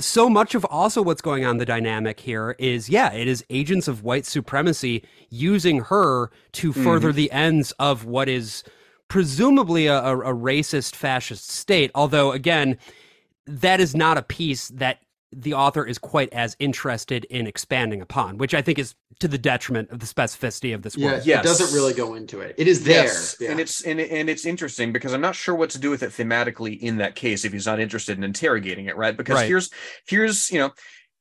so 0.01 0.29
much 0.29 0.55
of 0.55 0.65
also 0.67 1.01
what's 1.03 1.21
going 1.23 1.45
on 1.45 1.59
the 1.59 1.65
dynamic 1.67 2.21
here 2.21 2.57
is 2.59 2.89
yeah 2.89 3.13
it 3.13 3.29
is 3.29 3.45
agents 3.51 3.89
of 3.89 4.03
white 4.03 4.25
supremacy 4.27 5.05
using 5.31 5.81
her 5.81 6.31
to 6.53 6.73
further 6.73 7.13
the 7.13 7.31
ends 7.31 7.73
of 7.79 8.05
what 8.05 8.29
is 8.29 8.65
presumably 9.13 9.89
a, 9.89 9.99
a, 9.99 10.19
a 10.21 10.35
racist 10.35 10.95
fascist 10.97 11.51
state 11.51 11.91
although 11.95 12.33
again 12.33 12.79
that 13.47 13.79
is 13.79 13.95
not 13.95 14.17
a 14.17 14.23
piece 14.23 14.69
that 14.69 15.01
the 15.33 15.53
author 15.53 15.85
is 15.85 15.99
quite 15.99 16.33
as 16.33 16.57
interested 16.59 17.27
in 17.27 17.47
expanding 17.47 18.01
upon 18.01 18.39
which 18.39 18.55
i 18.55 18.63
think 18.63 18.79
is 18.79 18.95
to 19.19 19.29
the 19.29 19.37
detriment 19.37 19.91
of 19.91 19.99
the 19.99 20.07
specificity 20.07 20.75
of 20.75 20.81
this 20.81 20.97
yeah, 20.97 21.13
work 21.13 21.27
Yes. 21.27 21.45
it 21.45 21.47
doesn't 21.47 21.77
really 21.77 21.93
go 21.93 22.15
into 22.15 22.41
it. 22.41 22.55
It 22.57 22.67
is 22.67 22.85
there. 22.85 23.05
Yes, 23.05 23.37
Yeah. 23.39 23.51
and 23.51 23.61
it's 23.61 23.83
and, 23.83 24.01
and 24.01 24.31
it's 24.31 24.47
interesting 24.47 24.95
because 24.95 25.13
I'm 25.13 25.21
not 25.21 25.37
sure 25.37 25.55
what 25.55 25.69
to 25.71 25.79
do 25.79 25.91
with 25.91 26.03
it 26.03 26.11
thematically 26.11 26.81
in 26.81 26.97
that 26.97 27.15
case 27.15 27.45
if 27.45 27.53
he's 27.53 27.67
not 27.67 27.79
interested 27.81 28.17
in 28.17 28.25
interrogating 28.25 28.87
it, 28.87 28.97
right? 28.97 29.15
Because 29.17 29.37
Right. 29.37 29.47
here's 29.47 29.71
here's 30.07 30.51
you 30.51 30.59
know 30.59 30.73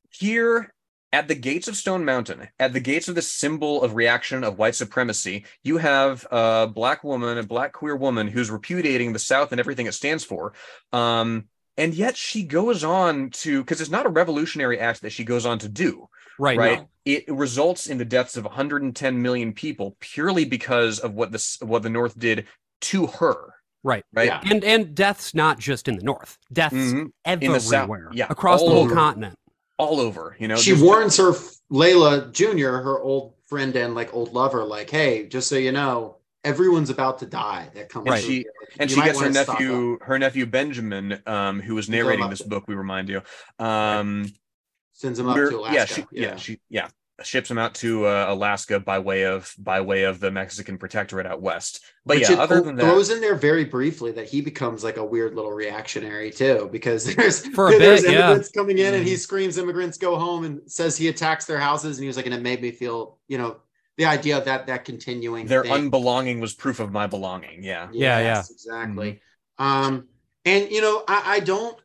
here 0.09 0.73
at 1.13 1.27
the 1.27 1.35
gates 1.35 1.67
of 1.67 1.75
Stone 1.75 2.05
Mountain, 2.05 2.47
at 2.59 2.73
the 2.73 2.79
gates 2.79 3.07
of 3.07 3.15
the 3.15 3.21
symbol 3.21 3.83
of 3.83 3.95
reaction 3.95 4.43
of 4.43 4.57
white 4.57 4.75
supremacy, 4.75 5.45
you 5.63 5.77
have 5.77 6.25
a 6.31 6.67
black 6.73 7.03
woman, 7.03 7.37
a 7.37 7.43
black 7.43 7.73
queer 7.73 7.95
woman 7.95 8.27
who's 8.27 8.49
repudiating 8.49 9.11
the 9.13 9.19
South 9.19 9.51
and 9.51 9.59
everything 9.59 9.87
it 9.87 9.93
stands 9.93 10.23
for. 10.23 10.53
Um, 10.93 11.45
and 11.77 11.93
yet 11.93 12.15
she 12.17 12.43
goes 12.43 12.83
on 12.83 13.29
to 13.31 13.61
because 13.63 13.81
it's 13.81 13.89
not 13.89 14.05
a 14.05 14.09
revolutionary 14.09 14.79
act 14.79 15.01
that 15.01 15.11
she 15.11 15.23
goes 15.23 15.45
on 15.45 15.57
to 15.59 15.69
do 15.69 16.07
right, 16.37 16.57
right 16.57 16.79
no. 16.79 16.89
it 17.05 17.23
results 17.29 17.87
in 17.87 17.97
the 17.97 18.05
deaths 18.05 18.35
of 18.37 18.43
110 18.43 19.21
million 19.21 19.53
people 19.53 19.95
purely 20.01 20.43
because 20.45 20.99
of 20.99 21.13
what 21.13 21.31
this 21.31 21.57
what 21.61 21.81
the 21.81 21.89
north 21.89 22.17
did 22.19 22.45
to 22.81 23.07
her 23.07 23.53
right 23.83 24.03
right 24.13 24.27
Yeah. 24.27 24.41
and 24.51 24.63
and 24.65 24.93
deaths 24.93 25.33
not 25.33 25.59
just 25.59 25.87
in 25.87 25.95
the 25.95 26.03
north 26.03 26.37
deaths 26.51 26.75
Mhm. 26.75 27.11
everywhere 27.23 27.57
the 27.59 27.63
South, 27.65 27.89
yeah, 28.11 28.27
across 28.29 28.61
the 28.61 28.67
whole 28.67 28.79
over. 28.83 28.93
continent 28.93 29.35
all 29.81 29.99
over 29.99 30.35
you 30.39 30.47
know 30.47 30.55
she 30.55 30.73
warns 30.73 31.17
her 31.17 31.33
Layla 31.71 32.31
Jr., 32.31 32.83
her 32.87 32.99
old 32.99 33.33
friend 33.45 33.75
and 33.75 33.95
like 33.95 34.13
old 34.13 34.33
lover, 34.33 34.63
like, 34.63 34.89
hey, 34.89 35.27
just 35.27 35.47
so 35.49 35.55
you 35.55 35.71
know, 35.71 36.17
everyone's 36.43 36.89
about 36.89 37.19
to 37.19 37.25
die 37.25 37.69
that 37.75 37.89
comes 37.89 38.07
Right. 38.07 38.23
She- 38.23 38.45
and 38.79 38.89
You 38.89 38.95
she 38.97 39.01
gets 39.01 39.19
her 39.19 39.29
nephew 39.29 39.97
her 40.01 40.17
nephew 40.19 40.45
benjamin 40.45 41.21
um 41.25 41.59
who 41.59 41.75
was 41.75 41.89
narrating 41.89 42.29
this 42.29 42.39
to- 42.39 42.47
book 42.47 42.67
we 42.67 42.75
remind 42.75 43.09
you 43.09 43.21
um 43.59 44.31
sends 44.93 45.19
him 45.19 45.27
up 45.27 45.35
to 45.35 45.57
Alaska. 45.57 45.73
Yeah, 45.73 45.85
she, 45.85 46.05
yeah, 46.11 46.35
she, 46.37 46.59
yeah, 46.69 46.87
ships 47.23 47.49
them 47.49 47.57
out 47.57 47.75
to 47.75 48.05
uh, 48.05 48.25
Alaska 48.29 48.79
by 48.79 48.99
way 48.99 49.23
of 49.25 49.53
by 49.57 49.81
way 49.81 50.03
of 50.03 50.19
the 50.19 50.31
Mexican 50.31 50.77
protectorate 50.77 51.25
out 51.25 51.41
west. 51.41 51.81
But 52.05 52.17
Which 52.17 52.29
yeah, 52.29 52.35
other 52.37 52.61
than 52.61 52.75
that, 52.77 52.83
throws 52.83 53.09
in 53.11 53.21
there 53.21 53.35
very 53.35 53.65
briefly 53.65 54.11
that 54.13 54.27
he 54.27 54.41
becomes 54.41 54.83
like 54.83 54.97
a 54.97 55.05
weird 55.05 55.35
little 55.35 55.51
reactionary 55.51 56.31
too, 56.31 56.69
because 56.71 57.05
there's 57.15 57.45
For 57.47 57.69
a 57.69 57.77
there's 57.77 58.01
bit, 58.03 58.11
yeah. 58.11 58.19
immigrants 58.27 58.49
coming 58.51 58.77
in 58.79 58.93
and 58.93 59.05
he 59.05 59.13
Mhm. 59.13 59.19
screams 59.19 59.57
immigrants 59.57 59.97
go 59.97 60.17
home 60.17 60.43
and 60.45 60.61
says 60.71 60.97
he 60.97 61.07
attacks 61.09 61.45
their 61.45 61.59
houses 61.59 61.97
and 61.97 62.03
he 62.03 62.07
was 62.07 62.17
like 62.17 62.25
and 62.25 62.35
it 62.35 62.41
made 62.41 62.61
me 62.61 62.71
feel 62.71 63.19
you 63.27 63.37
know 63.37 63.57
the 63.97 64.05
idea 64.05 64.37
of 64.37 64.45
that 64.45 64.67
that 64.67 64.85
continuing 64.85 65.45
their 65.45 65.63
thing. 65.63 65.91
unbelonging 65.91 66.39
was 66.41 66.53
proof 66.53 66.79
of 66.79 66.91
my 66.91 67.07
belonging. 67.07 67.63
Yeah, 67.63 67.89
Yeah, 67.91 68.19
Yes, 68.19 68.49
exactly. 68.51 69.21
Um, 69.57 70.07
and 70.45 70.71
you 70.71 70.81
know, 70.81 71.03
I, 71.07 71.35
I 71.35 71.39
don't. 71.39 71.77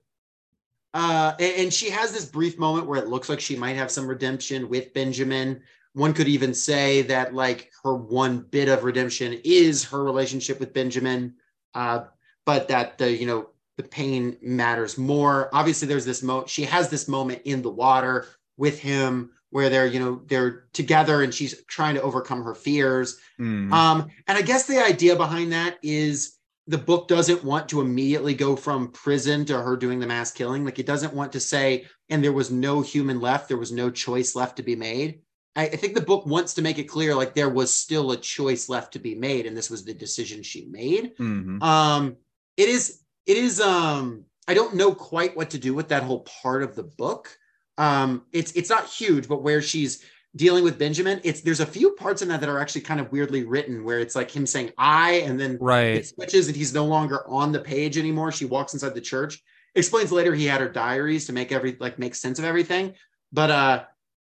Uh, 0.96 1.34
and, 1.38 1.54
and 1.56 1.74
she 1.74 1.90
has 1.90 2.10
this 2.10 2.24
brief 2.24 2.58
moment 2.58 2.86
where 2.86 2.98
it 2.98 3.08
looks 3.08 3.28
like 3.28 3.38
she 3.38 3.54
might 3.54 3.76
have 3.76 3.90
some 3.90 4.06
redemption 4.06 4.66
with 4.66 4.94
Benjamin. 4.94 5.60
One 5.92 6.14
could 6.14 6.26
even 6.26 6.54
say 6.54 7.02
that 7.02 7.34
like 7.34 7.70
her 7.84 7.94
one 7.94 8.38
bit 8.38 8.70
of 8.70 8.82
redemption 8.82 9.38
is 9.44 9.84
her 9.84 10.02
relationship 10.02 10.58
with 10.58 10.72
Benjamin, 10.72 11.34
uh, 11.74 12.04
but 12.46 12.68
that 12.68 12.96
the 12.96 13.14
you 13.14 13.26
know 13.26 13.50
the 13.76 13.82
pain 13.82 14.38
matters 14.40 14.96
more. 14.96 15.50
Obviously, 15.52 15.86
there's 15.86 16.06
this 16.06 16.22
mo. 16.22 16.46
She 16.46 16.64
has 16.64 16.88
this 16.88 17.08
moment 17.08 17.42
in 17.44 17.60
the 17.60 17.70
water 17.70 18.26
with 18.56 18.78
him 18.78 19.32
where 19.50 19.68
they're 19.68 19.86
you 19.86 20.00
know 20.00 20.22
they're 20.28 20.64
together 20.72 21.22
and 21.22 21.34
she's 21.34 21.62
trying 21.64 21.94
to 21.96 22.02
overcome 22.02 22.42
her 22.42 22.54
fears. 22.54 23.18
Mm. 23.38 23.70
Um, 23.70 24.10
and 24.28 24.38
I 24.38 24.40
guess 24.40 24.66
the 24.66 24.82
idea 24.82 25.14
behind 25.14 25.52
that 25.52 25.76
is 25.82 26.35
the 26.66 26.78
book 26.78 27.06
doesn't 27.06 27.44
want 27.44 27.68
to 27.68 27.80
immediately 27.80 28.34
go 28.34 28.56
from 28.56 28.90
prison 28.90 29.44
to 29.44 29.60
her 29.60 29.76
doing 29.76 30.00
the 30.00 30.06
mass 30.06 30.32
killing. 30.32 30.64
Like 30.64 30.78
it 30.78 30.86
doesn't 30.86 31.14
want 31.14 31.32
to 31.32 31.40
say, 31.40 31.86
and 32.08 32.22
there 32.22 32.32
was 32.32 32.50
no 32.50 32.80
human 32.80 33.20
left, 33.20 33.48
there 33.48 33.56
was 33.56 33.72
no 33.72 33.90
choice 33.90 34.34
left 34.34 34.56
to 34.56 34.62
be 34.62 34.74
made. 34.74 35.20
I, 35.54 35.64
I 35.66 35.76
think 35.76 35.94
the 35.94 36.00
book 36.00 36.26
wants 36.26 36.54
to 36.54 36.62
make 36.62 36.78
it 36.78 36.84
clear 36.84 37.14
like 37.14 37.34
there 37.34 37.48
was 37.48 37.74
still 37.74 38.10
a 38.10 38.16
choice 38.16 38.68
left 38.68 38.92
to 38.94 38.98
be 38.98 39.14
made, 39.14 39.46
and 39.46 39.56
this 39.56 39.70
was 39.70 39.84
the 39.84 39.94
decision 39.94 40.42
she 40.42 40.66
made. 40.66 41.16
Mhm. 41.18 41.62
Um, 41.62 42.16
it 42.56 42.68
is, 42.68 43.00
it 43.26 43.36
is, 43.36 43.60
um, 43.60 44.24
I 44.48 44.54
don't 44.54 44.74
know 44.74 44.94
quite 44.94 45.36
what 45.36 45.50
to 45.50 45.58
do 45.58 45.74
with 45.74 45.88
that 45.88 46.02
whole 46.02 46.20
part 46.20 46.62
of 46.62 46.74
the 46.74 46.84
book. 46.84 47.36
Um, 47.78 48.22
it's 48.32 48.52
it's 48.52 48.70
not 48.70 48.86
huge, 48.86 49.28
but 49.28 49.42
where 49.42 49.60
she's 49.60 50.02
dealing 50.36 50.62
with 50.62 50.78
Benjamin, 50.78 51.20
it's 51.24 51.40
there's 51.40 51.60
a 51.60 51.66
few 51.66 51.92
parts 51.92 52.22
in 52.22 52.28
that 52.28 52.40
that 52.40 52.48
are 52.48 52.58
actually 52.58 52.82
kind 52.82 53.00
of 53.00 53.10
weirdly 53.10 53.44
written 53.44 53.82
where 53.84 53.98
it's 53.98 54.14
like 54.14 54.30
him 54.30 54.46
saying 54.46 54.72
I 54.78 55.22
and 55.26 55.40
then 55.40 55.58
right 55.60 55.96
it 55.96 56.06
switches 56.06 56.46
and 56.46 56.56
he's 56.56 56.74
no 56.74 56.84
longer 56.84 57.28
on 57.28 57.52
the 57.52 57.60
page 57.60 57.98
anymore. 57.98 58.30
She 58.30 58.44
walks 58.44 58.74
inside 58.74 58.94
the 58.94 59.00
church. 59.00 59.42
Explains 59.74 60.12
later 60.12 60.34
he 60.34 60.44
had 60.46 60.60
her 60.60 60.68
diaries 60.68 61.26
to 61.26 61.32
make 61.32 61.52
every 61.52 61.76
like 61.80 61.98
make 61.98 62.14
sense 62.14 62.38
of 62.38 62.44
everything. 62.44 62.94
But 63.32 63.50
uh 63.50 63.84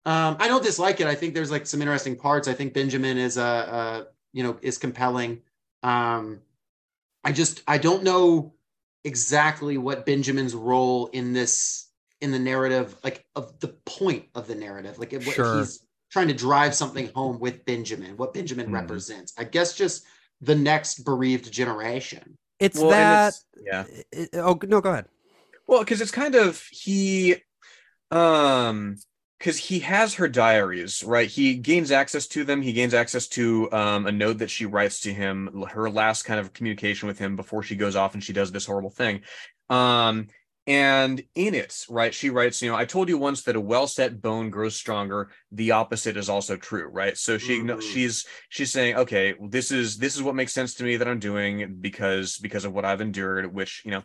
um 0.05 0.37
I 0.39 0.47
don't 0.47 0.63
dislike 0.63 0.99
it. 0.99 1.07
I 1.07 1.15
think 1.15 1.33
there's 1.33 1.51
like 1.51 1.67
some 1.67 1.81
interesting 1.81 2.15
parts. 2.15 2.47
I 2.47 2.53
think 2.53 2.73
Benjamin 2.73 3.17
is 3.17 3.37
a, 3.37 4.07
you 4.33 4.43
know 4.43 4.57
is 4.61 4.77
compelling. 4.77 5.41
Um, 5.83 6.41
I 7.23 7.31
just 7.31 7.61
I 7.67 7.77
don't 7.77 8.03
know 8.03 8.53
exactly 9.03 9.77
what 9.77 10.05
Benjamin's 10.05 10.55
role 10.55 11.07
in 11.07 11.33
this 11.33 11.89
in 12.21 12.31
the 12.31 12.39
narrative, 12.39 12.95
like 13.03 13.25
of 13.35 13.59
the 13.59 13.69
point 13.85 14.25
of 14.35 14.47
the 14.47 14.55
narrative, 14.55 14.99
like 14.99 15.11
Sure. 15.21 15.53
if 15.53 15.59
he's 15.59 15.79
trying 16.11 16.27
to 16.27 16.33
drive 16.33 16.75
something 16.75 17.09
home 17.15 17.39
with 17.39 17.63
Benjamin, 17.65 18.17
what 18.17 18.33
Benjamin 18.33 18.67
Mhm. 18.67 18.73
represents. 18.73 19.33
I 19.37 19.45
guess 19.45 19.73
just 19.75 20.05
the 20.41 20.55
next 20.55 21.03
bereaved 21.05 21.51
generation. 21.51 22.37
It's 22.59 22.77
Well, 22.77 22.89
that. 22.89 23.27
it's- 23.29 23.45
yeah. 23.63 23.85
it- 24.11 24.29
oh 24.35 24.59
no, 24.63 24.81
go 24.81 24.91
ahead. 24.91 25.05
Well, 25.67 25.79
because 25.79 26.01
it's 26.01 26.11
kind 26.11 26.35
of 26.35 26.61
he, 26.69 27.35
um, 28.11 28.97
because 29.39 29.57
he 29.57 29.79
has 29.79 30.15
her 30.15 30.27
diaries, 30.27 31.03
right? 31.03 31.27
He 31.29 31.55
gains 31.55 31.91
access 31.91 32.27
to 32.27 32.43
them. 32.43 32.61
He 32.61 32.73
gains 32.73 32.93
access 32.93 33.27
to 33.29 33.71
um, 33.71 34.05
a 34.05 34.11
note 34.11 34.37
that 34.39 34.51
she 34.51 34.65
writes 34.65 34.99
to 35.01 35.13
him, 35.13 35.65
her 35.71 35.89
last 35.89 36.23
kind 36.23 36.39
of 36.39 36.53
communication 36.53 37.07
with 37.07 37.17
him 37.17 37.35
before 37.35 37.63
she 37.63 37.75
goes 37.75 37.95
off 37.95 38.13
and 38.13 38.23
she 38.23 38.33
does 38.33 38.51
this 38.51 38.65
horrible 38.65 38.91
thing. 38.91 39.21
Um, 39.69 40.27
and 40.71 41.21
in 41.35 41.53
it, 41.53 41.85
right, 41.89 42.13
she 42.13 42.29
writes, 42.29 42.61
you 42.61 42.71
know, 42.71 42.77
I 42.77 42.85
told 42.85 43.09
you 43.09 43.17
once 43.17 43.41
that 43.43 43.57
a 43.57 43.59
well-set 43.59 44.21
bone 44.21 44.49
grows 44.49 44.73
stronger. 44.73 45.29
The 45.51 45.71
opposite 45.71 46.15
is 46.15 46.29
also 46.29 46.55
true, 46.55 46.87
right? 46.87 47.17
So 47.17 47.37
she 47.37 47.59
Mhm. 47.59 47.81
she's 47.81 48.25
she's 48.47 48.71
saying, 48.71 48.95
okay, 48.95 49.35
this 49.49 49.71
is 49.71 49.97
this 49.97 50.15
is 50.15 50.23
what 50.23 50.33
makes 50.33 50.53
sense 50.53 50.75
to 50.75 50.85
me 50.85 50.95
that 50.95 51.09
I'm 51.09 51.19
doing 51.19 51.75
because 51.81 52.37
because 52.37 52.63
of 52.63 52.71
what 52.71 52.85
I've 52.85 53.01
endured, 53.01 53.53
which 53.53 53.81
you 53.83 53.91
know, 53.91 54.03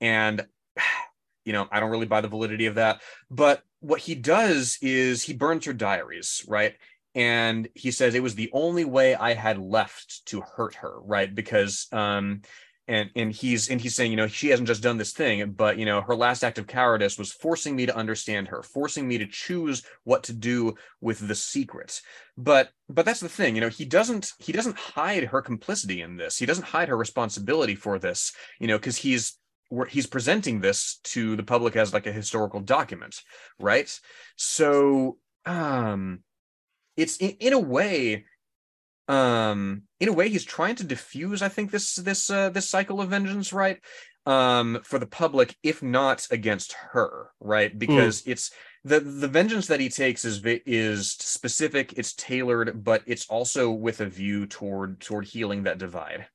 and 0.00 0.46
you 1.44 1.52
know, 1.52 1.66
I 1.72 1.80
don't 1.80 1.90
really 1.90 2.06
buy 2.06 2.20
the 2.20 2.28
validity 2.28 2.66
of 2.66 2.76
that. 2.76 3.02
But 3.28 3.64
what 3.80 4.00
he 4.00 4.14
does 4.14 4.78
is 4.82 5.24
he 5.24 5.34
burns 5.34 5.64
her 5.64 5.72
diaries, 5.72 6.44
right? 6.46 6.74
And 7.16 7.68
he 7.74 7.90
says 7.90 8.14
it 8.14 8.22
was 8.22 8.34
the 8.36 8.50
only 8.52 8.84
way 8.84 9.16
I 9.16 9.32
had 9.34 9.58
left 9.58 10.26
to 10.26 10.40
hurt 10.42 10.76
her, 10.76 11.00
right? 11.00 11.34
Because 11.34 11.88
um 11.90 12.42
and 12.88 13.10
and 13.16 13.32
he's 13.32 13.68
and 13.68 13.80
he's 13.80 13.94
saying, 13.94 14.10
you 14.10 14.16
know, 14.16 14.26
she 14.26 14.48
hasn't 14.48 14.68
just 14.68 14.82
done 14.82 14.96
this 14.96 15.12
thing, 15.12 15.52
but 15.52 15.78
you 15.78 15.84
know, 15.84 16.00
her 16.00 16.14
last 16.14 16.44
act 16.44 16.58
of 16.58 16.66
cowardice 16.66 17.18
was 17.18 17.32
forcing 17.32 17.74
me 17.74 17.86
to 17.86 17.96
understand 17.96 18.48
her, 18.48 18.62
forcing 18.62 19.08
me 19.08 19.18
to 19.18 19.26
choose 19.26 19.82
what 20.04 20.22
to 20.24 20.32
do 20.32 20.74
with 21.00 21.26
the 21.26 21.34
secret. 21.34 22.00
But 22.36 22.70
but 22.88 23.04
that's 23.04 23.20
the 23.20 23.28
thing, 23.28 23.54
you 23.54 23.60
know, 23.60 23.68
he 23.68 23.84
doesn't 23.84 24.32
he 24.38 24.52
doesn't 24.52 24.78
hide 24.78 25.24
her 25.24 25.42
complicity 25.42 26.02
in 26.02 26.16
this. 26.16 26.38
He 26.38 26.46
doesn't 26.46 26.64
hide 26.66 26.88
her 26.88 26.96
responsibility 26.96 27.74
for 27.74 27.98
this, 27.98 28.32
you 28.60 28.68
know, 28.68 28.78
because 28.78 28.96
he's 28.96 29.38
he's 29.88 30.06
presenting 30.06 30.60
this 30.60 31.00
to 31.02 31.36
the 31.36 31.42
public 31.42 31.74
as 31.76 31.92
like 31.92 32.06
a 32.06 32.12
historical 32.12 32.60
document 32.60 33.20
right 33.58 33.98
so 34.36 35.18
um 35.44 36.20
it's 36.96 37.16
in, 37.16 37.30
in 37.40 37.52
a 37.52 37.58
way 37.58 38.24
um 39.08 39.82
in 40.00 40.08
a 40.08 40.12
way 40.12 40.28
he's 40.28 40.44
trying 40.44 40.74
to 40.74 40.84
diffuse 40.84 41.40
i 41.42 41.48
think 41.48 41.70
this 41.70 41.94
this 41.96 42.28
uh 42.30 42.50
this 42.50 42.68
cycle 42.68 43.00
of 43.00 43.10
vengeance 43.10 43.52
right? 43.52 43.78
Um 44.26 44.80
for 44.82 44.98
the 44.98 45.06
public 45.06 45.56
if 45.62 45.82
not 45.82 46.26
against 46.32 46.74
her 46.92 47.30
right? 47.40 47.76
Because 47.78 48.24
it's 48.26 48.50
the 48.82 48.98
the 48.98 49.28
vengeance 49.28 49.68
that 49.68 49.78
he 49.80 49.88
takes 49.88 50.24
is 50.24 50.38
vi- 50.38 50.62
is 50.66 51.12
specific 51.12 51.94
it's 51.96 52.12
tailored 52.14 52.82
but 52.82 53.02
it's 53.06 53.26
also 53.28 53.70
with 53.70 54.00
a 54.00 54.06
view 54.06 54.46
toward 54.46 55.00
toward 55.00 55.24
healing 55.26 55.62
that 55.64 55.78
divide. 55.78 56.26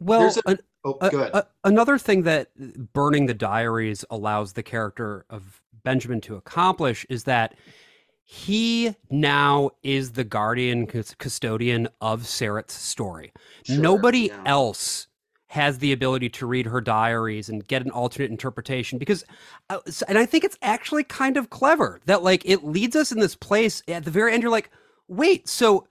Well, 0.00 0.34
a- 0.46 0.50
an- 0.50 0.58
Oh, 0.84 0.96
A- 1.00 1.10
a- 1.34 1.46
another 1.64 1.98
thing 1.98 2.22
that 2.22 2.48
burning 2.92 3.26
the 3.26 3.34
diaries 3.34 4.04
allows 4.10 4.52
the 4.52 4.62
character 4.62 5.26
of 5.28 5.60
Benjamin 5.82 6.20
to 6.22 6.36
accomplish 6.36 7.04
is 7.10 7.24
that 7.24 7.56
he 8.30 8.94
now 9.08 9.70
is 9.82 10.12
the 10.12 10.22
guardian 10.22 10.86
custodian 10.86 11.88
of 12.02 12.24
Sarat's 12.24 12.74
story. 12.74 13.32
Sure, 13.62 13.78
Nobody 13.78 14.26
yeah. 14.26 14.42
else 14.44 15.06
has 15.46 15.78
the 15.78 15.92
ability 15.92 16.28
to 16.28 16.46
read 16.46 16.66
her 16.66 16.82
diaries 16.82 17.48
and 17.48 17.66
get 17.66 17.80
an 17.80 17.90
alternate 17.90 18.30
interpretation 18.30 18.98
because 18.98 19.24
uh, 19.70 19.78
and 20.06 20.18
I 20.18 20.26
think 20.26 20.44
it's 20.44 20.58
actually 20.60 21.04
kind 21.04 21.38
of 21.38 21.48
clever 21.48 22.02
that 22.04 22.22
like 22.22 22.42
it 22.44 22.64
leads 22.64 22.94
us 22.94 23.12
in 23.12 23.18
this 23.18 23.34
place 23.34 23.82
at 23.88 24.04
the 24.04 24.10
very 24.10 24.34
end 24.34 24.42
you're 24.42 24.52
like 24.52 24.68
wait 25.08 25.48
so 25.48 25.88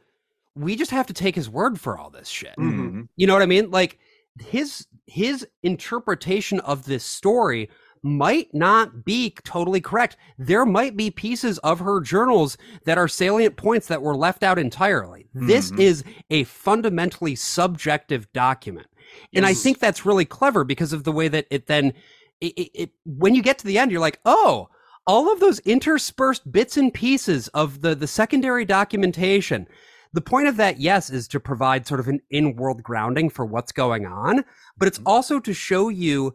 we 0.53 0.75
just 0.75 0.91
have 0.91 1.07
to 1.07 1.13
take 1.13 1.33
his 1.33 1.49
word 1.49 1.79
for 1.79 1.97
all 1.97 2.11
this 2.11 2.27
shit. 2.27 2.55
Mhm. 2.59 3.07
You 3.15 3.25
know 3.25 3.33
what 3.33 3.41
I 3.41 3.47
mean? 3.47 3.71
Like 3.71 3.97
his 4.39 4.85
his 5.07 5.47
interpretation 5.63 6.59
of 6.59 6.85
this 6.85 7.03
story 7.03 7.71
might 8.07 8.53
not 8.53 9.03
be 9.03 9.35
totally 9.43 9.81
correct. 9.81 10.15
There 10.37 10.65
might 10.65 10.95
be 10.95 11.11
pieces 11.11 11.57
of 11.59 11.79
her 11.79 11.99
journals 11.99 12.57
that 12.85 12.97
are 12.97 13.07
salient 13.07 13.57
points 13.57 13.87
that 13.87 14.01
were 14.01 14.15
left 14.15 14.43
out 14.43 14.57
entirely. 14.57 15.27
This 15.33 15.71
Mhm. 15.71 15.79
is 15.79 16.03
a 16.29 16.43
fundamentally 16.45 17.35
subjective 17.35 18.31
document. 18.33 18.87
And 19.33 19.45
I 19.45 19.53
think 19.53 19.79
that's 19.79 20.05
really 20.05 20.25
clever 20.25 20.63
because 20.63 20.93
of 20.93 21.03
the 21.03 21.11
way 21.11 21.27
that 21.27 21.47
it 21.49 21.67
then 21.67 21.93
it, 22.39 22.53
it, 22.55 22.71
it 22.73 22.89
when 23.05 23.33
you 23.33 23.41
get 23.41 23.57
to 23.59 23.65
the 23.67 23.79
end 23.79 23.91
you're 23.91 23.99
like, 24.01 24.19
"Oh, 24.25 24.69
all 25.07 25.31
of 25.31 25.39
those 25.39 25.59
interspersed 25.59 26.51
bits 26.51 26.77
and 26.77 26.93
pieces 26.93 27.47
of 27.49 27.81
the 27.81 27.95
the 27.95 28.07
secondary 28.07 28.65
documentation 28.65 29.67
the 30.13 30.21
point 30.21 30.47
of 30.47 30.57
that 30.57 30.79
yes 30.79 31.09
is 31.09 31.27
to 31.27 31.39
provide 31.39 31.85
sort 31.87 31.99
of 31.99 32.07
an 32.07 32.19
in-world 32.29 32.81
grounding 32.83 33.29
for 33.29 33.45
what's 33.45 33.71
going 33.71 34.05
on 34.05 34.43
but 34.77 34.87
it's 34.87 34.99
Mhm. 34.99 35.03
also 35.05 35.39
to 35.39 35.53
show 35.53 35.89
you 35.89 36.33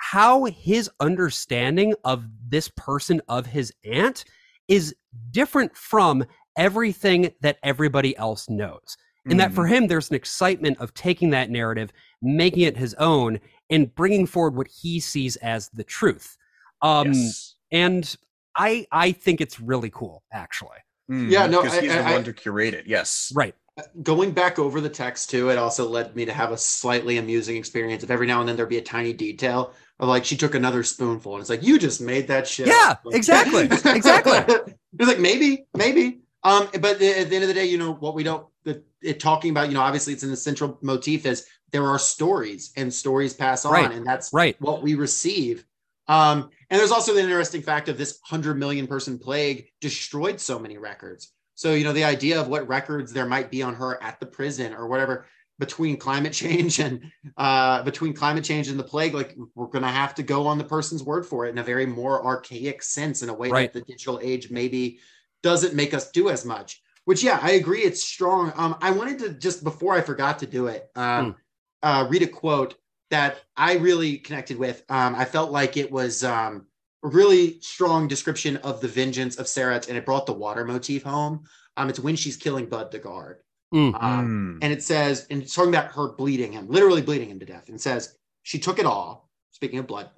how 0.00 0.44
his 0.44 0.88
understanding 1.00 1.94
of 2.04 2.24
this 2.48 2.68
person 2.76 3.20
of 3.28 3.46
his 3.46 3.72
aunt 3.84 4.24
is 4.68 4.94
different 5.30 5.76
from 5.76 6.24
everything 6.56 7.32
that 7.40 7.58
everybody 7.62 8.16
else 8.16 8.48
knows 8.48 8.96
and 9.30 9.38
that 9.38 9.52
for 9.52 9.64
Mhm. 9.64 9.68
him 9.70 9.86
there's 9.88 10.08
an 10.10 10.16
excitement 10.16 10.78
of 10.78 10.94
taking 10.94 11.30
that 11.30 11.50
narrative 11.50 11.92
making 12.22 12.62
it 12.62 12.76
his 12.76 12.94
own 12.94 13.38
and 13.70 13.94
bringing 13.94 14.26
forward 14.26 14.56
what 14.56 14.66
he 14.68 14.98
sees 15.00 15.36
as 15.36 15.68
the 15.74 15.84
truth 15.84 16.36
um 16.82 17.12
Yes. 17.12 17.54
and 17.70 18.16
i 18.56 18.86
i 18.92 19.12
think 19.12 19.40
it's 19.40 19.60
really 19.60 19.90
cool 19.90 20.22
actually 20.32 20.78
Mhm. 21.10 21.30
Yeah, 21.30 21.46
no, 21.46 21.62
because 21.62 21.78
he's 21.78 21.90
I- 21.90 21.98
the 22.02 22.04
I- 22.08 22.12
one 22.12 22.24
to 22.24 22.32
curate 22.32 22.74
it 22.74 22.86
yes 22.86 23.32
right 23.34 23.54
going 24.02 24.32
back 24.32 24.58
over 24.58 24.80
the 24.80 24.88
text 24.90 25.30
too, 25.30 25.50
it 25.50 25.56
also 25.58 25.88
led 25.88 26.16
me 26.16 26.24
to 26.24 26.32
have 26.32 26.50
a 26.50 26.58
slightly 26.58 27.18
amusing 27.18 27.56
experience 27.56 28.02
If 28.02 28.10
every 28.10 28.26
now 28.26 28.40
and 28.40 28.48
then 28.48 28.56
there'd 28.56 28.68
be 28.68 28.78
a 28.78 28.82
tiny 28.82 29.12
detail 29.12 29.66
of 29.68 29.74
like 30.06 30.24
she 30.24 30.36
took 30.36 30.54
another 30.54 30.82
spoonful 30.82 31.34
and 31.34 31.40
it's 31.40 31.50
like 31.50 31.62
you 31.62 31.78
just 31.78 32.00
made 32.00 32.28
that 32.28 32.46
shit. 32.46 32.68
Yeah, 32.68 32.90
up." 32.90 33.04
Like- 33.04 33.16
exactly, 33.16 33.64
exactly. 33.94 34.72
it's 34.98 35.08
like 35.08 35.18
maybe, 35.18 35.66
maybe. 35.76 36.20
Um, 36.44 36.68
but 36.80 37.00
at 37.02 37.28
the 37.28 37.34
end 37.34 37.42
of 37.42 37.48
the 37.48 37.54
day, 37.54 37.66
you 37.66 37.78
know 37.78 37.94
what 37.94 38.14
we 38.14 38.22
don't 38.22 38.46
the, 38.64 38.82
it 39.02 39.20
talking 39.20 39.50
about, 39.50 39.68
you 39.68 39.74
know, 39.74 39.80
obviously 39.80 40.12
it's 40.12 40.22
in 40.22 40.30
the 40.30 40.36
central 40.36 40.78
motif 40.82 41.26
is 41.26 41.46
there 41.72 41.86
are 41.86 41.98
stories 41.98 42.72
and 42.76 42.92
stories 42.92 43.34
pass 43.34 43.64
on, 43.64 43.72
Right, 43.72 43.92
and 43.92 44.06
that's 44.06 44.32
right 44.32 44.60
what 44.60 44.82
we 44.82 44.94
receive. 44.94 45.64
Um, 46.06 46.50
and 46.70 46.78
there's 46.78 46.90
also 46.90 47.14
the 47.14 47.20
interesting 47.20 47.62
fact 47.62 47.88
of 47.88 47.98
this 47.98 48.18
hundred 48.22 48.54
million 48.54 48.86
person 48.86 49.18
plague 49.18 49.68
destroyed 49.80 50.40
so 50.40 50.58
many 50.58 50.78
records. 50.78 51.32
So, 51.54 51.74
you 51.74 51.84
know, 51.84 51.92
the 51.92 52.04
idea 52.04 52.40
of 52.40 52.48
what 52.48 52.68
records 52.68 53.12
there 53.12 53.26
might 53.26 53.50
be 53.50 53.62
on 53.62 53.74
her 53.74 54.02
at 54.02 54.20
the 54.20 54.26
prison 54.26 54.72
or 54.72 54.86
whatever 54.86 55.26
between 55.58 55.96
climate 55.96 56.32
change 56.32 56.78
and 56.78 57.10
uh, 57.36 57.82
between 57.82 58.12
climate 58.12 58.44
change 58.44 58.68
and 58.68 58.78
the 58.78 58.84
plague, 58.84 59.14
like 59.14 59.36
we're 59.54 59.66
going 59.66 59.82
to 59.82 59.88
have 59.88 60.14
to 60.14 60.22
go 60.22 60.46
on 60.46 60.58
the 60.58 60.64
person's 60.64 61.02
word 61.02 61.26
for 61.26 61.46
it 61.46 61.50
in 61.50 61.58
a 61.58 61.62
very 61.62 61.86
more 61.86 62.24
archaic 62.24 62.82
sense, 62.82 63.22
in 63.22 63.28
a 63.28 63.34
way 63.34 63.50
Right. 63.50 63.72
that 63.72 63.84
the 63.86 63.92
digital 63.92 64.20
age 64.22 64.50
maybe 64.50 64.98
doesn't 65.42 65.74
make 65.74 65.94
us 65.94 66.10
do 66.10 66.30
as 66.30 66.44
much. 66.44 66.80
Which, 67.04 67.22
yeah, 67.22 67.38
I 67.40 67.52
agree, 67.52 67.80
it's 67.80 68.04
strong. 68.04 68.52
Um, 68.54 68.76
I 68.82 68.90
wanted 68.90 69.18
to 69.20 69.30
just 69.30 69.64
before 69.64 69.94
I 69.94 70.02
forgot 70.02 70.40
to 70.40 70.46
do 70.46 70.66
it, 70.66 70.90
um, 70.94 71.36
uh, 71.82 72.06
read 72.08 72.22
a 72.22 72.26
quote 72.26 72.74
that 73.10 73.38
I 73.56 73.76
really 73.76 74.18
connected 74.18 74.58
with. 74.58 74.84
Um, 74.90 75.14
I 75.14 75.24
felt 75.24 75.50
like 75.50 75.78
it 75.78 75.90
was 75.90 76.22
um, 76.22 76.66
a 77.02 77.08
really 77.08 77.60
strong 77.62 78.08
description 78.08 78.58
of 78.58 78.80
the 78.82 78.88
vengeance 78.88 79.36
of 79.38 79.46
Sarat, 79.46 79.88
and 79.88 79.96
it 79.96 80.04
brought 80.04 80.26
the 80.26 80.34
water 80.34 80.64
motif 80.66 81.02
home. 81.02 81.44
Um, 81.78 81.88
it's 81.88 81.98
when 82.00 82.16
she's 82.16 82.36
killing 82.36 82.66
Bud 82.66 82.90
the 82.90 82.98
guard. 82.98 83.38
Mm. 83.74 84.02
Um, 84.02 84.26
Mm. 84.26 84.64
and 84.64 84.72
it 84.72 84.82
says, 84.82 85.26
and 85.30 85.42
it's 85.42 85.54
talking 85.54 85.74
about 85.74 85.92
her 85.92 86.12
bleeding 86.12 86.52
him, 86.52 86.68
literally 86.68 87.02
bleeding 87.02 87.30
him 87.30 87.38
to 87.40 87.46
death. 87.46 87.66
And 87.66 87.76
it 87.76 87.82
says, 87.82 88.16
she 88.42 88.58
took 88.58 88.78
it 88.78 88.86
all, 88.86 89.30
speaking 89.50 89.78
of 89.78 89.86
blood, 89.86 90.10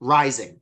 rising. 0.00 0.60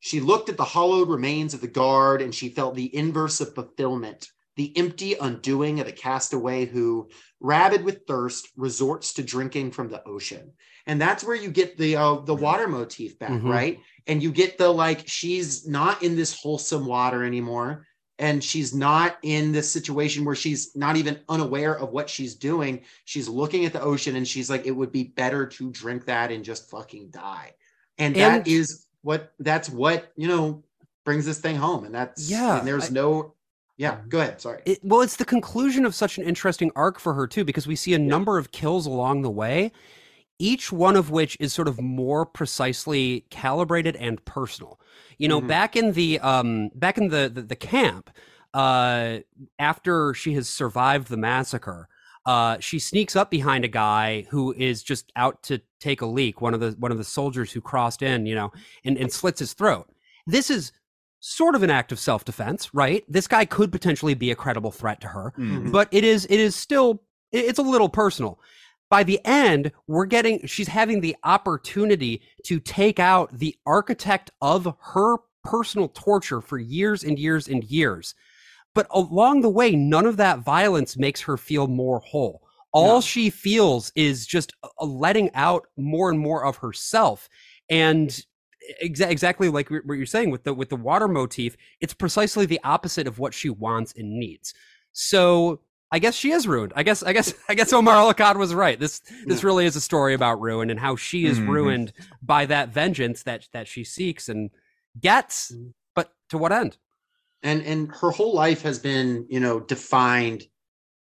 She 0.00 0.20
looked 0.20 0.48
at 0.48 0.56
the 0.56 0.64
hollowed 0.64 1.08
remains 1.08 1.54
of 1.54 1.60
the 1.60 1.68
guard 1.68 2.22
and 2.22 2.34
she 2.34 2.48
felt 2.48 2.74
the 2.74 2.94
inverse 2.96 3.40
of 3.40 3.54
fulfillment, 3.54 4.28
the 4.56 4.76
empty 4.76 5.14
undoing 5.14 5.78
of 5.78 5.86
the 5.86 5.92
castaway 5.92 6.64
who, 6.64 7.10
rabid 7.38 7.84
with 7.84 8.06
thirst, 8.06 8.48
resorts 8.56 9.12
to 9.14 9.22
drinking 9.22 9.70
from 9.72 9.88
the 9.88 10.02
ocean. 10.04 10.52
And 10.86 11.00
that's 11.00 11.22
where 11.22 11.36
you 11.36 11.50
get 11.50 11.76
the 11.76 11.96
uh, 11.96 12.14
the 12.20 12.34
water 12.34 12.66
motif 12.66 13.18
back, 13.18 13.30
Mhm. 13.30 13.48
right? 13.48 13.80
And 14.06 14.22
you 14.22 14.32
get 14.32 14.56
the 14.58 14.70
like 14.70 15.06
she's 15.06 15.68
not 15.68 16.02
in 16.02 16.16
this 16.16 16.34
wholesome 16.40 16.86
water 16.86 17.22
anymore 17.22 17.86
and 18.20 18.44
she's 18.44 18.74
not 18.74 19.16
in 19.22 19.50
this 19.50 19.72
situation 19.72 20.24
where 20.24 20.34
she's 20.36 20.76
not 20.76 20.96
even 20.96 21.18
unaware 21.30 21.76
of 21.76 21.90
what 21.90 22.08
she's 22.08 22.34
doing. 22.34 22.82
She's 23.06 23.28
looking 23.28 23.64
at 23.64 23.72
the 23.72 23.80
ocean 23.80 24.14
and 24.14 24.28
she's 24.28 24.50
like, 24.50 24.66
it 24.66 24.70
would 24.72 24.92
be 24.92 25.04
better 25.04 25.46
to 25.46 25.70
drink 25.70 26.04
that 26.04 26.30
and 26.30 26.44
just 26.44 26.70
fucking 26.70 27.08
die. 27.10 27.54
And, 27.98 28.14
that 28.16 28.40
And- 28.40 28.48
is 28.48 28.86
what 29.02 29.32
that's 29.40 29.70
what 29.70 30.12
you 30.16 30.28
know 30.28 30.62
brings 31.04 31.24
this 31.24 31.40
thing 31.40 31.56
home. 31.56 31.84
And 31.84 31.94
that's 31.94 32.30
Yeah, 32.30 32.58
and 32.58 32.68
there's 32.68 32.90
I- 32.90 32.92
no 32.92 33.34
yeah, 33.78 33.96
go 34.10 34.20
ahead. 34.20 34.38
Sorry. 34.42 34.60
It, 34.66 34.80
well, 34.84 35.00
it's 35.00 35.16
the 35.16 35.24
conclusion 35.24 35.86
of 35.86 35.94
such 35.94 36.18
an 36.18 36.24
interesting 36.24 36.70
arc 36.76 37.00
for 37.00 37.14
her 37.14 37.26
too, 37.26 37.46
because 37.46 37.66
we 37.66 37.74
see 37.74 37.94
a 37.94 37.98
number 37.98 38.36
of 38.36 38.52
kills 38.52 38.84
along 38.84 39.22
the 39.22 39.30
way, 39.30 39.72
each 40.40 40.72
one 40.72 40.96
of 40.96 41.10
which 41.10 41.36
is 41.38 41.52
sort 41.52 41.68
of 41.68 41.80
more 41.80 42.24
precisely 42.26 43.26
calibrated 43.30 43.94
and 43.96 44.24
personal. 44.24 44.80
You 45.18 45.28
know, 45.28 45.40
Mhm. 45.40 45.46
back 45.48 45.76
in 45.76 45.92
the 45.92 46.18
um, 46.20 46.70
back 46.74 46.96
in 46.98 47.08
the 47.08 47.30
the, 47.32 47.42
the 47.42 47.56
camp, 47.56 48.10
uh, 48.54 49.18
after 49.58 50.14
she 50.14 50.32
has 50.34 50.48
survived 50.48 51.08
the 51.08 51.16
massacre, 51.16 51.88
uh, 52.26 52.58
she 52.58 52.78
sneaks 52.78 53.14
up 53.16 53.30
behind 53.30 53.64
a 53.64 53.68
guy 53.68 54.26
who 54.30 54.52
is 54.54 54.82
just 54.82 55.12
out 55.16 55.42
to 55.44 55.60
take 55.78 56.00
a 56.00 56.06
leak. 56.06 56.40
One 56.40 56.54
of 56.54 56.60
the 56.60 56.70
one 56.78 56.90
of 56.90 56.98
the 56.98 57.04
soldiers 57.04 57.52
who 57.52 57.60
crossed 57.60 58.02
in, 58.02 58.26
you 58.26 58.34
know, 58.34 58.50
and, 58.84 58.96
and 58.96 59.12
slits 59.12 59.40
his 59.40 59.52
throat. 59.52 59.88
This 60.26 60.50
is 60.50 60.72
sort 61.20 61.54
of 61.54 61.62
an 61.62 61.70
act 61.70 61.92
of 61.92 61.98
self 61.98 62.24
defense, 62.24 62.72
right? 62.72 63.04
This 63.08 63.26
guy 63.28 63.44
could 63.44 63.70
potentially 63.70 64.14
be 64.14 64.30
a 64.30 64.34
credible 64.36 64.70
threat 64.70 65.00
to 65.02 65.08
her, 65.08 65.34
Mhm. 65.36 65.70
but 65.70 65.88
it 65.92 66.02
is 66.04 66.24
it 66.26 66.40
is 66.40 66.56
still 66.56 67.02
it's 67.32 67.58
a 67.58 67.62
little 67.62 67.88
personal. 67.90 68.40
By 68.90 69.04
the 69.04 69.20
end, 69.24 69.72
we're 69.86 70.06
getting 70.06 70.44
she's 70.46 70.68
having 70.68 71.00
the 71.00 71.16
opportunity 71.24 72.22
to 72.44 72.58
take 72.60 72.98
out 72.98 73.38
the 73.38 73.56
architect 73.64 74.30
of 74.42 74.74
her 74.80 75.16
personal 75.44 75.88
torture 75.88 76.40
for 76.40 76.58
years 76.58 77.02
and 77.04 77.18
years 77.18 77.48
and 77.48 77.64
years. 77.64 78.14
But 78.74 78.86
along 78.90 79.40
the 79.40 79.48
way, 79.48 79.74
none 79.74 80.06
of 80.06 80.16
that 80.18 80.40
violence 80.40 80.96
makes 80.96 81.22
her 81.22 81.36
feel 81.36 81.66
more 81.66 82.00
whole. 82.00 82.42
All 82.72 82.96
No. 82.96 83.00
she 83.00 83.30
feels 83.30 83.90
is 83.96 84.26
just 84.26 84.52
a- 84.62 84.68
a 84.80 84.86
letting 84.86 85.32
out 85.34 85.66
more 85.76 86.10
and 86.10 86.18
more 86.20 86.44
of 86.44 86.56
herself. 86.58 87.28
And 87.68 88.10
exa- 88.82 89.10
exactly 89.10 89.48
like 89.48 89.70
what 89.70 89.96
you're 89.96 90.06
saying 90.06 90.30
with 90.30 90.44
the 90.44 90.52
with 90.54 90.68
the 90.68 90.76
water 90.76 91.08
motif, 91.08 91.56
it's 91.80 91.94
precisely 91.94 92.46
the 92.46 92.60
opposite 92.62 93.06
of 93.06 93.18
what 93.18 93.34
she 93.34 93.50
wants 93.50 93.92
and 93.96 94.18
needs. 94.18 94.52
So 94.92 95.60
I 95.92 95.98
guess 95.98 96.14
she 96.14 96.30
is 96.30 96.46
ruined. 96.46 96.72
I 96.76 96.82
guess 96.82 97.02
I 97.02 97.12
guess 97.12 97.34
I 97.48 97.54
guess 97.54 97.72
Omar 97.72 97.96
El 97.96 98.14
Akkad 98.14 98.36
was 98.36 98.54
right. 98.54 98.78
This 98.78 99.00
this 99.26 99.42
really 99.42 99.66
is 99.66 99.76
a 99.76 99.80
story 99.80 100.14
about 100.14 100.40
ruin 100.40 100.70
and 100.70 100.78
how 100.78 100.96
she 100.96 101.26
is 101.26 101.38
Mhm. 101.38 101.48
ruined 101.48 101.92
by 102.22 102.46
that 102.46 102.68
vengeance 102.72 103.22
that 103.24 103.48
that 103.52 103.66
she 103.66 103.82
seeks 103.84 104.28
and 104.28 104.50
gets. 105.00 105.52
Mhm. 105.52 105.72
But 105.94 106.12
to 106.30 106.38
what 106.38 106.52
end? 106.52 106.76
and 107.42 107.62
and 107.62 107.90
her 107.96 108.10
whole 108.10 108.34
life 108.34 108.60
has 108.62 108.78
been 108.78 109.26
you 109.30 109.40
know 109.40 109.60
defined 109.60 110.44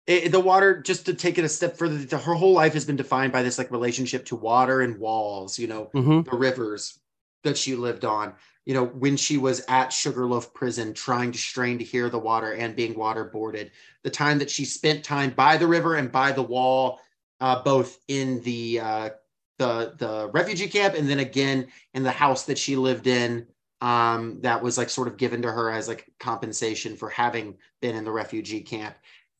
it, 0.08 0.32
the 0.32 0.40
water 0.40 0.82
just 0.82 1.06
to 1.06 1.14
take 1.14 1.38
it 1.38 1.46
a 1.46 1.50
step 1.50 1.78
further 1.78 1.98
the- 2.00 2.18
her 2.18 2.34
whole 2.34 2.54
life 2.54 2.74
has 2.74 2.84
been 2.84 2.96
defined 2.96 3.32
by 3.32 3.44
this 3.44 3.60
like 3.60 3.70
relationship 3.70 4.26
to 4.26 4.36
water 4.36 4.82
and 4.82 4.98
walls 5.00 5.60
you 5.60 5.68
know 5.68 5.92
Mm-hmm. 5.94 6.28
the 6.30 6.36
rivers 6.36 7.00
that 7.44 7.58
she 7.60 7.76
lived 7.76 8.06
on 8.06 8.34
you 8.66 8.74
know 8.74 8.86
when 8.86 9.16
she 9.16 9.38
was 9.38 9.64
at 9.68 9.94
sugarloaf 9.94 10.54
prison 10.54 10.94
trying 10.94 11.32
to 11.32 11.38
strain 11.38 11.78
to 11.78 11.84
hear 11.84 12.10
the 12.10 12.20
water 12.20 12.54
and 12.54 12.76
being 12.76 12.96
waterboarded 12.96 13.70
the 14.04 14.10
time 14.10 14.40
that 14.40 14.50
she 14.50 14.66
spent 14.66 15.04
time 15.04 15.30
by 15.32 15.58
the 15.58 15.68
river 15.68 15.96
and 15.96 16.12
by 16.12 16.32
the 16.32 16.42
wall 16.42 17.00
uh, 17.42 17.62
both 17.64 18.00
in 18.08 18.42
the 18.42 18.80
uh, 18.80 19.10
the 19.58 19.94
the 19.98 20.30
refugee 20.34 20.68
camp 20.68 20.96
and 20.96 21.10
then 21.10 21.20
again 21.20 21.68
in 21.94 22.04
the 22.04 22.12
house 22.12 22.46
that 22.46 22.58
she 22.58 22.76
lived 22.76 23.08
in 23.08 23.46
um, 23.82 24.40
that 24.42 24.64
was 24.64 24.78
like 24.78 24.90
sort 24.90 25.08
of 25.08 25.18
given 25.18 25.42
to 25.42 25.52
her 25.52 25.70
as 25.70 25.88
like 25.88 26.12
compensation 26.20 26.96
for 26.96 27.10
having 27.10 27.56
been 27.82 27.96
in 27.96 28.04
the 28.04 28.12
refugee 28.12 28.62
camp. 28.62 28.96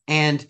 And 0.08 0.46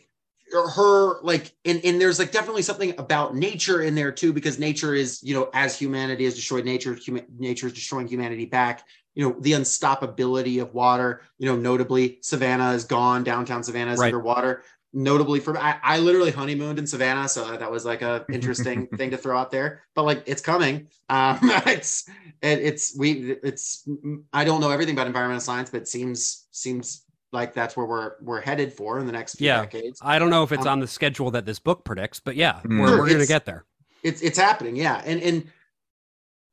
her 0.52 1.20
like 1.22 1.52
and, 1.64 1.80
and 1.84 2.00
there's 2.00 2.18
like 2.18 2.30
definitely 2.30 2.62
something 2.62 2.94
about 2.98 3.34
nature 3.34 3.82
in 3.82 3.94
there 3.94 4.12
too 4.12 4.32
because 4.32 4.58
nature 4.58 4.94
is 4.94 5.22
you 5.22 5.34
know 5.34 5.50
as 5.54 5.78
humanity 5.78 6.24
has 6.24 6.34
destroyed 6.34 6.64
nature 6.64 6.94
human 6.94 7.26
nature 7.38 7.66
is 7.66 7.72
destroying 7.72 8.06
humanity 8.06 8.46
back 8.46 8.86
you 9.14 9.28
know 9.28 9.36
the 9.40 9.52
unstoppability 9.52 10.62
of 10.62 10.72
water 10.72 11.22
you 11.38 11.46
know 11.46 11.56
notably 11.56 12.18
savannah 12.22 12.70
is 12.72 12.84
gone 12.84 13.24
downtown 13.24 13.62
savannah 13.62 13.92
is 13.92 13.98
Right. 13.98 14.06
underwater 14.06 14.62
notably 14.92 15.40
for 15.40 15.58
I, 15.58 15.78
I 15.82 15.98
literally 15.98 16.30
honeymooned 16.30 16.78
in 16.78 16.86
savannah 16.86 17.28
so 17.28 17.56
that 17.56 17.70
was 17.70 17.84
like 17.84 18.02
a 18.02 18.24
interesting 18.32 18.86
thing 18.86 19.10
to 19.10 19.16
throw 19.16 19.36
out 19.36 19.50
there 19.50 19.82
but 19.94 20.04
like 20.04 20.22
it's 20.26 20.42
coming 20.42 20.88
um 21.08 21.38
it's 21.42 22.08
it, 22.40 22.60
it's 22.60 22.96
we 22.96 23.32
it's 23.42 23.88
i 24.32 24.44
don't 24.44 24.60
know 24.60 24.70
everything 24.70 24.94
about 24.94 25.08
environmental 25.08 25.40
science 25.40 25.70
but 25.70 25.82
it 25.82 25.88
seems 25.88 26.46
seems 26.52 27.05
like 27.36 27.54
that's 27.54 27.76
where 27.76 27.86
we're 27.86 28.12
we're 28.20 28.40
headed 28.40 28.72
for 28.72 28.98
in 28.98 29.06
the 29.06 29.12
next 29.12 29.36
few 29.36 29.46
Yeah. 29.46 29.60
decades 29.60 30.00
I 30.02 30.18
don't 30.18 30.30
know 30.30 30.42
if 30.42 30.50
it's 30.52 30.66
Um, 30.66 30.72
on 30.72 30.80
the 30.80 30.86
schedule 30.88 31.30
that 31.32 31.46
this 31.46 31.58
book 31.58 31.84
predicts, 31.84 32.18
but 32.20 32.34
yeah, 32.36 32.60
Mm. 32.64 32.80
we're, 32.80 32.98
we're 32.98 33.08
gonna 33.08 33.26
get 33.26 33.44
there. 33.44 33.64
it's 34.02 34.20
it's 34.22 34.38
happening 34.38 34.76
yeah 34.76 35.02
and 35.04 35.22
and 35.22 35.50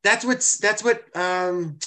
that's 0.04 0.26
what's 0.26 0.58
that's 0.58 0.84
what 0.84 1.04
um 1.16 1.78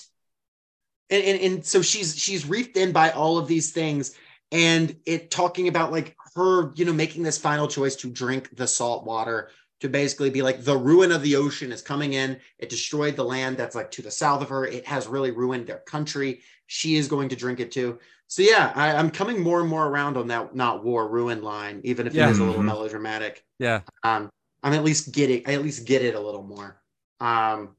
and, 1.10 1.24
and 1.24 1.40
and 1.40 1.64
so 1.66 1.82
she's 1.82 2.18
she's 2.18 2.44
reefed 2.44 2.76
in 2.76 2.92
by 2.92 3.10
all 3.10 3.38
of 3.38 3.46
these 3.46 3.72
things 3.72 4.14
and 4.52 4.96
it 5.06 5.30
talking 5.30 5.68
about 5.68 5.92
like 5.92 6.16
her 6.34 6.72
you 6.74 6.84
know 6.84 6.92
making 6.92 7.22
this 7.22 7.38
final 7.38 7.68
choice 7.68 7.96
to 7.96 8.10
drink 8.10 8.54
the 8.56 8.66
salt 8.66 9.04
water 9.04 9.50
to 9.80 9.88
basically 9.88 10.30
be 10.30 10.42
like 10.42 10.64
the 10.64 10.76
ruin 10.76 11.12
of 11.12 11.22
the 11.22 11.36
ocean 11.36 11.70
is 11.72 11.82
coming 11.82 12.14
in. 12.14 12.38
It 12.58 12.68
destroyed 12.70 13.16
the 13.16 13.24
land 13.24 13.56
that's 13.56 13.74
like 13.74 13.90
to 13.92 14.02
the 14.02 14.10
south 14.10 14.42
of 14.42 14.48
her. 14.48 14.66
It 14.66 14.86
has 14.86 15.06
really 15.06 15.30
ruined 15.30 15.66
their 15.66 15.80
country. 15.80 16.40
She 16.66 16.96
is 16.96 17.08
going 17.08 17.28
to 17.28 17.36
drink 17.36 17.60
it 17.60 17.70
too. 17.70 17.98
So 18.28 18.42
yeah 18.42 18.72
I, 18.74 18.92
i'm 18.96 19.10
coming 19.10 19.40
more 19.40 19.60
and 19.60 19.68
more 19.68 19.86
around 19.86 20.16
on 20.16 20.26
that 20.28 20.52
not 20.54 20.82
war 20.82 21.06
ruin 21.08 21.42
line 21.42 21.80
even 21.84 22.08
if 22.08 22.14
Yeah. 22.14 22.26
it 22.26 22.30
is 22.32 22.40
a 22.40 22.44
little 22.44 22.60
Mhm. 22.60 22.66
melodramatic. 22.66 23.44
Yeah. 23.60 23.82
um 24.02 24.28
i'm 24.64 24.72
at 24.72 24.82
least 24.82 25.12
getting 25.12 25.42
i 25.46 25.52
at 25.54 25.62
least 25.62 25.86
get 25.86 26.02
it 26.02 26.16
a 26.16 26.20
little 26.20 26.42
more. 26.42 26.82
Um 27.20 27.76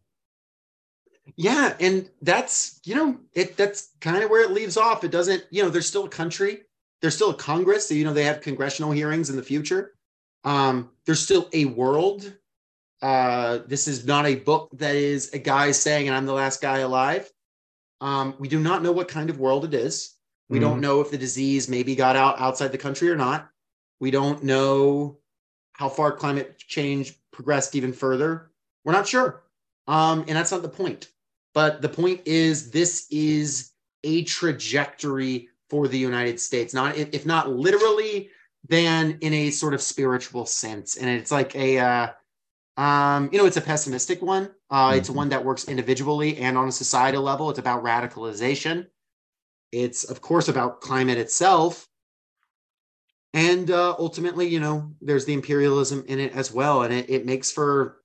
yeah 1.36 1.76
and 1.82 2.10
that's 2.22 2.80
you 2.86 2.95
know 2.95 3.20
it 3.34 3.58
that's 3.58 3.89
kind 4.00 4.24
of 4.24 4.30
where 4.30 4.43
it 4.43 4.52
leaves 4.52 4.78
off. 4.78 5.04
It 5.04 5.12
doesn't 5.12 5.43
you 5.52 5.64
know 5.64 5.70
there's 5.70 5.88
still 5.88 6.06
a 6.06 6.10
country. 6.10 6.62
There's 7.02 7.16
still 7.16 7.32
a 7.32 7.36
congress 7.36 7.88
so 7.89 7.93
you 7.93 8.06
know 8.06 8.14
they 8.14 8.24
have 8.24 8.39
congressional 8.41 8.91
hearings 8.91 9.30
in 9.30 9.36
the 9.36 9.43
future 9.43 9.95
um 10.48 10.89
there's 11.06 11.20
still 11.20 11.48
a 11.54 11.66
world 11.66 12.34
uh 13.02 13.60
this 13.68 13.88
is 13.88 14.06
not 14.06 14.26
a 14.26 14.36
book 14.36 14.70
that 14.74 14.95
is 14.95 15.32
a 15.34 15.39
guy 15.39 15.72
saying 15.72 16.08
and 16.08 16.16
i'm 16.16 16.26
the 16.26 16.34
last 16.34 16.62
guy 16.62 16.80
alive 16.80 17.32
um 18.02 18.34
we 18.39 18.48
do 18.48 18.60
not 18.60 18.82
know 18.82 18.91
what 18.91 19.08
kind 19.08 19.30
of 19.30 19.39
world 19.39 19.66
it 19.66 19.74
is 19.74 20.16
we 20.50 20.60
don't 20.60 20.80
know 20.80 21.02
if 21.02 21.12
the 21.12 21.18
disease 21.18 21.68
maybe 21.68 21.93
got 21.93 22.16
out 22.16 22.39
outside 22.39 22.72
the 22.72 22.78
country 22.78 23.10
or 23.10 23.18
not 23.18 23.50
we 24.00 24.12
don't 24.12 24.43
know 24.43 25.18
how 25.78 25.88
far 25.88 26.12
climate 26.12 26.58
change 26.58 27.20
progressed 27.32 27.76
even 27.76 27.93
further. 27.93 28.50
We're 28.84 28.93
not 28.93 29.08
sure. 29.08 29.43
Um, 29.88 30.26
and 30.28 30.36
that's 30.36 30.52
not 30.52 30.64
the 30.64 30.70
point. 30.70 31.10
But 31.54 31.82
the 31.82 31.89
point 31.89 32.22
is, 32.26 32.72
this 32.72 33.08
is 33.12 33.72
a 34.04 34.24
trajectory 34.24 35.50
for 35.70 35.88
the 35.88 35.98
United 35.98 36.39
States, 36.39 36.74
not 36.74 36.98
if 36.98 37.26
not 37.26 37.52
literally, 37.52 38.30
then 38.68 39.18
in 39.22 39.34
a 39.34 39.51
sort 39.51 39.74
of 39.74 39.82
spiritual 39.82 40.45
sense. 40.45 40.97
And 40.97 41.09
it's 41.09 41.32
like 41.32 41.55
a, 41.55 41.80
uh, 41.80 42.07
um, 42.78 43.30
you 43.32 43.38
know, 43.39 43.45
it's 43.45 43.57
a 43.57 43.61
pessimistic 43.61 44.22
one. 44.22 44.53
Uh, 44.70 44.93
It's 44.97 45.09
Mhm. 45.09 45.15
one 45.15 45.30
that 45.30 45.45
works 45.45 45.68
individually 45.68 46.38
and 46.38 46.57
on 46.57 46.68
a 46.68 46.72
societal 46.72 47.24
level. 47.24 47.49
It's 47.49 47.59
about 47.59 47.84
radicalization. 47.84 48.88
It's, 49.72 50.03
of 50.03 50.22
course, 50.22 50.47
about 50.47 50.82
climate 50.82 51.18
itself 51.18 51.88
and 53.34 53.70
uh, 53.72 53.95
ultimately 53.99 54.47
you 54.47 54.59
know 54.59 54.93
there's 55.01 55.26
the 55.26 55.34
imperialism 55.34 56.03
in 56.07 56.20
it 56.20 56.34
as 56.34 56.51
well 56.51 56.84
and 56.84 56.93
it, 56.93 57.09
it 57.09 57.26
makes 57.26 57.51
for 57.51 58.01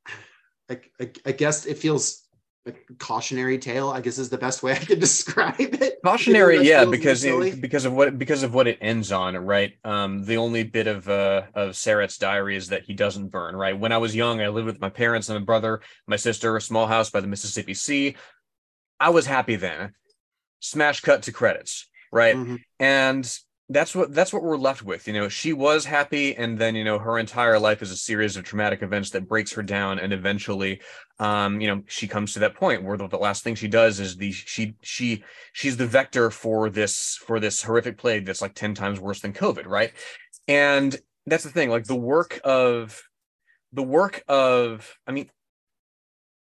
I, 0.68 0.80
I, 1.00 1.10
I 1.26 1.32
guess 1.32 1.66
it 1.66 1.78
feels 1.78 2.26
a 2.66 2.72
cautionary 2.98 3.58
tale 3.58 3.90
i 3.90 4.00
guess 4.00 4.18
is 4.18 4.28
the 4.30 4.38
best 4.38 4.62
way 4.62 4.72
i 4.72 4.76
could 4.76 5.00
describe 5.08 5.56
it. 5.58 5.98
Cautionary 6.04 6.54
Even 6.54 6.66
though 6.66 6.70
it 6.72 6.84
yeah 6.84 6.84
because 6.84 7.24
it, 7.24 7.60
because 7.60 7.84
of 7.84 7.92
what 7.92 8.18
because 8.18 8.42
of 8.42 8.54
what 8.54 8.66
it 8.66 8.78
ends 8.80 9.12
on 9.12 9.36
right? 9.36 9.72
Um 9.84 10.24
the 10.24 10.36
only 10.36 10.62
bit 10.64 10.86
of 10.86 11.08
uh 11.08 11.42
of 11.54 11.70
Sarat's 11.70 12.18
diary 12.18 12.56
is 12.56 12.68
that 12.68 12.82
he 12.84 12.94
doesn't 12.94 13.28
burn 13.28 13.54
right? 13.56 13.78
When 13.78 13.92
i 13.92 13.98
was 13.98 14.14
young 14.14 14.40
i 14.40 14.48
lived 14.48 14.66
with 14.66 14.80
my 14.80 14.90
parents 14.90 15.28
and 15.28 15.38
my 15.38 15.44
brother 15.44 15.80
my 16.06 16.16
sister 16.16 16.56
a 16.56 16.60
small 16.60 16.86
house 16.86 17.10
by 17.10 17.20
the 17.20 17.26
mississippi 17.26 17.74
sea. 17.74 18.16
I 19.00 19.10
was 19.10 19.26
happy 19.26 19.56
then. 19.56 19.94
Smash 20.60 21.00
cut 21.00 21.22
to 21.22 21.32
credits 21.32 21.88
right? 22.12 22.36
Mhm. 22.36 22.60
and 22.78 23.38
that's 23.72 23.94
what 23.94 24.12
that's 24.14 24.32
what 24.32 24.42
we're 24.42 24.56
left 24.56 24.82
with 24.82 25.06
you 25.06 25.12
know 25.12 25.28
she 25.28 25.52
was 25.52 25.84
happy 25.84 26.36
and 26.36 26.58
then 26.58 26.74
you 26.74 26.84
know 26.84 26.98
her 26.98 27.18
entire 27.18 27.58
life 27.58 27.82
is 27.82 27.90
a 27.90 27.96
series 27.96 28.36
of 28.36 28.44
traumatic 28.44 28.82
events 28.82 29.10
that 29.10 29.28
breaks 29.28 29.52
her 29.52 29.62
down 29.62 29.98
and 29.98 30.12
eventually 30.12 30.80
um 31.18 31.60
you 31.60 31.66
know 31.66 31.82
she 31.86 32.06
comes 32.08 32.32
to 32.32 32.38
that 32.38 32.54
point 32.54 32.82
where 32.82 32.96
the, 32.96 33.06
the 33.08 33.16
last 33.16 33.44
thing 33.44 33.54
she 33.54 33.68
does 33.68 34.00
is 34.00 34.16
the 34.16 34.32
she 34.32 34.74
she 34.82 35.22
she's 35.52 35.76
the 35.76 35.86
vector 35.86 36.30
for 36.30 36.70
this 36.70 37.16
for 37.16 37.40
this 37.40 37.62
horrific 37.62 37.96
plague 37.98 38.26
that's 38.26 38.42
like 38.42 38.54
10 38.54 38.74
times 38.74 39.00
worse 39.00 39.20
than 39.20 39.32
covid 39.32 39.66
right? 39.66 39.92
And 40.48 40.98
that's 41.26 41.44
the 41.44 41.50
thing 41.50 41.70
like 41.70 41.84
the 41.84 41.94
work 41.94 42.40
of 42.44 43.02
the 43.72 43.82
work 43.82 44.22
of 44.28 44.96
i 45.06 45.12
mean 45.12 45.30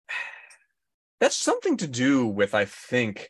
that's 1.19 1.36
something 1.36 1.78
to 1.78 1.88
do 1.88 2.26
with 2.26 2.53
i 2.53 2.65
think 2.65 3.30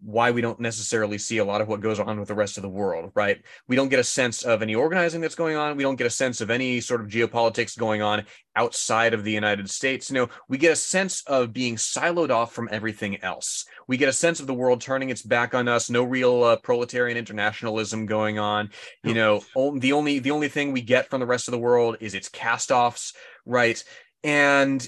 why 0.00 0.30
we 0.30 0.40
don't 0.40 0.58
necessarily 0.58 1.18
see 1.18 1.38
a 1.38 1.44
lot 1.44 1.60
of 1.60 1.68
what 1.68 1.80
goes 1.80 2.00
on 2.00 2.18
with 2.18 2.28
the 2.28 2.34
rest 2.34 2.56
of 2.56 2.62
the 2.62 2.68
world, 2.68 3.12
right? 3.14 3.40
We 3.68 3.76
don't 3.76 3.88
get 3.88 4.00
a 4.00 4.04
sense 4.04 4.42
of 4.42 4.62
any 4.62 4.74
organizing 4.74 5.20
that's 5.20 5.34
going 5.34 5.56
on. 5.56 5.76
We 5.76 5.82
don't 5.82 5.96
get 5.96 6.06
a 6.06 6.10
sense 6.10 6.40
of 6.40 6.50
any 6.50 6.80
sort 6.80 7.00
of 7.00 7.08
geopolitics 7.08 7.78
going 7.78 8.02
on 8.02 8.24
outside 8.56 9.14
of 9.14 9.22
the 9.22 9.30
United 9.30 9.70
States. 9.70 10.10
You 10.10 10.14
know, 10.14 10.28
we 10.48 10.58
get 10.58 10.72
a 10.72 10.76
sense 10.76 11.22
of 11.26 11.52
being 11.52 11.76
siloed 11.76 12.30
off 12.30 12.52
from 12.52 12.68
everything 12.72 13.22
else. 13.22 13.64
We 13.86 13.96
get 13.96 14.08
a 14.08 14.12
sense 14.12 14.40
of 14.40 14.46
the 14.46 14.54
world 14.54 14.80
turning 14.80 15.10
its 15.10 15.22
back 15.22 15.54
on 15.54 15.68
us. 15.68 15.88
No 15.88 16.02
real 16.02 16.42
uh, 16.42 16.56
proletarian 16.56 17.16
internationalism 17.16 18.06
going 18.06 18.38
on. 18.38 18.70
You 19.04 19.14
know, 19.14 19.42
the 19.78 19.92
only 19.92 20.18
the 20.18 20.30
only 20.30 20.48
thing 20.48 20.72
we 20.72 20.82
get 20.82 21.10
from 21.10 21.20
the 21.20 21.26
rest 21.26 21.48
of 21.48 21.52
the 21.52 21.58
world 21.58 21.98
is 22.00 22.14
its 22.14 22.28
cast-offs, 22.28 23.14
right? 23.46 23.82
And 24.24 24.86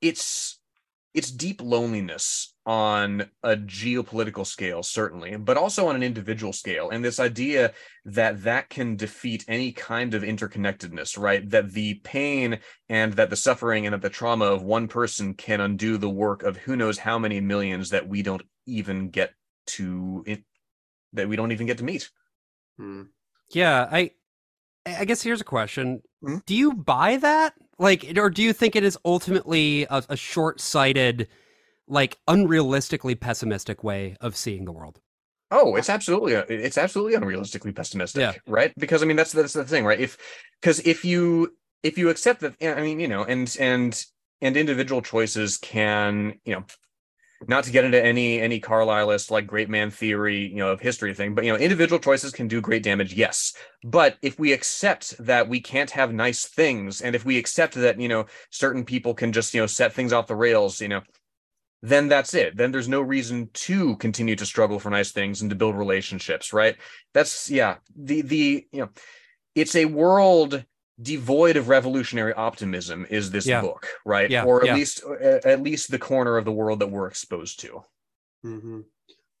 it's 0.00 0.57
it's 1.14 1.30
deep 1.30 1.60
loneliness 1.62 2.54
on 2.66 3.30
a 3.42 3.56
geopolitical 3.56 4.46
scale 4.46 4.82
certainly 4.82 5.36
but 5.36 5.56
also 5.56 5.88
on 5.88 5.96
an 5.96 6.02
individual 6.02 6.52
scale. 6.52 6.90
And 6.90 7.02
this 7.04 7.18
idea 7.18 7.72
that 8.04 8.42
that 8.42 8.68
can 8.68 8.96
defeat 8.96 9.44
any 9.48 9.72
kind 9.72 10.14
of 10.14 10.22
interconnectedness 10.22 11.18
right? 11.18 11.48
That 11.48 11.72
the 11.72 11.94
pain 12.04 12.58
and 12.88 13.14
that 13.14 13.30
the 13.30 13.36
suffering 13.36 13.86
and 13.86 13.94
that 13.94 14.02
the 14.02 14.10
trauma 14.10 14.44
of 14.44 14.62
one 14.62 14.86
person 14.86 15.34
can 15.34 15.60
undo 15.60 15.96
the 15.96 16.10
work 16.10 16.42
of 16.42 16.56
who 16.58 16.76
knows 16.76 16.98
how 16.98 17.18
many 17.18 17.40
millions 17.40 17.90
that 17.90 18.06
we 18.06 18.22
don't 18.22 18.42
even 18.66 19.08
get 19.08 19.32
to 19.68 20.24
that 21.14 21.28
we 21.28 21.36
don't 21.36 21.52
even 21.52 21.66
get 21.66 21.78
to 21.78 21.84
meet. 21.84 22.10
Hmm. 22.76 23.04
yeah 23.50 23.88
i 23.90 24.12
i 24.86 25.04
guess 25.04 25.22
here's 25.22 25.40
a 25.40 25.44
question. 25.44 26.02
Hmm? 26.22 26.36
do 26.46 26.54
you 26.54 26.74
buy 26.74 27.16
that 27.16 27.54
like 27.78 28.12
or 28.16 28.30
do 28.30 28.42
you 28.42 28.52
think 28.52 28.76
it 28.76 28.84
is 28.84 28.98
ultimately 29.04 29.86
a, 29.90 30.02
a 30.08 30.16
short-sighted 30.16 31.28
like 31.88 32.18
unrealistically 32.28 33.18
pessimistic 33.18 33.82
way 33.82 34.16
of 34.20 34.36
seeing 34.36 34.64
the 34.64 34.72
world. 34.72 35.00
Oh, 35.50 35.76
it's 35.76 35.88
absolutely 35.88 36.36
uh, 36.36 36.44
it's 36.48 36.76
absolutely 36.76 37.18
unrealistically 37.18 37.74
pessimistic, 37.74 38.20
yeah. 38.20 38.34
right? 38.46 38.72
Because 38.76 39.02
I 39.02 39.06
mean 39.06 39.16
that's 39.16 39.32
that's 39.32 39.54
the 39.54 39.64
thing, 39.64 39.84
right? 39.84 39.98
If 39.98 40.18
because 40.60 40.80
if 40.80 41.04
you 41.04 41.56
if 41.82 41.96
you 41.96 42.10
accept 42.10 42.40
that 42.40 42.54
eh, 42.60 42.74
I 42.74 42.82
mean, 42.82 43.00
you 43.00 43.08
know, 43.08 43.24
and 43.24 43.54
and 43.58 44.04
and 44.42 44.56
individual 44.56 45.00
choices 45.00 45.56
can, 45.56 46.38
you 46.44 46.54
know, 46.54 46.64
not 47.46 47.64
to 47.64 47.70
get 47.70 47.84
into 47.84 48.02
any 48.04 48.40
any 48.40 48.60
Carlylist 48.60 49.30
like 49.30 49.46
great 49.46 49.70
man 49.70 49.90
theory, 49.90 50.48
you 50.48 50.56
know, 50.56 50.70
of 50.70 50.80
history 50.80 51.14
thing, 51.14 51.34
but 51.34 51.44
you 51.44 51.52
know, 51.52 51.58
individual 51.58 52.00
choices 52.00 52.32
can 52.32 52.48
do 52.48 52.60
great 52.60 52.82
damage, 52.82 53.14
yes. 53.14 53.52
But 53.84 54.16
if 54.22 54.38
we 54.38 54.52
accept 54.52 55.14
that 55.24 55.48
we 55.48 55.60
can't 55.60 55.90
have 55.90 56.12
nice 56.12 56.46
things, 56.46 57.00
and 57.00 57.14
if 57.14 57.24
we 57.24 57.38
accept 57.38 57.74
that 57.74 58.00
you 58.00 58.08
know 58.08 58.26
certain 58.50 58.84
people 58.84 59.14
can 59.14 59.32
just 59.32 59.54
you 59.54 59.60
know 59.60 59.66
set 59.66 59.92
things 59.92 60.12
off 60.12 60.26
the 60.26 60.34
rails, 60.34 60.80
you 60.80 60.88
know, 60.88 61.02
then 61.82 62.08
that's 62.08 62.34
it. 62.34 62.56
Then 62.56 62.72
there's 62.72 62.88
no 62.88 63.00
reason 63.00 63.50
to 63.52 63.96
continue 63.96 64.34
to 64.36 64.46
struggle 64.46 64.80
for 64.80 64.90
nice 64.90 65.12
things 65.12 65.40
and 65.40 65.50
to 65.50 65.56
build 65.56 65.76
relationships, 65.76 66.52
right? 66.52 66.76
That's 67.14 67.50
yeah. 67.50 67.76
The 67.96 68.22
the 68.22 68.66
you 68.72 68.80
know, 68.80 68.88
it's 69.54 69.76
a 69.76 69.84
world 69.84 70.64
devoid 71.00 71.56
of 71.56 71.68
revolutionary 71.68 72.34
optimism 72.34 73.06
is 73.08 73.30
this 73.30 73.46
yeah. 73.46 73.60
book, 73.60 73.86
right? 74.04 74.30
Yeah, 74.30 74.44
or 74.44 74.62
at 74.62 74.68
yeah. 74.68 74.74
least 74.74 75.02
at 75.44 75.62
least 75.62 75.90
the 75.90 75.98
corner 75.98 76.36
of 76.36 76.44
the 76.44 76.52
world 76.52 76.80
that 76.80 76.90
we're 76.90 77.06
exposed 77.06 77.60
to. 77.60 77.84
Mm-hmm. 78.44 78.80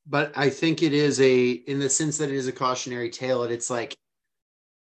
But 0.06 0.32
I 0.36 0.50
think 0.50 0.82
it 0.82 0.92
is 0.92 1.20
a 1.20 1.50
in 1.50 1.78
the 1.78 1.90
sense 1.90 2.18
that 2.18 2.30
it 2.30 2.36
is 2.36 2.48
a 2.48 2.52
cautionary 2.52 3.10
tale. 3.10 3.42
And 3.42 3.52
it's 3.52 3.70
like 3.70 3.96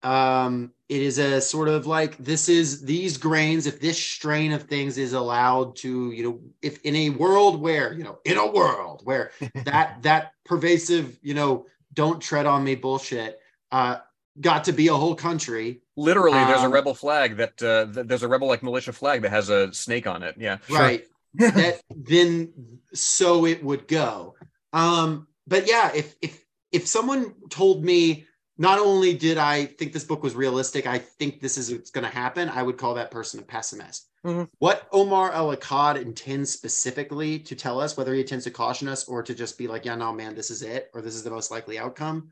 um 0.03 0.71
it 0.89 1.01
is 1.01 1.17
a 1.17 1.41
sort 1.41 1.67
of 1.67 1.87
like 1.87 2.15
this 2.17 2.49
is 2.49 2.83
these 2.83 3.17
grains 3.17 3.65
if 3.65 3.79
this 3.79 3.97
strain 3.97 4.53
of 4.53 4.63
things 4.63 4.97
is 4.97 5.13
allowed 5.13 5.75
to 5.75 6.11
you 6.11 6.23
know 6.23 6.39
if 6.61 6.79
in 6.83 6.95
a 6.95 7.09
world 7.09 7.59
where 7.59 7.93
you 7.93 8.03
know 8.03 8.19
in 8.23 8.37
a 8.37 8.45
world 8.51 9.01
where 9.05 9.31
that 9.65 9.97
that 10.03 10.33
pervasive 10.45 11.17
you 11.23 11.33
know 11.33 11.65
don't 11.95 12.21
tread 12.21 12.45
on 12.45 12.63
me 12.63 12.75
bullshit 12.75 13.39
uh 13.71 13.97
got 14.39 14.63
to 14.63 14.71
be 14.71 14.87
a 14.87 14.93
whole 14.93 15.15
country 15.15 15.81
literally 15.97 16.37
um, 16.37 16.47
there's 16.47 16.61
a 16.61 16.65
um, 16.65 16.71
rebel 16.71 16.93
flag 16.93 17.37
that 17.37 17.61
uh 17.61 17.85
th- 17.91 18.07
there's 18.07 18.23
a 18.23 18.27
rebel 18.27 18.47
like 18.47 18.63
militia 18.63 18.93
flag 18.93 19.21
that 19.23 19.31
has 19.31 19.49
a 19.49 19.73
snake 19.73 20.07
on 20.07 20.23
it 20.23 20.35
yeah 20.37 20.57
right 20.69 21.05
sure. 21.39 21.51
that 21.51 21.81
then 21.95 22.53
so 22.93 23.45
it 23.45 23.61
would 23.63 23.87
go 23.87 24.35
um 24.71 25.27
but 25.47 25.67
yeah 25.67 25.91
if 25.93 26.15
if 26.21 26.43
if 26.71 26.87
someone 26.87 27.33
told 27.49 27.83
me 27.83 28.25
not 28.57 28.79
only 28.79 29.13
did 29.13 29.37
I 29.37 29.65
think 29.65 29.93
this 29.93 30.03
book 30.03 30.23
was 30.23 30.35
realistic, 30.35 30.87
I 30.87 30.97
think 30.97 31.39
this 31.39 31.57
is 31.57 31.71
what's 31.71 31.91
going 31.91 32.05
to 32.05 32.15
happen. 32.15 32.49
I 32.49 32.63
would 32.63 32.77
call 32.77 32.95
that 32.95 33.11
person 33.11 33.39
a 33.39 33.43
pessimist. 33.43 34.09
Mm-hmm. 34.25 34.45
What 34.57 34.87
Omar 34.91 35.31
El 35.31 35.55
Akkad 35.55 36.01
intends 36.01 36.51
specifically 36.51 37.39
to 37.39 37.55
tell 37.55 37.79
us, 37.79 37.95
whether 37.95 38.13
he 38.13 38.21
intends 38.21 38.45
to 38.45 38.51
caution 38.51 38.87
us 38.87 39.07
or 39.07 39.21
to 39.21 39.35
just 39.35 39.57
be 39.57 39.67
like, 39.67 39.85
yeah, 39.85 39.95
no, 39.95 40.11
man, 40.11 40.33
this 40.33 40.49
is 40.49 40.63
it, 40.63 40.89
or 40.93 41.01
this 41.01 41.15
is 41.15 41.23
the 41.23 41.29
most 41.29 41.51
likely 41.51 41.77
outcome, 41.77 42.31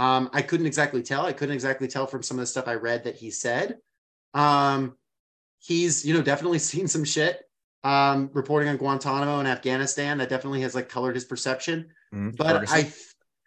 um, 0.00 0.30
I 0.32 0.40
couldn't 0.40 0.64
exactly 0.64 1.02
tell. 1.02 1.26
I 1.26 1.34
couldn't 1.34 1.52
exactly 1.52 1.86
tell 1.86 2.06
from 2.06 2.22
some 2.22 2.38
of 2.38 2.40
the 2.40 2.46
stuff 2.46 2.66
I 2.66 2.74
read 2.74 3.04
that 3.04 3.16
he 3.16 3.30
said. 3.30 3.76
Um, 4.32 4.96
he's, 5.58 6.06
you 6.06 6.14
know, 6.14 6.22
definitely 6.22 6.58
seen 6.72 6.88
some 6.88 7.04
shit 7.04 7.42
um, 7.84 8.30
reporting 8.32 8.70
on 8.70 8.78
Guantanamo 8.78 9.40
and 9.40 9.46
Afghanistan 9.46 10.16
that 10.16 10.30
definitely 10.30 10.62
has 10.62 10.74
like 10.74 10.88
colored 10.88 11.16
his 11.16 11.26
perception. 11.26 11.90
Mm-hmm. 12.14 12.30
But 12.30 12.52
Ferguson. 12.52 12.78
I 12.78 12.92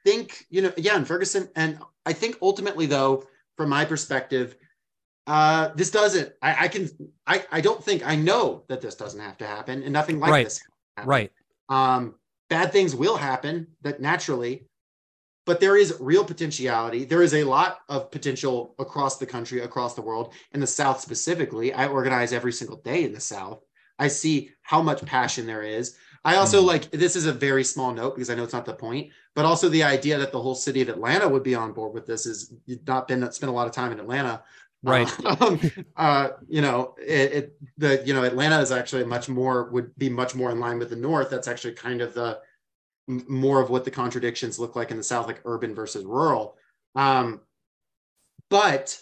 think, 0.05 0.45
you 0.51 0.61
know, 0.61 0.71
yeah, 0.77 0.95
and 0.95 1.07
Ferguson 1.07 1.49
and 1.55 1.79
I 2.05 2.13
think 2.13 2.37
ultimately, 2.39 2.85
though, 2.85 3.25
from 3.57 3.69
my 3.69 3.83
perspective, 3.83 4.55
uh, 5.25 5.69
this 5.73 5.89
doesn't. 5.89 6.33
I, 6.39 6.65
I 6.65 6.67
can. 6.67 6.87
I, 7.25 7.45
I 7.51 7.61
don't 7.61 7.83
think. 7.83 8.05
I 8.05 8.15
know 8.15 8.63
that 8.67 8.79
this 8.79 8.93
doesn't 8.93 9.19
have 9.19 9.39
to 9.39 9.47
happen, 9.47 9.81
and 9.81 9.91
nothing 9.91 10.19
like 10.19 10.31
right. 10.31 10.43
this. 10.43 10.61
Right. 11.03 11.31
Um, 11.69 12.13
bad 12.49 12.71
things 12.71 12.95
will 12.95 13.17
happen. 13.17 13.67
That 13.81 14.01
naturally, 14.01 14.67
but 15.45 15.59
there 15.59 15.75
is 15.75 15.97
real 15.99 16.23
potentiality. 16.23 17.05
There 17.05 17.21
is 17.21 17.33
a 17.33 17.43
lot 17.43 17.79
of 17.89 18.11
potential 18.11 18.75
across 18.79 19.17
the 19.17 19.25
country, 19.25 19.61
across 19.61 19.93
the 19.93 20.01
world, 20.01 20.33
in 20.53 20.59
the 20.59 20.67
South 20.67 20.99
specifically. 20.99 21.73
I 21.73 21.87
organize 21.87 22.33
every 22.33 22.53
single 22.53 22.77
day 22.77 23.03
in 23.03 23.13
the 23.13 23.19
South. 23.19 23.61
I 23.99 24.07
see 24.07 24.51
how 24.61 24.81
much 24.81 25.05
passion 25.05 25.45
there 25.45 25.63
is. 25.63 25.95
I 26.25 26.35
also 26.35 26.61
mm. 26.61 26.65
like 26.65 26.91
this 26.91 27.15
is 27.15 27.25
a 27.25 27.33
very 27.33 27.63
small 27.63 27.93
note 27.93 28.15
because 28.15 28.29
I 28.29 28.35
know 28.35 28.43
it's 28.43 28.53
not 28.53 28.65
the 28.65 28.73
point, 28.73 29.11
but 29.35 29.45
also 29.45 29.67
the 29.69 29.83
idea 29.83 30.17
that 30.17 30.31
the 30.31 30.41
whole 30.41 30.55
city 30.55 30.81
of 30.81 30.89
Atlanta 30.89 31.27
would 31.27 31.43
be 31.43 31.55
on 31.55 31.73
board 31.73 31.93
with 31.93 32.05
this 32.05 32.25
is 32.25 32.53
you've 32.65 32.87
not 32.87 33.07
been 33.07 33.29
spent 33.31 33.49
a 33.49 33.53
lot 33.53 33.67
of 33.67 33.73
time 33.73 33.91
in 33.91 33.99
Atlanta. 33.99 34.43
Right. 34.83 35.09
Um, 35.25 35.59
uh, 35.95 36.29
you 36.47 36.61
know, 36.61 36.95
it, 36.99 37.33
it, 37.33 37.57
the 37.77 38.03
you 38.05 38.13
know 38.13 38.23
Atlanta 38.23 38.59
is 38.59 38.71
actually 38.71 39.05
much 39.05 39.29
more 39.29 39.69
would 39.71 39.97
be 39.97 40.09
much 40.09 40.35
more 40.35 40.51
in 40.51 40.59
line 40.59 40.79
with 40.79 40.89
the 40.89 40.95
North. 40.95 41.29
That's 41.29 41.47
actually 41.47 41.73
kind 41.73 42.01
of 42.01 42.13
the 42.13 42.39
more 43.07 43.61
of 43.61 43.69
what 43.69 43.85
the 43.85 43.91
contradictions 43.91 44.59
look 44.59 44.75
like 44.75 44.91
in 44.91 44.97
the 44.97 45.03
South, 45.03 45.27
like 45.27 45.41
urban 45.45 45.75
versus 45.75 46.05
rural. 46.05 46.55
Um, 46.95 47.41
but 48.49 49.01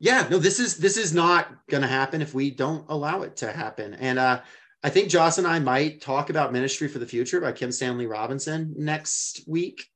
yeah, 0.00 0.26
no, 0.30 0.38
this 0.38 0.60
is 0.60 0.76
this 0.76 0.96
is 0.96 1.12
not 1.12 1.48
going 1.68 1.82
to 1.82 1.88
happen 1.88 2.22
if 2.22 2.34
we 2.34 2.50
don't 2.50 2.84
allow 2.88 3.22
it 3.22 3.36
to 3.38 3.52
happen. 3.52 3.94
And 3.94 4.18
uh, 4.18 4.40
I 4.82 4.90
think 4.90 5.08
Joss 5.08 5.38
and 5.38 5.46
I 5.46 5.58
might 5.58 6.00
talk 6.00 6.30
about 6.30 6.52
Ministry 6.52 6.88
for 6.88 6.98
the 6.98 7.06
Future 7.06 7.40
by 7.40 7.52
Kim 7.52 7.72
Stanley 7.72 8.06
Robinson 8.06 8.74
next 8.76 9.42
week, 9.46 9.88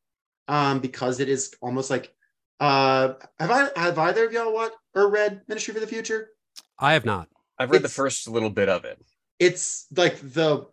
um, 0.48 0.80
because 0.80 1.20
it 1.20 1.28
is 1.28 1.54
almost 1.60 1.90
like 1.90 2.14
uh, 2.58 3.14
have 3.38 3.50
I 3.50 3.70
have 3.76 3.98
either 3.98 4.24
of 4.24 4.32
y'all 4.32 4.52
what 4.52 4.72
or 4.94 5.10
read 5.10 5.42
Ministry 5.48 5.74
for 5.74 5.80
the 5.80 5.86
Future? 5.86 6.30
I 6.78 6.92
have 6.94 7.04
not. 7.04 7.28
I've 7.58 7.70
read 7.70 7.82
it's, 7.82 7.92
the 7.92 7.94
first 7.94 8.28
little 8.28 8.50
bit 8.50 8.68
of 8.68 8.84
it. 8.84 9.00
It's 9.38 9.86
like 9.96 10.18
the, 10.20 10.66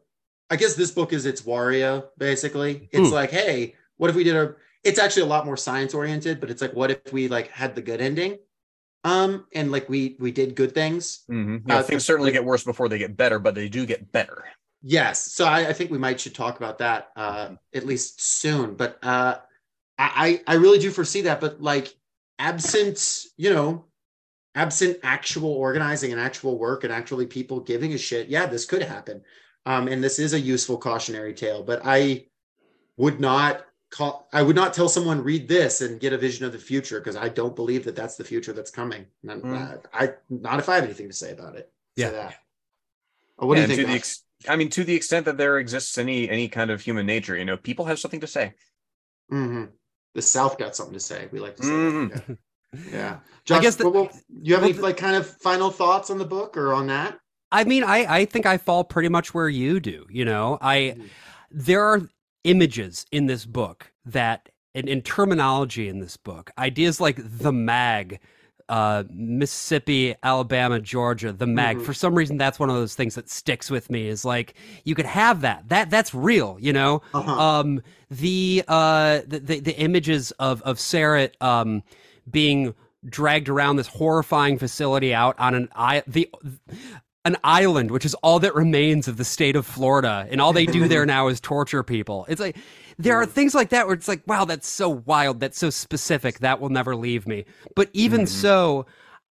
I 0.49 0.55
guess 0.55 0.75
this 0.75 0.91
book 0.91 1.13
is 1.13 1.25
its 1.25 1.41
Wario 1.41 2.05
basically. 2.17 2.89
It's 2.91 3.09
hmm. 3.09 3.15
like, 3.15 3.31
hey, 3.31 3.75
what 3.97 4.09
if 4.09 4.15
we 4.15 4.23
did 4.23 4.35
a? 4.35 4.55
It's 4.83 4.99
actually 4.99 5.23
a 5.23 5.27
lot 5.27 5.45
more 5.45 5.57
science 5.57 5.93
oriented, 5.93 6.39
but 6.39 6.49
it's 6.49 6.61
like, 6.61 6.73
what 6.73 6.89
if 6.89 7.11
we 7.11 7.27
like 7.27 7.49
had 7.49 7.75
the 7.75 7.81
good 7.81 7.99
ending? 7.99 8.39
um 9.03 9.45
and 9.53 9.71
like 9.71 9.87
we 9.87 10.17
we 10.19 10.31
did 10.31 10.55
good 10.55 10.73
things 10.73 11.23
mm-hmm. 11.29 11.57
yeah, 11.67 11.77
uh, 11.77 11.83
things 11.83 12.03
certainly 12.03 12.31
get 12.31 12.43
worse 12.43 12.63
before 12.63 12.89
they 12.89 12.97
get 12.97 13.15
better 13.15 13.39
but 13.39 13.55
they 13.55 13.69
do 13.69 13.85
get 13.85 14.11
better 14.11 14.43
yes 14.81 15.31
so 15.31 15.45
I, 15.45 15.69
I, 15.69 15.73
think 15.73 15.91
we 15.91 15.97
might 15.97 16.19
should 16.19 16.35
talk 16.35 16.57
about 16.57 16.79
that 16.79 17.09
uh 17.15 17.45
mm-hmm. 17.45 17.53
at 17.73 17.85
least 17.85 18.21
soon 18.21 18.75
but 18.75 18.99
uh 19.03 19.37
i 19.97 20.41
i 20.47 20.55
really 20.55 20.79
do 20.79 20.91
foresee 20.91 21.21
that 21.21 21.39
but 21.39 21.61
like 21.61 21.95
absent 22.39 23.25
you 23.37 23.53
know 23.53 23.85
absent 24.55 24.97
actual 25.03 25.51
organizing 25.51 26.11
and 26.11 26.19
actual 26.19 26.57
work 26.57 26.83
and 26.83 26.91
actually 26.91 27.25
people 27.25 27.61
giving 27.61 27.93
a 27.93 27.97
shit 27.97 28.27
yeah 28.27 28.45
this 28.45 28.65
could 28.65 28.81
happen 28.81 29.21
um 29.65 29.87
and 29.87 30.03
this 30.03 30.19
is 30.19 30.33
a 30.33 30.39
useful 30.39 30.77
cautionary 30.77 31.33
tale 31.33 31.63
but 31.63 31.81
i 31.83 32.25
would 32.97 33.19
not 33.19 33.65
call 33.89 34.27
i 34.33 34.41
would 34.41 34.55
not 34.55 34.73
tell 34.73 34.87
someone 34.87 35.23
read 35.23 35.47
this 35.47 35.81
and 35.81 35.99
get 35.99 36.13
a 36.13 36.17
vision 36.17 36.45
of 36.45 36.51
the 36.51 36.59
future 36.59 36.99
because 36.99 37.15
i 37.15 37.27
don't 37.27 37.55
believe 37.55 37.83
that 37.83 37.95
that's 37.95 38.15
the 38.15 38.23
future 38.23 38.53
that's 38.53 38.71
coming. 38.71 39.05
Mm. 39.25 39.81
I, 39.93 40.13
not 40.29 40.59
if 40.59 40.69
i 40.69 40.75
have 40.75 40.83
anything 40.83 41.07
to 41.07 41.15
say 41.15 41.31
about 41.31 41.55
it. 41.55 41.71
Yeah. 41.95 42.31
Oh, 43.39 43.47
what 43.47 43.57
yeah, 43.57 43.65
do 43.65 43.71
you 43.71 43.77
think 43.77 43.89
ex- 43.89 44.23
i 44.47 44.55
mean 44.55 44.69
to 44.69 44.83
the 44.83 44.95
extent 44.95 45.25
that 45.25 45.37
there 45.37 45.57
exists 45.57 45.97
any 45.97 46.29
any 46.29 46.47
kind 46.47 46.69
of 46.71 46.81
human 46.81 47.05
nature 47.05 47.35
you 47.35 47.45
know 47.45 47.57
people 47.57 47.85
have 47.85 47.99
something 47.99 48.19
to 48.21 48.27
say. 48.27 48.53
Mm-hmm. 49.31 49.65
the 50.15 50.21
south 50.23 50.57
got 50.57 50.75
something 50.75 50.95
to 50.95 50.99
say. 50.99 51.27
We 51.31 51.39
like 51.39 51.55
to 51.57 51.63
say 51.63 51.69
mm-hmm. 51.69 52.33
yeah, 52.73 52.91
yeah. 52.91 53.17
Josh, 53.45 53.57
i 53.57 53.61
guess 53.61 53.75
the, 53.75 53.89
well, 53.89 54.09
you 54.41 54.55
have 54.55 54.63
any 54.63 54.73
like 54.73 54.97
kind 54.97 55.15
of 55.15 55.27
final 55.27 55.71
thoughts 55.71 56.09
on 56.09 56.17
the 56.17 56.25
book 56.25 56.57
or 56.57 56.73
on 56.73 56.87
that 56.87 57.19
i 57.51 57.63
mean 57.63 57.83
i 57.83 58.17
i 58.17 58.25
think 58.25 58.45
i 58.45 58.57
fall 58.57 58.83
pretty 58.83 59.09
much 59.09 59.33
where 59.33 59.49
you 59.49 59.79
do 59.79 60.05
you 60.09 60.25
know 60.25 60.57
i 60.61 60.77
mm-hmm. 60.77 61.05
there 61.51 61.83
are 61.83 62.01
images 62.43 63.05
in 63.11 63.25
this 63.25 63.45
book 63.45 63.91
that 64.05 64.49
and 64.75 64.87
in 64.87 65.01
terminology 65.01 65.89
in 65.89 65.99
this 65.99 66.17
book, 66.17 66.51
ideas 66.57 67.01
like 67.01 67.17
the 67.19 67.51
mag, 67.51 68.19
uh, 68.69 69.03
Mississippi, 69.09 70.15
Alabama, 70.21 70.79
Georgia, 70.79 71.33
the 71.33 71.47
mag. 71.47 71.77
Mhm. 71.77 71.85
For 71.85 71.93
some 71.93 72.13
reason, 72.13 72.37
that's 72.37 72.59
one 72.59 72.69
of 72.69 72.75
those 72.75 72.93
things 72.93 73.15
that 73.15 73.29
sticks 73.29 73.71
with 73.71 73.89
me. 73.89 74.07
Is 74.07 74.23
like 74.23 74.53
you 74.83 74.93
could 74.93 75.07
have 75.07 75.41
that. 75.41 75.67
That 75.69 75.89
that's 75.89 76.13
real, 76.13 76.57
you 76.59 76.71
know. 76.71 77.01
Uh-huh. 77.13 77.31
Um, 77.31 77.81
the 78.11 78.63
uh, 78.67 79.21
the, 79.27 79.39
the 79.39 79.59
the 79.59 79.77
images 79.77 80.31
of 80.31 80.61
of 80.61 80.77
Sarat 80.77 81.31
um 81.41 81.83
being 82.29 82.75
dragged 83.05 83.49
around 83.49 83.77
this 83.77 83.87
horrifying 83.87 84.57
facility 84.57 85.13
out 85.13 85.33
on 85.39 85.55
an 85.55 85.69
i 85.73 86.03
the 86.05 86.29
an 87.25 87.35
island, 87.43 87.91
which 87.91 88.05
is 88.05 88.13
all 88.15 88.39
that 88.39 88.55
remains 88.55 89.07
of 89.07 89.17
the 89.17 89.25
state 89.25 89.55
of 89.55 89.65
Florida, 89.65 90.27
and 90.31 90.39
all 90.41 90.53
they 90.53 90.65
do 90.65 90.87
there 90.87 91.05
now 91.05 91.27
is 91.27 91.39
torture 91.41 91.83
people. 91.83 92.25
It's 92.29 92.39
like 92.39 92.57
there 92.97 93.17
are 93.17 93.25
things 93.25 93.53
like 93.53 93.69
that 93.69 93.85
where 93.87 93.95
it's 93.95 94.07
like, 94.07 94.21
wow, 94.25 94.45
that's 94.45 94.67
so 94.67 94.89
wild, 94.89 95.39
that's 95.39 95.57
so 95.57 95.69
specific, 95.69 96.39
that 96.39 96.59
will 96.61 96.69
never 96.69 96.95
leave 96.95 97.27
me. 97.27 97.45
But 97.75 97.89
even 97.93 98.21
Mhm. 98.21 98.27
so, 98.27 98.85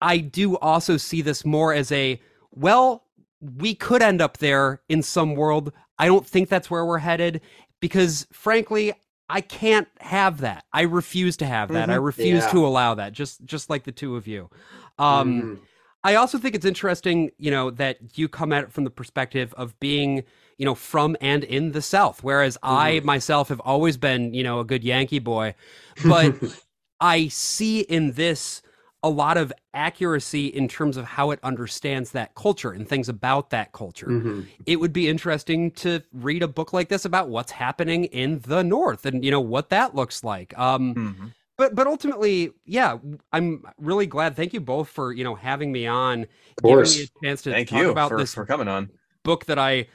I 0.01 0.17
do 0.17 0.57
also 0.57 0.97
see 0.97 1.21
this 1.21 1.45
more 1.45 1.73
as 1.73 1.91
a 1.91 2.19
well, 2.51 3.05
we 3.39 3.73
could 3.73 4.01
end 4.01 4.21
up 4.21 4.37
there 4.37 4.81
in 4.89 5.01
some 5.01 5.35
world. 5.35 5.71
I 5.97 6.05
don't 6.07 6.25
think 6.27 6.49
that's 6.49 6.69
where 6.69 6.85
we're 6.85 6.97
headed 6.99 7.41
because, 7.79 8.27
frankly, 8.31 8.93
I 9.29 9.41
can't 9.41 9.87
have 10.01 10.41
that. 10.41 10.65
I 10.73 10.81
refuse 10.81 11.37
to 11.37 11.45
have 11.45 11.69
that. 11.69 11.89
I 11.89 11.95
Mhm. 11.95 12.03
refuse 12.03 12.43
Yeah. 12.43 12.51
to 12.51 12.65
allow 12.67 12.95
that. 12.95 13.13
Just 13.13 13.45
just 13.45 13.69
like 13.69 13.83
the 13.85 13.91
two 13.91 14.15
of 14.17 14.27
you. 14.27 14.49
Um, 14.99 15.41
Mhm. 15.41 15.59
I 16.03 16.15
also 16.15 16.37
think 16.39 16.55
it's 16.55 16.65
interesting, 16.65 17.31
you 17.37 17.51
know, 17.51 17.69
that 17.71 18.17
you 18.17 18.27
come 18.27 18.51
at 18.51 18.63
it 18.63 18.71
from 18.71 18.85
the 18.85 18.89
perspective 18.89 19.53
of 19.55 19.79
being, 19.79 20.23
you 20.57 20.65
know, 20.65 20.73
from 20.75 21.15
and 21.21 21.43
in 21.43 21.73
the 21.73 21.81
South, 21.81 22.23
whereas 22.23 22.57
I 22.63 23.01
Mm-hmm. 23.01 23.05
myself 23.05 23.49
have 23.49 23.59
always 23.59 23.97
been, 23.97 24.33
you 24.33 24.43
know, 24.43 24.59
a 24.59 24.65
good 24.65 24.83
Yankee 24.83 25.19
boy. 25.19 25.53
But 26.07 26.35
I 26.99 27.27
see 27.27 27.81
in 27.81 28.13
this 28.13 28.61
a 29.03 29.09
lot 29.09 29.37
of 29.37 29.51
accuracy 29.73 30.47
in 30.47 30.67
terms 30.67 30.97
of 30.97 31.05
how 31.05 31.31
it 31.31 31.39
understands 31.43 32.11
that 32.11 32.35
culture 32.35 32.71
and 32.71 32.87
things 32.87 33.09
about 33.09 33.49
that 33.51 33.71
culture. 33.71 34.13
Mhm. 34.13 34.51
It 34.65 34.77
would 34.79 34.93
be 34.93 35.07
interesting 35.07 35.71
to 35.71 36.01
read 36.13 36.43
a 36.43 36.47
book 36.47 36.73
like 36.73 36.89
this 36.89 37.05
about 37.05 37.29
what's 37.29 37.51
happening 37.51 38.05
in 38.05 38.39
the 38.39 38.63
North 38.63 39.05
and, 39.05 39.23
you 39.25 39.31
know, 39.31 39.41
what 39.41 39.69
that 39.69 39.95
looks 39.95 40.23
like. 40.23 40.57
Um, 40.57 40.97
Mhm. 40.97 41.33
But 41.61 41.75
but 41.75 41.88
ultimately, 41.88 42.51
yeah, 42.65 42.97
I'm 43.31 43.63
really 43.77 44.07
glad. 44.07 44.35
Thank 44.35 44.53
you 44.53 44.61
both 44.61 44.89
for 44.89 45.13
you 45.13 45.23
know 45.23 45.35
having 45.35 45.71
me 45.71 45.85
on, 45.88 46.25
Of 46.57 46.63
course. 46.63 46.95
giving 46.95 46.97
me 46.97 47.03
a 47.03 47.25
chance 47.25 47.41
to 47.43 47.53
Thank 47.53 47.69
talk 47.69 47.81
you 47.81 47.91
about 47.91 48.09
for, 48.09 48.17
this 48.17 48.33
for 48.33 48.45
coming 48.45 48.67
on. 48.67 48.89
book 49.23 49.45
that 49.45 49.59
I 49.59 49.88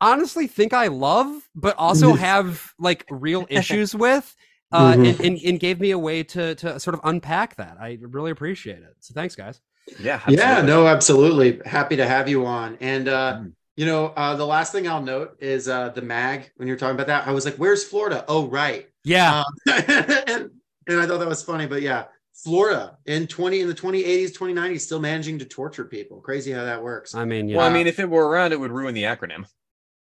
honestly 0.00 0.46
think 0.46 0.72
I 0.72 0.88
love, 0.88 1.48
but 1.54 1.76
also 1.76 2.14
have 2.14 2.72
like 2.78 3.06
real 3.10 3.46
issues 3.50 3.94
with. 3.94 4.34
Uh, 4.70 4.96
Mhm. 4.98 5.02
and, 5.02 5.20
and, 5.22 5.38
and 5.46 5.60
gave 5.60 5.80
me 5.80 5.92
a 5.92 5.98
way 5.98 6.22
to 6.22 6.54
to 6.56 6.78
sort 6.78 6.94
of 6.94 7.00
unpack 7.04 7.56
that. 7.56 7.78
I 7.80 7.98
really 8.02 8.30
appreciate 8.30 8.82
it. 8.82 8.96
So 9.00 9.14
thanks, 9.14 9.34
guys. 9.34 9.60
Yeah. 9.98 10.20
Yeah, 10.26 10.60
no, 10.60 10.86
absolutely. 10.86 11.60
Happy 11.64 11.96
to 11.96 12.06
have 12.06 12.28
you 12.28 12.44
on. 12.46 12.76
And 12.80 13.08
uh, 13.08 13.40
Mm. 13.40 13.52
you 13.76 13.86
know, 13.86 14.06
uh, 14.08 14.36
the 14.36 14.46
last 14.46 14.72
thing 14.72 14.86
I'll 14.88 15.02
note 15.02 15.38
is 15.40 15.68
uh 15.68 15.90
the 15.90 16.02
mag. 16.02 16.50
When 16.56 16.68
you're 16.68 16.76
talking 16.76 16.94
about 16.96 17.06
that, 17.06 17.26
I 17.26 17.32
was 17.32 17.44
like, 17.44 17.56
"Where's 17.56 17.84
Florida?" 17.84 18.24
Oh, 18.28 18.46
right. 18.48 18.88
Yeah, 19.04 19.32
Um, 19.32 19.44
and 19.66 20.50
and 20.88 21.00
I 21.00 21.06
thought 21.06 21.18
that 21.18 21.28
was 21.28 21.42
funny, 21.42 21.66
but 21.66 21.82
yeah, 21.82 22.04
Florida 22.34 22.98
in 23.06 23.26
20 23.26 23.60
in 23.60 23.68
the 23.68 23.74
2080s, 23.74 24.32
2090s, 24.32 24.80
still 24.80 25.00
managing 25.00 25.38
to 25.40 25.44
torture 25.44 25.84
people. 25.84 26.20
Crazy 26.20 26.52
how 26.52 26.64
that 26.64 26.82
works. 26.82 27.14
I 27.14 27.24
mean, 27.24 27.48
yeah. 27.48 27.58
Well, 27.58 27.66
I 27.66 27.72
mean, 27.72 27.86
if 27.86 27.98
it 27.98 28.08
were 28.08 28.28
around, 28.28 28.52
it 28.52 28.60
would 28.60 28.70
ruin 28.70 28.94
the 28.94 29.04
acronym. 29.04 29.46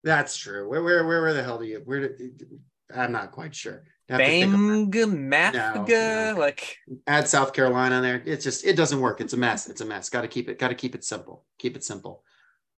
That's 0.04 0.36
true. 0.36 0.68
Where 0.68 0.82
where 0.82 1.06
where, 1.06 1.22
where 1.22 1.34
the 1.34 1.42
hell 1.42 1.58
do 1.58 1.66
you? 1.66 1.82
Where? 1.84 2.08
Did, 2.16 2.60
I'm 2.94 3.12
not 3.12 3.32
quite 3.32 3.54
sure. 3.54 3.84
I 4.08 4.14
have 4.14 4.20
to 4.20 4.26
think 4.26 4.54
of- 4.54 4.90
Bang, 4.90 5.30
Mathga, 5.30 6.34
no. 6.34 6.40
like 6.40 6.76
add 7.06 7.28
South 7.28 7.52
Carolina 7.52 8.00
there. 8.00 8.22
It's 8.24 8.42
just 8.42 8.64
it 8.64 8.76
doesn't 8.76 9.00
work. 9.00 9.20
It's 9.20 9.32
a 9.32 9.36
mess. 9.36 9.68
It's 9.68 9.80
a 9.80 9.84
mess. 9.84 10.08
Got 10.08 10.22
to 10.22 10.28
keep 10.28 10.48
it. 10.48 10.58
Got 10.58 10.68
to 10.68 10.74
keep 10.74 10.94
it 10.94 11.04
simple. 11.04 11.44
Keep 11.58 11.76
it 11.76 11.84
simple. 11.84 12.24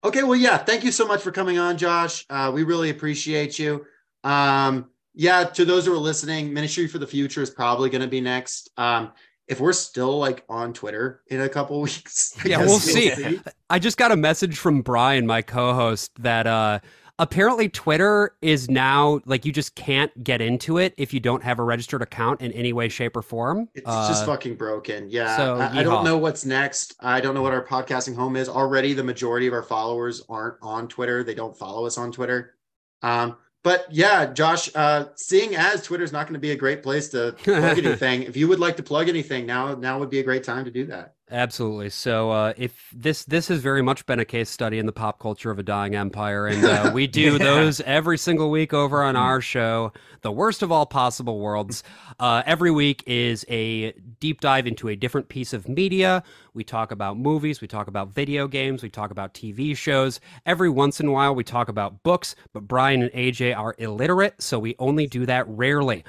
Okay. 0.03 0.23
Well, 0.23 0.35
yeah. 0.35 0.57
Thank 0.57 0.83
you 0.83 0.91
so 0.91 1.07
much 1.07 1.21
for 1.21 1.31
coming 1.31 1.57
on, 1.57 1.77
Josh. 1.77 2.25
Uh, 2.29 2.51
we 2.53 2.63
really 2.63 2.89
appreciate 2.89 3.59
you. 3.59 3.85
Um, 4.23 4.89
yeah. 5.13 5.43
To 5.45 5.65
those 5.65 5.85
who 5.85 5.93
are 5.93 5.97
listening, 5.97 6.53
Ministry 6.53 6.87
for 6.87 6.97
the 6.99 7.07
Future 7.07 7.41
is 7.41 7.49
probably 7.49 7.89
going 7.89 8.01
to 8.01 8.07
be 8.07 8.21
next. 8.21 8.69
Um, 8.77 9.11
if 9.47 9.59
we're 9.59 9.73
still 9.73 10.17
like 10.17 10.43
on 10.47 10.71
Twitter 10.73 11.21
in 11.27 11.41
a 11.41 11.49
couple 11.49 11.81
weeks, 11.87 12.33
I 12.43 12.49
Yeah, 12.49 12.59
guess 12.59 12.67
we'll 12.69 12.79
see. 12.79 13.09
see. 13.15 13.41
I 13.69 13.79
just 13.79 13.97
got 13.97 14.11
a 14.11 14.15
message 14.15 14.57
from 14.57 14.81
Brian, 14.81 15.25
my 15.27 15.41
co-host, 15.41 16.11
that 16.19 16.47
uh 16.47 16.79
apparently 17.19 17.69
Twitter 17.69 18.33
is 18.41 18.67
now 18.69 19.19
like 19.25 19.45
you 19.45 19.51
just 19.51 19.75
can't 19.75 20.11
get 20.23 20.41
into 20.41 20.77
it 20.79 20.93
if 20.97 21.13
you 21.13 21.19
don't 21.19 21.43
have 21.43 21.59
a 21.59 21.63
registered 21.63 22.01
account 22.01 22.41
in 22.41 22.51
any 22.53 22.73
way, 22.73 22.87
shape, 22.89 23.15
or 23.15 23.21
form. 23.21 23.67
It's 23.75 23.85
just 23.85 24.23
Uh, 24.23 24.27
fucking 24.27 24.55
broken. 24.55 25.07
Yeah. 25.09 25.35
so, 25.37 25.55
I, 25.59 25.79
I 25.79 25.83
don't 25.83 26.03
know 26.05 26.17
what's 26.17 26.45
next. 26.45 26.95
I 26.99 27.21
don't 27.21 27.35
know 27.35 27.41
what 27.43 27.53
our 27.53 27.63
podcasting 27.65 28.15
home 28.15 28.35
is. 28.37 28.49
Already, 28.49 28.93
the 28.93 29.03
majority 29.03 29.45
of 29.47 29.53
our 29.53 29.61
followers 29.63 30.23
aren't 30.29 30.55
on 30.63 30.87
Twitter. 30.87 31.23
They 31.23 31.35
don't 31.35 31.55
follow 31.55 31.85
us 31.85 31.97
on 31.97 32.11
Twitter. 32.11 32.55
Um, 33.03 33.37
but 33.63 33.85
yeah, 33.91 34.25
Josh, 34.25 34.69
uh, 34.75 35.05
seeing 35.15 35.55
as 35.55 35.83
Twitter's 35.83 36.11
not 36.11 36.25
going 36.27 36.33
to 36.33 36.39
be 36.39 36.51
a 36.51 36.55
great 36.55 36.81
place 36.83 37.09
to 37.09 37.33
plug 37.43 37.77
anything, 37.77 38.23
if 38.23 38.35
you 38.35 38.47
would 38.47 38.59
like 38.59 38.77
to 38.77 38.83
plug 38.83 39.07
anything 39.09 39.45
now, 39.45 39.75
now 39.75 39.99
would 39.99 40.09
be 40.09 40.19
a 40.19 40.23
great 40.23 40.43
time 40.43 40.65
to 40.65 40.71
do 40.71 40.85
that. 40.87 41.13
Absolutely. 41.33 41.89
So, 41.89 42.29
uh, 42.31 42.53
if 42.57 42.89
this 42.93 43.23
this 43.23 43.47
has 43.47 43.61
very 43.61 43.81
much 43.81 44.05
been 44.05 44.19
a 44.19 44.25
case 44.25 44.49
study 44.49 44.79
in 44.79 44.85
the 44.85 44.91
pop 44.91 45.17
culture 45.19 45.49
of 45.49 45.59
a 45.59 45.63
dying 45.63 45.95
empire, 45.95 46.45
and 46.47 46.65
uh, 46.65 46.91
we 46.93 47.07
do 47.07 47.21
Yeah. 47.33 47.37
those 47.37 47.79
every 47.81 48.17
single 48.17 48.49
week 48.51 48.73
over 48.73 49.01
on 49.01 49.15
our 49.15 49.39
show, 49.39 49.93
the 50.23 50.31
worst 50.31 50.61
of 50.61 50.73
all 50.73 50.85
possible 50.85 51.39
worlds. 51.39 51.83
Uh, 52.19 52.43
every 52.45 52.69
week 52.71 53.01
is 53.07 53.45
a 53.47 53.93
deep 54.19 54.41
dive 54.41 54.67
into 54.67 54.89
a 54.89 54.95
different 54.97 55.29
piece 55.29 55.53
of 55.53 55.69
media. 55.69 56.21
We 56.53 56.63
talk 56.65 56.91
about 56.91 57.17
movies, 57.17 57.61
we 57.61 57.67
talk 57.67 57.87
about 57.87 58.09
video 58.09 58.47
games, 58.47 58.83
we 58.83 58.89
talk 58.89 59.11
about 59.11 59.33
TV 59.33 59.75
shows. 59.75 60.19
Every 60.45 60.69
once 60.69 60.99
in 60.99 61.07
a 61.07 61.11
while, 61.11 61.33
we 61.33 61.45
talk 61.45 61.69
about 61.69 62.03
books. 62.03 62.35
But 62.51 62.67
Brian 62.67 63.01
and 63.01 63.11
AJ 63.13 63.57
are 63.57 63.73
illiterate, 63.77 64.41
so 64.41 64.59
we 64.59 64.75
only 64.77 65.07
do 65.07 65.25
that 65.25 65.47
rarely. 65.47 66.03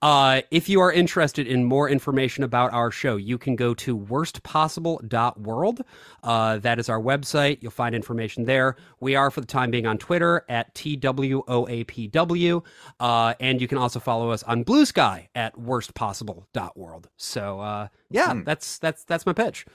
Uh, 0.00 0.42
if 0.52 0.68
you 0.68 0.80
are 0.80 0.92
interested 0.92 1.48
in 1.48 1.64
more 1.64 1.88
information 1.88 2.44
about 2.44 2.72
our 2.72 2.92
show, 2.92 3.16
you 3.16 3.38
can 3.38 3.56
go 3.56 3.74
to 3.74 3.98
worstpossible.world. 3.98 5.82
Uh, 6.22 6.58
that 6.58 6.78
is 6.78 6.88
our 6.88 7.00
website. 7.00 7.58
You'll 7.60 7.72
find 7.72 7.94
information 7.94 8.44
there. 8.44 8.76
We 9.00 9.16
are, 9.16 9.30
for 9.30 9.40
the 9.40 9.46
time 9.46 9.70
being, 9.72 9.86
on 9.86 9.98
Twitter 9.98 10.44
at 10.48 10.74
TWOAPW. 10.74 12.64
Uh, 13.00 13.34
and 13.40 13.60
you 13.60 13.66
can 13.66 13.78
also 13.78 13.98
follow 13.98 14.30
us 14.30 14.42
on 14.44 14.62
Blue 14.62 14.86
Sky 14.86 15.28
at 15.34 15.56
worstpossible.world. 15.56 17.08
So, 17.16 17.60
uh, 17.60 17.88
yeah, 18.10 18.32
Hmm. 18.32 18.44
that's 18.44 18.78
that's 18.78 19.04
that's 19.04 19.26
my 19.26 19.32
pitch. 19.32 19.66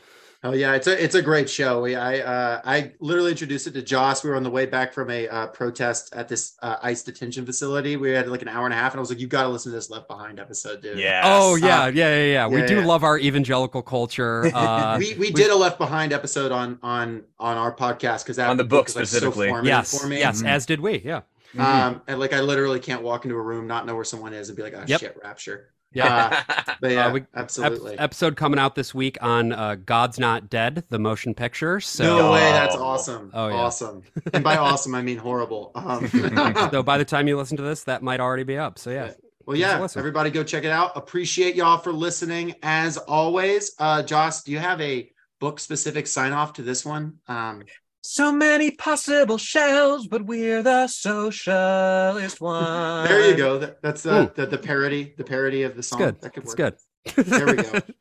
Oh 0.45 0.51
yeah, 0.51 0.73
it's 0.73 0.87
a 0.87 1.01
it's 1.01 1.15
a 1.15 1.21
great 1.21 1.49
show. 1.49 1.83
We, 1.83 1.95
I 1.95 2.19
uh, 2.19 2.61
I 2.65 2.91
literally 2.99 3.31
introduced 3.31 3.65
it 3.65 3.71
to 3.75 3.81
Joss. 3.81 4.25
We 4.25 4.29
were 4.29 4.35
on 4.35 4.43
the 4.43 4.49
way 4.49 4.65
back 4.65 4.91
from 4.91 5.09
a 5.09 5.25
uh, 5.29 5.47
protest 5.47 6.13
at 6.13 6.27
this 6.27 6.57
uh, 6.61 6.75
ICE 6.83 7.01
detention 7.01 7.45
facility. 7.45 7.95
We 7.95 8.11
had 8.11 8.27
like 8.27 8.41
an 8.41 8.49
hour 8.49 8.65
and 8.65 8.73
a 8.73 8.77
half, 8.77 8.91
and 8.91 8.99
I 8.99 9.01
was 9.01 9.09
like, 9.09 9.21
"You 9.21 9.27
got 9.27 9.43
to 9.43 9.47
listen 9.49 9.71
to 9.71 9.77
this 9.77 9.89
Left 9.89 10.09
Behind 10.09 10.41
episode, 10.41 10.81
dude." 10.81 10.99
yeah. 10.99 11.21
Oh 11.23 11.55
yeah, 11.55 11.87
yeah, 11.87 12.13
yeah, 12.17 12.23
yeah. 12.33 12.47
We 12.47 12.59
yeah, 12.59 12.65
do 12.67 12.75
yeah. 12.81 12.85
love 12.85 13.05
our 13.05 13.17
evangelical 13.17 13.81
culture. 13.81 14.51
Uh, 14.53 14.97
we, 14.99 15.13
we 15.13 15.31
did 15.31 15.49
a 15.49 15.55
Left 15.55 15.77
Behind 15.77 16.11
episode 16.11 16.51
on 16.51 16.77
on 16.83 17.23
on 17.39 17.55
our 17.57 17.73
podcast 17.73 18.25
because 18.25 18.37
On 18.37 18.57
the 18.57 18.65
book 18.65 18.89
is, 18.89 18.97
like, 18.97 19.05
specifically. 19.05 19.47
so 19.49 19.61
yes, 19.63 19.97
for 20.01 20.07
me. 20.07 20.19
yes, 20.19 20.41
Mhm. 20.41 20.47
as 20.49 20.65
did 20.65 20.81
we. 20.81 21.01
Yeah, 21.05 21.21
Mhm. 21.55 21.61
Um, 21.63 22.01
and 22.07 22.19
like 22.19 22.33
I 22.33 22.41
literally 22.41 22.81
can't 22.81 23.01
walk 23.01 23.23
into 23.23 23.37
a 23.37 23.41
room, 23.41 23.65
not 23.65 23.85
know 23.85 23.95
where 23.95 24.03
someone 24.03 24.33
is, 24.33 24.49
and 24.49 24.57
be 24.57 24.63
like, 24.63 24.73
"Oh 24.73 24.83
Yep. 24.85 24.99
shit, 24.99 25.17
Rapture." 25.23 25.69
Yeah. 25.93 26.43
But 26.81 26.91
yeah, 26.91 27.11
we- 27.13 27.21
Ep- 27.21 27.27
absolutely. 27.35 27.97
episode 27.97 28.35
coming 28.35 28.59
out 28.59 28.75
this 28.75 28.93
week 28.93 29.17
on 29.21 29.53
uh, 29.53 29.75
God's 29.85 30.19
Not 30.19 30.49
Dead, 30.49 30.83
the 30.89 30.99
motion 30.99 31.33
picture. 31.33 31.79
So, 31.79 32.17
no 32.17 32.31
way, 32.33 32.41
that's 32.51 32.75
Oh. 32.75 32.83
awesome. 32.83 33.31
Oh, 33.33 33.47
yeah. 33.47 33.53
Awesome. 33.55 34.03
And 34.33 34.43
by 34.43 34.57
awesome, 34.57 34.93
I 34.95 35.01
mean 35.01 35.17
horrible. 35.17 35.71
Um, 35.75 36.07
so 36.71 36.83
by 36.83 36.97
the 36.97 37.05
time 37.05 37.27
you 37.29 37.37
listen 37.37 37.55
to 37.57 37.63
this, 37.63 37.85
that 37.85 38.03
might 38.03 38.19
already 38.19 38.43
be 38.43 38.57
up. 38.57 38.77
So 38.79 38.89
yeah, 38.89 39.11
Well, 39.45 39.55
Give 39.55 39.65
us 39.81 39.95
a 39.95 39.99
yeah, 39.99 40.01
everybody 40.01 40.29
go 40.29 40.43
check 40.43 40.65
it 40.65 40.71
out. 40.71 40.91
Appreciate 40.97 41.55
y'all 41.55 41.77
for 41.77 41.93
listening 41.93 42.55
as 42.63 42.97
always. 42.97 43.71
Uh, 43.79 44.03
Josh, 44.03 44.41
do 44.41 44.51
you 44.51 44.59
have 44.59 44.81
a 44.81 45.09
book 45.39 45.59
specific 45.61 46.07
sign 46.07 46.33
off 46.33 46.53
to 46.53 46.63
this 46.63 46.83
one? 46.85 47.19
Um, 47.27 47.63
so 48.05 48.31
many 48.31 48.69
possible 48.71 49.37
shells, 49.37 50.07
but 50.07 50.25
we're 50.25 50.61
the 50.61 50.87
socialist 50.87 52.41
one. 52.41 53.07
there 53.07 53.29
you 53.31 53.35
go. 53.37 53.57
That, 53.59 53.81
that's 53.81 54.03
the, 54.03 54.31
the 54.35 54.45
the 54.45 54.57
parody, 54.57 55.13
the 55.17 55.23
parody 55.23 55.63
of 55.63 55.73
the 55.73 55.79
it's 55.79 55.87
song. 55.87 55.99
good. 55.99 56.21
That 56.21 56.33
could 56.33 56.43
It's 56.43 56.55
work. 56.57 56.77
good. 57.15 57.25
There 57.27 57.45
we 57.47 57.53
go. 57.63 57.79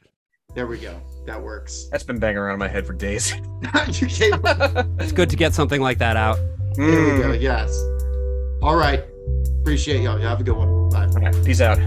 There 0.54 0.66
we 0.66 0.76
go. 0.76 1.00
That 1.24 1.42
works. 1.42 1.88
That's 1.92 2.04
been 2.04 2.18
banging 2.18 2.36
around 2.36 2.54
in 2.54 2.58
my 2.58 2.68
head 2.68 2.86
for 2.86 2.92
days. 2.92 3.32
It's 3.62 5.12
good 5.12 5.30
to 5.30 5.36
get 5.36 5.54
something 5.54 5.80
like 5.80 5.96
that 5.98 6.18
out. 6.18 6.36
there 6.76 6.86
we 6.86 6.92
Mm. 7.12 7.22
go. 7.22 7.32
Yes. 7.32 7.74
All 8.62 8.76
right. 8.76 9.02
Appreciate 9.60 10.02
y'all. 10.02 10.18
Y'all 10.18 10.28
have 10.28 10.40
a 10.40 10.44
good 10.44 10.56
one. 10.56 10.90
Bye. 10.90 11.06
All 11.06 11.12
right, 11.22 11.44
peace 11.44 11.62
out. 11.62 11.78